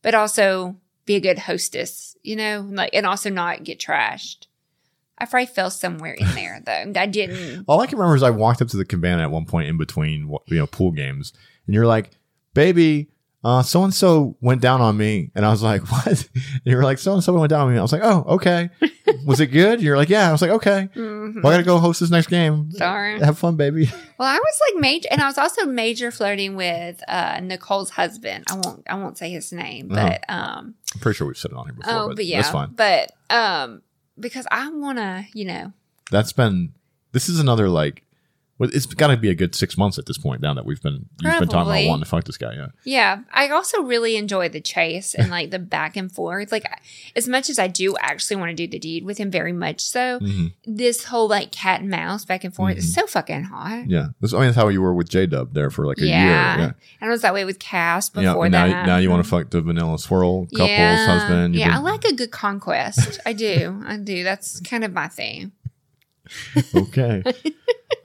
but 0.04 0.14
also 0.14 0.76
be 1.06 1.16
a 1.16 1.20
good 1.20 1.40
hostess, 1.40 2.16
you 2.22 2.36
know, 2.36 2.68
like 2.70 2.92
and 2.94 3.08
also 3.08 3.32
not 3.32 3.64
get 3.64 3.80
trashed. 3.80 4.46
I 5.18 5.26
probably 5.26 5.48
fell 5.48 5.72
somewhere 5.72 6.14
in 6.14 6.28
there 6.36 6.62
though. 6.64 6.94
I 7.00 7.08
didn't 7.08 7.66
All 7.68 7.80
I 7.80 7.88
can 7.88 7.98
remember 7.98 8.16
is 8.16 8.24
I 8.24 8.30
walked 8.30 8.62
up 8.62 8.68
to 8.70 8.78
the 8.78 8.86
cabana 8.86 9.24
at 9.24 9.32
one 9.32 9.46
point 9.46 9.70
in 9.70 9.78
between, 9.78 10.30
you 10.48 10.58
know, 10.58 10.68
pool 10.68 10.92
games, 10.92 11.34
and 11.66 11.74
you're 11.74 11.88
like, 11.88 12.12
"Baby, 12.54 13.10
so 13.64 13.84
and 13.84 13.94
so 13.94 14.38
went 14.42 14.62
down 14.62 14.80
on 14.82 14.96
me," 14.98 15.32
and 15.36 15.46
I 15.46 15.50
was 15.52 15.62
like, 15.62 15.82
"What?" 15.92 16.08
And 16.08 16.62
you 16.66 16.78
were 16.78 16.84
like, 16.84 16.98
"So 16.98 17.14
and 17.14 17.24
so 17.24 17.34
went 17.38 17.50
down 17.50 17.68
on 17.68 17.74
me." 17.74 17.78
I 17.78 17.82
was 17.82 17.92
like, 17.92 18.02
"Oh, 18.04 18.24
okay. 18.36 18.70
was 19.26 19.40
it 19.40 19.48
good?" 19.48 19.82
You're 19.82 19.98
like, 19.98 20.10
"Yeah." 20.10 20.30
I 20.30 20.32
was 20.32 20.42
like, 20.42 20.52
"Okay. 20.52 20.90
Mhm. 20.96 21.44
Well, 21.44 21.52
I 21.52 21.56
gotta 21.56 21.64
go 21.64 21.78
host 21.80 22.00
this 22.00 22.10
next 22.10 22.28
game. 22.28 22.72
Sorry. 22.72 23.20
Have 23.20 23.38
fun, 23.38 23.56
baby." 23.56 23.90
Well, 24.20 24.30
I 24.34 24.38
was 24.38 24.60
like 24.72 24.80
major, 24.82 25.10
and 25.12 25.20
I 25.22 25.26
was 25.26 25.38
also 25.38 25.66
major 25.66 26.10
flirting 26.12 26.56
with 26.56 27.02
uh, 27.10 27.40
Nicole's 27.42 27.90
husband. 27.90 28.46
I 28.50 28.54
won't, 28.56 28.84
I 28.88 28.94
won't 28.96 29.18
say 29.18 29.32
his 29.32 29.52
name, 29.52 29.92
Uh-huh. 29.92 30.08
but 30.08 30.34
um, 30.34 30.76
I'm 30.94 31.00
pretty 31.02 31.18
sure 31.18 31.28
we've 31.28 31.38
said 31.38 31.52
it 31.52 31.58
on 31.58 31.66
here 31.66 31.74
before, 31.74 31.94
oh, 31.94 32.08
but, 32.10 32.16
but 32.18 32.26
yeah, 32.26 32.38
that's 32.42 32.52
fine. 32.52 32.70
But 32.74 33.12
um, 33.30 33.82
because 34.18 34.48
I 34.50 34.70
want 34.70 35.00
to, 35.00 35.26
you 35.34 35.44
know, 35.46 35.74
That's 36.12 36.32
been. 36.32 36.74
This 37.12 37.28
is 37.28 37.40
another 37.40 37.68
like. 37.68 38.04
It's 38.64 38.86
got 38.86 39.08
to 39.08 39.18
be 39.18 39.30
a 39.30 39.36
good 39.36 39.56
six 39.56 39.78
months 39.78 39.98
at 39.98 40.06
this 40.06 40.18
point 40.18 40.42
now 40.42 40.54
that 40.54 40.66
we've 40.66 40.82
been 40.82 41.06
you've 41.22 41.40
been 41.40 41.48
talking 41.50 41.72
about 41.72 41.88
wanting 41.88 42.04
to 42.04 42.10
fuck 42.10 42.24
this 42.26 42.38
guy. 42.38 42.54
Yeah. 42.56 42.68
yeah. 42.84 43.20
I 43.34 43.50
also 43.50 43.82
really 43.82 44.16
enjoy 44.16 44.50
the 44.50 44.62
chase 44.62 45.14
and 45.16 45.30
like 45.30 45.52
the 45.52 45.60
back 45.60 45.96
and 45.98 46.12
forth. 46.12 46.52
Like, 46.52 46.66
as 47.16 47.28
much 47.28 47.50
as 47.50 47.60
I 47.60 47.68
do 47.68 47.96
actually 47.98 48.36
want 48.38 48.50
to 48.50 48.56
do 48.56 48.68
the 48.68 48.80
deed 48.80 49.06
with 49.06 49.18
him, 49.18 49.32
very 49.32 49.54
much 49.54 49.82
so. 49.82 50.20
hmm 50.20 50.48
This 50.66 51.06
whole 51.06 51.28
like 51.28 51.52
cat 51.52 51.82
and 51.82 51.90
mouse 51.90 52.26
back 52.26 52.44
and 52.44 52.54
forth 52.54 52.76
Mhm. 52.76 52.80
is 52.80 52.94
so 52.94 53.06
fucking 53.08 53.44
hot. 53.44 53.90
Yeah. 53.90 54.08
That's, 54.22 54.34
I 54.34 54.38
mean, 54.38 54.48
that's 54.48 54.58
how 54.58 54.68
you 54.70 54.82
were 54.82 54.94
with 54.94 55.10
J 55.10 55.26
Dub 55.26 55.54
there 55.54 55.70
for 55.70 55.86
like 55.88 56.00
a 56.00 56.06
Yeah. 56.06 56.56
year. 56.58 56.66
Yeah. 56.68 56.72
And 57.02 57.10
I 57.10 57.12
was 57.12 57.22
that 57.22 57.34
way 57.34 57.46
with 57.46 57.60
Cass 57.60 58.10
before 58.10 58.46
and 58.46 58.52
now, 58.52 58.68
that. 58.68 58.86
now 58.86 58.98
you 58.98 59.10
want 59.10 59.24
to 59.24 59.30
fuck 59.30 59.50
the 59.50 59.62
Vanilla 59.62 59.98
Swirl 60.00 60.46
couple's 60.48 61.06
husband. 61.08 61.56
You 61.56 61.62
Yeah, 61.62 61.68
did- 61.68 61.76
I 61.76 61.80
like 61.80 62.04
a 62.06 62.14
good 62.14 62.32
conquest. 62.32 63.20
I 63.26 63.34
do. 63.34 63.82
I 63.86 63.98
do. 63.98 64.24
That's 64.24 64.60
kind 64.62 64.84
of 64.84 64.94
my 64.94 65.08
thing. 65.08 65.52
okay. 66.76 67.24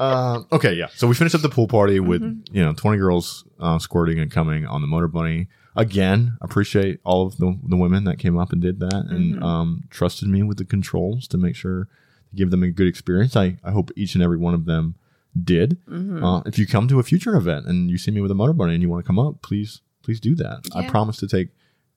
um, 0.00 0.46
okay, 0.52 0.74
yeah. 0.74 0.88
So 0.94 1.06
we 1.06 1.14
finished 1.14 1.34
up 1.34 1.40
the 1.42 1.48
pool 1.48 1.68
party 1.68 2.00
with 2.00 2.22
Mm-hmm. 2.22 2.54
you 2.56 2.64
know 2.64 2.72
twenty 2.74 2.98
girls 2.98 3.44
uh, 3.60 3.78
squirting 3.78 4.18
and 4.18 4.30
coming 4.30 4.66
on 4.66 4.80
the 4.82 4.88
Motorbunny. 4.88 5.48
Again, 5.76 6.36
appreciate 6.40 6.98
all 7.04 7.26
of 7.26 7.36
the, 7.36 7.56
the 7.68 7.76
women 7.76 8.02
that 8.04 8.18
came 8.18 8.36
up 8.36 8.52
and 8.52 8.60
did 8.60 8.80
that 8.80 9.06
and 9.08 9.36
Mhm. 9.36 9.42
um, 9.42 9.84
trusted 9.90 10.28
me 10.28 10.42
with 10.42 10.58
the 10.58 10.64
controls 10.64 11.28
to 11.28 11.38
make 11.38 11.54
sure 11.54 11.84
to 12.30 12.36
give 12.36 12.50
them 12.50 12.64
a 12.64 12.70
good 12.70 12.88
experience. 12.88 13.36
I, 13.36 13.58
I 13.62 13.70
hope 13.70 13.90
each 13.94 14.14
and 14.14 14.22
every 14.24 14.38
one 14.38 14.54
of 14.54 14.64
them 14.64 14.96
did. 15.40 15.78
Mhm. 15.88 16.20
Uh, 16.24 16.42
if 16.46 16.58
you 16.58 16.66
come 16.66 16.88
to 16.88 16.98
a 16.98 17.04
future 17.04 17.36
event 17.36 17.66
and 17.66 17.90
you 17.90 17.96
see 17.96 18.10
me 18.10 18.20
with 18.20 18.32
a 18.32 18.34
Motorbunny 18.34 18.72
and 18.74 18.82
you 18.82 18.88
want 18.88 19.04
to 19.04 19.06
come 19.06 19.18
up, 19.20 19.40
please 19.42 19.80
please 20.02 20.18
do 20.20 20.34
that. 20.36 20.66
I 20.74 20.88
promise 20.88 21.18
to 21.18 21.28
take 21.28 21.50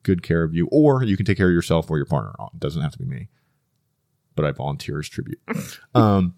good 0.04 0.22
care 0.22 0.44
of 0.44 0.54
you, 0.54 0.68
or 0.72 1.04
you 1.04 1.16
can 1.18 1.26
take 1.26 1.38
care 1.38 1.48
of 1.48 1.54
yourself 1.54 1.90
or 1.90 1.98
your 1.98 2.06
partner. 2.06 2.34
It 2.54 2.60
doesn't 2.60 2.82
have 2.82 2.92
to 2.92 3.00
be 3.00 3.06
me, 3.06 3.30
but 4.36 4.46
I 4.46 4.52
volunteer 4.52 5.00
as 5.00 5.10
tribute. 5.10 5.40
um, 5.96 6.36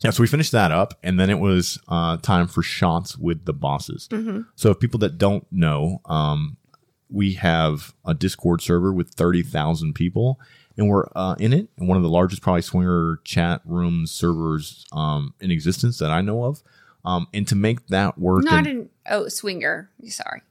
yeah, 0.00 0.10
so 0.10 0.22
we 0.22 0.26
finished 0.26 0.52
that 0.52 0.72
up, 0.72 0.98
and 1.02 1.18
then 1.18 1.30
it 1.30 1.38
was 1.38 1.78
uh, 1.88 2.16
time 2.18 2.48
for 2.48 2.62
shots 2.62 3.16
with 3.16 3.44
the 3.44 3.52
bosses. 3.52 4.08
Mhm. 4.10 4.46
So, 4.56 4.70
if 4.70 4.80
people 4.80 4.98
that 5.00 5.16
don't 5.16 5.46
know, 5.52 6.00
um, 6.06 6.56
we 7.08 7.34
have 7.34 7.94
a 8.04 8.14
Discord 8.14 8.60
server 8.62 8.92
with 8.92 9.10
thirty 9.10 9.42
thousand 9.42 9.94
people, 9.94 10.40
and 10.76 10.88
we're 10.88 11.06
uh, 11.14 11.36
in 11.38 11.52
it, 11.52 11.68
and 11.78 11.88
one 11.88 11.96
of 11.96 12.02
the 12.02 12.08
largest 12.08 12.42
probably 12.42 12.62
swinger 12.62 13.20
chat 13.24 13.60
room 13.64 14.06
servers 14.06 14.86
um, 14.92 15.34
in 15.40 15.50
existence 15.50 15.98
that 15.98 16.10
I 16.10 16.20
know 16.20 16.44
of. 16.44 16.62
Um, 17.04 17.26
and 17.34 17.46
to 17.48 17.56
make 17.56 17.88
that 17.88 18.18
work, 18.18 18.44
Not 18.44 18.66
an 18.66 18.88
oh 19.08 19.28
swinger. 19.28 19.90
Sorry, 20.08 20.42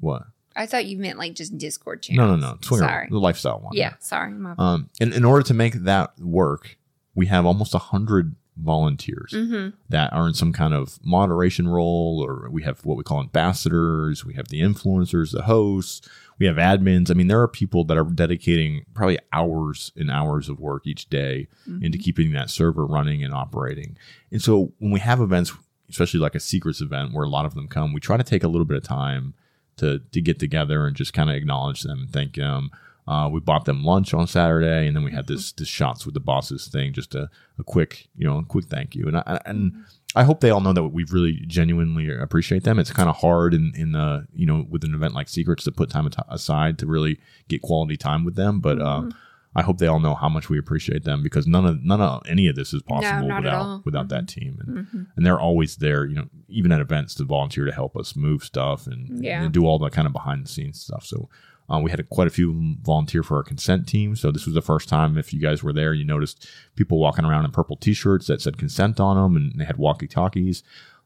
what? 0.00 0.24
I 0.56 0.66
thought 0.66 0.86
you 0.86 0.98
meant 0.98 1.18
like 1.18 1.34
just 1.34 1.56
Discord 1.58 2.04
No, 2.10 2.16
channels. 2.26 2.40
no, 2.40 2.50
no, 2.52 2.58
swinger, 2.62 2.84
Sorry. 2.84 3.08
the 3.10 3.18
lifestyle 3.18 3.60
one. 3.60 3.72
Yeah, 3.74 3.94
sorry. 4.00 4.32
My 4.32 4.54
Um, 4.58 4.90
and 5.00 5.12
in 5.14 5.24
order 5.24 5.42
to 5.44 5.54
make 5.54 5.74
that 5.74 6.18
work, 6.20 6.76
we 7.14 7.26
have 7.26 7.44
almost 7.46 7.74
a 7.74 7.78
hundred 7.78 8.34
volunteers 8.58 9.32
hmm 9.34 9.68
that 9.88 10.12
are 10.12 10.28
in 10.28 10.34
some 10.34 10.52
kind 10.52 10.74
of 10.74 10.98
moderation 11.02 11.66
role, 11.68 12.22
or 12.24 12.48
we 12.50 12.62
have 12.62 12.84
what 12.84 12.96
we 12.98 13.02
call 13.02 13.20
ambassadors, 13.20 14.24
we 14.26 14.34
have 14.34 14.48
the 14.48 14.60
influencers, 14.60 15.32
the 15.32 15.42
hosts, 15.42 16.06
we 16.38 16.46
have 16.46 16.56
admins. 16.56 17.10
I 17.10 17.14
mean, 17.14 17.28
there 17.28 17.40
are 17.40 17.48
people 17.48 17.84
that 17.84 17.96
are 17.96 18.04
dedicating 18.04 18.84
probably 18.94 19.18
hours 19.32 19.92
and 19.96 20.10
hours 20.10 20.48
of 20.48 20.60
work 20.60 20.86
each 20.86 21.08
day 21.08 21.48
into 21.80 21.98
keeping 21.98 22.32
that 22.32 22.50
server 22.50 22.84
running 22.86 23.22
and 23.24 23.32
operating. 23.32 23.96
And 24.30 24.42
so 24.42 24.72
when 24.78 24.90
we 24.92 25.00
have 25.00 25.20
events, 25.20 25.52
especially 25.88 26.20
like 26.20 26.34
a 26.34 26.40
secrets 26.40 26.80
event 26.80 27.12
where 27.14 27.24
a 27.24 27.28
lot 27.28 27.44
of 27.46 27.54
them 27.54 27.68
come, 27.68 27.92
we 27.92 28.00
try 28.00 28.16
to 28.16 28.24
take 28.24 28.42
a 28.44 28.48
little 28.48 28.64
bit 28.66 28.76
of 28.76 28.82
time 28.82 29.34
to 29.76 30.00
to 30.12 30.20
get 30.20 30.38
together 30.38 30.86
and 30.86 30.96
just 30.96 31.12
kind 31.12 31.30
of 31.30 31.36
acknowledge 31.36 31.82
them 31.82 32.00
and 32.00 32.12
thank 32.12 32.36
them. 32.36 32.70
Uh, 33.06 33.28
we 33.28 33.40
bought 33.40 33.64
them 33.64 33.82
lunch 33.84 34.14
on 34.14 34.28
Saturday, 34.28 34.86
and 34.86 34.96
then 34.96 35.02
we 35.02 35.10
had 35.10 35.26
this 35.26 35.52
this 35.52 35.68
shots 35.68 36.04
with 36.06 36.14
the 36.14 36.20
bosses 36.20 36.68
thing, 36.68 36.92
just 36.92 37.14
a, 37.14 37.28
a 37.58 37.64
quick 37.64 38.08
you 38.16 38.26
know 38.26 38.38
a 38.38 38.44
quick 38.44 38.66
thank 38.66 38.94
you. 38.94 39.08
And 39.08 39.16
I, 39.16 39.40
and 39.44 39.84
I 40.14 40.22
hope 40.22 40.40
they 40.40 40.50
all 40.50 40.60
know 40.60 40.72
that 40.72 40.84
we 40.84 41.04
really 41.10 41.42
genuinely 41.46 42.08
appreciate 42.10 42.62
them. 42.62 42.78
It's 42.78 42.92
kind 42.92 43.08
of 43.08 43.16
hard 43.16 43.54
in 43.54 43.72
in 43.74 43.92
the 43.92 44.28
you 44.34 44.46
know 44.46 44.66
with 44.70 44.84
an 44.84 44.94
event 44.94 45.14
like 45.14 45.28
Secrets 45.28 45.64
to 45.64 45.72
put 45.72 45.90
time 45.90 46.08
aside 46.28 46.78
to 46.78 46.86
really 46.86 47.18
get 47.48 47.62
quality 47.62 47.96
time 47.96 48.24
with 48.24 48.36
them, 48.36 48.60
but. 48.60 48.80
Uh, 48.80 49.10
I 49.54 49.62
hope 49.62 49.78
they 49.78 49.86
all 49.86 50.00
know 50.00 50.14
how 50.14 50.28
much 50.30 50.48
we 50.48 50.58
appreciate 50.58 51.04
them 51.04 51.22
because 51.22 51.46
none 51.46 51.66
of 51.66 51.82
none 51.84 52.00
of 52.00 52.22
any 52.26 52.46
of 52.48 52.56
this 52.56 52.72
is 52.72 52.82
possible 52.82 53.30
all. 53.30 53.38
without 53.38 53.84
without 53.84 54.08
that 54.08 54.26
team 54.28 54.58
and 54.60 54.86
Mhm. 54.86 55.06
and 55.16 55.26
they're 55.26 55.40
always 55.40 55.76
there 55.76 56.04
you 56.06 56.14
know 56.14 56.28
even 56.48 56.72
at 56.72 56.80
events 56.80 57.14
to 57.16 57.24
volunteer 57.24 57.64
to 57.66 57.72
help 57.72 57.96
us 57.96 58.16
move 58.16 58.42
stuff 58.44 58.86
and, 58.86 59.22
Yeah. 59.22 59.42
and 59.44 59.52
do 59.52 59.66
all 59.66 59.78
the 59.78 59.90
kind 59.90 60.06
of 60.06 60.12
behind 60.12 60.44
the 60.44 60.48
scenes 60.48 60.80
stuff 60.80 61.04
so 61.04 61.28
uh, 61.72 61.78
we 61.78 61.90
had 61.90 62.00
a, 62.00 62.02
quite 62.02 62.26
a 62.26 62.30
few 62.30 62.76
volunteer 62.82 63.22
for 63.22 63.36
our 63.36 63.42
consent 63.42 63.86
team 63.86 64.16
so 64.16 64.30
this 64.32 64.46
was 64.46 64.54
the 64.54 64.60
first 64.62 64.88
time 64.88 65.16
if 65.18 65.32
you 65.34 65.40
guys 65.40 65.62
were 65.62 65.72
there 65.72 65.92
you 65.94 66.04
noticed 66.04 66.48
people 66.76 66.98
walking 66.98 67.24
around 67.24 67.44
in 67.44 67.50
purple 67.50 67.76
t-shirts 67.76 68.26
that 68.26 68.40
said 68.40 68.56
consent 68.58 68.98
on 69.00 69.16
them 69.16 69.36
and 69.36 69.60
they 69.60 69.64
had 69.64 69.76
walkie 69.76 70.08
talkies 70.08 70.62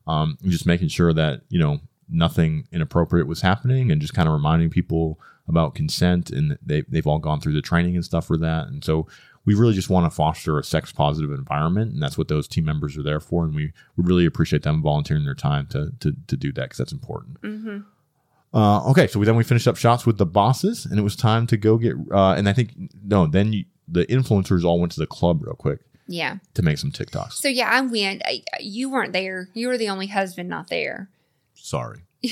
um, 0.07 0.39
just 0.45 0.67
making 0.67 0.89
sure 0.89 1.13
that 1.13 1.43
you 1.49 1.59
know 1.59 1.81
nothing 2.09 2.67
inappropriate 2.73 3.27
was 3.27 3.41
happening 3.41 3.91
and 3.91 4.01
just 4.01 4.15
kind 4.15 4.29
of 4.29 4.33
reminding 4.35 4.71
people 4.71 5.19
about 5.49 5.75
consent 5.75 6.31
and 6.31 6.59
they, 6.65 6.83
they've 6.89 7.07
all 7.07 7.19
gone 7.19 7.41
through 7.41 7.53
the 7.53 7.63
training 7.63 7.95
and 7.95 8.05
stuff 8.05 8.27
for 8.27 8.37
that 8.37 8.67
and 8.69 8.85
so 8.85 9.07
we 9.45 9.55
really 9.55 9.75
just 9.75 9.89
want 9.91 10.05
to 10.11 10.15
foster 10.15 10.59
a 10.59 10.65
sex 10.65 10.93
positive 10.93 11.31
environment 11.31 11.93
and 11.93 12.03
that's 12.03 12.19
what 12.19 12.29
those 12.29 12.49
team 12.49 12.65
members 12.65 12.97
are 12.97 13.03
there 13.03 13.21
for 13.21 13.45
and 13.45 13.55
we, 13.55 13.73
we 13.97 14.05
really 14.05 14.27
appreciate 14.27 14.63
them 14.63 14.83
volunteering 14.83 15.25
their 15.25 15.35
time 15.35 15.67
to, 15.67 15.93
to, 16.01 16.13
to 16.27 16.37
do 16.37 16.53
that 16.53 16.63
because 16.65 16.79
that's 16.79 16.93
important 16.93 17.39
hmm 17.43 17.79
uh, 18.55 18.89
okay 18.91 19.07
so 19.07 19.19
we, 19.19 19.27
then 19.27 19.37
we 19.37 19.45
finished 19.45 19.67
up 19.69 19.77
shots 19.77 20.07
with 20.07 20.19
the 20.19 20.27
bosses 20.27 20.87
and 20.87 20.99
it 20.99 21.03
was 21.03 21.17
time 21.17 21.47
to 21.47 21.57
go 21.57 21.77
get 21.77 21.95
uh, 22.13 22.33
and 22.33 22.49
i 22.49 22.53
think 22.53 22.73
no 23.05 23.27
then 23.27 23.53
you, 23.53 23.65
the 23.89 24.05
influencers 24.07 24.65
all 24.65 24.81
went 24.81 24.93
to 24.93 25.01
the 25.01 25.07
club 25.07 25.43
real 25.43 25.55
quick 25.55 25.81
Yeah. 26.09 26.37
to 26.55 26.63
make 26.63 26.79
some 26.79 26.91
TikToks. 26.91 27.35
So 27.35 27.47
yeah, 27.49 27.69
I 27.71 27.81
went. 27.83 28.23
I, 28.25 28.43
you 28.61 28.91
weren't 28.91 29.13
there. 29.13 29.49
You 29.55 29.69
were 29.69 29.79
the 29.79 29.89
only 29.89 30.09
husband 30.09 30.49
not 30.49 30.69
there. 30.69 31.09
Sorry. 31.67 32.05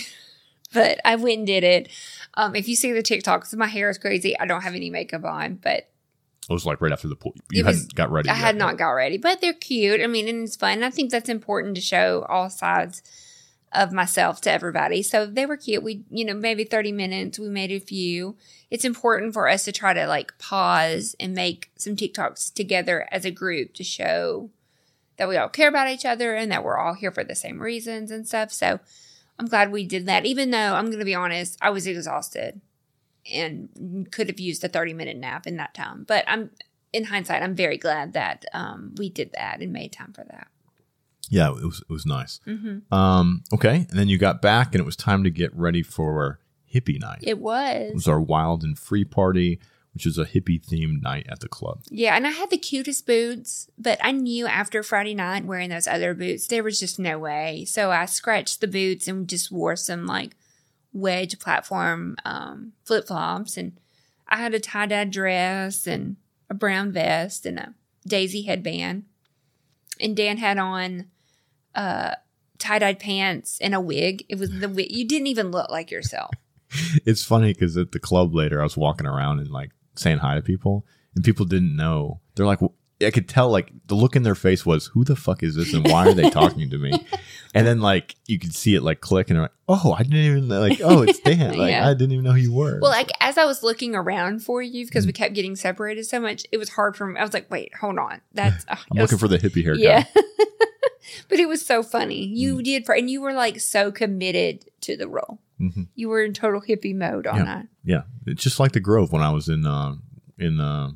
But 0.72 0.98
I 1.04 1.14
went 1.14 1.38
and 1.38 1.46
did 1.46 1.62
it. 1.62 1.88
Um, 2.34 2.56
if 2.56 2.66
you 2.66 2.74
see 2.74 2.90
the 2.90 3.00
TikToks, 3.00 3.54
my 3.54 3.68
hair 3.68 3.88
is 3.88 3.96
crazy. 3.96 4.36
I 4.36 4.44
don't 4.44 4.62
have 4.62 4.74
any 4.74 4.90
makeup 4.90 5.24
on, 5.24 5.54
but 5.62 5.88
It 6.50 6.52
was 6.52 6.66
like 6.66 6.80
right 6.80 6.90
after 6.90 7.06
the 7.06 7.14
pool. 7.14 7.32
You 7.52 7.60
It 7.60 7.66
hadn't 7.66 7.94
got 7.94 8.10
ready. 8.10 8.28
I 8.28 8.32
yet, 8.32 8.40
had 8.40 8.56
not 8.56 8.76
got 8.76 8.90
ready. 8.90 9.16
But 9.16 9.40
they're 9.40 9.52
cute. 9.52 10.00
I 10.00 10.08
mean, 10.08 10.26
and 10.26 10.42
it's 10.42 10.56
fun. 10.56 10.82
I 10.82 10.90
think 10.90 11.12
that's 11.12 11.28
important 11.28 11.76
to 11.76 11.80
show 11.80 12.26
all 12.28 12.50
sides 12.50 13.04
of 13.70 13.92
myself 13.92 14.40
to 14.40 14.50
everybody. 14.50 15.04
So 15.04 15.26
they 15.26 15.46
were 15.46 15.56
cute. 15.56 15.84
We, 15.84 16.02
you 16.10 16.24
know, 16.24 16.34
maybe 16.34 16.64
30 16.64 16.90
minutes. 16.90 17.38
We 17.38 17.48
made 17.48 17.70
a 17.70 17.78
few. 17.78 18.34
It's 18.68 18.84
important 18.84 19.32
for 19.32 19.48
us 19.48 19.64
to 19.66 19.70
try 19.70 19.94
to 19.94 20.08
like 20.08 20.36
pause 20.38 21.14
and 21.20 21.34
make 21.34 21.70
some 21.76 21.94
TikToks 21.94 22.52
together 22.52 23.06
as 23.12 23.24
a 23.24 23.30
group 23.30 23.74
to 23.74 23.84
show 23.84 24.50
that 25.18 25.28
we 25.28 25.36
all 25.36 25.48
care 25.48 25.68
about 25.68 25.88
each 25.88 26.04
other 26.04 26.34
and 26.34 26.50
that 26.50 26.64
we're 26.64 26.78
all 26.78 26.94
here 26.94 27.12
for 27.12 27.22
the 27.22 27.36
same 27.36 27.62
reasons 27.62 28.10
and 28.10 28.26
stuff. 28.26 28.50
So 28.50 28.80
I'm 29.38 29.46
glad 29.46 29.72
we 29.72 29.84
did 29.84 30.06
that, 30.06 30.26
even 30.26 30.50
though 30.50 30.74
I'm 30.74 30.86
going 30.86 31.00
to 31.00 31.04
be 31.04 31.14
honest, 31.14 31.58
I 31.60 31.70
was 31.70 31.86
exhausted 31.86 32.60
and 33.32 34.08
could 34.12 34.28
have 34.28 34.38
used 34.38 34.62
a 34.64 34.68
30 34.68 34.94
minute 34.94 35.16
nap 35.16 35.46
in 35.46 35.56
that 35.56 35.74
time. 35.74 36.04
But 36.06 36.24
I'm, 36.26 36.50
in 36.92 37.04
hindsight, 37.04 37.42
I'm 37.42 37.54
very 37.54 37.78
glad 37.78 38.12
that 38.12 38.44
um, 38.52 38.94
we 38.96 39.08
did 39.08 39.32
that 39.32 39.60
and 39.60 39.72
made 39.72 39.92
time 39.92 40.12
for 40.12 40.24
that. 40.24 40.48
Yeah, 41.30 41.48
it 41.48 41.64
was 41.64 41.80
it 41.80 41.92
was 41.92 42.06
nice. 42.06 42.40
Mm-hmm. 42.46 42.94
Um, 42.94 43.44
okay, 43.52 43.86
and 43.88 43.98
then 43.98 44.08
you 44.08 44.18
got 44.18 44.42
back, 44.42 44.74
and 44.74 44.80
it 44.80 44.84
was 44.84 44.94
time 44.94 45.24
to 45.24 45.30
get 45.30 45.54
ready 45.56 45.82
for 45.82 46.38
hippie 46.72 47.00
night. 47.00 47.20
It 47.22 47.38
was. 47.38 47.90
It 47.90 47.94
was 47.94 48.08
our 48.08 48.20
wild 48.20 48.62
and 48.62 48.78
free 48.78 49.04
party, 49.04 49.58
which 49.94 50.06
is 50.06 50.18
a 50.18 50.24
hippie 50.24 50.60
themed 50.60 51.02
night 51.02 51.26
at 51.28 51.40
the 51.40 51.48
club. 51.48 51.82
Yeah, 51.88 52.16
and 52.16 52.26
I 52.26 52.30
had 52.30 52.50
the 52.50 52.58
cutest 52.58 53.06
boots, 53.06 53.70
but 53.78 53.98
I 54.02 54.10
knew 54.10 54.46
after 54.46 54.82
Friday 54.82 55.14
night 55.14 55.44
wearing 55.44 55.70
those 55.70 55.86
other 55.86 56.14
boots, 56.14 56.48
there 56.48 56.64
was 56.64 56.80
just 56.80 56.98
no 56.98 57.18
way. 57.18 57.64
So 57.64 57.92
I 57.92 58.04
scratched 58.06 58.60
the 58.60 58.66
boots 58.66 59.06
and 59.06 59.28
just 59.28 59.52
wore 59.52 59.76
some 59.76 60.04
like 60.04 60.36
wedge 60.92 61.38
platform 61.38 62.16
um, 62.24 62.72
flip 62.84 63.06
flops. 63.06 63.56
And 63.56 63.78
I 64.28 64.38
had 64.38 64.52
a 64.52 64.60
tie 64.60 64.86
dye 64.86 65.04
dress 65.04 65.86
and 65.86 66.16
a 66.50 66.54
brown 66.54 66.90
vest 66.90 67.46
and 67.46 67.58
a 67.58 67.74
daisy 68.06 68.42
headband. 68.42 69.04
And 70.00 70.16
Dan 70.16 70.38
had 70.38 70.58
on 70.58 71.06
uh, 71.74 72.16
tie 72.58 72.80
dyed 72.80 72.98
pants 72.98 73.58
and 73.60 73.76
a 73.76 73.80
wig. 73.80 74.24
It 74.28 74.40
was 74.40 74.50
the 74.50 74.68
wig. 74.68 74.90
You 74.90 75.06
didn't 75.06 75.28
even 75.28 75.52
look 75.52 75.70
like 75.70 75.90
yourself. 75.90 76.30
It's 77.06 77.22
funny 77.22 77.52
because 77.52 77.76
at 77.76 77.92
the 77.92 78.00
club 78.00 78.34
later, 78.34 78.60
I 78.60 78.64
was 78.64 78.76
walking 78.76 79.06
around 79.06 79.38
and 79.38 79.48
like 79.48 79.70
saying 79.96 80.18
hi 80.18 80.34
to 80.34 80.42
people, 80.42 80.86
and 81.14 81.24
people 81.24 81.46
didn't 81.46 81.76
know. 81.76 82.20
They're 82.34 82.46
like, 82.46 82.60
I 83.02 83.10
could 83.10 83.28
tell 83.28 83.50
like 83.50 83.72
the 83.86 83.94
look 83.94 84.16
in 84.16 84.22
their 84.22 84.34
face 84.34 84.64
was, 84.64 84.86
"Who 84.88 85.04
the 85.04 85.16
fuck 85.16 85.42
is 85.42 85.56
this?" 85.56 85.74
and 85.74 85.86
why 85.86 86.08
are 86.08 86.14
they 86.14 86.30
talking 86.42 86.70
to 86.70 86.78
me? 86.78 86.92
And 87.54 87.66
then 87.66 87.80
like 87.80 88.16
you 88.26 88.38
could 88.38 88.54
see 88.54 88.74
it 88.74 88.82
like 88.82 89.00
click, 89.00 89.28
and 89.30 89.36
they're 89.36 89.42
like, 89.42 89.52
"Oh, 89.68 89.92
I 89.92 90.02
didn't 90.02 90.18
even 90.18 90.48
like. 90.48 90.80
Oh, 90.82 91.02
it's 91.02 91.18
Dan. 91.20 91.58
Like 91.58 91.70
Yeah. 91.70 91.88
I 91.88 91.94
didn't 91.94 92.12
even 92.12 92.24
know 92.24 92.32
who 92.32 92.38
you 92.38 92.52
were." 92.52 92.78
Well, 92.80 92.90
like 92.90 93.10
as 93.20 93.36
I 93.36 93.44
was 93.44 93.62
looking 93.62 93.94
around 93.94 94.40
for 94.42 94.62
you 94.62 94.84
because 94.86 95.06
we 95.06 95.12
kept 95.12 95.34
getting 95.34 95.56
separated 95.56 96.06
so 96.06 96.20
much, 96.20 96.46
it 96.52 96.56
was 96.56 96.70
hard 96.70 96.96
for 96.96 97.06
me. 97.06 97.18
I 97.18 97.22
was 97.24 97.34
like, 97.34 97.50
"Wait, 97.50 97.74
hold 97.74 97.98
on, 97.98 98.20
that's." 98.32 98.64
Uh, 98.74 98.76
I'm 98.92 98.98
looking 98.98 99.18
for 99.18 99.28
the 99.28 99.38
hippie 99.38 99.62
haircut. 99.62 99.82
yeah. 99.82 100.04
but 101.28 101.38
it 101.38 101.48
was 101.48 101.64
so 101.64 101.82
funny. 101.82 102.24
You 102.24 102.62
did, 102.62 102.88
and 102.88 103.10
you 103.10 103.20
were 103.20 103.34
like 103.34 103.60
so 103.60 103.92
committed 103.92 104.64
to 104.82 104.96
the 104.96 105.08
role. 105.08 105.38
Mhm. 105.60 105.88
You 105.94 106.08
were 106.08 106.22
in 106.24 106.32
total 106.34 106.60
hippie 106.60 106.94
mode 106.94 107.26
on 107.26 107.36
Yeah. 107.38 107.44
that. 107.44 107.66
Yeah, 107.84 108.02
it's 108.26 108.42
just 108.42 108.58
like 108.58 108.72
the 108.72 108.80
Grove 108.80 109.12
when 109.12 109.22
I 109.22 109.30
was 109.30 109.48
in 109.48 109.66
uh, 109.66 109.94
in 110.38 110.58
uh, 110.60 110.90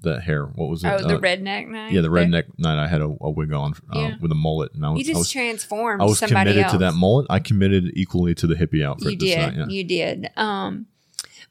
the 0.00 0.20
hair. 0.20 0.46
What 0.46 0.68
was 0.68 0.84
it? 0.84 0.88
Oh, 0.88 0.98
the 0.98 1.16
Uh, 1.16 1.20
redneck 1.20 1.68
night. 1.68 1.92
Yeah, 1.92 2.00
the 2.02 2.08
redneck 2.08 2.44
night. 2.58 2.78
I 2.82 2.86
had 2.86 3.00
a, 3.00 3.14
a 3.20 3.30
wig 3.30 3.52
on 3.52 3.74
uh, 3.94 3.98
Yeah. 3.98 4.14
with 4.20 4.30
a 4.30 4.34
mullet, 4.36 4.72
and 4.74 4.84
I 4.86 4.90
was, 4.90 4.98
You 5.00 5.04
just 5.04 5.16
I 5.16 5.18
was, 5.18 5.30
transformed 5.32 6.00
I 6.02 6.04
was 6.04 6.18
somebody 6.18 6.50
committed 6.50 6.62
else. 6.64 6.72
to 6.72 6.78
that 6.78 6.94
mullet. 6.94 7.26
I 7.28 7.38
committed 7.40 7.90
equally 7.94 8.34
to 8.36 8.46
the 8.46 8.54
hippie 8.54 8.84
outfit. 8.84 9.12
You 9.12 9.18
this 9.18 9.34
did. 9.34 9.38
night, 9.38 9.54
yeah. 9.56 9.66
You 9.66 9.84
did. 9.84 10.30
Um, 10.36 10.86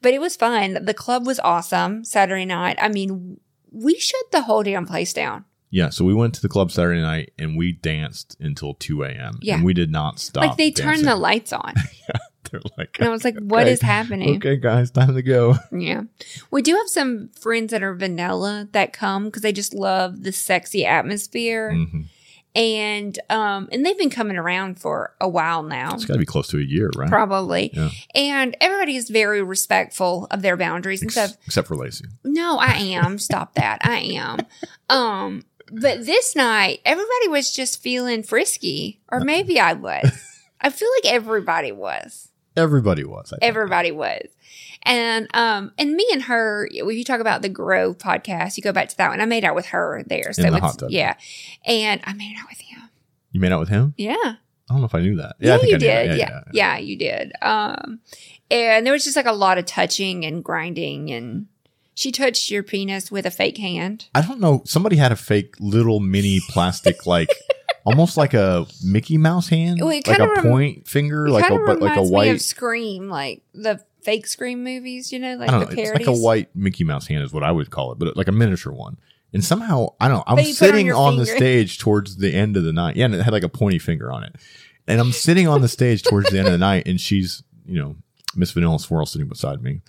but 0.00 0.14
it 0.14 0.20
was 0.20 0.34
fun. 0.36 0.78
The 0.84 0.94
club 0.94 1.26
was 1.26 1.38
awesome 1.40 2.04
Saturday 2.04 2.44
night. 2.46 2.78
I 2.80 2.88
mean, 2.88 3.38
we 3.70 3.98
shut 3.98 4.30
the 4.32 4.42
whole 4.42 4.62
damn 4.62 4.86
place 4.86 5.12
down. 5.12 5.44
Yeah, 5.70 5.90
so 5.90 6.04
we 6.04 6.14
went 6.14 6.34
to 6.34 6.42
the 6.42 6.48
club 6.48 6.70
Saturday 6.72 7.00
night 7.02 7.32
and 7.38 7.56
we 7.56 7.72
danced 7.72 8.36
until 8.40 8.74
two 8.74 9.02
a.m. 9.04 9.38
Yeah. 9.42 9.56
and 9.56 9.64
we 9.64 9.74
did 9.74 9.90
not 9.90 10.18
stop. 10.18 10.42
like 10.44 10.56
they 10.56 10.70
turned 10.70 11.04
the 11.06 11.14
lights 11.28 11.52
on, 11.52 11.74
yeah, 11.76 12.18
They're 12.50 12.60
like, 12.78 12.96
and 12.98 13.06
I 13.08 13.10
was 13.10 13.24
like, 13.24 13.36
"What 13.38 13.62
Okay. 13.64 13.72
is 13.72 13.82
happening?" 13.82 14.36
okay, 14.38 14.56
guys, 14.56 14.90
time 14.90 15.14
to 15.14 15.22
go. 15.22 15.56
Yeah. 15.72 16.02
We 16.50 16.62
do 16.62 16.74
have 16.74 16.88
some 16.88 17.28
friends 17.38 17.70
that 17.72 17.82
are 17.82 17.94
vanilla 17.94 18.68
that 18.72 18.94
come 18.94 19.26
because 19.26 19.42
they 19.42 19.52
just 19.52 19.74
love 19.74 20.22
the 20.22 20.32
sexy 20.32 20.86
atmosphere. 20.86 21.72
Mhm. 21.72 22.06
And 22.54 23.18
um 23.28 23.68
and 23.70 23.84
they've 23.84 23.98
been 23.98 24.08
coming 24.10 24.38
around 24.38 24.80
for 24.80 25.14
a 25.20 25.28
while 25.28 25.62
now. 25.62 25.94
It's 25.94 26.06
got 26.06 26.14
to 26.14 26.18
be 26.18 26.24
close 26.24 26.48
to 26.48 26.58
a 26.58 26.62
year, 26.62 26.88
right? 26.96 27.10
Probably. 27.10 27.70
Yeah. 27.74 27.90
And 28.14 28.56
everybody 28.62 28.96
is 28.96 29.10
very 29.10 29.42
respectful 29.42 30.26
of 30.30 30.40
their 30.40 30.56
boundaries 30.56 31.02
and 31.02 31.08
Ex- 31.10 31.14
stuff. 31.32 31.36
except 31.46 31.68
for 31.68 31.76
Lacy. 31.76 32.06
No, 32.24 32.56
I 32.58 32.72
am. 32.76 33.18
Stop 33.18 33.54
that. 33.56 33.80
I 33.82 33.98
am. 33.98 34.38
Um 34.90 35.42
but 35.72 36.04
this 36.06 36.34
night 36.36 36.80
everybody 36.84 37.28
was 37.28 37.50
just 37.52 37.82
feeling 37.82 38.22
frisky. 38.22 39.00
Or 39.10 39.20
maybe 39.20 39.58
I 39.60 39.72
was. 39.74 40.10
I 40.60 40.70
feel 40.70 40.88
like 41.02 41.12
everybody 41.12 41.72
was. 41.72 42.30
Everybody 42.56 43.04
was. 43.04 43.32
I 43.32 43.36
think. 43.38 43.48
Everybody 43.48 43.90
was. 43.92 44.26
And 44.82 45.28
um 45.34 45.72
and 45.78 45.94
me 45.94 46.06
and 46.12 46.22
her, 46.22 46.68
if 46.72 46.96
you 46.96 47.04
talk 47.04 47.20
about 47.20 47.42
the 47.42 47.48
Grove 47.48 47.98
podcast, 47.98 48.56
you 48.56 48.62
go 48.62 48.72
back 48.72 48.88
to 48.88 48.96
that 48.96 49.10
one. 49.10 49.20
I 49.20 49.26
made 49.26 49.44
out 49.44 49.54
with 49.54 49.66
her 49.66 50.02
there. 50.06 50.32
So 50.32 50.42
In 50.44 50.50
the 50.50 50.56
it's 50.58 50.66
hot 50.66 50.78
tub. 50.78 50.90
yeah. 50.90 51.14
And 51.64 52.00
I 52.04 52.12
made 52.14 52.34
out 52.40 52.48
with 52.48 52.60
him. 52.60 52.80
You 53.32 53.40
made 53.40 53.52
out 53.52 53.60
with 53.60 53.68
him? 53.68 53.94
Yeah. 53.96 54.14
I 54.24 54.36
don't 54.74 54.80
know 54.80 54.86
if 54.86 54.94
I 54.94 55.00
knew 55.00 55.16
that. 55.16 55.36
Yeah, 55.38 55.54
I 55.54 55.58
think 55.58 55.70
you 55.70 55.74
I 55.76 55.78
knew 55.78 55.86
that. 55.86 56.06
did. 56.08 56.18
Yeah, 56.18 56.40
yeah. 56.52 56.78
you 56.78 56.96
did. 56.98 57.32
Um 57.42 58.00
and 58.50 58.86
there 58.86 58.92
was 58.92 59.04
just 59.04 59.16
like 59.16 59.26
a 59.26 59.32
lot 59.32 59.58
of 59.58 59.66
touching 59.66 60.24
and 60.24 60.42
grinding 60.42 61.10
and 61.10 61.46
she 61.98 62.12
touched 62.12 62.48
your 62.48 62.62
penis 62.62 63.10
with 63.10 63.26
a 63.26 63.30
fake 63.30 63.58
hand. 63.58 64.06
I 64.14 64.20
don't 64.22 64.38
know. 64.38 64.62
Somebody 64.64 64.94
had 64.96 65.10
a 65.10 65.16
fake 65.16 65.56
little 65.58 65.98
mini 65.98 66.38
plastic, 66.48 67.06
like 67.06 67.28
almost 67.84 68.16
like 68.16 68.34
a 68.34 68.66
Mickey 68.84 69.18
Mouse 69.18 69.48
hand, 69.48 69.78
Well, 69.80 69.90
it 69.90 70.06
like 70.06 70.18
a 70.20 70.26
kinda 70.26 70.32
rem- 70.34 70.44
point 70.44 70.86
finger, 70.86 71.28
like 71.28 71.50
a 71.50 71.58
but 71.66 71.80
like 71.80 71.96
a 71.96 72.02
reminds 72.02 72.10
me 72.10 72.14
white. 72.14 72.40
Scream, 72.40 73.08
like 73.08 73.42
the 73.52 73.82
fake 74.02 74.28
Scream 74.28 74.62
movies, 74.62 75.12
you 75.12 75.18
know, 75.18 75.34
like 75.34 75.48
I 75.48 75.52
don't 75.52 75.60
the 75.70 75.74
know. 75.74 75.82
It's 75.82 75.88
parodies. 75.90 76.06
like 76.06 76.16
a 76.16 76.20
white 76.20 76.54
Mickey 76.54 76.84
Mouse 76.84 77.08
hand 77.08 77.24
is 77.24 77.32
what 77.32 77.42
I 77.42 77.50
would 77.50 77.70
call 77.70 77.90
it, 77.90 77.98
but 77.98 78.16
like 78.16 78.28
a 78.28 78.32
miniature 78.32 78.72
one. 78.72 78.96
And 79.32 79.44
somehow 79.44 79.88
I 80.00 80.06
don't. 80.06 80.18
know, 80.18 80.24
I'm 80.26 80.36
That 80.36 80.42
you 80.46 80.54
put 80.54 80.62
on 80.62 80.68
sitting 80.68 80.86
your 80.86 80.96
on, 80.96 81.16
the 81.16 81.26
finger. 81.26 81.36
stage 81.38 81.78
towards 81.78 82.16
the 82.18 82.32
end 82.32 82.56
of 82.56 82.62
the 82.62 82.72
night. 82.72 82.94
Yeah, 82.96 83.06
and 83.06 83.14
it 83.16 83.22
had 83.22 83.32
like 83.32 83.42
a 83.42 83.48
pointy 83.48 83.78
finger 83.80 84.12
on 84.12 84.22
it. 84.22 84.36
And 84.86 85.00
I'm 85.00 85.10
sitting 85.12 85.46
on 85.48 85.62
the 85.62 85.68
stage 85.68 86.02
towards 86.04 86.30
the 86.30 86.38
end 86.38 86.46
of 86.46 86.52
the 86.52 86.58
night, 86.58 86.86
and 86.86 86.98
she's 87.00 87.42
you 87.66 87.78
know 87.78 87.96
Miss 88.36 88.52
Vanilla 88.52 88.78
Swirl 88.78 89.04
sitting 89.04 89.28
beside 89.28 89.62
me, 89.62 89.80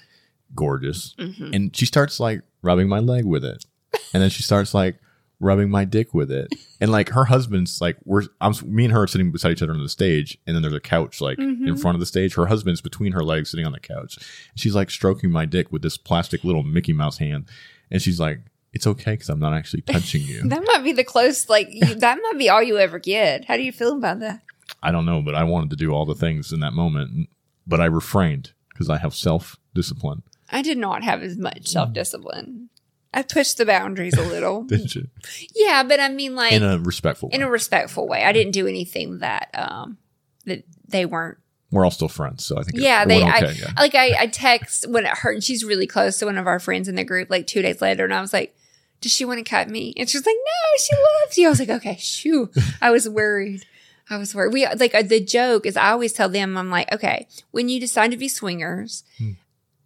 gorgeous, 0.55 1.15
Mhm. 1.19 1.55
and 1.55 1.75
she 1.75 1.85
starts 1.85 2.19
like 2.19 2.41
rubbing 2.61 2.87
my 2.89 2.99
leg 2.99 3.25
with 3.25 3.43
it, 3.45 3.65
and 4.13 4.21
then 4.23 4.29
she 4.29 4.43
starts 4.43 4.73
like 4.73 4.97
rubbing 5.41 5.69
my 5.69 5.85
dick 5.85 6.13
with 6.13 6.29
it, 6.31 6.53
and 6.81 6.91
like 6.91 7.09
her 7.09 7.25
husband's 7.25 7.79
like 7.79 7.97
we're 8.03 8.23
I'm 8.41 8.53
me 8.65 8.83
and 8.85 8.93
her 8.93 9.03
are 9.03 9.07
sitting 9.07 9.31
beside 9.31 9.51
each 9.51 9.61
other 9.61 9.73
on 9.73 9.81
the 9.81 9.87
stage, 9.89 10.37
and 10.45 10.55
then 10.55 10.61
there's 10.61 10.73
a 10.73 10.79
couch 10.81 11.21
like 11.21 11.37
in 11.39 11.57
Mhm. 11.65 11.79
front 11.81 11.95
of 11.95 11.99
the 11.99 12.05
stage. 12.05 12.33
Her 12.35 12.47
husband's 12.47 12.81
between 12.81 13.13
her 13.13 13.23
legs, 13.23 13.51
sitting 13.51 13.65
on 13.65 13.71
the 13.71 13.79
couch. 13.79 14.17
She's 14.55 14.75
like 14.75 14.89
stroking 14.91 15.31
my 15.31 15.45
dick 15.45 15.71
with 15.71 15.81
this 15.81 15.97
plastic 15.97 16.43
little 16.43 16.63
Mickey 16.63 16.91
Mouse 16.93 17.19
hand, 17.19 17.45
and 17.89 18.01
she's 18.01 18.19
like, 18.19 18.41
"It's 18.73 18.85
okay 18.85 19.11
because 19.11 19.29
I'm 19.29 19.39
not 19.39 19.53
actually 19.53 19.81
touching 19.83 20.23
you." 20.23 20.41
That 20.49 20.63
might 20.65 20.83
be 20.83 20.91
the 20.91 21.03
close, 21.05 21.47
like 21.47 21.69
you, 21.71 21.95
that 21.95 22.19
might 22.21 22.37
be 22.37 22.49
all 22.49 22.61
you 22.61 22.77
ever 22.77 22.99
get. 22.99 23.45
How 23.45 23.55
do 23.55 23.63
you 23.63 23.71
feel 23.71 23.95
about 23.95 24.19
that? 24.19 24.41
I 24.83 24.91
don't 24.91 25.05
know, 25.05 25.21
but 25.21 25.35
I 25.35 25.43
wanted 25.45 25.69
to 25.71 25.75
do 25.77 25.91
all 25.91 26.05
the 26.05 26.15
things 26.15 26.51
in 26.51 26.59
that 26.59 26.73
moment, 26.73 27.29
but 27.65 27.79
I 27.79 27.85
refrained 27.85 28.51
because 28.73 28.89
I 28.89 28.97
have 28.97 29.15
self 29.15 29.57
discipline. 29.73 30.21
I 30.51 30.61
did 30.61 30.77
not 30.77 31.03
have 31.03 31.21
as 31.23 31.37
much 31.37 31.67
self 31.67 31.93
discipline. 31.93 32.69
I 33.13 33.23
pushed 33.23 33.57
the 33.57 33.65
boundaries 33.65 34.13
a 34.17 34.21
little. 34.21 34.63
Didn't 34.65 34.93
you? 34.95 35.07
yeah, 35.55 35.81
but 35.83 35.99
I 35.99 36.09
mean, 36.09 36.35
like 36.35 36.53
In 36.53 36.63
a 36.63 36.77
respectful 36.77 37.29
way. 37.29 37.35
in 37.35 37.41
a 37.41 37.49
respectful 37.49 38.07
way. 38.07 38.23
I 38.23 38.31
didn't 38.31 38.51
do 38.53 38.67
anything 38.67 39.19
that 39.19 39.49
um 39.53 39.97
that 40.45 40.63
they 40.87 41.05
weren't. 41.05 41.37
We're 41.71 41.85
all 41.85 41.91
still 41.91 42.07
friends, 42.07 42.43
so 42.45 42.57
I 42.57 42.63
think 42.63 42.77
Yeah, 42.79 43.05
they. 43.05 43.21
went 43.21 43.35
I, 43.43 43.49
yeah. 43.51 43.71
Like 43.77 43.93
I, 43.95 44.15
I 44.21 44.27
text 44.27 44.87
when 44.89 45.05
it 45.05 45.11
hurt. 45.11 45.33
And 45.35 45.43
she's 45.43 45.63
really 45.63 45.85
close 45.87 46.17
to 46.19 46.25
one 46.25 46.37
of 46.37 46.47
our 46.47 46.59
friends 46.59 46.87
in 46.87 46.95
the 46.95 47.03
group. 47.03 47.29
Like 47.29 47.45
two 47.47 47.61
days 47.61 47.81
later, 47.81 48.03
and 48.05 48.13
I 48.13 48.21
was 48.21 48.33
like, 48.33 48.55
"Does 49.01 49.11
she 49.11 49.23
want 49.25 49.37
to 49.37 49.43
cut 49.49 49.69
me?" 49.69 49.93
And 49.97 50.09
she's 50.09 50.25
like, 50.25 50.35
"No, 50.35 50.77
she 50.79 50.95
loves 50.95 51.37
you." 51.37 51.45
I 51.47 51.49
was 51.49 51.59
like, 51.59 51.69
"Okay, 51.69 51.97
shoo." 51.99 52.49
I 52.81 52.89
was 52.91 53.07
worried. 53.07 53.65
I 54.09 54.17
was 54.17 54.33
worried. 54.33 54.53
We 54.53 54.65
like 54.77 54.95
uh, 54.95 55.03
the 55.03 55.19
joke 55.19 55.65
is 55.67 55.77
I 55.77 55.91
always 55.91 56.11
tell 56.13 56.29
them 56.29 56.57
I'm 56.57 56.71
like, 56.71 56.91
okay, 56.91 57.27
when 57.51 57.69
you 57.69 57.79
decide 57.79 58.09
to 58.11 58.17
be 58.17 58.27
swingers, 58.27 59.03
Hmm. 59.19 59.31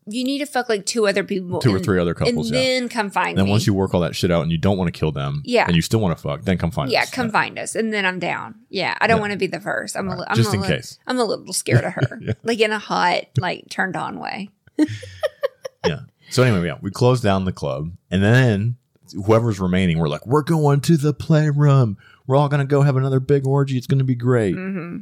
You 0.07 0.23
need 0.23 0.39
to 0.39 0.45
fuck 0.45 0.67
like 0.69 0.85
two 0.85 1.07
other 1.07 1.23
people, 1.23 1.59
Two 1.59 1.71
or 1.73 1.75
and- 1.77 1.85
three 1.85 1.99
other 1.99 2.13
couples, 2.13 2.49
and 2.51 2.55
yeah. 2.59 2.61
then 2.80 2.89
come 2.89 3.09
find 3.09 3.38
then 3.38 3.45
me. 3.45 3.51
once 3.51 3.65
you 3.67 3.73
work 3.73 3.93
all 3.93 4.01
that 4.01 4.15
shit 4.15 4.31
out 4.31 4.41
and 4.43 4.51
you 4.51 4.57
don't 4.57 4.77
want 4.77 4.93
to 4.93 4.97
kill 4.99 5.11
them, 5.11 5.41
Yeah. 5.45 5.65
and 5.65 5.75
you 5.75 5.81
still 5.81 5.99
want 5.99 6.17
to 6.17 6.21
fuck, 6.21 6.41
then 6.43 6.57
come 6.57 6.71
find 6.71 6.88
us. 6.89 6.93
yeah, 6.93 7.01
us. 7.03 7.11
come 7.11 7.30
find 7.30 7.57
us, 7.57 7.75
and 7.75 7.93
then 7.93 8.05
I'm 8.05 8.19
down. 8.19 8.55
Yeah, 8.69 8.95
I 8.99 9.07
don't 9.07 9.17
Yeah. 9.17 9.21
want 9.21 9.31
to 9.34 9.38
be 9.39 9.47
the 9.47 9.59
first. 9.59 9.95
I'm, 9.95 10.07
a, 10.07 10.11
li- 10.11 10.17
right, 10.19 10.27
I'm 10.31 10.35
just 10.35 10.51
a 10.51 10.55
in 10.55 10.61
li- 10.61 10.67
case. 10.67 10.99
I'm 11.07 11.17
a 11.19 11.23
little 11.23 11.53
scared 11.53 11.84
of 11.85 11.93
her, 11.93 12.19
Yeah. 12.21 12.34
like 12.43 12.59
in 12.59 12.71
a 12.71 12.80
hot, 12.80 13.23
like 13.38 13.69
turned 13.69 13.95
on 13.95 14.19
way. 14.19 14.49
Yeah. 15.85 15.99
So 16.30 16.43
anyway, 16.43 16.65
yeah, 16.65 16.77
we 16.81 16.91
closed 16.91 17.23
down 17.23 17.45
the 17.45 17.51
club, 17.51 17.91
and 18.09 18.23
then 18.23 18.77
whoever's 19.25 19.59
remaining, 19.59 19.99
we're 19.99 20.07
like, 20.07 20.25
we're 20.25 20.41
going 20.41 20.80
to 20.81 20.97
the 20.97 21.13
playroom. 21.13 21.97
We're 22.25 22.38
all 22.38 22.47
gonna 22.47 22.65
go 22.65 22.81
have 22.84 22.95
another 22.95 23.19
big 23.19 23.45
orgy. 23.45 23.77
It's 23.77 23.85
gonna 23.88 24.05
be 24.05 24.15
great. 24.15 24.55
hmm 24.55 24.99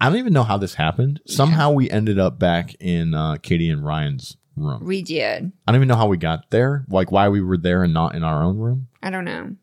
I 0.00 0.08
don't 0.08 0.18
even 0.18 0.32
know 0.32 0.44
how 0.44 0.56
this 0.56 0.74
happened. 0.74 1.20
Somehow 1.26 1.72
we 1.72 1.90
ended 1.90 2.18
up 2.18 2.38
back 2.38 2.74
in 2.80 3.14
uh, 3.14 3.36
Katie 3.36 3.68
and 3.68 3.84
Ryan's 3.84 4.36
room. 4.56 4.84
We 4.84 5.02
did. 5.02 5.52
I 5.66 5.72
don't 5.72 5.76
even 5.78 5.88
know 5.88 5.96
how 5.96 6.06
we 6.06 6.16
got 6.16 6.50
there. 6.50 6.86
Like 6.88 7.12
why 7.12 7.28
we 7.28 7.40
were 7.40 7.58
there 7.58 7.82
and 7.84 7.92
not 7.92 8.14
in 8.14 8.24
our 8.24 8.42
own 8.42 8.58
room. 8.58 8.88
I 9.02 9.10
don't 9.10 9.24
know. 9.24 9.56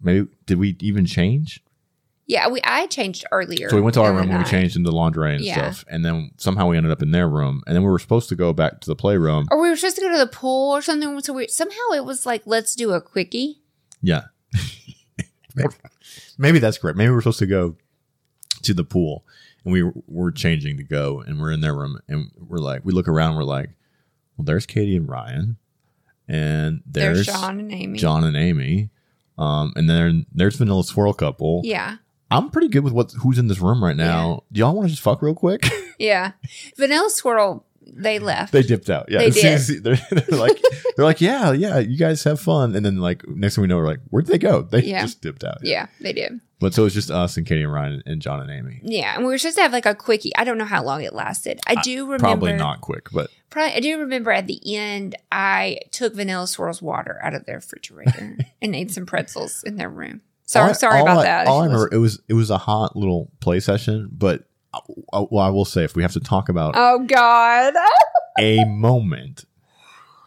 Maybe 0.00 0.28
did 0.46 0.58
we 0.58 0.76
even 0.80 1.06
change? 1.06 1.62
Yeah, 2.26 2.48
we 2.48 2.60
I 2.62 2.86
changed 2.88 3.24
earlier. 3.32 3.70
So 3.70 3.76
we 3.76 3.80
went 3.82 3.94
to 3.94 4.02
our 4.02 4.12
room 4.12 4.28
and 4.30 4.38
we 4.38 4.44
changed 4.44 4.76
into 4.76 4.90
lingerie 4.90 5.34
and 5.36 5.42
Yeah. 5.42 5.54
stuff, 5.54 5.86
and 5.88 6.04
then 6.04 6.32
somehow 6.36 6.68
we 6.68 6.76
ended 6.76 6.92
up 6.92 7.00
in 7.00 7.10
their 7.10 7.26
room, 7.26 7.62
and 7.66 7.74
then 7.74 7.82
we 7.82 7.88
were 7.88 7.98
supposed 7.98 8.28
to 8.28 8.36
go 8.36 8.52
back 8.52 8.80
to 8.80 8.86
the 8.86 8.94
playroom. 8.94 9.48
Or 9.50 9.58
we 9.60 9.70
were 9.70 9.76
supposed 9.76 9.96
to 9.96 10.02
go 10.02 10.12
to 10.12 10.18
the 10.18 10.26
pool 10.26 10.70
or 10.76 10.82
something. 10.82 11.18
So 11.22 11.32
we 11.32 11.48
somehow 11.48 11.92
it 11.94 12.04
was 12.04 12.26
like, 12.26 12.42
let's 12.44 12.74
do 12.74 12.92
a 12.92 13.00
quickie. 13.00 13.62
Yeah, 14.02 14.24
maybe, 15.54 15.74
maybe 16.38 16.58
that's 16.58 16.76
correct. 16.76 16.98
Maybe 16.98 17.08
we 17.08 17.14
were 17.14 17.22
supposed 17.22 17.38
to 17.40 17.46
go 17.46 17.76
to 18.62 18.74
the 18.74 18.84
pool, 18.84 19.24
and 19.64 19.72
we 19.72 19.82
were, 20.06 20.30
changing 20.32 20.76
to 20.78 20.82
go, 20.84 21.20
and 21.20 21.40
we're 21.40 21.52
in 21.52 21.60
their 21.60 21.74
room, 21.74 22.00
and 22.08 22.30
we're 22.38 22.58
like, 22.58 22.84
we 22.84 22.92
look 22.92 23.08
around, 23.08 23.36
we're 23.36 23.42
like, 23.44 23.70
well, 24.36 24.44
there's 24.44 24.66
Katie 24.66 24.96
and 24.96 25.08
Ryan, 25.08 25.56
and 26.28 26.82
There's, 26.86 27.26
there's, 27.26 27.38
John 27.38 27.58
and 27.60 27.72
Amy. 27.72 27.98
John 27.98 28.24
and 28.24 28.36
Amy. 28.36 28.90
Um, 29.38 29.72
and 29.76 29.88
then 29.88 30.26
there's 30.32 30.56
Vanilla 30.56 30.82
Swirl 30.84 31.12
couple. 31.12 31.62
Yeah. 31.64 31.96
I'm 32.30 32.50
pretty 32.50 32.68
good 32.68 32.84
with 32.84 32.92
what 32.92 33.12
who's 33.22 33.38
in 33.38 33.46
this 33.48 33.60
room 33.60 33.82
right 33.82 33.96
now. 33.96 34.42
Do 34.52 34.58
y'all 34.60 34.74
want 34.74 34.86
to 34.88 34.90
just 34.90 35.02
fuck 35.02 35.22
real 35.22 35.34
quick? 35.34 35.66
Yeah. 35.98 36.32
Vanilla 36.76 37.10
Swirl, 37.10 37.64
they 37.84 38.20
left. 38.20 38.52
they 38.52 38.62
dipped 38.62 38.88
out. 38.88 39.06
Yeah, 39.10 39.18
they 39.18 39.30
did. 39.30 39.60
They're, 39.82 39.96
they're 40.12 40.38
like, 40.38 40.62
they're 40.94 41.04
like, 41.04 41.20
yeah, 41.20 41.50
yeah, 41.50 41.78
you 41.80 41.96
guys 41.98 42.22
have 42.22 42.38
fun. 42.40 42.76
And 42.76 42.86
then 42.86 42.98
like 42.98 43.26
next 43.26 43.56
thing 43.56 43.62
we 43.62 43.68
know, 43.68 43.78
we're 43.78 43.86
like, 43.86 43.98
where'd 44.10 44.26
they 44.26 44.38
go? 44.38 44.62
They 44.62 44.82
Yeah. 44.84 45.02
just 45.02 45.22
dipped 45.22 45.42
out. 45.42 45.58
yeah, 45.62 45.86
they 46.00 46.12
did. 46.12 46.40
But 46.60 46.74
so 46.74 46.84
it's 46.86 46.94
just 46.94 47.10
us 47.10 47.36
and 47.36 47.46
Katie 47.46 47.62
and 47.62 47.72
Ryan 47.72 48.02
and 48.04 48.20
John 48.20 48.40
and 48.40 48.50
Amy. 48.50 48.80
Yeah. 48.82 49.14
And 49.14 49.24
we 49.24 49.30
were 49.32 49.38
supposed 49.38 49.56
to 49.58 49.62
have 49.62 49.72
like 49.72 49.86
a 49.86 49.94
quickie. 49.94 50.34
I 50.36 50.42
don't 50.42 50.58
know 50.58 50.64
how 50.64 50.82
long 50.82 51.02
it 51.02 51.12
lasted. 51.12 51.60
I 51.68 51.76
do 51.82 52.04
remember. 52.04 52.18
Probably 52.24 52.52
not 52.54 52.80
quick, 52.80 53.08
but 53.12 53.30
Probably, 53.48 53.74
I 53.74 53.80
do 53.80 53.98
remember 54.00 54.32
at 54.32 54.46
the 54.48 54.60
end, 54.76 55.14
I 55.30 55.78
took 55.92 56.14
Vanilla 56.14 56.46
Swirl's 56.48 56.82
water 56.82 57.20
out 57.22 57.32
of 57.34 57.46
their 57.46 57.56
refrigerator 57.56 58.36
and 58.62 58.74
ate 58.74 58.90
some 58.90 59.06
pretzels 59.06 59.62
in 59.64 59.76
their 59.76 59.88
room. 59.88 60.20
Sorry, 60.46 60.68
all- 60.68 60.74
sorry 60.74 60.98
all 61.00 61.06
about 61.06 61.18
I- 61.18 61.22
that. 61.24 61.46
All 61.46 61.60
I 61.60 61.66
remember, 61.66 61.88
it 61.92 61.98
was 61.98 62.20
it 62.28 62.34
was 62.34 62.50
a 62.50 62.58
hot 62.58 62.96
little 62.96 63.30
play 63.40 63.60
session. 63.60 64.08
But 64.10 64.44
uh, 64.74 64.80
uh, 65.12 65.26
well, 65.30 65.44
I 65.44 65.50
will 65.50 65.64
say, 65.64 65.84
if 65.84 65.94
we 65.94 66.02
have 66.02 66.12
to 66.14 66.20
talk 66.20 66.48
about 66.48 66.74
Oh 66.76 66.98
God. 67.06 67.74
a 68.38 68.64
moment. 68.64 69.44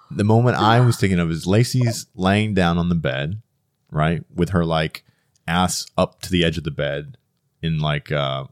The 0.10 0.24
moment 0.24 0.58
I 0.58 0.80
was 0.82 0.98
thinking 0.98 1.20
of 1.20 1.30
is 1.32 1.46
Lacy's 1.48 2.06
laying 2.16 2.54
down 2.54 2.78
on 2.78 2.90
the 2.90 2.96
bed, 2.96 3.42
right, 3.92 4.24
with 4.34 4.50
her 4.50 4.66
like 4.66 5.04
ass 5.48 5.86
up 5.98 6.22
to 6.22 6.30
the 6.32 6.44
edge 6.46 6.58
of 6.58 6.64
the 6.64 6.72
bed 6.72 7.18
in 7.62 7.80
like 7.80 8.12
uh 8.12 8.46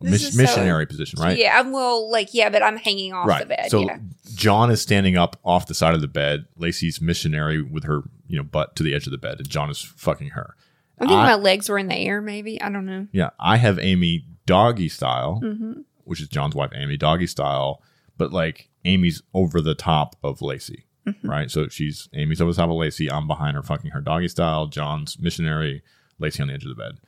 mis- 0.00 0.22
is 0.28 0.34
so- 0.36 0.42
missionary 0.42 0.86
position, 0.86 1.20
right? 1.20 1.36
Yeah, 1.38 1.58
I'm 1.58 1.72
well, 1.72 2.10
like 2.10 2.34
yeah, 2.34 2.48
but 2.48 2.62
I'm 2.62 2.76
hanging 2.76 3.12
off 3.12 3.26
right. 3.28 3.40
the 3.42 3.54
bed. 3.54 3.70
so 3.70 3.80
yeah. 3.80 3.98
John 4.34 4.70
is 4.70 4.80
standing 4.82 5.16
up 5.16 5.38
off 5.44 5.66
the 5.66 5.74
side 5.74 5.94
of 5.94 6.00
the 6.00 6.08
bed. 6.08 6.46
Lacy's 6.56 7.00
missionary 7.00 7.62
with 7.62 7.84
her, 7.84 8.02
you 8.26 8.36
know, 8.36 8.42
butt 8.42 8.76
to 8.76 8.82
the 8.82 8.94
edge 8.94 9.06
of 9.06 9.10
the 9.12 9.18
bed, 9.18 9.38
and 9.38 9.48
John 9.48 9.70
is 9.70 9.80
fucking 9.80 10.30
her. 10.30 10.54
I'm 10.98 11.08
thinking 11.08 11.18
I- 11.18 11.26
my 11.28 11.34
legs 11.34 11.68
were 11.68 11.78
in 11.78 11.88
the 11.88 11.96
air. 11.96 12.20
Maybe 12.20 12.60
I 12.60 12.68
don't 12.70 12.86
know. 12.86 13.06
Yeah, 13.12 13.30
I 13.38 13.56
have 13.58 13.78
Amy 13.78 14.24
doggy 14.46 14.88
style, 14.88 15.40
hmm 15.42 15.80
which 16.04 16.20
is 16.20 16.28
John's 16.28 16.54
wife, 16.54 16.70
Amy 16.72 16.96
doggy 16.96 17.26
style, 17.26 17.82
but 18.16 18.32
like 18.32 18.68
Amy's 18.84 19.22
over 19.34 19.60
the 19.60 19.74
top 19.74 20.14
of 20.22 20.40
Lacy, 20.40 20.84
Mm-hmm. 21.04 21.28
right? 21.28 21.50
So 21.50 21.66
she's 21.68 22.08
Amy's 22.14 22.40
over 22.40 22.52
the 22.52 22.56
top 22.56 22.70
of 22.70 22.76
Lacy. 22.76 23.10
I'm 23.10 23.26
behind 23.26 23.56
her, 23.56 23.62
fucking 23.64 23.90
her 23.90 24.00
doggy 24.00 24.28
style. 24.28 24.66
John's 24.68 25.18
missionary, 25.18 25.82
Lacy 26.18 26.42
on 26.42 26.48
the 26.48 26.54
edge 26.54 26.64
of 26.64 26.70
the 26.70 26.74
bed. 26.74 26.98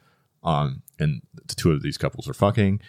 Um, 0.43 0.83
and 0.99 1.23
the 1.35 1.55
two 1.55 1.73
of 1.73 1.83
these 1.83 1.99
couples 1.99 2.29
are 2.29 2.35
fucking, 2.35 2.81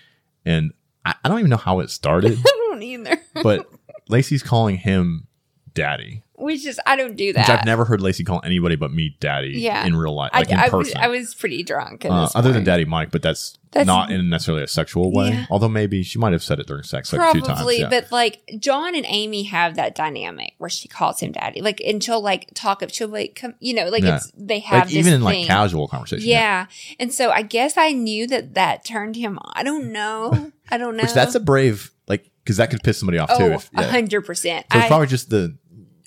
and 0.46 0.72
I, 1.06 1.16
I 1.24 1.30
don't 1.30 1.40
even 1.40 1.50
know 1.50 1.58
how 1.58 1.80
it 1.80 1.90
started, 1.90 2.38
I 2.46 2.68
don't 2.70 2.84
either. 2.84 3.18
but 3.42 3.68
Lacy's 4.08 4.44
calling 4.44 4.78
him 4.78 5.28
daddy, 5.74 6.24
We 6.38 6.58
just 6.58 6.80
I 6.86 6.96
don't 6.96 7.16
do 7.16 7.34
that. 7.34 7.42
which 7.42 7.50
I've 7.50 7.66
never 7.66 7.86
heard 7.86 8.02
Lacy 8.02 8.24
call 8.24 8.42
anybody 8.44 8.76
but 8.76 8.92
me 8.92 9.16
daddy 9.20 9.54
Yeah. 9.56 9.86
in 9.86 9.96
real 9.96 10.14
life, 10.16 10.32
I, 10.34 10.40
like 10.40 10.50
in 10.52 10.58
I 10.60 10.70
was, 10.70 10.88
person. 10.90 11.02
I 11.02 11.08
was 11.08 11.34
pretty 11.36 11.64
drunk. 11.64 12.06
Uh, 12.06 12.28
other 12.36 12.52
than. 12.54 12.64
Daddy 12.64 12.86
Mike, 12.86 13.10
but 13.12 13.22
that's, 13.22 13.58
That's- 13.72 13.88
not 13.88 14.12
in 14.12 14.30
necessarily 14.30 14.64
a 14.64 14.68
sexual 14.68 15.12
way. 15.12 15.30
Yeah. 15.30 15.46
Although 15.50 15.70
maybe 15.70 16.04
she 16.04 16.18
might 16.20 16.34
have 16.34 16.44
said 16.44 16.60
it 16.60 16.68
during 16.68 16.84
sex 16.84 17.12
like 17.14 17.22
a 17.22 17.32
few 17.32 17.42
times. 17.42 17.58
Probably, 17.60 17.80
Yeah. 17.80 17.90
but 17.90 18.12
like 18.12 18.42
John 18.60 18.96
and 18.96 19.06
Amy 19.08 19.44
have 19.44 19.76
that 19.76 19.96
dynamic 19.96 20.54
where 20.58 20.70
she 20.70 20.88
calls 20.88 21.20
him 21.20 21.32
daddy. 21.32 21.62
Like, 21.62 21.82
and 21.86 22.04
she'll 22.04 22.22
like 22.22 22.52
talk 22.54 22.82
of, 22.82 22.92
she'll 22.94 23.08
like, 23.10 23.36
come, 23.36 23.56
you 23.60 23.74
know, 23.74 23.88
like 23.90 24.04
Yeah. 24.04 24.18
it's, 24.18 24.32
they 24.36 24.60
have 24.60 24.80
like 24.80 24.88
this 24.90 24.98
even 24.98 25.14
in 25.14 25.22
like 25.24 25.36
thing. 25.36 25.46
casual 25.48 25.88
conversation. 25.88 26.28
Yeah. 26.28 26.66
And 27.00 27.14
so 27.14 27.32
I 27.32 27.42
guess 27.42 27.78
I 27.78 27.92
knew 27.92 28.28
that 28.28 28.54
that 28.56 28.86
turned 28.86 29.16
him 29.16 29.38
on. 29.40 29.52
I 29.56 29.64
don't 29.64 29.92
know. 29.92 30.52
I 30.72 30.78
don't 30.78 30.96
know. 30.98 31.04
Which 31.04 31.14
that's 31.14 31.36
a 31.36 31.40
brave 31.40 31.92
like 32.08 32.30
because 32.50 32.58
that 32.58 32.72
could 32.72 32.82
piss 32.84 32.98
somebody 32.98 33.20
off 33.20 33.30
too. 33.38 33.44
oh, 33.44 33.52
a 33.78 33.82
yeah. 33.82 33.90
hundred 33.90 34.22
percent. 34.26 34.66
So 34.72 34.78
it's 34.80 34.86
I- 34.86 34.88
probably 34.88 35.08
just 35.08 35.30
the 35.30 35.56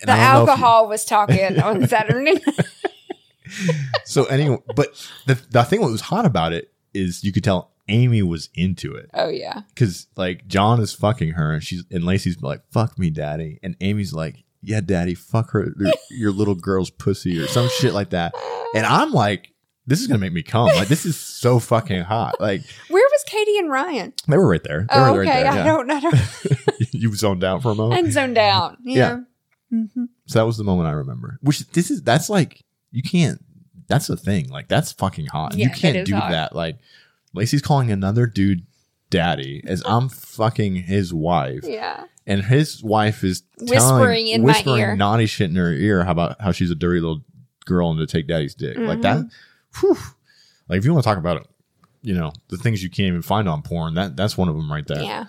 The 0.05 0.13
I 0.13 0.17
don't 0.17 0.17
know 0.17 0.23
if 0.23 0.47
you- 0.47 0.51
alcohol 0.65 0.89
was 0.89 1.05
talking 1.05 1.61
on 1.61 1.87
Saturday. 1.89 2.43
so 4.05 4.25
anyway, 4.25 4.59
but 4.75 4.89
the 5.27 5.35
the 5.51 5.63
thing 5.65 5.81
that 5.81 5.87
was 5.91 6.01
hot 6.03 6.25
about 6.27 6.53
it 6.53 6.73
is 6.95 7.23
you 7.25 7.33
could 7.33 7.45
tell 7.45 7.71
Amy 7.89 8.23
was 8.23 8.49
into 8.55 8.95
it 8.95 9.11
oh 9.15 9.29
yeah. 9.29 9.63
because 9.75 10.07
like 10.17 10.47
John 10.47 10.81
is 10.81 10.93
fucking 10.95 11.31
her 11.33 11.53
and 11.53 11.63
she's 11.63 11.85
and 11.91 12.05
Lacy's 12.05 12.41
like 12.43 12.63
fuck 12.71 12.99
me 12.99 13.11
daddy 13.11 13.59
and 13.63 13.77
Amy's 13.81 14.13
like 14.13 14.45
yeah 14.63 14.81
daddy 14.81 15.15
fuck 15.15 15.51
her 15.51 15.75
your 16.11 16.31
little 16.33 16.55
girl's 16.55 16.91
pussy 16.91 17.39
or 17.41 17.47
some 17.49 17.69
shit 17.69 17.93
like 17.93 18.11
that 18.11 18.35
and 18.75 18.87
I'm 18.87 19.11
like 19.13 19.52
this 19.87 20.01
is 20.01 20.07
gonna 20.07 20.19
make 20.19 20.33
me 20.33 20.43
come 20.43 20.67
like 20.69 20.89
this 20.89 21.05
is 21.05 21.17
so 21.19 21.59
fucking 21.59 22.03
hot 22.03 22.41
like 22.41 22.63
Where 22.89 23.03
was 23.11 23.25
Katie 23.27 23.59
and 23.59 23.71
Ryan? 23.71 24.13
they 24.29 24.37
were 24.37 24.49
right 24.49 24.63
there 24.63 24.87
they 24.89 24.97
Oh, 24.97 25.13
were 25.15 25.23
okay. 25.23 25.31
right 25.31 25.43
there 25.43 25.53
I 25.53 25.57
yeah. 25.57 25.65
don't. 25.65 25.91
I 25.91 26.01
don't. 26.01 26.15
you 26.95 27.15
zoned 27.15 27.43
out 27.45 27.63
for 27.63 27.71
a 27.73 27.75
moment 27.75 27.99
I'm 28.07 28.11
zoned 28.13 28.39
out. 28.39 28.77
Yeah. 28.85 29.21
Mhm. 29.73 30.09
So 30.27 30.39
that 30.39 30.47
was 30.47 30.57
the 30.59 30.65
moment 30.65 30.89
I 30.89 30.93
remember. 30.93 31.39
Which 31.43 31.61
this 31.71 31.91
is 31.91 32.03
that's 32.03 32.29
like 32.31 32.63
you 32.91 33.03
can't. 33.03 33.43
That's 33.89 34.07
the 34.07 34.17
thing. 34.17 34.49
Like 34.51 34.69
that's 34.69 34.93
fucking 34.93 35.27
hot. 35.27 35.55
Yeah, 35.57 35.67
you 35.69 35.73
can't 35.75 36.07
do 36.07 36.15
hot. 36.15 36.31
that. 36.31 36.55
Like 36.55 36.77
Lacy's 37.35 37.63
calling 37.63 37.91
another 37.91 38.27
dude 38.27 38.67
daddy 39.11 39.63
as 39.67 39.83
I'm 39.87 40.09
fucking 40.09 40.77
his 40.77 41.13
wife, 41.13 41.65
Yeah. 41.65 42.05
and 42.27 42.43
his 42.45 42.83
wife 42.83 43.25
is 43.25 43.43
Whispering 43.61 44.27
telling, 44.27 44.27
in 44.29 44.43
my 44.47 44.63
ear. 44.67 44.97
naughty 44.97 45.27
shit 45.27 45.51
in 45.51 45.57
her 45.57 45.73
ear 45.73 46.05
how 46.05 46.13
about 46.13 46.41
how 46.41 46.53
she's 46.53 46.71
a 46.71 46.75
dirty 46.75 47.01
little 47.01 47.23
girl 47.67 47.91
and 47.91 47.99
to 47.99 48.07
take 48.07 48.27
daddy's 48.29 48.55
dick 48.55 48.77
like 48.79 49.03
that. 49.03 49.25
Mm-hmm. 49.75 49.87
Whew. 49.87 49.97
Like 50.69 50.79
if 50.79 50.85
you 50.85 50.93
want 50.93 51.05
to 51.05 51.09
talk 51.11 51.19
about 51.19 51.39
it, 51.39 51.47
you 52.03 52.15
know 52.15 52.33
the 52.49 52.57
things 52.57 52.83
you 52.83 52.91
can't 52.91 53.09
even 53.09 53.23
find 53.23 53.49
on 53.49 53.63
porn. 53.63 53.95
That 53.95 54.17
that's 54.17 54.37
one 54.37 54.49
of 54.49 54.57
them 54.57 54.71
right 54.73 54.87
there. 54.87 55.03
Yeah. 55.03 55.25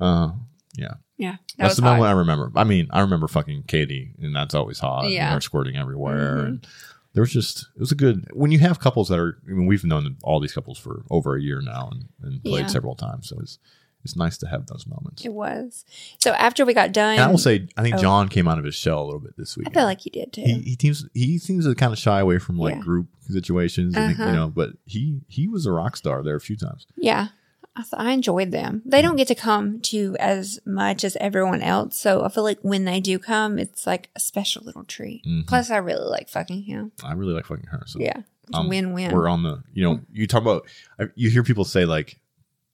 Uh, 0.00 0.32
yeah. 0.76 0.94
Yeah. 1.16 1.32
That 1.32 1.40
That's 1.58 1.70
was 1.72 1.76
the 1.76 1.82
moment. 1.82 2.04
I 2.06 2.12
remember. 2.12 2.50
I 2.56 2.64
mean, 2.64 2.88
I 2.90 3.00
remember 3.00 3.28
fucking 3.28 3.64
Katie, 3.68 4.12
and 4.20 4.34
that's 4.34 4.54
always 4.54 4.78
hot. 4.80 5.08
Yeah. 5.08 5.26
and 5.26 5.34
her 5.34 5.40
squirting 5.40 5.76
everywhere, 5.76 6.36
Mhm. 6.38 6.46
and 6.46 6.66
there 7.14 7.20
was 7.22 7.30
just 7.32 7.68
it 7.76 7.80
was 7.80 7.92
a 7.92 7.94
good 7.94 8.26
when 8.32 8.50
you 8.50 8.58
have 8.58 8.80
couples 8.80 9.08
that 9.08 9.18
are. 9.18 9.38
I 9.48 9.52
mean, 9.52 9.66
we've 9.66 9.84
known 9.84 10.16
all 10.22 10.40
these 10.40 10.52
couples 10.54 10.78
for 10.78 11.04
over 11.10 11.36
a 11.36 11.42
year 11.42 11.60
now, 11.60 11.90
and, 11.92 12.08
and 12.22 12.42
played 12.42 12.62
Yeah. 12.62 12.66
several 12.68 12.96
times, 12.96 13.28
so 13.28 13.38
it's 13.38 13.58
it's 14.04 14.16
nice 14.16 14.36
to 14.38 14.46
have 14.48 14.66
those 14.66 14.86
moments. 14.86 15.24
It 15.24 15.32
was. 15.32 15.84
So 16.18 16.32
after 16.32 16.64
we 16.64 16.74
got 16.74 16.92
done, 16.92 17.12
And 17.14 17.20
I 17.22 17.28
will 17.28 17.38
say, 17.38 17.68
I 17.76 17.82
think 17.82 17.96
Oh. 17.96 17.98
John 17.98 18.28
came 18.28 18.48
out 18.48 18.58
of 18.58 18.64
his 18.64 18.74
shell 18.74 19.02
a 19.02 19.04
little 19.04 19.20
bit 19.20 19.36
this 19.36 19.56
week. 19.56 19.68
I 19.68 19.72
feel 19.72 19.84
like 19.84 20.00
he 20.00 20.10
did 20.10 20.32
too. 20.32 20.42
he 20.42 20.60
he 20.60 20.76
seems 20.80 21.06
he 21.14 21.38
seems 21.38 21.66
to 21.66 21.74
kind 21.74 21.92
of 21.92 21.98
shy 21.98 22.20
away 22.20 22.38
from 22.38 22.58
like 22.58 22.74
Yeah. 22.76 22.80
group 22.82 23.06
situations, 23.28 23.94
and 23.96 24.12
Uh-huh. 24.14 24.26
you 24.30 24.32
know, 24.36 24.48
but 24.48 24.70
he 24.84 25.20
he 25.28 25.48
was 25.48 25.66
a 25.66 25.72
rock 25.72 25.96
star 25.96 26.22
there 26.22 26.36
a 26.36 26.40
few 26.40 26.56
times. 26.56 26.86
yeah. 26.96 27.28
I, 27.74 27.80
th- 27.80 27.94
I 27.96 28.10
enjoyed 28.12 28.50
them. 28.50 28.82
They 28.84 29.00
don't 29.00 29.16
get 29.16 29.28
to 29.28 29.34
come 29.34 29.80
to 29.80 30.14
as 30.20 30.60
much 30.66 31.04
as 31.04 31.16
everyone 31.16 31.62
else. 31.62 31.96
So 31.96 32.22
I 32.22 32.28
feel 32.28 32.44
like 32.44 32.58
when 32.60 32.84
they 32.84 33.00
do 33.00 33.18
come, 33.18 33.58
it's 33.58 33.86
like 33.86 34.10
a 34.14 34.20
special 34.20 34.62
little 34.62 34.84
treat. 34.84 35.24
Mhm. 35.24 35.46
Plus, 35.46 35.70
I 35.70 35.78
really 35.78 36.04
like 36.06 36.28
fucking 36.28 36.64
him. 36.64 36.92
I 37.02 37.14
really 37.14 37.32
like 37.32 37.46
fucking 37.46 37.68
her. 37.70 37.82
So 37.86 37.98
Yeah. 37.98 38.24
Um, 38.52 38.68
win 38.68 38.92
win. 38.92 39.10
we're 39.14 39.26
on 39.28 39.42
the 39.44 39.62
you 39.72 39.82
know 39.84 40.00
you 40.12 40.26
talk 40.26 40.42
about 40.42 40.66
you 41.14 41.30
hear 41.30 41.42
people 41.42 41.64
say 41.64 41.86
like 41.86 42.18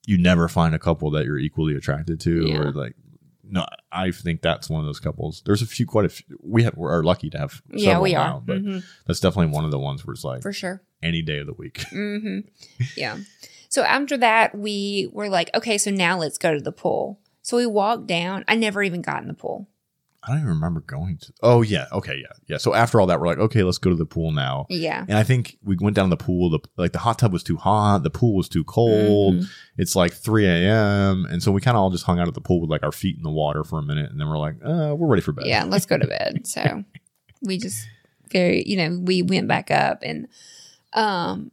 you 0.09 0.16
never 0.16 0.48
find 0.48 0.74
a 0.74 0.78
couple 0.78 1.10
that 1.10 1.24
you're 1.26 1.39
equally 1.39 1.74
attracted 1.76 2.18
to 2.20 2.48
Yeah. 2.48 2.59
or 2.59 2.72
like 2.72 2.94
no 3.51 3.66
i 3.93 4.10
think 4.10 4.40
that's 4.43 4.68
one 4.70 4.80
of 4.80 4.86
those 4.86 5.01
couples 5.01 5.43
there's 5.47 5.62
a 5.62 5.66
few 5.66 5.86
quite 5.86 6.05
a 6.05 6.09
few 6.09 6.39
we 6.43 6.62
have 6.64 6.76
are 6.78 7.02
lucky 7.02 7.28
to 7.30 7.39
have 7.39 7.62
Yeah, 7.70 7.98
we 8.01 8.14
are. 8.14 8.28
now, 8.30 8.43
but 8.44 8.62
Mhm. 8.64 8.85
that's 9.06 9.20
definitely 9.20 9.52
one 9.55 9.64
of 9.64 9.70
the 9.70 9.78
ones 9.78 10.05
where 10.06 10.14
it's 10.14 10.24
like 10.24 10.43
For 10.43 10.52
sure. 10.52 10.82
any 11.02 11.22
day 11.22 11.39
of 11.39 11.47
the 11.47 11.52
week 11.55 11.82
hmm 11.90 12.40
Yeah. 12.97 13.18
So 13.70 13.82
after 13.82 14.16
that, 14.16 14.56
we 14.56 15.10
were 15.12 15.28
like, 15.28 15.51
okay, 15.55 15.76
so 15.76 15.90
now 15.90 16.18
let's 16.18 16.39
go 16.39 16.55
to 16.55 16.60
the 16.60 16.72
pool. 16.72 17.20
So 17.43 17.59
we 17.59 17.66
walked 17.66 18.06
down. 18.06 18.43
I 18.48 18.55
never 18.56 18.82
even 18.82 19.02
got 19.02 19.20
in 19.20 19.28
the 19.28 19.35
pool. 19.35 19.68
I 20.24 20.28
don't 20.28 20.39
even 20.39 20.49
remember 20.49 20.81
going 20.81 21.16
to 21.19 21.32
oh 21.43 21.62
yeah 21.62 21.86
okay 21.93 22.16
yeah 22.16 22.32
yeah 22.49 22.57
so 22.57 22.74
after 22.74 23.01
all 23.01 23.07
that 23.07 23.20
we're 23.20 23.27
like 23.27 23.39
okay 23.39 23.62
let's 23.62 23.78
go 23.78 23.89
to 23.90 23.97
the 23.97 24.05
pool 24.05 24.32
now 24.32 24.66
Yeah. 24.69 25.05
and 25.09 25.16
i 25.16 25.23
think 25.23 25.57
we 25.62 25.77
went 25.81 25.95
down 25.97 26.07
to 26.11 26.16
the 26.16 26.23
pool 26.23 26.51
the 26.51 26.59
like 26.77 26.93
the 26.93 26.99
hot 26.99 27.19
tub 27.19 27.32
was 27.32 27.43
too 27.43 27.57
hot 27.57 28.03
the 28.03 28.11
pool 28.11 28.35
was 28.36 28.49
too 28.49 28.65
cold 28.65 29.36
Mhm. 29.36 29.47
it's 29.77 29.95
like 29.95 30.12
3 30.12 30.47
a.m 30.47 31.27
and 31.31 31.43
so 31.43 31.53
we 31.53 31.61
kind 31.61 31.77
of 31.77 31.82
all 31.82 31.90
just 31.90 32.05
hung 32.05 32.19
out 32.19 32.27
at 32.28 32.35
the 32.35 32.40
pool 32.40 32.61
with 32.61 32.70
like 32.70 32.82
our 32.82 32.93
feet 32.93 33.16
in 33.16 33.23
the 33.23 33.31
water 33.31 33.62
for 33.65 33.78
a 33.78 33.82
minute 33.82 34.11
and 34.11 34.20
then 34.20 34.28
we're 34.28 34.39
like 34.39 34.57
uh 34.65 34.95
we're 34.97 35.07
ready 35.09 35.23
for 35.23 35.32
bed 35.32 35.47
Yeah. 35.47 35.65
Let's 35.65 35.86
go 35.86 35.97
to 35.99 36.07
bed. 36.07 36.43
So 36.47 36.85
we 37.40 37.57
just 37.59 37.86
very, 38.32 38.65
you 38.66 38.77
know, 38.77 38.99
we 39.01 39.23
went 39.23 39.47
back 39.49 39.70
up 39.70 40.01
and 40.03 40.27
um 40.93 41.51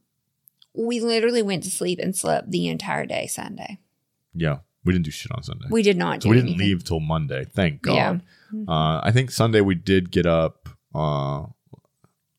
we 0.73 0.99
literally 0.99 1.41
went 1.41 1.63
to 1.63 1.69
sleep 1.69 1.99
and 1.99 2.15
slept 2.15 2.51
the 2.51 2.67
entire 2.67 3.05
day 3.05 3.27
Sunday. 3.27 3.79
Yeah, 4.33 4.57
we 4.83 4.91
didn't 4.91 5.05
do 5.05 5.11
shit 5.11 5.31
on 5.31 5.41
Sunday. 5.43 5.67
We 5.69 5.83
did 5.83 5.95
not 5.97 6.19
do 6.19 6.25
so 6.25 6.29
we 6.31 6.35
didn't 6.35 6.49
anything. 6.49 6.67
leave 6.67 6.83
till 6.83 6.99
Monday. 6.99 7.45
Thank 7.45 7.81
God. 7.81 7.93
Yeah. 7.95 8.17
Uh, 8.67 9.01
I 9.03 9.11
think 9.11 9.31
Sunday 9.31 9.61
we 9.61 9.75
did 9.75 10.11
get 10.11 10.25
up. 10.25 10.69
Uh, 10.93 11.43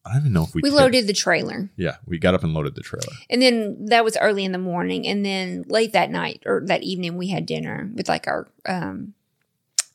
I 0.04 0.12
don't 0.12 0.20
even 0.22 0.32
know 0.32 0.44
if 0.44 0.54
we 0.54 0.62
We 0.62 0.70
did- 0.70 0.76
loaded 0.76 1.06
the 1.08 1.12
trailer. 1.12 1.68
Yeah, 1.76 1.96
we 2.06 2.18
got 2.18 2.34
up 2.34 2.44
and 2.44 2.54
loaded 2.54 2.74
the 2.76 2.80
trailer. 2.82 3.12
And 3.28 3.42
then 3.42 3.86
that 3.86 4.04
was 4.04 4.16
early 4.18 4.44
in 4.44 4.52
the 4.52 4.58
morning. 4.58 5.06
And 5.06 5.24
then 5.26 5.64
late 5.68 5.92
that 5.94 6.10
night 6.10 6.42
or 6.46 6.62
that 6.66 6.82
evening, 6.84 7.16
we 7.16 7.28
had 7.28 7.44
dinner 7.44 7.90
with 7.94 8.08
like 8.08 8.26
our 8.28 8.46
um, 8.66 9.14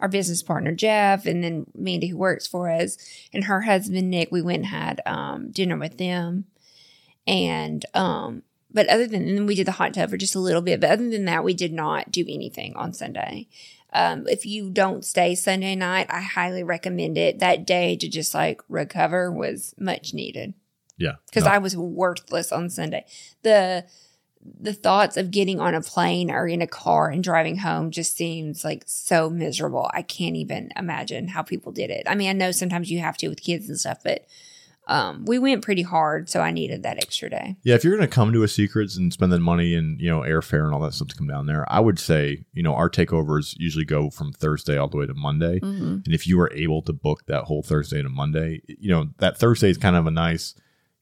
our 0.02 0.10
business 0.10 0.42
partner 0.44 0.72
Jeff, 0.74 1.26
and 1.26 1.44
then 1.44 1.66
Mandy 1.78 2.08
who 2.08 2.18
works 2.18 2.46
for 2.48 2.70
us, 2.70 2.98
and 3.32 3.46
her 3.46 3.62
husband 3.62 4.10
Nick. 4.10 4.32
We 4.32 4.42
went 4.42 4.58
and 4.64 4.66
had 4.66 5.02
um, 5.06 5.52
dinner 5.52 5.78
with 5.78 5.98
them, 5.98 6.46
and 7.28 7.86
um, 7.94 8.44
but 8.74 8.88
other 8.90 9.08
than 9.08 9.28
and 9.28 9.38
then 9.38 9.46
we 9.46 9.56
did 9.56 9.68
the 9.68 9.74
hot 9.74 9.94
tub 9.94 10.10
for 10.10 10.18
just 10.18 10.36
a 10.36 10.40
little 10.40 10.62
bit. 10.62 10.80
But 10.82 10.92
other 10.92 11.10
than 11.10 11.26
that, 11.26 11.44
we 11.44 11.54
did 11.54 11.72
not 11.74 12.12
do 12.12 12.26
anything 12.28 12.76
on 12.76 12.94
Sunday. 12.94 13.48
Um, 13.94 14.28
if 14.28 14.46
you 14.46 14.70
don't 14.70 15.04
stay 15.04 15.36
Sunday 15.36 15.76
night, 15.76 16.08
I 16.10 16.22
highly 16.22 16.64
recommend 16.64 17.18
it. 17.18 17.40
That 17.40 17.66
day 17.66 17.96
to 17.98 18.08
just 18.08 18.34
like 18.34 18.62
recover 18.70 19.32
was 19.32 19.74
much 19.78 20.14
needed 20.14 20.54
Yeah, 20.98 21.16
because 21.28 21.44
No. 21.44 21.52
I 21.52 21.58
was 21.58 21.76
worthless 21.76 22.52
on 22.52 22.70
Sunday. 22.70 23.06
The 23.44 23.86
the 24.60 24.74
thoughts 24.74 25.18
of 25.18 25.30
getting 25.30 25.60
on 25.60 25.76
a 25.76 25.82
plane 25.82 26.32
or 26.32 26.48
in 26.48 26.64
a 26.64 26.68
car 26.68 27.10
and 27.10 27.24
driving 27.24 27.58
home 27.58 27.92
just 27.92 28.16
seems 28.16 28.64
like 28.64 28.84
so 28.88 29.30
miserable. 29.30 29.88
I 29.94 30.02
can't 30.02 30.36
even 30.36 30.72
imagine 30.76 31.28
how 31.28 31.44
people 31.44 31.72
did 31.72 31.92
it. 31.92 32.08
I 32.08 32.16
mean, 32.16 32.28
I 32.30 32.34
know 32.34 32.52
sometimes 32.52 32.90
you 32.90 33.00
have 33.00 33.18
to 33.18 33.28
with 33.28 33.44
kids 33.44 33.70
and 33.70 33.80
stuff, 33.80 34.00
but 34.04 34.26
um, 34.88 35.26
we 35.26 35.40
went 35.40 35.64
pretty 35.64 35.84
hard, 35.84 36.30
so 36.30 36.42
I 36.42 36.52
needed 36.52 36.84
that 36.84 36.98
extra 36.98 37.30
day. 37.30 37.56
Yeah, 37.64 37.76
if 37.76 37.84
you're 37.84 37.96
going 37.96 38.08
to 38.08 38.14
come 38.14 38.34
to 38.34 38.44
a 38.44 38.48
Secrets 38.48 38.98
and 38.98 39.14
spend 39.14 39.32
the 39.32 39.40
money 39.40 39.76
and 39.76 40.00
you 40.02 40.10
know 40.10 40.22
airfare 40.22 40.66
and 40.66 40.74
all 40.74 40.82
that 40.82 40.94
stuff 40.94 41.10
to 41.10 41.16
come 41.16 41.28
down 41.28 41.46
there, 41.46 41.72
I 41.72 41.80
would 41.80 42.00
say 42.00 42.46
you 42.54 42.64
know 42.64 42.74
our 42.74 42.90
takeovers 42.90 43.56
usually 43.58 43.86
go 43.86 44.10
from 44.10 44.34
Thursday 44.34 44.78
all 44.78 44.88
the 44.88 44.98
way 44.98 45.06
to 45.06 45.14
Monday, 45.14 45.60
and 45.62 46.08
if 46.08 46.28
you 46.28 46.40
are 46.42 46.52
able 46.54 46.82
to 46.84 46.94
book 46.94 47.26
that 47.28 47.44
whole 47.44 47.64
Thursday 47.64 48.02
to 48.02 48.10
Monday, 48.10 48.62
you 48.68 48.90
know 48.90 49.10
that 49.20 49.38
Thursday 49.38 49.70
is 49.70 49.78
kind 49.78 49.96
of 49.96 50.08
a 50.08 50.12
nice 50.12 50.56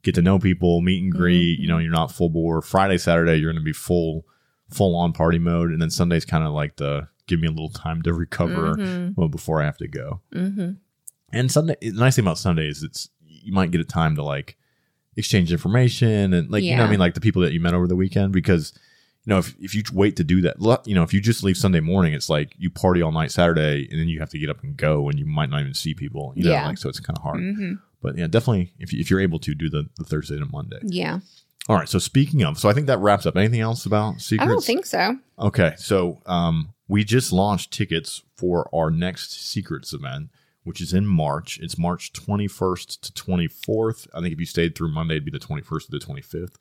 get 0.04 0.16
to 0.16 0.22
know 0.22 0.40
people, 0.40 0.82
meet 0.82 1.04
and 1.04 1.12
greet. 1.12 1.60
You 1.60 1.68
know, 1.68 1.78
you're 1.78 1.92
not 1.92 2.12
full 2.12 2.30
bore. 2.30 2.62
Friday, 2.62 2.98
Saturday, 2.98 3.36
you're 3.36 3.52
going 3.52 3.62
to 3.62 3.66
be 3.66 3.74
full 3.74 4.26
full 4.70 4.96
on 4.96 5.14
party 5.14 5.40
mode, 5.40 5.72
and 5.72 5.82
then 5.82 5.90
Sunday's 5.90 6.26
kind 6.26 6.44
of 6.44 6.54
like 6.54 6.76
the 6.78 7.08
give 7.28 7.40
me 7.40 7.48
a 7.48 7.52
little 7.52 7.70
time 7.70 8.02
to 8.04 8.14
recover 8.14 9.14
well 9.16 9.28
before 9.28 9.62
I 9.62 9.66
have 9.66 9.78
to 9.78 9.88
go. 9.88 10.22
Mm-hmm. 10.34 10.72
And 11.32 11.52
Sunday, 11.52 11.76
the 11.82 11.92
nice 11.92 12.16
thing 12.16 12.26
about 12.26 12.38
Sunday 12.38 12.68
is 12.68 12.84
it's 12.84 13.10
you 13.44 13.54
might 13.54 13.72
get 13.72 13.82
a 13.82 13.86
time 13.86 14.16
to 14.16 14.24
like 14.24 14.58
exchange 15.18 15.52
information 15.52 16.34
and 16.34 16.50
like 16.50 16.64
you 16.64 16.76
know 16.76 16.84
what 16.84 16.88
I 16.88 16.92
mean, 16.92 17.00
like 17.00 17.14
the 17.14 17.22
people 17.22 17.42
that 17.42 17.52
you 17.54 17.60
met 17.60 17.74
over 17.74 17.88
the 17.88 17.96
weekend. 17.96 18.32
Because 18.34 18.74
you 19.26 19.32
know 19.32 19.38
if 19.40 19.56
if 19.60 19.76
you 19.76 19.84
wait 19.94 20.16
to 20.18 20.24
do 20.24 20.42
that, 20.42 20.58
you 20.86 20.96
know 20.96 21.04
if 21.04 21.14
you 21.14 21.22
just 21.22 21.44
leave 21.44 21.58
Sunday 21.58 21.80
morning, 21.82 22.14
it's 22.14 22.30
like 22.30 22.54
you 22.58 22.70
party 22.70 23.02
all 23.02 23.12
night 23.12 23.32
Saturday 23.32 23.88
and 23.92 24.00
then 24.00 24.08
you 24.08 24.20
have 24.20 24.30
to 24.30 24.40
get 24.40 24.50
up 24.50 24.64
and 24.64 24.78
go, 24.78 25.10
and 25.10 25.20
you 25.20 25.26
might 25.26 25.50
not 25.50 25.62
even 25.62 25.74
see 25.74 25.94
people. 25.94 26.34
You 26.36 26.46
know, 26.46 26.52
Yeah. 26.52 26.68
like 26.68 26.78
so 26.78 26.90
it's 26.90 27.00
kind 27.00 27.18
of 27.18 27.24
hard. 27.24 27.40
Mm-hmm. 27.42 27.74
But 28.02 28.18
yeah, 28.18 28.28
definitely 28.28 28.72
if 28.80 28.94
you, 28.94 29.00
if 29.02 29.10
you're 29.12 29.20
able 29.20 29.40
to 29.40 29.54
do 29.54 29.70
the 29.70 29.90
the 29.98 30.06
Thursday 30.06 30.38
to 30.40 30.46
Monday. 30.46 30.80
Yeah, 30.84 31.20
All 31.68 31.76
right. 31.76 31.90
So 31.90 32.00
speaking 32.00 32.44
of, 32.44 32.58
so 32.58 32.70
I 32.70 32.74
think 32.74 32.88
that 32.88 33.00
wraps 33.00 33.26
up. 33.26 33.36
Anything 33.36 33.60
else 33.60 33.86
about 33.86 34.22
secrets? 34.22 34.44
I 34.50 34.52
don't 34.54 34.64
think 34.64 34.86
so. 34.86 35.18
Okay, 35.38 35.74
so 35.78 36.22
um, 36.26 36.70
we 36.88 37.04
just 37.04 37.32
launched 37.34 37.72
tickets 37.72 38.24
for 38.36 38.70
our 38.74 38.90
next 38.90 39.34
Secrets 39.52 39.92
event, 39.94 40.30
which 40.64 40.82
is 40.82 40.94
in 40.94 41.06
March. 41.06 41.60
It's 41.62 41.78
March 41.78 42.12
21st 42.14 43.02
to 43.02 43.12
24th. 43.14 44.08
I 44.14 44.22
think 44.22 44.34
if 44.34 44.40
you 44.40 44.46
stayed 44.46 44.76
through 44.76 44.90
Monday, 44.92 45.16
it'd 45.16 45.26
be 45.26 45.32
the 45.32 45.40
21st 45.40 45.86
to 45.86 45.92
the 45.92 46.00
25th. 46.00 46.56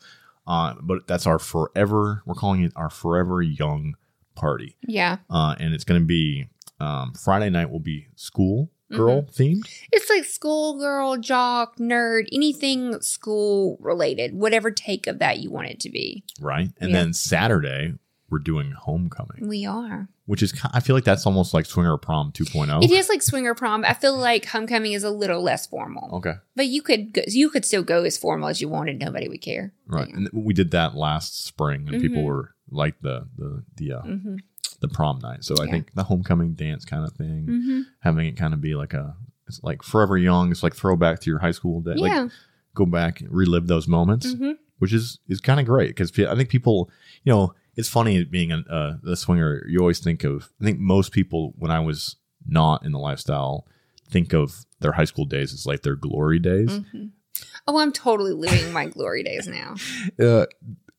Uh, 0.46 0.74
but 0.80 1.06
that's 1.06 1.26
our 1.26 1.38
forever, 1.38 2.22
we're 2.24 2.34
calling 2.34 2.62
it 2.62 2.72
our 2.74 2.88
Forever 2.90 3.42
Young 3.42 3.96
Party. 4.34 4.76
Yeah, 4.86 5.18
Uh, 5.28 5.54
and 5.58 5.74
it's 5.74 5.84
going 5.84 6.00
to 6.00 6.06
be 6.06 6.48
um, 6.80 7.12
Friday 7.12 7.50
night 7.50 7.70
will 7.70 7.80
be 7.80 8.06
school 8.16 8.70
girl 8.90 9.22
themed. 9.24 9.68
it's 9.92 10.08
like 10.08 10.24
school 10.24 10.78
girl, 10.78 11.18
jock, 11.18 11.76
nerd, 11.76 12.26
anything 12.32 12.98
school 13.02 13.76
related, 13.80 14.32
whatever 14.32 14.70
take 14.70 15.06
of 15.06 15.18
that 15.18 15.40
you 15.40 15.50
want 15.50 15.66
it 15.68 15.80
to 15.80 15.90
be. 15.90 16.24
Right. 16.40 16.70
And 16.80 16.90
Yeah. 16.90 16.96
then 16.96 17.12
Saturday, 17.12 17.94
we're 18.30 18.38
doing 18.38 18.72
homecoming, 18.72 19.48
We 19.48 19.64
are. 19.64 20.08
which 20.26 20.42
is, 20.42 20.52
I 20.72 20.80
feel 20.80 20.94
like 20.94 21.04
that's 21.04 21.24
almost 21.26 21.54
like 21.54 21.64
Swinger 21.66 21.96
Prom 21.96 22.30
2.0. 22.32 22.82
It 22.84 22.90
is 22.90 23.08
like 23.08 23.22
swinger 23.22 23.54
prom. 23.54 23.84
I 23.86 23.94
feel 23.94 24.16
like 24.16 24.44
homecoming 24.46 24.92
is 24.92 25.02
a 25.04 25.10
little 25.10 25.42
less 25.42 25.66
formal, 25.66 26.10
Okay. 26.16 26.34
but 26.54 26.66
you 26.66 26.82
could 26.82 27.12
go, 27.14 27.22
you 27.26 27.48
could 27.50 27.64
still 27.64 27.82
go 27.82 28.04
as 28.04 28.18
formal 28.18 28.48
as 28.48 28.60
you 28.60 28.68
wanted. 28.68 28.98
Nobody 29.00 29.28
would 29.28 29.40
care. 29.40 29.72
Right. 29.86 30.12
And 30.12 30.28
we 30.32 30.52
did 30.54 30.70
that 30.72 30.94
last 30.94 31.44
spring 31.44 31.88
and 31.88 32.00
people 32.02 32.22
Mhm. 32.22 32.26
were 32.26 32.54
like 32.70 33.00
the 33.00 33.26
the 33.38 33.64
the 33.76 33.92
uh, 33.94 34.02
Mm-hmm. 34.02 34.36
the 34.80 34.88
prom 34.88 35.20
night. 35.20 35.42
So 35.44 35.54
I 35.58 35.64
Yeah. 35.64 35.70
think 35.70 35.94
the 35.94 36.04
homecoming 36.04 36.52
dance 36.52 36.84
kind 36.84 37.04
of 37.04 37.12
thing, 37.14 37.46
Mm-hmm. 37.48 37.80
having 38.00 38.26
it 38.26 38.36
kind 38.36 38.52
of 38.52 38.60
be 38.60 38.74
like 38.74 38.92
a 38.92 39.16
it's 39.46 39.62
like 39.62 39.82
forever 39.82 40.18
young, 40.18 40.50
it's 40.50 40.62
like 40.62 40.74
throwback 40.76 41.20
to 41.20 41.30
your 41.30 41.38
high 41.38 41.52
school 41.52 41.80
day. 41.80 41.94
Yeah. 41.96 42.22
Like 42.24 42.32
go 42.74 42.84
back, 42.84 43.22
and 43.22 43.32
relive 43.32 43.66
those 43.68 43.88
moments, 43.88 44.34
Mhm. 44.34 44.58
which 44.78 44.92
is 44.92 45.18
is 45.28 45.40
kind 45.40 45.58
of 45.58 45.64
great 45.64 45.88
because 45.96 46.12
I 46.18 46.34
think 46.36 46.50
people, 46.50 46.90
you 47.24 47.32
know, 47.32 47.54
it's 47.78 47.88
funny 47.88 48.24
being 48.24 48.50
a 48.52 48.58
uh, 48.70 48.96
the 49.02 49.16
swinger. 49.16 49.64
You 49.68 49.78
always 49.80 50.00
think 50.00 50.24
of. 50.24 50.50
I 50.60 50.64
think 50.64 50.78
most 50.80 51.12
people 51.12 51.54
when 51.56 51.70
I 51.70 51.80
was 51.80 52.16
not 52.46 52.84
in 52.84 52.92
the 52.92 52.98
lifestyle 52.98 53.66
think 54.10 54.32
of 54.34 54.66
their 54.80 54.92
high 54.92 55.04
school 55.04 55.24
days 55.24 55.52
as 55.54 55.64
like 55.66 55.82
their 55.82 55.96
glory 55.96 56.38
days. 56.38 56.68
Mm-hmm. 56.70 57.06
Oh, 57.66 57.78
I'm 57.78 57.92
totally 57.92 58.32
living 58.32 58.72
my 58.72 58.86
glory 58.86 59.22
days 59.22 59.46
now. 59.46 59.76
Uh, 60.18 60.46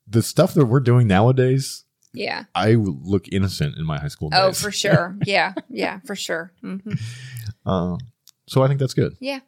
the 0.08 0.22
stuff 0.24 0.54
that 0.54 0.66
we're 0.66 0.80
doing 0.80 1.06
nowadays 1.08 1.84
Yeah. 2.14 2.46
I 2.56 2.74
look 2.76 3.28
innocent 3.32 3.78
in 3.78 3.86
my 3.86 4.00
high 4.00 4.08
school 4.08 4.30
days. 4.30 4.40
Oh, 4.42 4.54
for 4.54 4.72
sure. 4.72 5.18
Yeah. 5.26 5.54
Yeah, 5.70 6.00
for 6.06 6.16
sure. 6.16 6.54
hmm 6.62 6.78
Uh, 7.66 7.98
so 8.48 8.64
I 8.64 8.68
think 8.68 8.80
that's 8.80 8.94
good. 8.96 9.16
Yeah. 9.20 9.40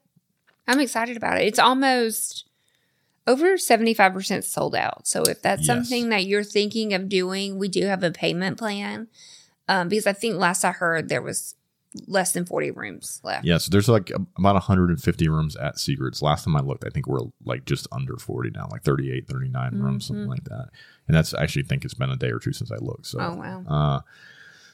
I'm 0.68 0.80
excited 0.80 1.16
about 1.18 1.40
it. 1.42 1.48
It's 1.48 1.60
almost 1.60 2.46
over 3.28 3.56
75% 3.58 4.44
sold 4.44 4.76
out. 4.76 5.08
So 5.08 5.24
if 5.24 5.42
that's 5.42 5.62
Yes. 5.62 5.68
something 5.68 6.10
that 6.10 6.26
you're 6.26 6.44
thinking 6.44 6.94
of 6.94 7.08
doing, 7.10 7.58
we 7.58 7.68
do 7.68 7.86
have 7.86 8.04
a 8.04 8.12
payment 8.12 8.58
plan. 8.58 9.08
Um, 9.68 9.88
because 9.90 10.08
I 10.08 10.14
think 10.14 10.36
last 10.36 10.66
I 10.66 10.72
heard 10.72 11.08
there 11.08 11.22
was 11.22 11.56
less 12.08 12.32
than 12.32 12.46
40 12.46 12.72
rooms 12.72 13.20
left. 13.24 13.46
Yeah, 13.46 13.58
so 13.58 13.70
there's 13.70 13.88
like 13.90 14.10
a- 14.12 14.26
about 14.38 14.56
150 14.56 15.28
rooms 15.28 15.56
at 15.58 15.78
Secrets. 15.78 16.22
Last 16.22 16.46
time 16.46 16.56
I 16.56 16.62
looked, 16.62 16.84
I 16.86 16.90
think 16.90 17.06
we're 17.08 17.20
like 17.46 17.66
just 17.66 17.86
under 17.92 18.16
40 18.18 18.50
now, 18.52 18.68
like 18.72 18.84
38, 18.84 19.28
39 19.28 19.76
rooms, 19.80 20.06
something 20.08 20.28
like 20.28 20.46
that. 20.46 20.70
And 21.08 21.16
that's 21.16 21.34
I 21.34 21.44
actually 21.44 21.64
think 21.64 21.84
it's 21.86 21.94
been 21.94 22.10
a 22.10 22.16
day 22.16 22.32
or 22.32 22.40
two 22.40 22.54
since 22.54 22.72
I 22.72 22.78
looked. 22.78 23.06
So, 23.08 23.20
Oh, 23.20 23.36
wow. 23.36 23.64
uh, 23.68 24.00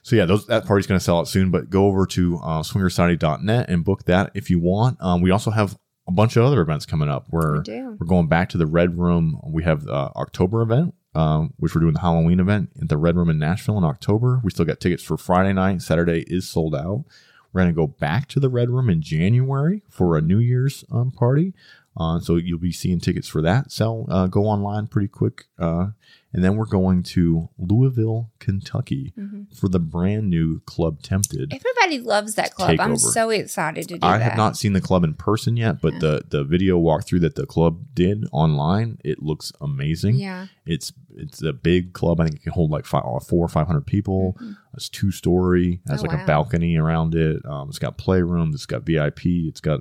so 0.04 0.16
yeah, 0.16 0.26
those 0.26 0.46
that 0.48 0.66
party's 0.66 0.88
going 0.88 1.00
to 1.00 1.04
sell 1.04 1.20
out 1.20 1.28
soon. 1.28 1.50
But 1.52 1.70
go 1.70 1.86
over 1.88 2.06
to 2.06 2.38
uh, 2.38 2.62
swingersociety.net 2.62 3.70
and 3.70 3.84
book 3.84 4.06
that 4.06 4.32
if 4.34 4.50
you 4.50 4.60
want. 4.60 5.02
Um, 5.02 5.22
we 5.22 5.32
also 5.32 5.52
have 5.52 5.78
a 6.08 6.12
bunch 6.12 6.36
of 6.38 6.46
other 6.46 6.62
events 6.62 6.86
coming 6.86 7.10
up. 7.10 7.26
Where 7.30 7.62
We 7.90 7.98
we're 8.00 8.08
going 8.08 8.28
back 8.28 8.50
to 8.50 8.58
the 8.58 8.66
Red 8.66 8.98
Room. 8.98 9.40
We 9.44 9.64
have 9.64 9.84
the 9.84 9.94
October 9.94 10.62
event, 10.62 10.94
um, 11.16 11.54
which 11.58 11.76
we're 11.76 11.82
doing 11.82 11.94
the 11.94 12.00
Halloween 12.02 12.40
event 12.40 12.70
at 12.82 12.90
the 12.90 12.98
Red 12.98 13.16
Room 13.16 13.30
in 13.30 13.40
Nashville 13.40 13.78
in 13.78 13.84
October. 13.84 14.42
We 14.44 14.52
still 14.52 14.66
got 14.66 14.80
tickets 14.80 15.04
for 15.04 15.18
Friday 15.18 15.54
night. 15.54 15.82
Saturday 15.82 16.24
is 16.28 16.48
sold 16.48 16.76
out. 16.76 17.06
We're 17.54 17.62
going 17.62 17.74
to 17.74 17.76
go 17.76 17.88
back 17.88 18.28
to 18.30 18.40
the 18.40 18.50
Red 18.50 18.70
Room 18.70 18.90
in 18.90 19.02
January 19.02 19.82
for 19.90 20.18
a 20.18 20.22
New 20.22 20.38
Year's 20.38 20.84
um, 20.92 21.12
party. 21.12 21.54
Uh, 22.00 22.20
so 22.20 22.36
you'll 22.36 22.60
be 22.60 22.72
seeing 22.72 23.00
tickets 23.00 23.28
for 23.28 23.42
that. 23.42 23.72
Sell, 23.72 24.06
uh, 24.10 24.28
go 24.28 24.46
online 24.46 24.86
pretty 24.88 25.08
quick. 25.08 25.46
Uh, 25.58 25.88
and 26.34 26.44
then 26.44 26.56
we're 26.56 26.66
going 26.66 27.02
to 27.02 27.50
Louisville, 27.58 28.30
Kentucky 28.40 29.14
Mm-hmm. 29.18 29.44
for 29.56 29.68
the 29.68 29.80
brand 29.80 30.30
new 30.30 30.60
Club 30.62 31.02
Tempted. 31.02 31.52
Everybody 31.54 32.00
loves 32.00 32.36
that 32.36 32.54
club. 32.54 32.80
I'm 32.80 32.98
so 32.98 33.30
excited 33.32 33.88
to 33.88 33.98
do 33.98 34.06
I 34.06 34.18
that. 34.18 34.22
I 34.22 34.24
have 34.30 34.38
not 34.38 34.58
seen 34.58 34.74
the 34.74 34.82
club 34.82 35.04
in 35.04 35.16
person 35.16 35.58
yet, 35.58 35.82
but 35.82 36.00
the 36.00 36.22
the 36.30 36.44
video 36.44 36.80
walkthrough 36.80 37.22
that 37.22 37.34
the 37.36 37.46
club 37.48 37.80
did 37.96 38.28
online, 38.32 39.00
it 39.04 39.24
looks 39.24 39.52
amazing. 39.60 40.16
Yeah. 40.18 40.48
It's 40.66 40.94
it's 41.16 41.42
a 41.42 41.54
big 41.54 41.94
club. 41.94 42.20
I 42.20 42.26
think 42.26 42.36
it 42.36 42.44
can 42.44 42.52
hold 42.52 42.70
like 42.70 42.86
five, 42.86 43.04
uh, 43.06 43.20
four 43.20 43.44
or 43.44 43.50
five 43.50 43.66
hundred 43.66 43.88
people. 43.88 44.38
It's 44.76 44.90
two 44.90 45.12
story. 45.12 45.80
Has 45.88 46.02
Mm-hmm. 46.02 46.06
Oh, 46.06 46.10
like 46.10 46.18
wow. 46.20 46.24
a 46.24 46.28
balcony 46.28 46.78
around 46.78 47.16
it. 47.16 47.44
Um, 47.46 47.70
it's 47.70 47.80
got 47.80 47.98
playrooms. 47.98 48.54
It's 48.54 48.68
got 48.68 48.84
VIP. 48.84 49.26
It's 49.26 49.62
got 49.62 49.80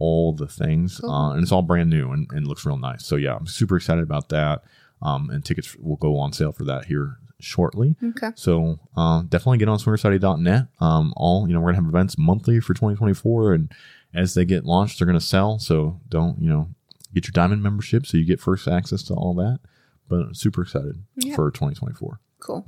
all 0.00 0.32
the 0.32 0.48
things, 0.48 0.98
Cool. 0.98 1.10
uh, 1.10 1.32
and 1.34 1.42
it's 1.42 1.52
all 1.52 1.62
brand 1.62 1.88
new 1.90 2.10
and, 2.10 2.26
and 2.32 2.46
looks 2.48 2.66
real 2.66 2.76
nice. 2.78 3.06
So 3.06 3.14
yeah, 3.16 3.36
I'm 3.36 3.46
super 3.46 3.76
excited 3.76 4.02
about 4.02 4.28
that. 4.30 4.62
Um, 5.02 5.30
and 5.30 5.44
tickets 5.44 5.76
will 5.76 5.96
go 5.96 6.18
on 6.18 6.32
sale 6.32 6.52
for 6.52 6.64
that 6.64 6.86
here 6.86 7.18
shortly. 7.38 7.96
Okay. 8.02 8.30
So 8.34 8.80
uh, 8.96 9.22
definitely 9.28 9.58
get 9.58 9.68
on 9.68 9.78
swingersociety.net. 9.78 10.66
Um, 10.80 11.14
all 11.16 11.46
you 11.46 11.54
know, 11.54 11.60
we're 11.60 11.72
gonna 11.72 11.84
have 11.84 11.88
events 11.94 12.18
monthly 12.18 12.60
for 12.60 12.74
2024, 12.74 13.54
and 13.54 13.72
as 14.12 14.34
they 14.34 14.44
get 14.44 14.64
launched, 14.64 14.98
they're 14.98 15.06
gonna 15.06 15.20
sell. 15.20 15.58
So 15.58 16.00
don't 16.08 16.40
you 16.42 16.48
know, 16.50 16.68
get 17.14 17.26
your 17.26 17.32
diamond 17.32 17.62
membership 17.62 18.04
so 18.06 18.16
you 18.18 18.24
get 18.24 18.40
first 18.40 18.66
access 18.68 19.02
to 19.04 19.14
all 19.14 19.34
that. 19.36 19.60
But 20.08 20.36
super 20.36 20.62
excited 20.62 21.02
Yeah. 21.16 21.34
for 21.36 21.50
2024. 21.50 22.20
Cool. 22.40 22.66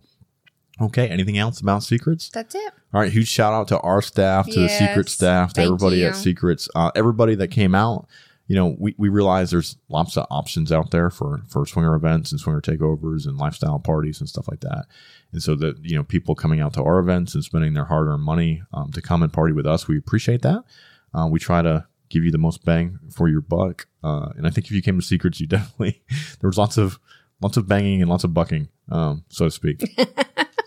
Okay, 0.82 1.08
anything 1.08 1.38
else 1.38 1.60
about 1.60 1.82
secrets? 1.82 2.28
That's 2.30 2.54
it. 2.54 2.72
All 2.92 3.00
right, 3.00 3.12
huge 3.12 3.28
shout 3.28 3.52
out 3.52 3.68
to 3.68 3.80
our 3.80 4.02
staff, 4.02 4.46
to 4.50 4.60
the 4.60 4.68
Secret 4.68 5.08
staff, 5.08 5.50
to 5.50 5.60
thank 5.62 5.66
everybody 5.66 6.04
at. 6.04 6.16
Secrets, 6.16 6.68
uh, 6.74 6.90
everybody 6.94 7.34
that 7.36 7.48
came 7.48 7.74
out 7.74 8.08
you 8.52 8.56
know, 8.56 8.76
we, 8.78 8.94
we 8.98 9.08
realize 9.08 9.50
there's 9.50 9.76
lots 9.88 10.16
of 10.16 10.26
options 10.30 10.72
out 10.72 10.90
there 10.90 11.08
for, 11.08 11.40
for 11.48 11.64
swinger 11.64 11.94
events 11.94 12.32
and 12.32 12.40
swinger 12.40 12.60
takeovers 12.60 13.26
and 13.26 13.38
lifestyle 13.38 13.78
parties 13.78 14.20
and 14.20 14.28
stuff 14.28 14.46
like 14.46 14.60
that. 14.60 14.84
And 15.32 15.42
so 15.42 15.54
that, 15.54 15.78
you 15.82 15.96
know, 15.96 16.02
people 16.02 16.34
coming 16.34 16.60
out 16.60 16.74
to 16.74 16.82
our 16.82 16.98
events 16.98 17.34
and 17.34 17.42
spending 17.42 17.74
their 17.74 17.86
hard 17.86 18.08
earned 18.08 18.24
money 18.24 18.62
um, 18.74 18.90
to 18.92 19.00
come 19.00 19.22
and 19.22 19.32
party 19.32 19.54
with 19.54 19.66
us, 19.66 19.88
we 19.88 19.96
appreciate 19.96 20.42
that. 20.42 20.64
Uh, 21.14 21.28
we 21.30 21.38
try 21.38 21.62
to 21.62 21.86
give 22.10 22.24
you 22.24 22.30
the 22.30 22.36
most 22.36 22.64
bang 22.64 22.98
for 23.10 23.26
your 23.26 23.40
buck. 23.40 23.86
Uh, 24.04 24.30
and 24.36 24.46
I 24.46 24.50
think 24.50 24.66
if 24.66 24.72
you 24.72 24.82
came 24.82 24.98
to 24.98 25.06
Secrets, 25.06 25.40
you 25.40 25.46
definitely, 25.48 26.02
there 26.40 26.48
was 26.48 26.58
lots 26.58 26.76
of, 26.76 26.98
lots 27.40 27.56
of 27.56 27.66
banging 27.68 28.02
and 28.02 28.10
lots 28.10 28.24
of 28.24 28.34
bucking, 28.34 28.68
um, 28.90 29.24
so 29.28 29.46
to 29.46 29.50
speak. 29.50 29.82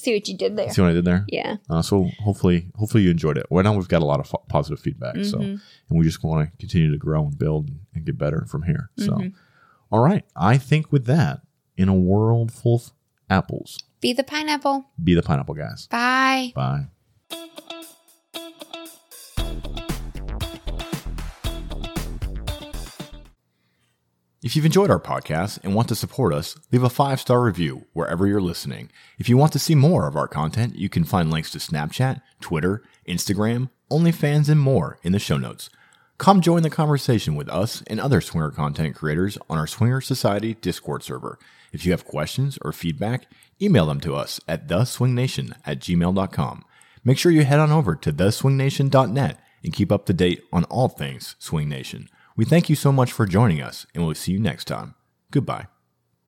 See 0.00 0.14
what 0.14 0.26
you 0.28 0.36
did 0.36 0.56
there. 0.56 0.70
See 0.70 0.80
what 0.80 0.90
I 0.90 0.94
did 0.94 1.04
there? 1.04 1.24
Yeah. 1.28 1.56
Uh, 1.68 1.82
so 1.82 2.08
hopefully, 2.22 2.68
hopefully 2.76 3.02
you 3.04 3.10
enjoyed 3.10 3.36
it. 3.36 3.46
Right 3.50 3.64
now 3.64 3.74
we've 3.76 3.86
got 3.88 4.00
a 4.02 4.06
lot 4.06 4.18
of 4.20 4.26
f- 4.32 4.48
positive 4.48 4.80
feedback. 4.80 5.22
So, 5.24 5.38
and 5.40 5.60
we 5.90 6.04
just 6.04 6.22
want 6.24 6.50
to 6.50 6.56
continue 6.58 6.90
to 6.90 6.96
grow 6.96 7.24
and 7.26 7.38
build 7.38 7.70
and 7.94 8.04
get 8.06 8.16
better 8.16 8.46
from 8.46 8.62
here. 8.62 8.90
So, 8.98 9.22
all 9.92 10.00
right. 10.00 10.24
I 10.34 10.56
think 10.56 10.90
with 10.90 11.04
that, 11.06 11.42
in 11.76 11.88
a 11.88 11.94
world 11.94 12.50
full 12.52 12.76
of 12.76 12.92
apples, 13.28 13.78
Be 14.00 14.12
the 14.14 14.24
pineapple. 14.24 14.86
be 15.02 15.14
the 15.14 15.22
pineapple 15.22 15.54
guys. 15.54 15.86
Bye. 15.88 16.52
Bye. 16.54 16.86
If 24.42 24.56
you've 24.56 24.64
enjoyed 24.64 24.90
our 24.90 24.98
podcast 24.98 25.58
and 25.62 25.74
want 25.74 25.88
to 25.88 25.94
support 25.94 26.32
us, 26.32 26.56
leave 26.72 26.82
a 26.82 26.88
five 26.88 27.20
star 27.20 27.42
review 27.42 27.84
wherever 27.92 28.26
you're 28.26 28.40
listening. 28.40 28.90
If 29.18 29.28
you 29.28 29.36
want 29.36 29.52
to 29.52 29.58
see 29.58 29.74
more 29.74 30.08
of 30.08 30.16
our 30.16 30.28
content, 30.28 30.76
you 30.76 30.88
can 30.88 31.04
find 31.04 31.30
links 31.30 31.50
to 31.50 31.58
Snapchat, 31.58 32.22
Twitter, 32.40 32.82
Instagram, 33.06 33.68
OnlyFans, 33.90 34.48
and 34.48 34.58
more 34.58 34.98
in 35.02 35.12
the 35.12 35.18
show 35.18 35.36
notes. 35.36 35.68
Come 36.16 36.40
join 36.40 36.62
the 36.62 36.70
conversation 36.70 37.34
with 37.34 37.50
us 37.50 37.82
and 37.86 38.00
other 38.00 38.22
swinger 38.22 38.50
content 38.50 38.96
creators 38.96 39.36
on 39.50 39.58
our 39.58 39.66
Swinger 39.66 40.00
Society 40.00 40.54
Discord 40.54 41.02
server. 41.02 41.38
If 41.70 41.84
you 41.84 41.92
have 41.92 42.06
questions 42.06 42.58
or 42.62 42.72
feedback, 42.72 43.26
email 43.60 43.84
them 43.84 44.00
to 44.00 44.14
us 44.14 44.40
at 44.48 44.68
theswingnation 44.68 45.52
at 45.66 45.80
gmail.com. 45.80 46.64
Make 47.04 47.18
sure 47.18 47.30
you 47.30 47.44
head 47.44 47.60
on 47.60 47.72
over 47.72 47.94
to 47.94 48.10
theswingnation.net 48.10 49.38
and 49.62 49.72
keep 49.74 49.92
up 49.92 50.06
to 50.06 50.14
date 50.14 50.44
on 50.50 50.64
all 50.64 50.88
things 50.88 51.36
Swing 51.38 51.68
Nation. 51.68 52.08
We 52.40 52.46
thank 52.46 52.70
you 52.70 52.74
so 52.74 52.90
much 52.90 53.12
for 53.12 53.26
joining 53.26 53.60
us, 53.60 53.84
and 53.94 54.02
we'll 54.02 54.14
see 54.14 54.32
you 54.32 54.40
next 54.40 54.64
time. 54.64 54.94
Goodbye. 55.30 55.66